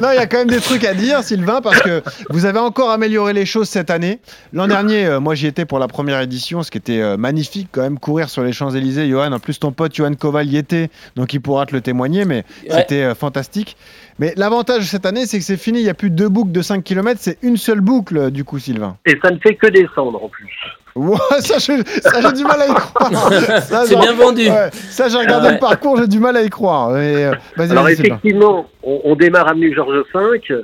non, 0.01 0.09
il 0.12 0.16
y 0.16 0.18
a 0.18 0.26
quand 0.26 0.38
même 0.38 0.49
des 0.51 0.59
trucs 0.61 0.84
à 0.84 0.95
dire, 0.95 1.22
Sylvain, 1.22 1.61
parce 1.61 1.80
que 1.80 2.03
vous 2.30 2.45
avez 2.45 2.59
encore 2.59 2.91
amélioré 2.91 3.32
les 3.34 3.47
choses 3.47 3.68
cette 3.68 3.91
année. 3.91 4.18
L'an 4.53 4.66
dernier, 4.66 5.07
euh, 5.07 5.20
moi, 5.20 5.34
j'y 5.34 5.47
étais 5.47 5.64
pour 5.66 5.78
la 5.78 5.86
première 5.88 6.20
édition, 6.20 6.62
ce 6.62 6.70
qui 6.70 6.78
était 6.78 7.01
euh, 7.01 7.16
magnifique 7.16 7.68
quand 7.70 7.82
même, 7.82 7.99
courir 7.99 8.28
sur 8.30 8.43
les 8.43 8.53
Champs-Élysées. 8.53 9.09
Johan, 9.09 9.32
en 9.32 9.38
plus, 9.38 9.61
ton 9.61 9.70
pote 9.72 9.95
Johan 9.95 10.14
Koval 10.14 10.49
y 10.49 10.57
était, 10.57 10.91
donc 11.16 11.32
il 11.34 11.41
pourra 11.41 11.66
te 11.66 11.72
le 11.74 11.80
témoigner, 11.82 12.24
mais 12.24 12.45
Ouais. 12.68 12.78
c'était 12.78 13.03
euh, 13.05 13.14
fantastique. 13.14 13.76
Mais 14.21 14.35
l'avantage 14.37 14.85
cette 14.85 15.07
année, 15.07 15.25
c'est 15.27 15.39
que 15.39 15.45
c'est 15.45 15.57
fini, 15.57 15.81
il 15.81 15.85
n'y 15.85 15.89
a 15.91 15.95
plus 15.95 16.11
deux 16.11 16.29
boucles 16.29 16.53
de 16.53 16.61
5 16.62 16.85
km, 16.85 17.18
c'est 17.21 17.39
une 17.43 17.57
seule 17.57 17.81
boucle, 17.81 18.31
du 18.31 18.45
coup, 18.45 18.59
Sylvain. 18.59 18.97
Et 19.07 19.16
ça 19.23 19.31
ne 19.31 19.39
fait 19.39 19.55
que 19.57 19.66
descendre 19.66 20.23
en 20.23 20.29
plus. 20.29 20.47
Ça, 21.41 21.59
j'ai 21.59 22.33
du 22.33 22.45
mal 22.45 22.61
à 22.61 22.66
y 22.66 22.75
croire. 22.75 23.31
C'est 23.87 23.97
bien 23.97 24.12
vendu. 24.12 24.49
Ouais, 24.49 24.68
ça, 24.73 25.09
j'ai 25.09 25.16
regardé 25.18 25.47
Ah 25.47 25.49
ouais. 25.49 25.55
le 25.55 25.59
parcours, 25.61 25.97
j'ai 25.99 26.07
du 26.09 26.18
mal 26.18 26.37
à 26.37 26.43
y 26.43 26.51
croire. 26.51 26.91
Mais, 26.91 27.25
euh, 27.25 27.33
Alors 27.71 27.89
effectivement, 27.89 28.66
on, 28.83 29.01
on 29.05 29.16
démarre 29.16 29.49
avenue 29.49 29.75
Georges 29.75 30.03
V, 30.14 30.55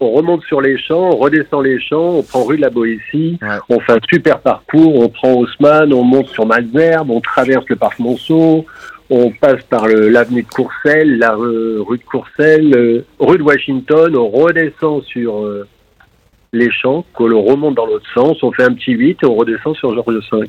on 0.00 0.10
remonte 0.12 0.42
sur 0.44 0.60
les 0.60 0.76
champs, 0.78 1.10
on 1.12 1.16
redescend 1.16 1.64
les 1.64 1.80
champs, 1.80 2.16
on 2.18 2.22
prend 2.22 2.44
rue 2.44 2.56
de 2.56 2.62
la 2.62 2.70
Boétie, 2.70 3.38
Ouais. 3.40 3.48
on 3.68 3.80
fait 3.80 3.92
un 3.92 3.98
super 4.08 4.40
parcours, 4.40 4.96
on 4.96 5.08
prend 5.08 5.32
Haussmann, 5.32 5.92
on 5.92 6.02
monte 6.04 6.28
sur 6.28 6.44
Malzerbe, 6.46 7.10
on 7.10 7.20
traverse 7.20 7.64
le 7.68 7.76
parc 7.76 7.98
Monceau, 7.98 8.66
on 9.10 9.30
passe 9.30 9.62
par 9.64 9.86
l'avenue 9.88 10.42
de 10.42 10.48
Courcelles, 10.48 11.18
la 11.18 11.34
rue, 11.34 11.80
rue 11.80 11.98
de 11.98 12.04
Courcelles, 12.04 12.74
euh, 12.74 13.04
rue 13.18 13.38
de 13.38 13.42
Washington, 13.42 14.14
on 14.16 14.28
redescend 14.28 15.02
sur 15.04 15.44
euh, 15.44 15.66
les 16.52 16.70
champs, 16.70 17.04
qu'on 17.14 17.26
le 17.26 17.36
remonte 17.36 17.74
dans 17.74 17.86
l'autre 17.86 18.06
sens, 18.14 18.42
on 18.42 18.52
fait 18.52 18.64
un 18.64 18.72
petit 18.74 18.92
8 18.92 19.18
et 19.22 19.26
on 19.26 19.34
redescend 19.34 19.74
sur 19.76 19.94
Georges 19.94 20.14
V. 20.32 20.46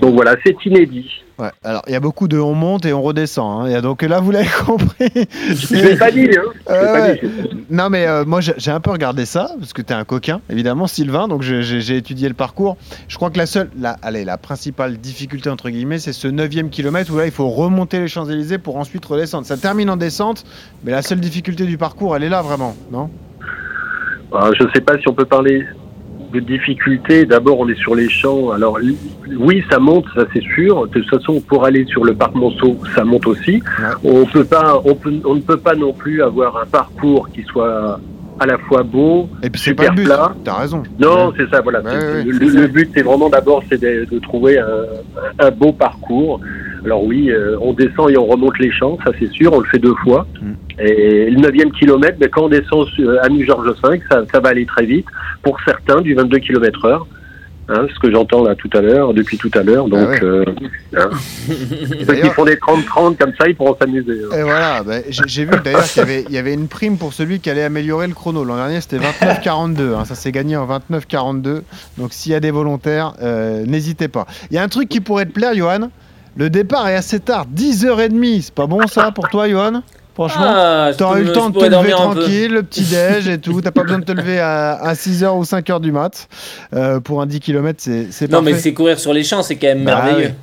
Donc 0.00 0.14
voilà, 0.14 0.34
c'est 0.44 0.56
inédit. 0.66 1.08
Ouais, 1.38 1.50
alors 1.62 1.82
il 1.86 1.92
y 1.92 1.96
a 1.96 2.00
beaucoup 2.00 2.26
de 2.26 2.36
on 2.38 2.54
monte 2.54 2.84
et 2.84 2.92
on 2.92 3.02
redescend. 3.02 3.66
hein. 3.66 3.76
Et 3.78 3.80
donc 3.80 4.02
là, 4.02 4.18
vous 4.20 4.30
l'avez 4.32 4.48
compris. 4.66 5.08
Je 5.12 5.74
l'ai 5.74 5.96
pas 5.96 6.10
dit, 6.10 6.28
hein. 6.36 6.42
Euh, 6.70 6.92
pas 6.92 7.02
ouais. 7.02 7.20
dit. 7.22 7.64
Non, 7.70 7.90
mais 7.90 8.06
euh, 8.06 8.24
moi 8.24 8.40
j'ai 8.40 8.70
un 8.72 8.80
peu 8.80 8.90
regardé 8.90 9.24
ça, 9.24 9.50
parce 9.58 9.72
que 9.72 9.82
tu 9.82 9.92
es 9.92 9.96
un 9.96 10.04
coquin, 10.04 10.40
évidemment, 10.50 10.88
Sylvain, 10.88 11.28
donc 11.28 11.42
j'ai 11.42 11.96
étudié 11.96 12.28
le 12.28 12.34
parcours. 12.34 12.76
Je 13.06 13.16
crois 13.16 13.30
que 13.30 13.38
la 13.38 13.46
seule, 13.46 13.70
la, 13.78 13.96
allez, 14.02 14.24
la 14.24 14.36
principale 14.36 14.96
difficulté, 14.98 15.48
entre 15.48 15.70
guillemets, 15.70 15.98
c'est 15.98 16.12
ce 16.12 16.26
9 16.26 16.70
kilomètre 16.70 17.12
où 17.12 17.16
là 17.18 17.26
il 17.26 17.32
faut 17.32 17.48
remonter 17.48 18.00
les 18.00 18.08
Champs-Élysées 18.08 18.58
pour 18.58 18.76
ensuite 18.76 19.04
redescendre. 19.04 19.46
Ça 19.46 19.56
termine 19.56 19.90
en 19.90 19.96
descente, 19.96 20.44
mais 20.84 20.90
la 20.90 21.02
seule 21.02 21.20
difficulté 21.20 21.66
du 21.66 21.78
parcours, 21.78 22.16
elle 22.16 22.24
est 22.24 22.28
là 22.28 22.42
vraiment, 22.42 22.74
non? 22.90 23.10
Je 24.32 24.64
ne 24.64 24.68
sais 24.74 24.80
pas 24.80 24.98
si 24.98 25.08
on 25.08 25.12
peut 25.14 25.24
parler 25.24 25.64
de 26.32 26.40
difficulté. 26.40 27.24
D'abord, 27.26 27.60
on 27.60 27.68
est 27.68 27.78
sur 27.78 27.94
les 27.94 28.08
champs. 28.08 28.50
Alors, 28.50 28.78
oui, 29.38 29.62
ça 29.70 29.78
monte, 29.78 30.06
ça 30.16 30.24
c'est 30.32 30.42
sûr. 30.42 30.86
De 30.88 31.00
toute 31.00 31.08
façon, 31.08 31.40
pour 31.40 31.64
aller 31.64 31.84
sur 31.86 32.04
le 32.04 32.14
parc 32.14 32.34
Monceau, 32.34 32.76
ça 32.94 33.04
monte 33.04 33.26
aussi. 33.26 33.62
On 34.02 34.24
peut 34.26 34.44
pas, 34.44 34.80
on, 34.84 34.94
peut, 34.94 35.12
on 35.24 35.36
ne 35.36 35.40
peut 35.40 35.58
pas 35.58 35.74
non 35.76 35.92
plus 35.92 36.22
avoir 36.22 36.56
un 36.56 36.66
parcours 36.66 37.28
qui 37.30 37.42
soit 37.44 38.00
à 38.40 38.46
la 38.46 38.58
fois 38.58 38.82
beau, 38.82 39.28
Et 39.44 39.48
puis 39.50 39.60
c'est 39.60 39.74
pas 39.74 39.84
super 39.84 39.94
le 39.94 40.02
but, 40.02 40.04
plat. 40.06 40.34
t'as 40.44 40.58
raison. 40.58 40.82
Non, 40.98 41.32
c'est 41.36 41.48
ça, 41.50 41.60
voilà. 41.60 41.78
Ouais, 41.82 41.90
C'est- 42.00 42.06
ouais, 42.16 42.24
le, 42.24 42.66
but, 42.66 42.90
c'est 42.92 43.02
vraiment 43.02 43.28
d'abord, 43.28 43.62
c'est 43.70 43.80
de, 43.80 44.06
de 44.10 44.18
trouver 44.18 44.58
un, 44.58 44.66
un 45.38 45.50
beau 45.52 45.72
parcours. 45.72 46.40
Alors 46.84 47.02
oui, 47.04 47.30
euh, 47.30 47.56
on 47.60 47.72
descend 47.72 48.10
et 48.10 48.16
on 48.18 48.26
remonte 48.26 48.58
les 48.58 48.70
champs, 48.70 48.98
ça 49.04 49.12
c'est 49.18 49.30
sûr, 49.32 49.52
on 49.52 49.60
le 49.60 49.66
fait 49.66 49.78
deux 49.78 49.94
fois. 50.04 50.26
Mm. 50.42 50.52
Et 50.80 51.30
le 51.30 51.40
neuvième 51.40 51.70
kilomètre, 51.72 52.18
ben, 52.18 52.28
quand 52.30 52.44
on 52.44 52.48
descend 52.48 52.86
sur- 52.88 53.10
à 53.22 53.28
New 53.28 53.44
Georges 53.46 53.74
V, 53.82 54.00
ça, 54.10 54.22
ça 54.32 54.40
va 54.40 54.50
aller 54.50 54.66
très 54.66 54.84
vite. 54.84 55.06
Pour 55.42 55.56
certains, 55.64 56.00
du 56.00 56.14
22 56.14 56.38
km 56.38 56.84
heure. 56.86 57.06
Hein, 57.66 57.86
ce 57.94 57.98
que 57.98 58.12
j'entends 58.12 58.44
là 58.44 58.54
tout 58.54 58.68
à 58.74 58.82
l'heure, 58.82 59.14
depuis 59.14 59.38
tout 59.38 59.50
à 59.54 59.62
l'heure. 59.62 59.88
Donc, 59.88 60.00
Ah 60.06 60.10
ouais. 60.10 60.22
euh, 60.22 60.44
hein. 60.98 61.08
ceux 61.48 62.14
qui 62.16 62.28
font 62.28 62.44
des 62.44 62.56
30-30 62.56 63.16
comme 63.16 63.32
ça, 63.40 63.48
ils 63.48 63.56
pourront 63.56 63.74
s'amuser. 63.80 64.20
hein. 64.30 64.36
Et 64.36 64.42
voilà, 64.42 64.82
bah, 64.82 64.96
j'ai 65.08 65.46
vu 65.46 65.52
d'ailleurs 65.64 65.84
qu'il 65.84 66.00
y 66.00 66.04
avait, 66.04 66.24
il 66.28 66.34
y 66.34 66.36
avait 66.36 66.52
une 66.52 66.68
prime 66.68 66.98
pour 66.98 67.14
celui 67.14 67.40
qui 67.40 67.48
allait 67.48 67.62
améliorer 67.62 68.06
le 68.06 68.12
chrono. 68.12 68.44
L'an 68.44 68.56
dernier, 68.56 68.82
c'était 68.82 68.98
29-42. 68.98 69.94
hein, 69.94 70.04
ça 70.04 70.14
s'est 70.14 70.30
gagné 70.30 70.58
en 70.58 70.66
29-42. 70.66 71.62
Donc, 71.96 72.12
s'il 72.12 72.32
y 72.32 72.34
a 72.34 72.40
des 72.40 72.50
volontaires, 72.50 73.14
euh, 73.22 73.64
n'hésitez 73.64 74.08
pas. 74.08 74.26
Il 74.50 74.56
y 74.56 74.58
a 74.58 74.62
un 74.62 74.68
truc 74.68 74.90
qui 74.90 75.00
pourrait 75.00 75.24
te 75.24 75.32
plaire, 75.32 75.54
Johan. 75.54 75.88
Le 76.36 76.50
départ 76.50 76.88
est 76.88 76.96
assez 76.96 77.20
tard, 77.20 77.46
10h30. 77.54 78.42
C'est 78.42 78.54
pas 78.54 78.66
bon 78.66 78.86
ça 78.86 79.12
pour 79.12 79.28
toi, 79.28 79.48
Johan? 79.48 79.82
Franchement 80.14 80.44
Ah, 80.46 80.90
peux 80.96 81.20
eu 81.20 81.24
le 81.24 81.32
temps 81.32 81.50
de 81.50 81.58
te 81.58 81.64
lever 81.64 81.90
tranquille, 81.90 82.52
le 82.52 82.62
petit 82.62 82.84
déj 82.84 83.28
et 83.28 83.38
tout. 83.38 83.60
T'as 83.60 83.72
pas 83.72 83.82
besoin 83.82 83.98
de 83.98 84.04
te 84.04 84.12
lever 84.12 84.38
à, 84.38 84.92
6h 84.94 85.36
ou 85.36 85.42
5h 85.42 85.80
du 85.80 85.90
mat. 85.92 86.28
Euh, 86.72 87.00
pour 87.00 87.20
un 87.20 87.26
10 87.26 87.40
km, 87.40 87.80
c'est 87.82 88.08
c'est 88.12 88.30
Non, 88.30 88.38
parfait. 88.38 88.52
mais 88.52 88.58
c'est 88.58 88.72
courir 88.74 88.98
sur 89.00 89.12
les 89.12 89.24
champs, 89.24 89.42
c'est 89.42 89.56
quand 89.56 89.66
même 89.68 89.84
Bah 89.84 90.04
merveilleux. 90.04 90.28
ouais. 90.28 90.34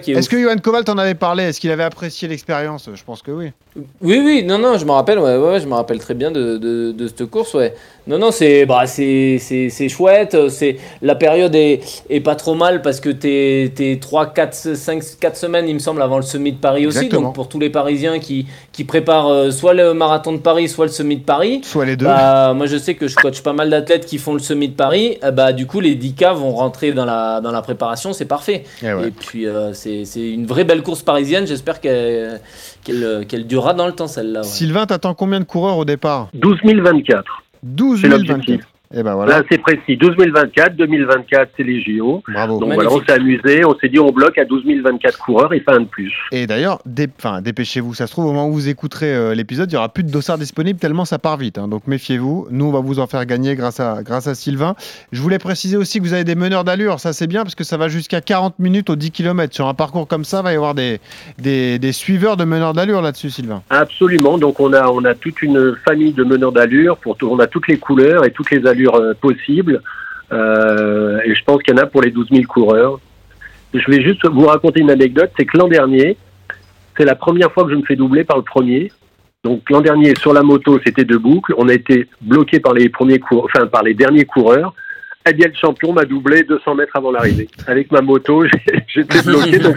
Qui 0.00 0.10
est 0.12 0.14
Est-ce 0.14 0.26
ouf. 0.26 0.28
que 0.28 0.42
Johan 0.42 0.56
Koval 0.56 0.82
t'en 0.84 0.98
avait 0.98 1.14
parlé? 1.14 1.44
Est-ce 1.44 1.60
qu'il 1.60 1.70
avait 1.70 1.84
apprécié 1.84 2.26
l'expérience? 2.26 2.88
Je 2.92 3.04
pense 3.04 3.22
que 3.22 3.30
oui. 3.30 3.52
Oui, 4.00 4.20
oui, 4.24 4.42
non, 4.44 4.58
non, 4.58 4.76
je 4.78 4.84
me 4.84 4.90
rappelle, 4.90 5.18
ouais, 5.20 5.36
ouais, 5.36 5.60
je 5.60 5.66
me 5.66 5.74
rappelle 5.74 6.00
très 6.00 6.14
bien 6.14 6.32
de, 6.32 6.56
de, 6.58 6.90
de 6.90 7.06
cette 7.06 7.26
course, 7.26 7.54
ouais. 7.54 7.74
Non, 8.08 8.18
non, 8.18 8.30
c'est 8.32 8.66
bah, 8.66 8.86
c'est 8.86 9.38
c'est- 9.38 9.88
chouette, 9.88 10.36
c'est 10.48 10.78
la 11.02 11.14
période 11.14 11.54
est, 11.54 11.80
est 12.08 12.18
pas 12.20 12.34
trop 12.34 12.54
mal 12.56 12.82
parce 12.82 12.98
que 12.98 13.10
t'es 13.10 13.70
t'es 13.76 13.98
3, 14.00 14.32
4, 14.32 14.74
5, 14.74 15.02
4 15.20 15.36
semaines, 15.36 15.68
il 15.68 15.74
me 15.74 15.78
semble, 15.78 16.02
avant 16.02 16.16
le 16.16 16.22
Semi 16.22 16.50
de 16.52 16.56
Paris 16.58 16.86
aussi. 16.88 17.08
Donc 17.26 17.34
pour 17.34 17.48
tous 17.48 17.60
les 17.60 17.70
Parisiens 17.70 18.18
qui, 18.18 18.46
qui 18.72 18.82
préparent 18.84 19.28
euh, 19.28 19.50
soit 19.52 19.74
le 19.74 19.94
marathon 19.94 20.32
de 20.32 20.38
Paris, 20.38 20.68
soit 20.68 20.86
le 20.86 20.90
Semi 20.90 21.18
de 21.18 21.22
Paris. 21.24 21.60
Soit 21.62 21.84
les 21.84 21.96
deux. 21.96 22.06
Bah, 22.06 22.52
moi 22.54 22.66
je 22.66 22.78
sais 22.78 22.94
que 22.94 23.06
je 23.06 23.14
coach 23.14 23.42
pas 23.42 23.52
mal 23.52 23.70
d'athlètes 23.70 24.06
qui 24.06 24.18
font 24.18 24.32
le 24.32 24.40
Semi 24.40 24.68
de 24.68 24.74
Paris. 24.74 25.18
euh, 25.22 25.30
bah, 25.30 25.52
du 25.52 25.66
coup, 25.66 25.78
les 25.78 25.94
10K 25.94 26.34
vont 26.34 26.50
rentrer 26.52 26.90
dans 26.92 27.04
la, 27.04 27.40
dans 27.40 27.52
la 27.52 27.62
préparation, 27.62 28.12
c'est 28.12 28.24
parfait. 28.24 28.64
Eh 28.82 28.92
ouais. 28.92 29.08
Et 29.08 29.10
puis 29.12 29.46
euh, 29.46 29.72
c'est 29.74 30.02
une 30.16 30.46
vraie 30.46 30.64
belle 30.64 30.82
course 30.82 31.02
parisienne, 31.02 31.46
j'espère 31.46 31.80
qu'elle 31.80 32.40
qu'elle 32.82 33.26
qu'elle 33.28 33.46
durera 33.60 33.74
dans 33.74 33.86
le 33.86 33.92
temps 33.92 34.06
celle-là. 34.06 34.40
ouais. 34.40 34.46
Sylvain, 34.46 34.86
t'attends 34.86 35.14
combien 35.14 35.40
de 35.40 35.44
coureurs 35.44 35.76
au 35.76 35.84
départ? 35.84 36.28
12 36.34 36.58
024. 36.64 37.24
12 37.62 38.00
C'est 38.00 38.08
024. 38.08 38.64
Et 38.92 39.04
ben 39.04 39.14
voilà. 39.14 39.38
Là, 39.38 39.44
c'est 39.48 39.58
précis. 39.58 39.96
12 39.96 40.16
024, 40.34 40.74
2024, 40.74 41.50
c'est 41.56 41.62
les 41.62 41.80
JO. 41.80 42.24
Bravo. 42.26 42.58
Donc 42.58 42.70
Magnifique. 42.70 42.88
voilà, 42.90 43.02
on 43.02 43.06
s'est 43.06 43.12
amusé. 43.20 43.64
On 43.64 43.78
s'est 43.78 43.88
dit, 43.88 44.00
on 44.00 44.10
bloque 44.10 44.36
à 44.36 44.44
12 44.44 44.64
024 44.82 45.16
coureurs 45.18 45.52
et 45.54 45.60
pas 45.60 45.76
un 45.76 45.80
de 45.82 45.84
plus. 45.86 46.12
Et 46.32 46.48
d'ailleurs, 46.48 46.80
dé- 46.86 47.06
enfin, 47.16 47.40
dépêchez-vous. 47.40 47.94
Ça 47.94 48.08
se 48.08 48.12
trouve, 48.12 48.24
au 48.24 48.32
moment 48.32 48.48
où 48.48 48.52
vous 48.52 48.68
écouterez 48.68 49.14
euh, 49.14 49.34
l'épisode, 49.36 49.70
il 49.70 49.74
n'y 49.74 49.78
aura 49.78 49.90
plus 49.90 50.02
de 50.02 50.10
dossard 50.10 50.38
disponible 50.38 50.80
tellement 50.80 51.04
ça 51.04 51.20
part 51.20 51.36
vite. 51.36 51.58
hein. 51.58 51.68
Donc 51.68 51.86
méfiez-vous. 51.86 52.48
Nous, 52.50 52.64
on 52.64 52.72
va 52.72 52.80
vous 52.80 52.98
en 52.98 53.06
faire 53.06 53.24
gagner 53.26 53.54
grâce 53.54 53.78
à, 53.78 54.02
grâce 54.02 54.26
à 54.26 54.34
Sylvain. 54.34 54.74
Je 55.12 55.22
voulais 55.22 55.38
préciser 55.38 55.76
aussi 55.76 55.98
que 56.00 56.02
vous 56.04 56.12
avez 56.14 56.24
des 56.24 56.34
meneurs 56.34 56.64
d'allure. 56.64 56.98
Ça, 56.98 57.12
c'est 57.12 57.28
bien 57.28 57.42
parce 57.44 57.54
que 57.54 57.62
ça 57.62 57.76
va 57.76 57.86
jusqu'à 57.86 58.20
40 58.20 58.58
minutes 58.58 58.90
aux 58.90 58.96
10 58.96 59.12
km. 59.12 59.54
Sur 59.54 59.68
un 59.68 59.74
parcours 59.74 60.08
comme 60.08 60.24
ça, 60.24 60.38
il 60.40 60.42
va 60.44 60.52
y 60.52 60.56
avoir 60.56 60.74
des, 60.74 60.98
des, 61.38 61.78
des 61.78 61.92
suiveurs 61.92 62.36
de 62.36 62.42
meneurs 62.44 62.74
d'allure 62.74 63.02
là-dessus, 63.02 63.30
Sylvain. 63.30 63.62
Absolument. 63.70 64.36
Donc 64.36 64.58
on 64.58 64.72
a 64.72 64.88
on 64.88 65.04
a 65.04 65.14
toute 65.14 65.42
une 65.42 65.76
famille 65.84 66.12
de 66.12 66.24
meneurs 66.24 66.50
d'allure. 66.50 66.96
Pour 66.96 67.16
tout- 67.16 67.28
on 67.30 67.38
a 67.38 67.46
toutes 67.46 67.68
les 67.68 67.78
couleurs 67.78 68.24
et 68.24 68.32
toutes 68.32 68.50
les 68.50 68.66
allures 68.66 68.79
euh, 68.88 69.14
possibles. 69.14 69.82
Euh, 70.32 71.20
et 71.24 71.34
je 71.34 71.44
pense 71.44 71.62
qu'il 71.62 71.74
y 71.74 71.78
en 71.78 71.82
a 71.82 71.86
pour 71.86 72.02
les 72.02 72.10
12 72.10 72.28
000 72.30 72.42
coureurs. 72.44 73.00
Je 73.74 73.90
vais 73.90 74.02
juste 74.02 74.26
vous 74.26 74.46
raconter 74.46 74.80
une 74.80 74.90
anecdote. 74.90 75.30
C'est 75.38 75.44
que 75.44 75.56
l'an 75.56 75.68
dernier, 75.68 76.16
c'est 76.96 77.04
la 77.04 77.14
première 77.14 77.52
fois 77.52 77.64
que 77.64 77.70
je 77.70 77.76
me 77.76 77.82
fais 77.82 77.96
doubler 77.96 78.24
par 78.24 78.36
le 78.36 78.42
premier. 78.42 78.90
Donc 79.42 79.68
l'an 79.70 79.80
dernier 79.80 80.14
sur 80.16 80.32
la 80.32 80.42
moto, 80.42 80.78
c'était 80.84 81.04
deux 81.04 81.18
boucles. 81.18 81.54
On 81.56 81.68
a 81.68 81.74
été 81.74 82.08
bloqué 82.20 82.60
par 82.60 82.74
les 82.74 82.88
premiers 82.88 83.20
enfin 83.30 83.66
par 83.66 83.82
les 83.82 83.94
derniers 83.94 84.24
coureurs. 84.24 84.74
Le 85.26 85.52
champion 85.54 85.92
m'a 85.92 86.04
doublé 86.06 86.44
200 86.44 86.74
mètres 86.76 86.96
avant 86.96 87.10
l'arrivée. 87.12 87.46
Avec 87.66 87.92
ma 87.92 88.00
moto, 88.00 88.44
j'ai- 88.66 88.84
j'étais 88.88 89.22
bloqué. 89.22 89.58
donc, 89.60 89.76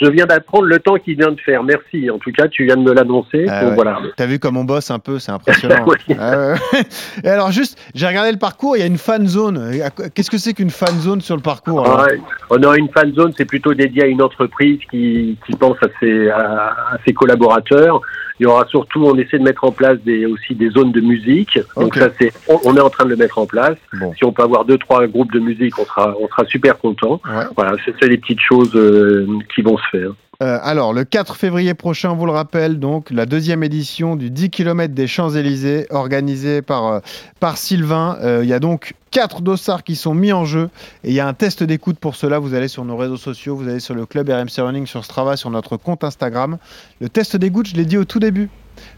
je 0.00 0.08
viens 0.10 0.26
d'apprendre 0.26 0.64
le 0.64 0.78
temps 0.80 0.96
qu'il 0.96 1.16
vient 1.16 1.30
de 1.30 1.40
faire. 1.40 1.62
Merci. 1.62 2.10
En 2.10 2.18
tout 2.18 2.32
cas, 2.32 2.48
tu 2.48 2.64
viens 2.64 2.76
de 2.76 2.82
me 2.82 2.92
l'annoncer. 2.92 3.46
Ah 3.48 3.60
Donc, 3.60 3.70
ouais. 3.70 3.74
voilà. 3.76 3.98
T'as 4.16 4.26
vu 4.26 4.38
comme 4.40 4.56
on 4.56 4.64
bosse 4.64 4.90
un 4.90 4.98
peu, 4.98 5.18
c'est 5.20 5.30
impressionnant. 5.32 5.86
Ah 6.18 6.48
ouais. 6.52 6.54
Et 7.24 7.28
alors 7.28 7.52
juste, 7.52 7.78
j'ai 7.94 8.06
regardé 8.08 8.32
le 8.32 8.38
parcours, 8.38 8.76
il 8.76 8.80
y 8.80 8.82
a 8.82 8.86
une 8.86 8.98
fan 8.98 9.26
zone. 9.26 9.70
Qu'est-ce 10.14 10.30
que 10.30 10.38
c'est 10.38 10.52
qu'une 10.52 10.70
fan 10.70 10.98
zone 10.98 11.20
sur 11.20 11.36
le 11.36 11.42
parcours 11.42 11.84
alors? 11.86 12.06
Ouais. 12.06 12.20
On 12.50 12.60
a 12.68 12.76
une 12.76 12.88
fan 12.90 13.14
zone, 13.14 13.32
c'est 13.38 13.44
plutôt 13.44 13.72
dédié 13.72 14.02
à 14.02 14.06
une 14.06 14.20
entreprise 14.20 14.80
qui, 14.90 15.38
qui 15.46 15.52
pense 15.56 15.76
à 15.82 15.86
ses, 16.00 16.28
à, 16.28 16.40
à 16.92 16.96
ses 17.06 17.12
collaborateurs. 17.14 18.00
Il 18.40 18.44
y 18.44 18.46
aura 18.46 18.66
surtout, 18.66 19.04
on 19.04 19.16
essaie 19.18 19.38
de 19.38 19.44
mettre 19.44 19.64
en 19.64 19.70
place 19.70 19.98
des, 20.00 20.24
aussi 20.24 20.54
des 20.54 20.70
zones 20.70 20.92
de 20.92 21.02
musique. 21.02 21.60
Donc 21.76 21.94
ça, 21.94 22.08
c'est, 22.18 22.32
on, 22.48 22.58
on 22.64 22.74
est 22.74 22.80
en 22.80 22.88
train 22.88 23.04
de 23.04 23.10
le 23.10 23.16
mettre 23.16 23.38
en 23.38 23.44
place. 23.44 23.76
Bon. 23.92 24.14
Si 24.14 24.24
on 24.24 24.32
peut 24.32 24.42
avoir 24.42 24.64
deux, 24.64 24.78
trois 24.78 25.06
groupes 25.06 25.30
de 25.30 25.40
musique, 25.40 25.78
on 25.78 25.84
sera, 25.84 26.16
on 26.18 26.26
sera 26.26 26.46
super 26.46 26.78
content. 26.78 27.20
Ouais. 27.26 27.44
Voilà, 27.54 27.76
c'est, 27.84 27.94
c'est 28.00 28.08
des 28.08 28.16
petites 28.16 28.40
choses 28.40 28.74
euh, 28.74 29.26
qui 29.54 29.60
vont 29.60 29.76
se 29.76 29.88
faire. 29.90 30.12
Euh, 30.42 30.58
alors, 30.62 30.94
le 30.94 31.04
4 31.04 31.36
février 31.36 31.74
prochain, 31.74 32.12
on 32.12 32.16
vous 32.16 32.24
le 32.24 32.32
rappelle, 32.32 32.78
donc 32.78 33.10
la 33.10 33.26
deuxième 33.26 33.62
édition 33.62 34.16
du 34.16 34.30
10 34.30 34.48
km 34.48 34.94
des 34.94 35.06
Champs-Élysées, 35.06 35.86
organisée 35.90 36.62
par, 36.62 36.86
euh, 36.86 37.00
par 37.40 37.58
Sylvain. 37.58 38.16
Euh, 38.22 38.40
Il 38.42 38.48
y 38.48 38.54
a 38.54 38.58
donc 38.58 38.94
quatre 39.10 39.42
dossards 39.42 39.84
qui 39.84 39.96
sont 39.96 40.14
mis 40.14 40.32
en 40.32 40.46
jeu 40.46 40.70
et 41.04 41.10
il 41.10 41.14
y 41.14 41.20
a 41.20 41.28
un 41.28 41.34
test 41.34 41.62
d'écoute 41.62 41.98
pour 41.98 42.16
cela. 42.16 42.38
Vous 42.38 42.54
allez 42.54 42.68
sur 42.68 42.86
nos 42.86 42.96
réseaux 42.96 43.18
sociaux, 43.18 43.54
vous 43.54 43.68
allez 43.68 43.80
sur 43.80 43.94
le 43.94 44.06
club 44.06 44.30
RMC 44.30 44.62
Running, 44.62 44.86
sur 44.86 45.04
Strava, 45.04 45.36
sur 45.36 45.50
notre 45.50 45.76
compte 45.76 46.04
Instagram. 46.04 46.56
Le 47.00 47.10
test 47.10 47.36
d'écoute, 47.36 47.66
je 47.66 47.76
l'ai 47.76 47.84
dit 47.84 47.98
au 47.98 48.06
tout 48.06 48.18
début. 48.18 48.48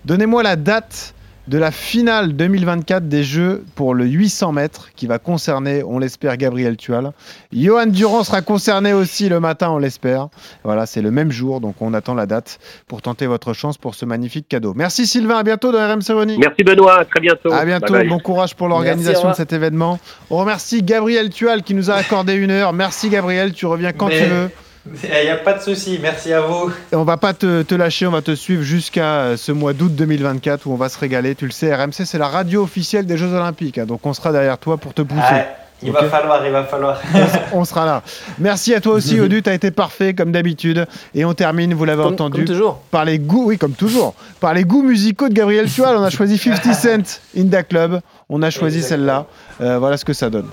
Donnez-moi 0.05 0.45
la 0.45 0.55
date 0.55 1.15
de 1.49 1.59
la 1.59 1.73
finale 1.73 2.35
2024 2.35 3.09
des 3.09 3.25
Jeux 3.25 3.65
pour 3.75 3.95
le 3.95 4.05
800 4.07 4.53
mètres 4.53 4.91
qui 4.95 5.07
va 5.09 5.19
concerner, 5.19 5.83
on 5.83 5.99
l'espère, 5.99 6.37
Gabriel 6.37 6.77
Tual. 6.77 7.13
Johan 7.53 7.87
Durand 7.87 8.23
sera 8.23 8.43
concerné 8.43 8.93
aussi 8.93 9.29
le 9.29 9.41
matin, 9.41 9.71
on 9.71 9.79
l'espère. 9.79 10.29
Voilà, 10.63 10.87
c'est 10.87 11.03
le 11.03 11.11
même 11.11 11.33
jour, 11.33 11.61
donc 11.61 11.75
on 11.81 11.95
attend 11.95 12.15
la 12.15 12.27
date 12.27 12.61
pour 12.87 13.03
tenter 13.03 13.27
votre 13.27 13.55
chance 13.55 13.77
pour 13.77 13.97
ce 13.97 14.05
magnifique 14.05 14.49
cadeau. 14.49 14.73
Merci 14.77 15.07
Sylvain, 15.07 15.39
à 15.39 15.43
bientôt 15.43 15.73
dans 15.73 15.79
RMC 15.79 16.11
Running. 16.15 16.39
Merci 16.39 16.63
Benoît, 16.63 17.01
à 17.01 17.05
très 17.05 17.21
bientôt. 17.21 17.53
À 17.53 17.65
bientôt, 17.65 17.93
Bye 17.93 18.03
bye. 18.03 18.09
bon 18.09 18.21
courage 18.21 18.55
pour 18.55 18.69
l'organisation 18.69 19.31
de 19.31 19.35
cet 19.35 19.53
événement. 19.53 19.99
On 20.31 20.37
remercie 20.37 20.83
Gabriel 20.83 21.29
Tual 21.31 21.63
qui 21.65 21.75
nous 21.75 21.91
a 21.91 21.95
accordé 21.95 22.35
une 22.35 22.53
heure. 22.53 22.73
Merci 22.73 23.09
Gabriel, 23.09 23.53
tu 23.53 23.67
reviens 23.67 23.93
quand 23.93 24.09
Mais- 24.09 24.19
tu 24.23 24.25
veux. 24.31 24.51
Il 24.87 25.25
n'y 25.25 25.31
a 25.31 25.37
pas 25.37 25.55
de 25.55 25.63
souci, 25.63 25.99
merci 26.03 26.33
à 26.33 26.41
vous. 26.41 26.73
Et 26.91 26.97
on 26.97 27.05
va 27.05 27.17
pas 27.17 27.35
te, 27.35 27.63
te 27.63 27.75
lâcher, 27.75 28.07
on 28.07 28.11
va 28.11 28.23
te 28.23 28.35
suivre 28.35 28.63
jusqu'à 28.63 29.21
euh, 29.21 29.37
ce 29.37 29.53
mois 29.53 29.75
d'août 29.75 29.95
2024 29.95 30.67
où 30.67 30.73
on 30.73 30.77
va 30.77 30.89
se 30.89 30.99
régaler. 30.99 31.37
Tu 31.37 31.45
le 31.45 31.53
sais, 31.53 31.73
RMC 31.73 32.05
c'est 32.05 32.19
la 32.19 32.27
radio 32.27 32.65
officielle 32.65 33.07
des 33.07 33.17
Jeux 33.17 33.33
Olympiques, 33.33 33.79
hein, 33.79 33.87
donc 33.87 34.05
on 34.05 34.13
sera 34.13 34.33
derrière 34.33 34.59
toi 34.59 34.79
pour 34.79 34.93
te 34.93 35.03
pousser. 35.03 35.21
Ouais, 35.21 35.47
il 35.85 35.93
va 35.93 36.05
falloir, 36.09 36.45
il 36.45 36.53
va 36.53 36.65
falloir. 36.65 37.01
On 37.53 37.65
sera 37.65 37.85
là. 37.85 38.03
Merci 38.39 38.75
à 38.75 38.81
toi 38.81 38.95
aussi, 38.95 39.21
Odu, 39.21 39.43
tu 39.43 39.51
as 39.51 39.55
été 39.55 39.71
parfait 39.71 40.15
comme 40.15 40.33
d'habitude. 40.33 40.87
Et 41.15 41.25
on 41.25 41.35
termine, 41.35 41.75
vous 41.75 41.85
l'avez 41.85 42.03
entendu, 42.03 42.39
comme 42.39 42.47
toujours. 42.47 42.79
par 42.91 43.05
les 43.05 43.19
goûts, 43.19 43.47
oui, 43.47 43.59
comme 43.59 43.73
toujours, 43.73 44.15
par 44.41 44.55
les 44.55 44.65
goûts 44.65 44.83
musicaux 44.83 45.29
de 45.29 45.35
Gabriel 45.35 45.69
Tual. 45.71 45.97
On 45.97 46.03
a 46.03 46.11
choisi 46.11 46.39
50 46.39 46.75
Cent, 46.75 47.21
Inda 47.37 47.63
Club. 47.63 48.01
On 48.29 48.43
a 48.43 48.51
choisi 48.51 48.83
celle-là. 48.83 49.27
Euh, 49.61 49.79
voilà 49.79 49.97
ce 49.97 50.05
que 50.05 50.13
ça 50.13 50.31
donne. 50.31 50.47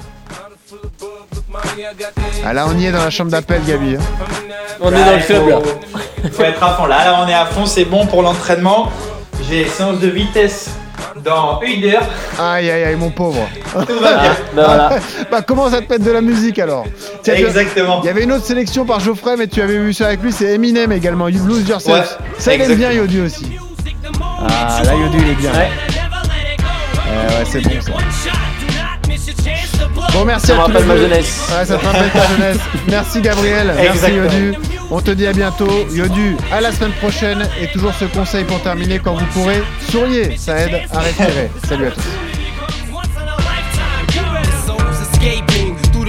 Ah 2.45 2.53
là, 2.53 2.65
on 2.67 2.77
y 2.77 2.85
est 2.85 2.91
dans 2.91 3.03
la 3.03 3.09
chambre 3.09 3.31
d'appel, 3.31 3.61
Gabi. 3.67 3.95
hein. 3.95 3.99
On 4.81 4.89
est 4.91 5.03
dans 5.03 5.15
le 5.17 5.23
club 5.25 5.47
là. 5.49 5.59
Il 6.23 6.29
faut 6.31 6.43
être 6.43 6.63
à 6.63 6.73
fond. 6.75 6.85
Là, 6.85 7.03
là, 7.05 7.19
on 7.23 7.27
est 7.27 7.33
à 7.33 7.45
fond, 7.45 7.65
c'est 7.65 7.85
bon 7.85 8.05
pour 8.05 8.21
l'entraînement. 8.21 8.89
J'ai 9.49 9.65
séance 9.67 9.99
de 9.99 10.07
vitesse 10.07 10.69
dans 11.23 11.59
une 11.61 11.83
heure. 11.85 12.03
Aïe, 12.39 12.69
aïe, 12.69 12.83
aïe, 12.83 12.95
mon 12.95 13.09
pauvre. 13.09 13.47
Tout 13.73 13.99
va 13.99 14.17
bien. 14.17 14.31
Ah, 14.31 14.35
ben 14.55 14.63
voilà. 14.63 14.89
bah, 15.31 15.41
comment 15.41 15.69
ça 15.69 15.81
te 15.81 15.91
mettre 15.91 16.05
de 16.05 16.11
la 16.11 16.21
musique 16.21 16.59
alors? 16.59 16.85
Tiens, 17.23 17.35
tu- 17.35 17.45
Exactement. 17.45 18.01
Il 18.03 18.05
y 18.05 18.09
avait 18.09 18.23
une 18.23 18.31
autre 18.31 18.45
sélection 18.45 18.85
par 18.85 18.99
Geoffrey, 18.99 19.35
mais 19.37 19.47
tu 19.47 19.61
avais 19.61 19.77
vu 19.79 19.93
ça 19.93 20.07
avec 20.07 20.21
lui, 20.21 20.31
c'est 20.31 20.53
Eminem 20.53 20.91
également. 20.91 21.27
You 21.27 21.43
Lose 21.45 21.67
Yourself. 21.67 21.87
Ouais, 22.19 22.25
ça, 22.37 22.53
il 22.53 22.61
aime 22.61 22.75
bien 22.75 22.91
exactement. 22.91 23.01
Yodu 23.13 23.21
aussi. 23.25 23.57
Ah, 24.47 24.81
là, 24.85 24.93
Yodu, 24.93 25.17
il 25.19 25.31
est 25.31 25.35
bien. 25.35 25.51
Ouais. 25.51 25.57
Ouais, 25.57 27.27
ouais, 27.39 27.45
c'est 27.51 27.61
bon 27.61 27.81
ça. 27.81 27.91
Bon, 30.13 30.25
merci 30.25 30.51
à 30.51 30.55
tous. 30.65 30.85
Ma 30.85 30.97
jeunesse. 30.97 31.49
Ouais, 31.51 31.65
ça 31.65 31.77
te 31.77 31.85
rappelle 31.85 32.09
ta 32.11 32.27
jeunesse. 32.27 32.57
Merci 32.89 33.21
Gabriel. 33.21 33.73
Merci 33.75 34.11
Yodu. 34.11 34.53
On 34.91 35.01
te 35.01 35.11
dit 35.11 35.27
à 35.27 35.33
bientôt. 35.33 35.87
Yodu, 35.91 36.35
à 36.51 36.61
la 36.61 36.71
semaine 36.71 36.93
prochaine. 36.93 37.47
Et 37.61 37.67
toujours 37.67 37.93
ce 37.93 38.05
conseil 38.05 38.43
pour 38.45 38.61
terminer 38.61 38.99
quand 38.99 39.13
vous 39.13 39.25
pourrez, 39.27 39.61
souriez. 39.89 40.37
Ça 40.37 40.57
aide 40.57 40.81
à 40.91 40.99
respirer. 40.99 41.51
Salut 41.67 41.87
à 41.87 41.91
tous. 41.91 42.01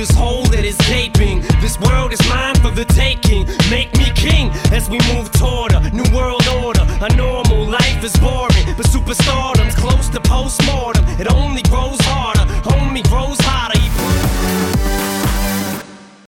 this 0.00 0.16
hole 0.16 0.44
that 0.44 0.64
is 0.64 0.78
gaping. 0.88 1.42
This 1.60 1.78
world 1.78 2.10
is 2.14 2.22
mine 2.30 2.54
for 2.64 2.70
the 2.70 2.86
taking. 2.86 3.44
Make 3.68 3.92
me 3.98 4.08
king 4.16 4.48
as 4.72 4.88
we 4.88 4.98
move 5.12 5.30
toward 5.32 5.74
a 5.74 5.80
new 5.90 6.08
world 6.16 6.46
order. 6.48 6.80
A 7.04 7.14
normal 7.16 7.66
life 7.66 8.02
is 8.02 8.16
boring, 8.16 8.64
but 8.78 8.86
superstardom's 8.86 9.74
close 9.74 10.08
to 10.08 10.20
postmortem. 10.20 11.04
It 11.20 11.30
only 11.30 11.60
grows 11.68 12.00
harder. 12.00 12.39
Homie 12.62 13.02
grows. 13.08 13.49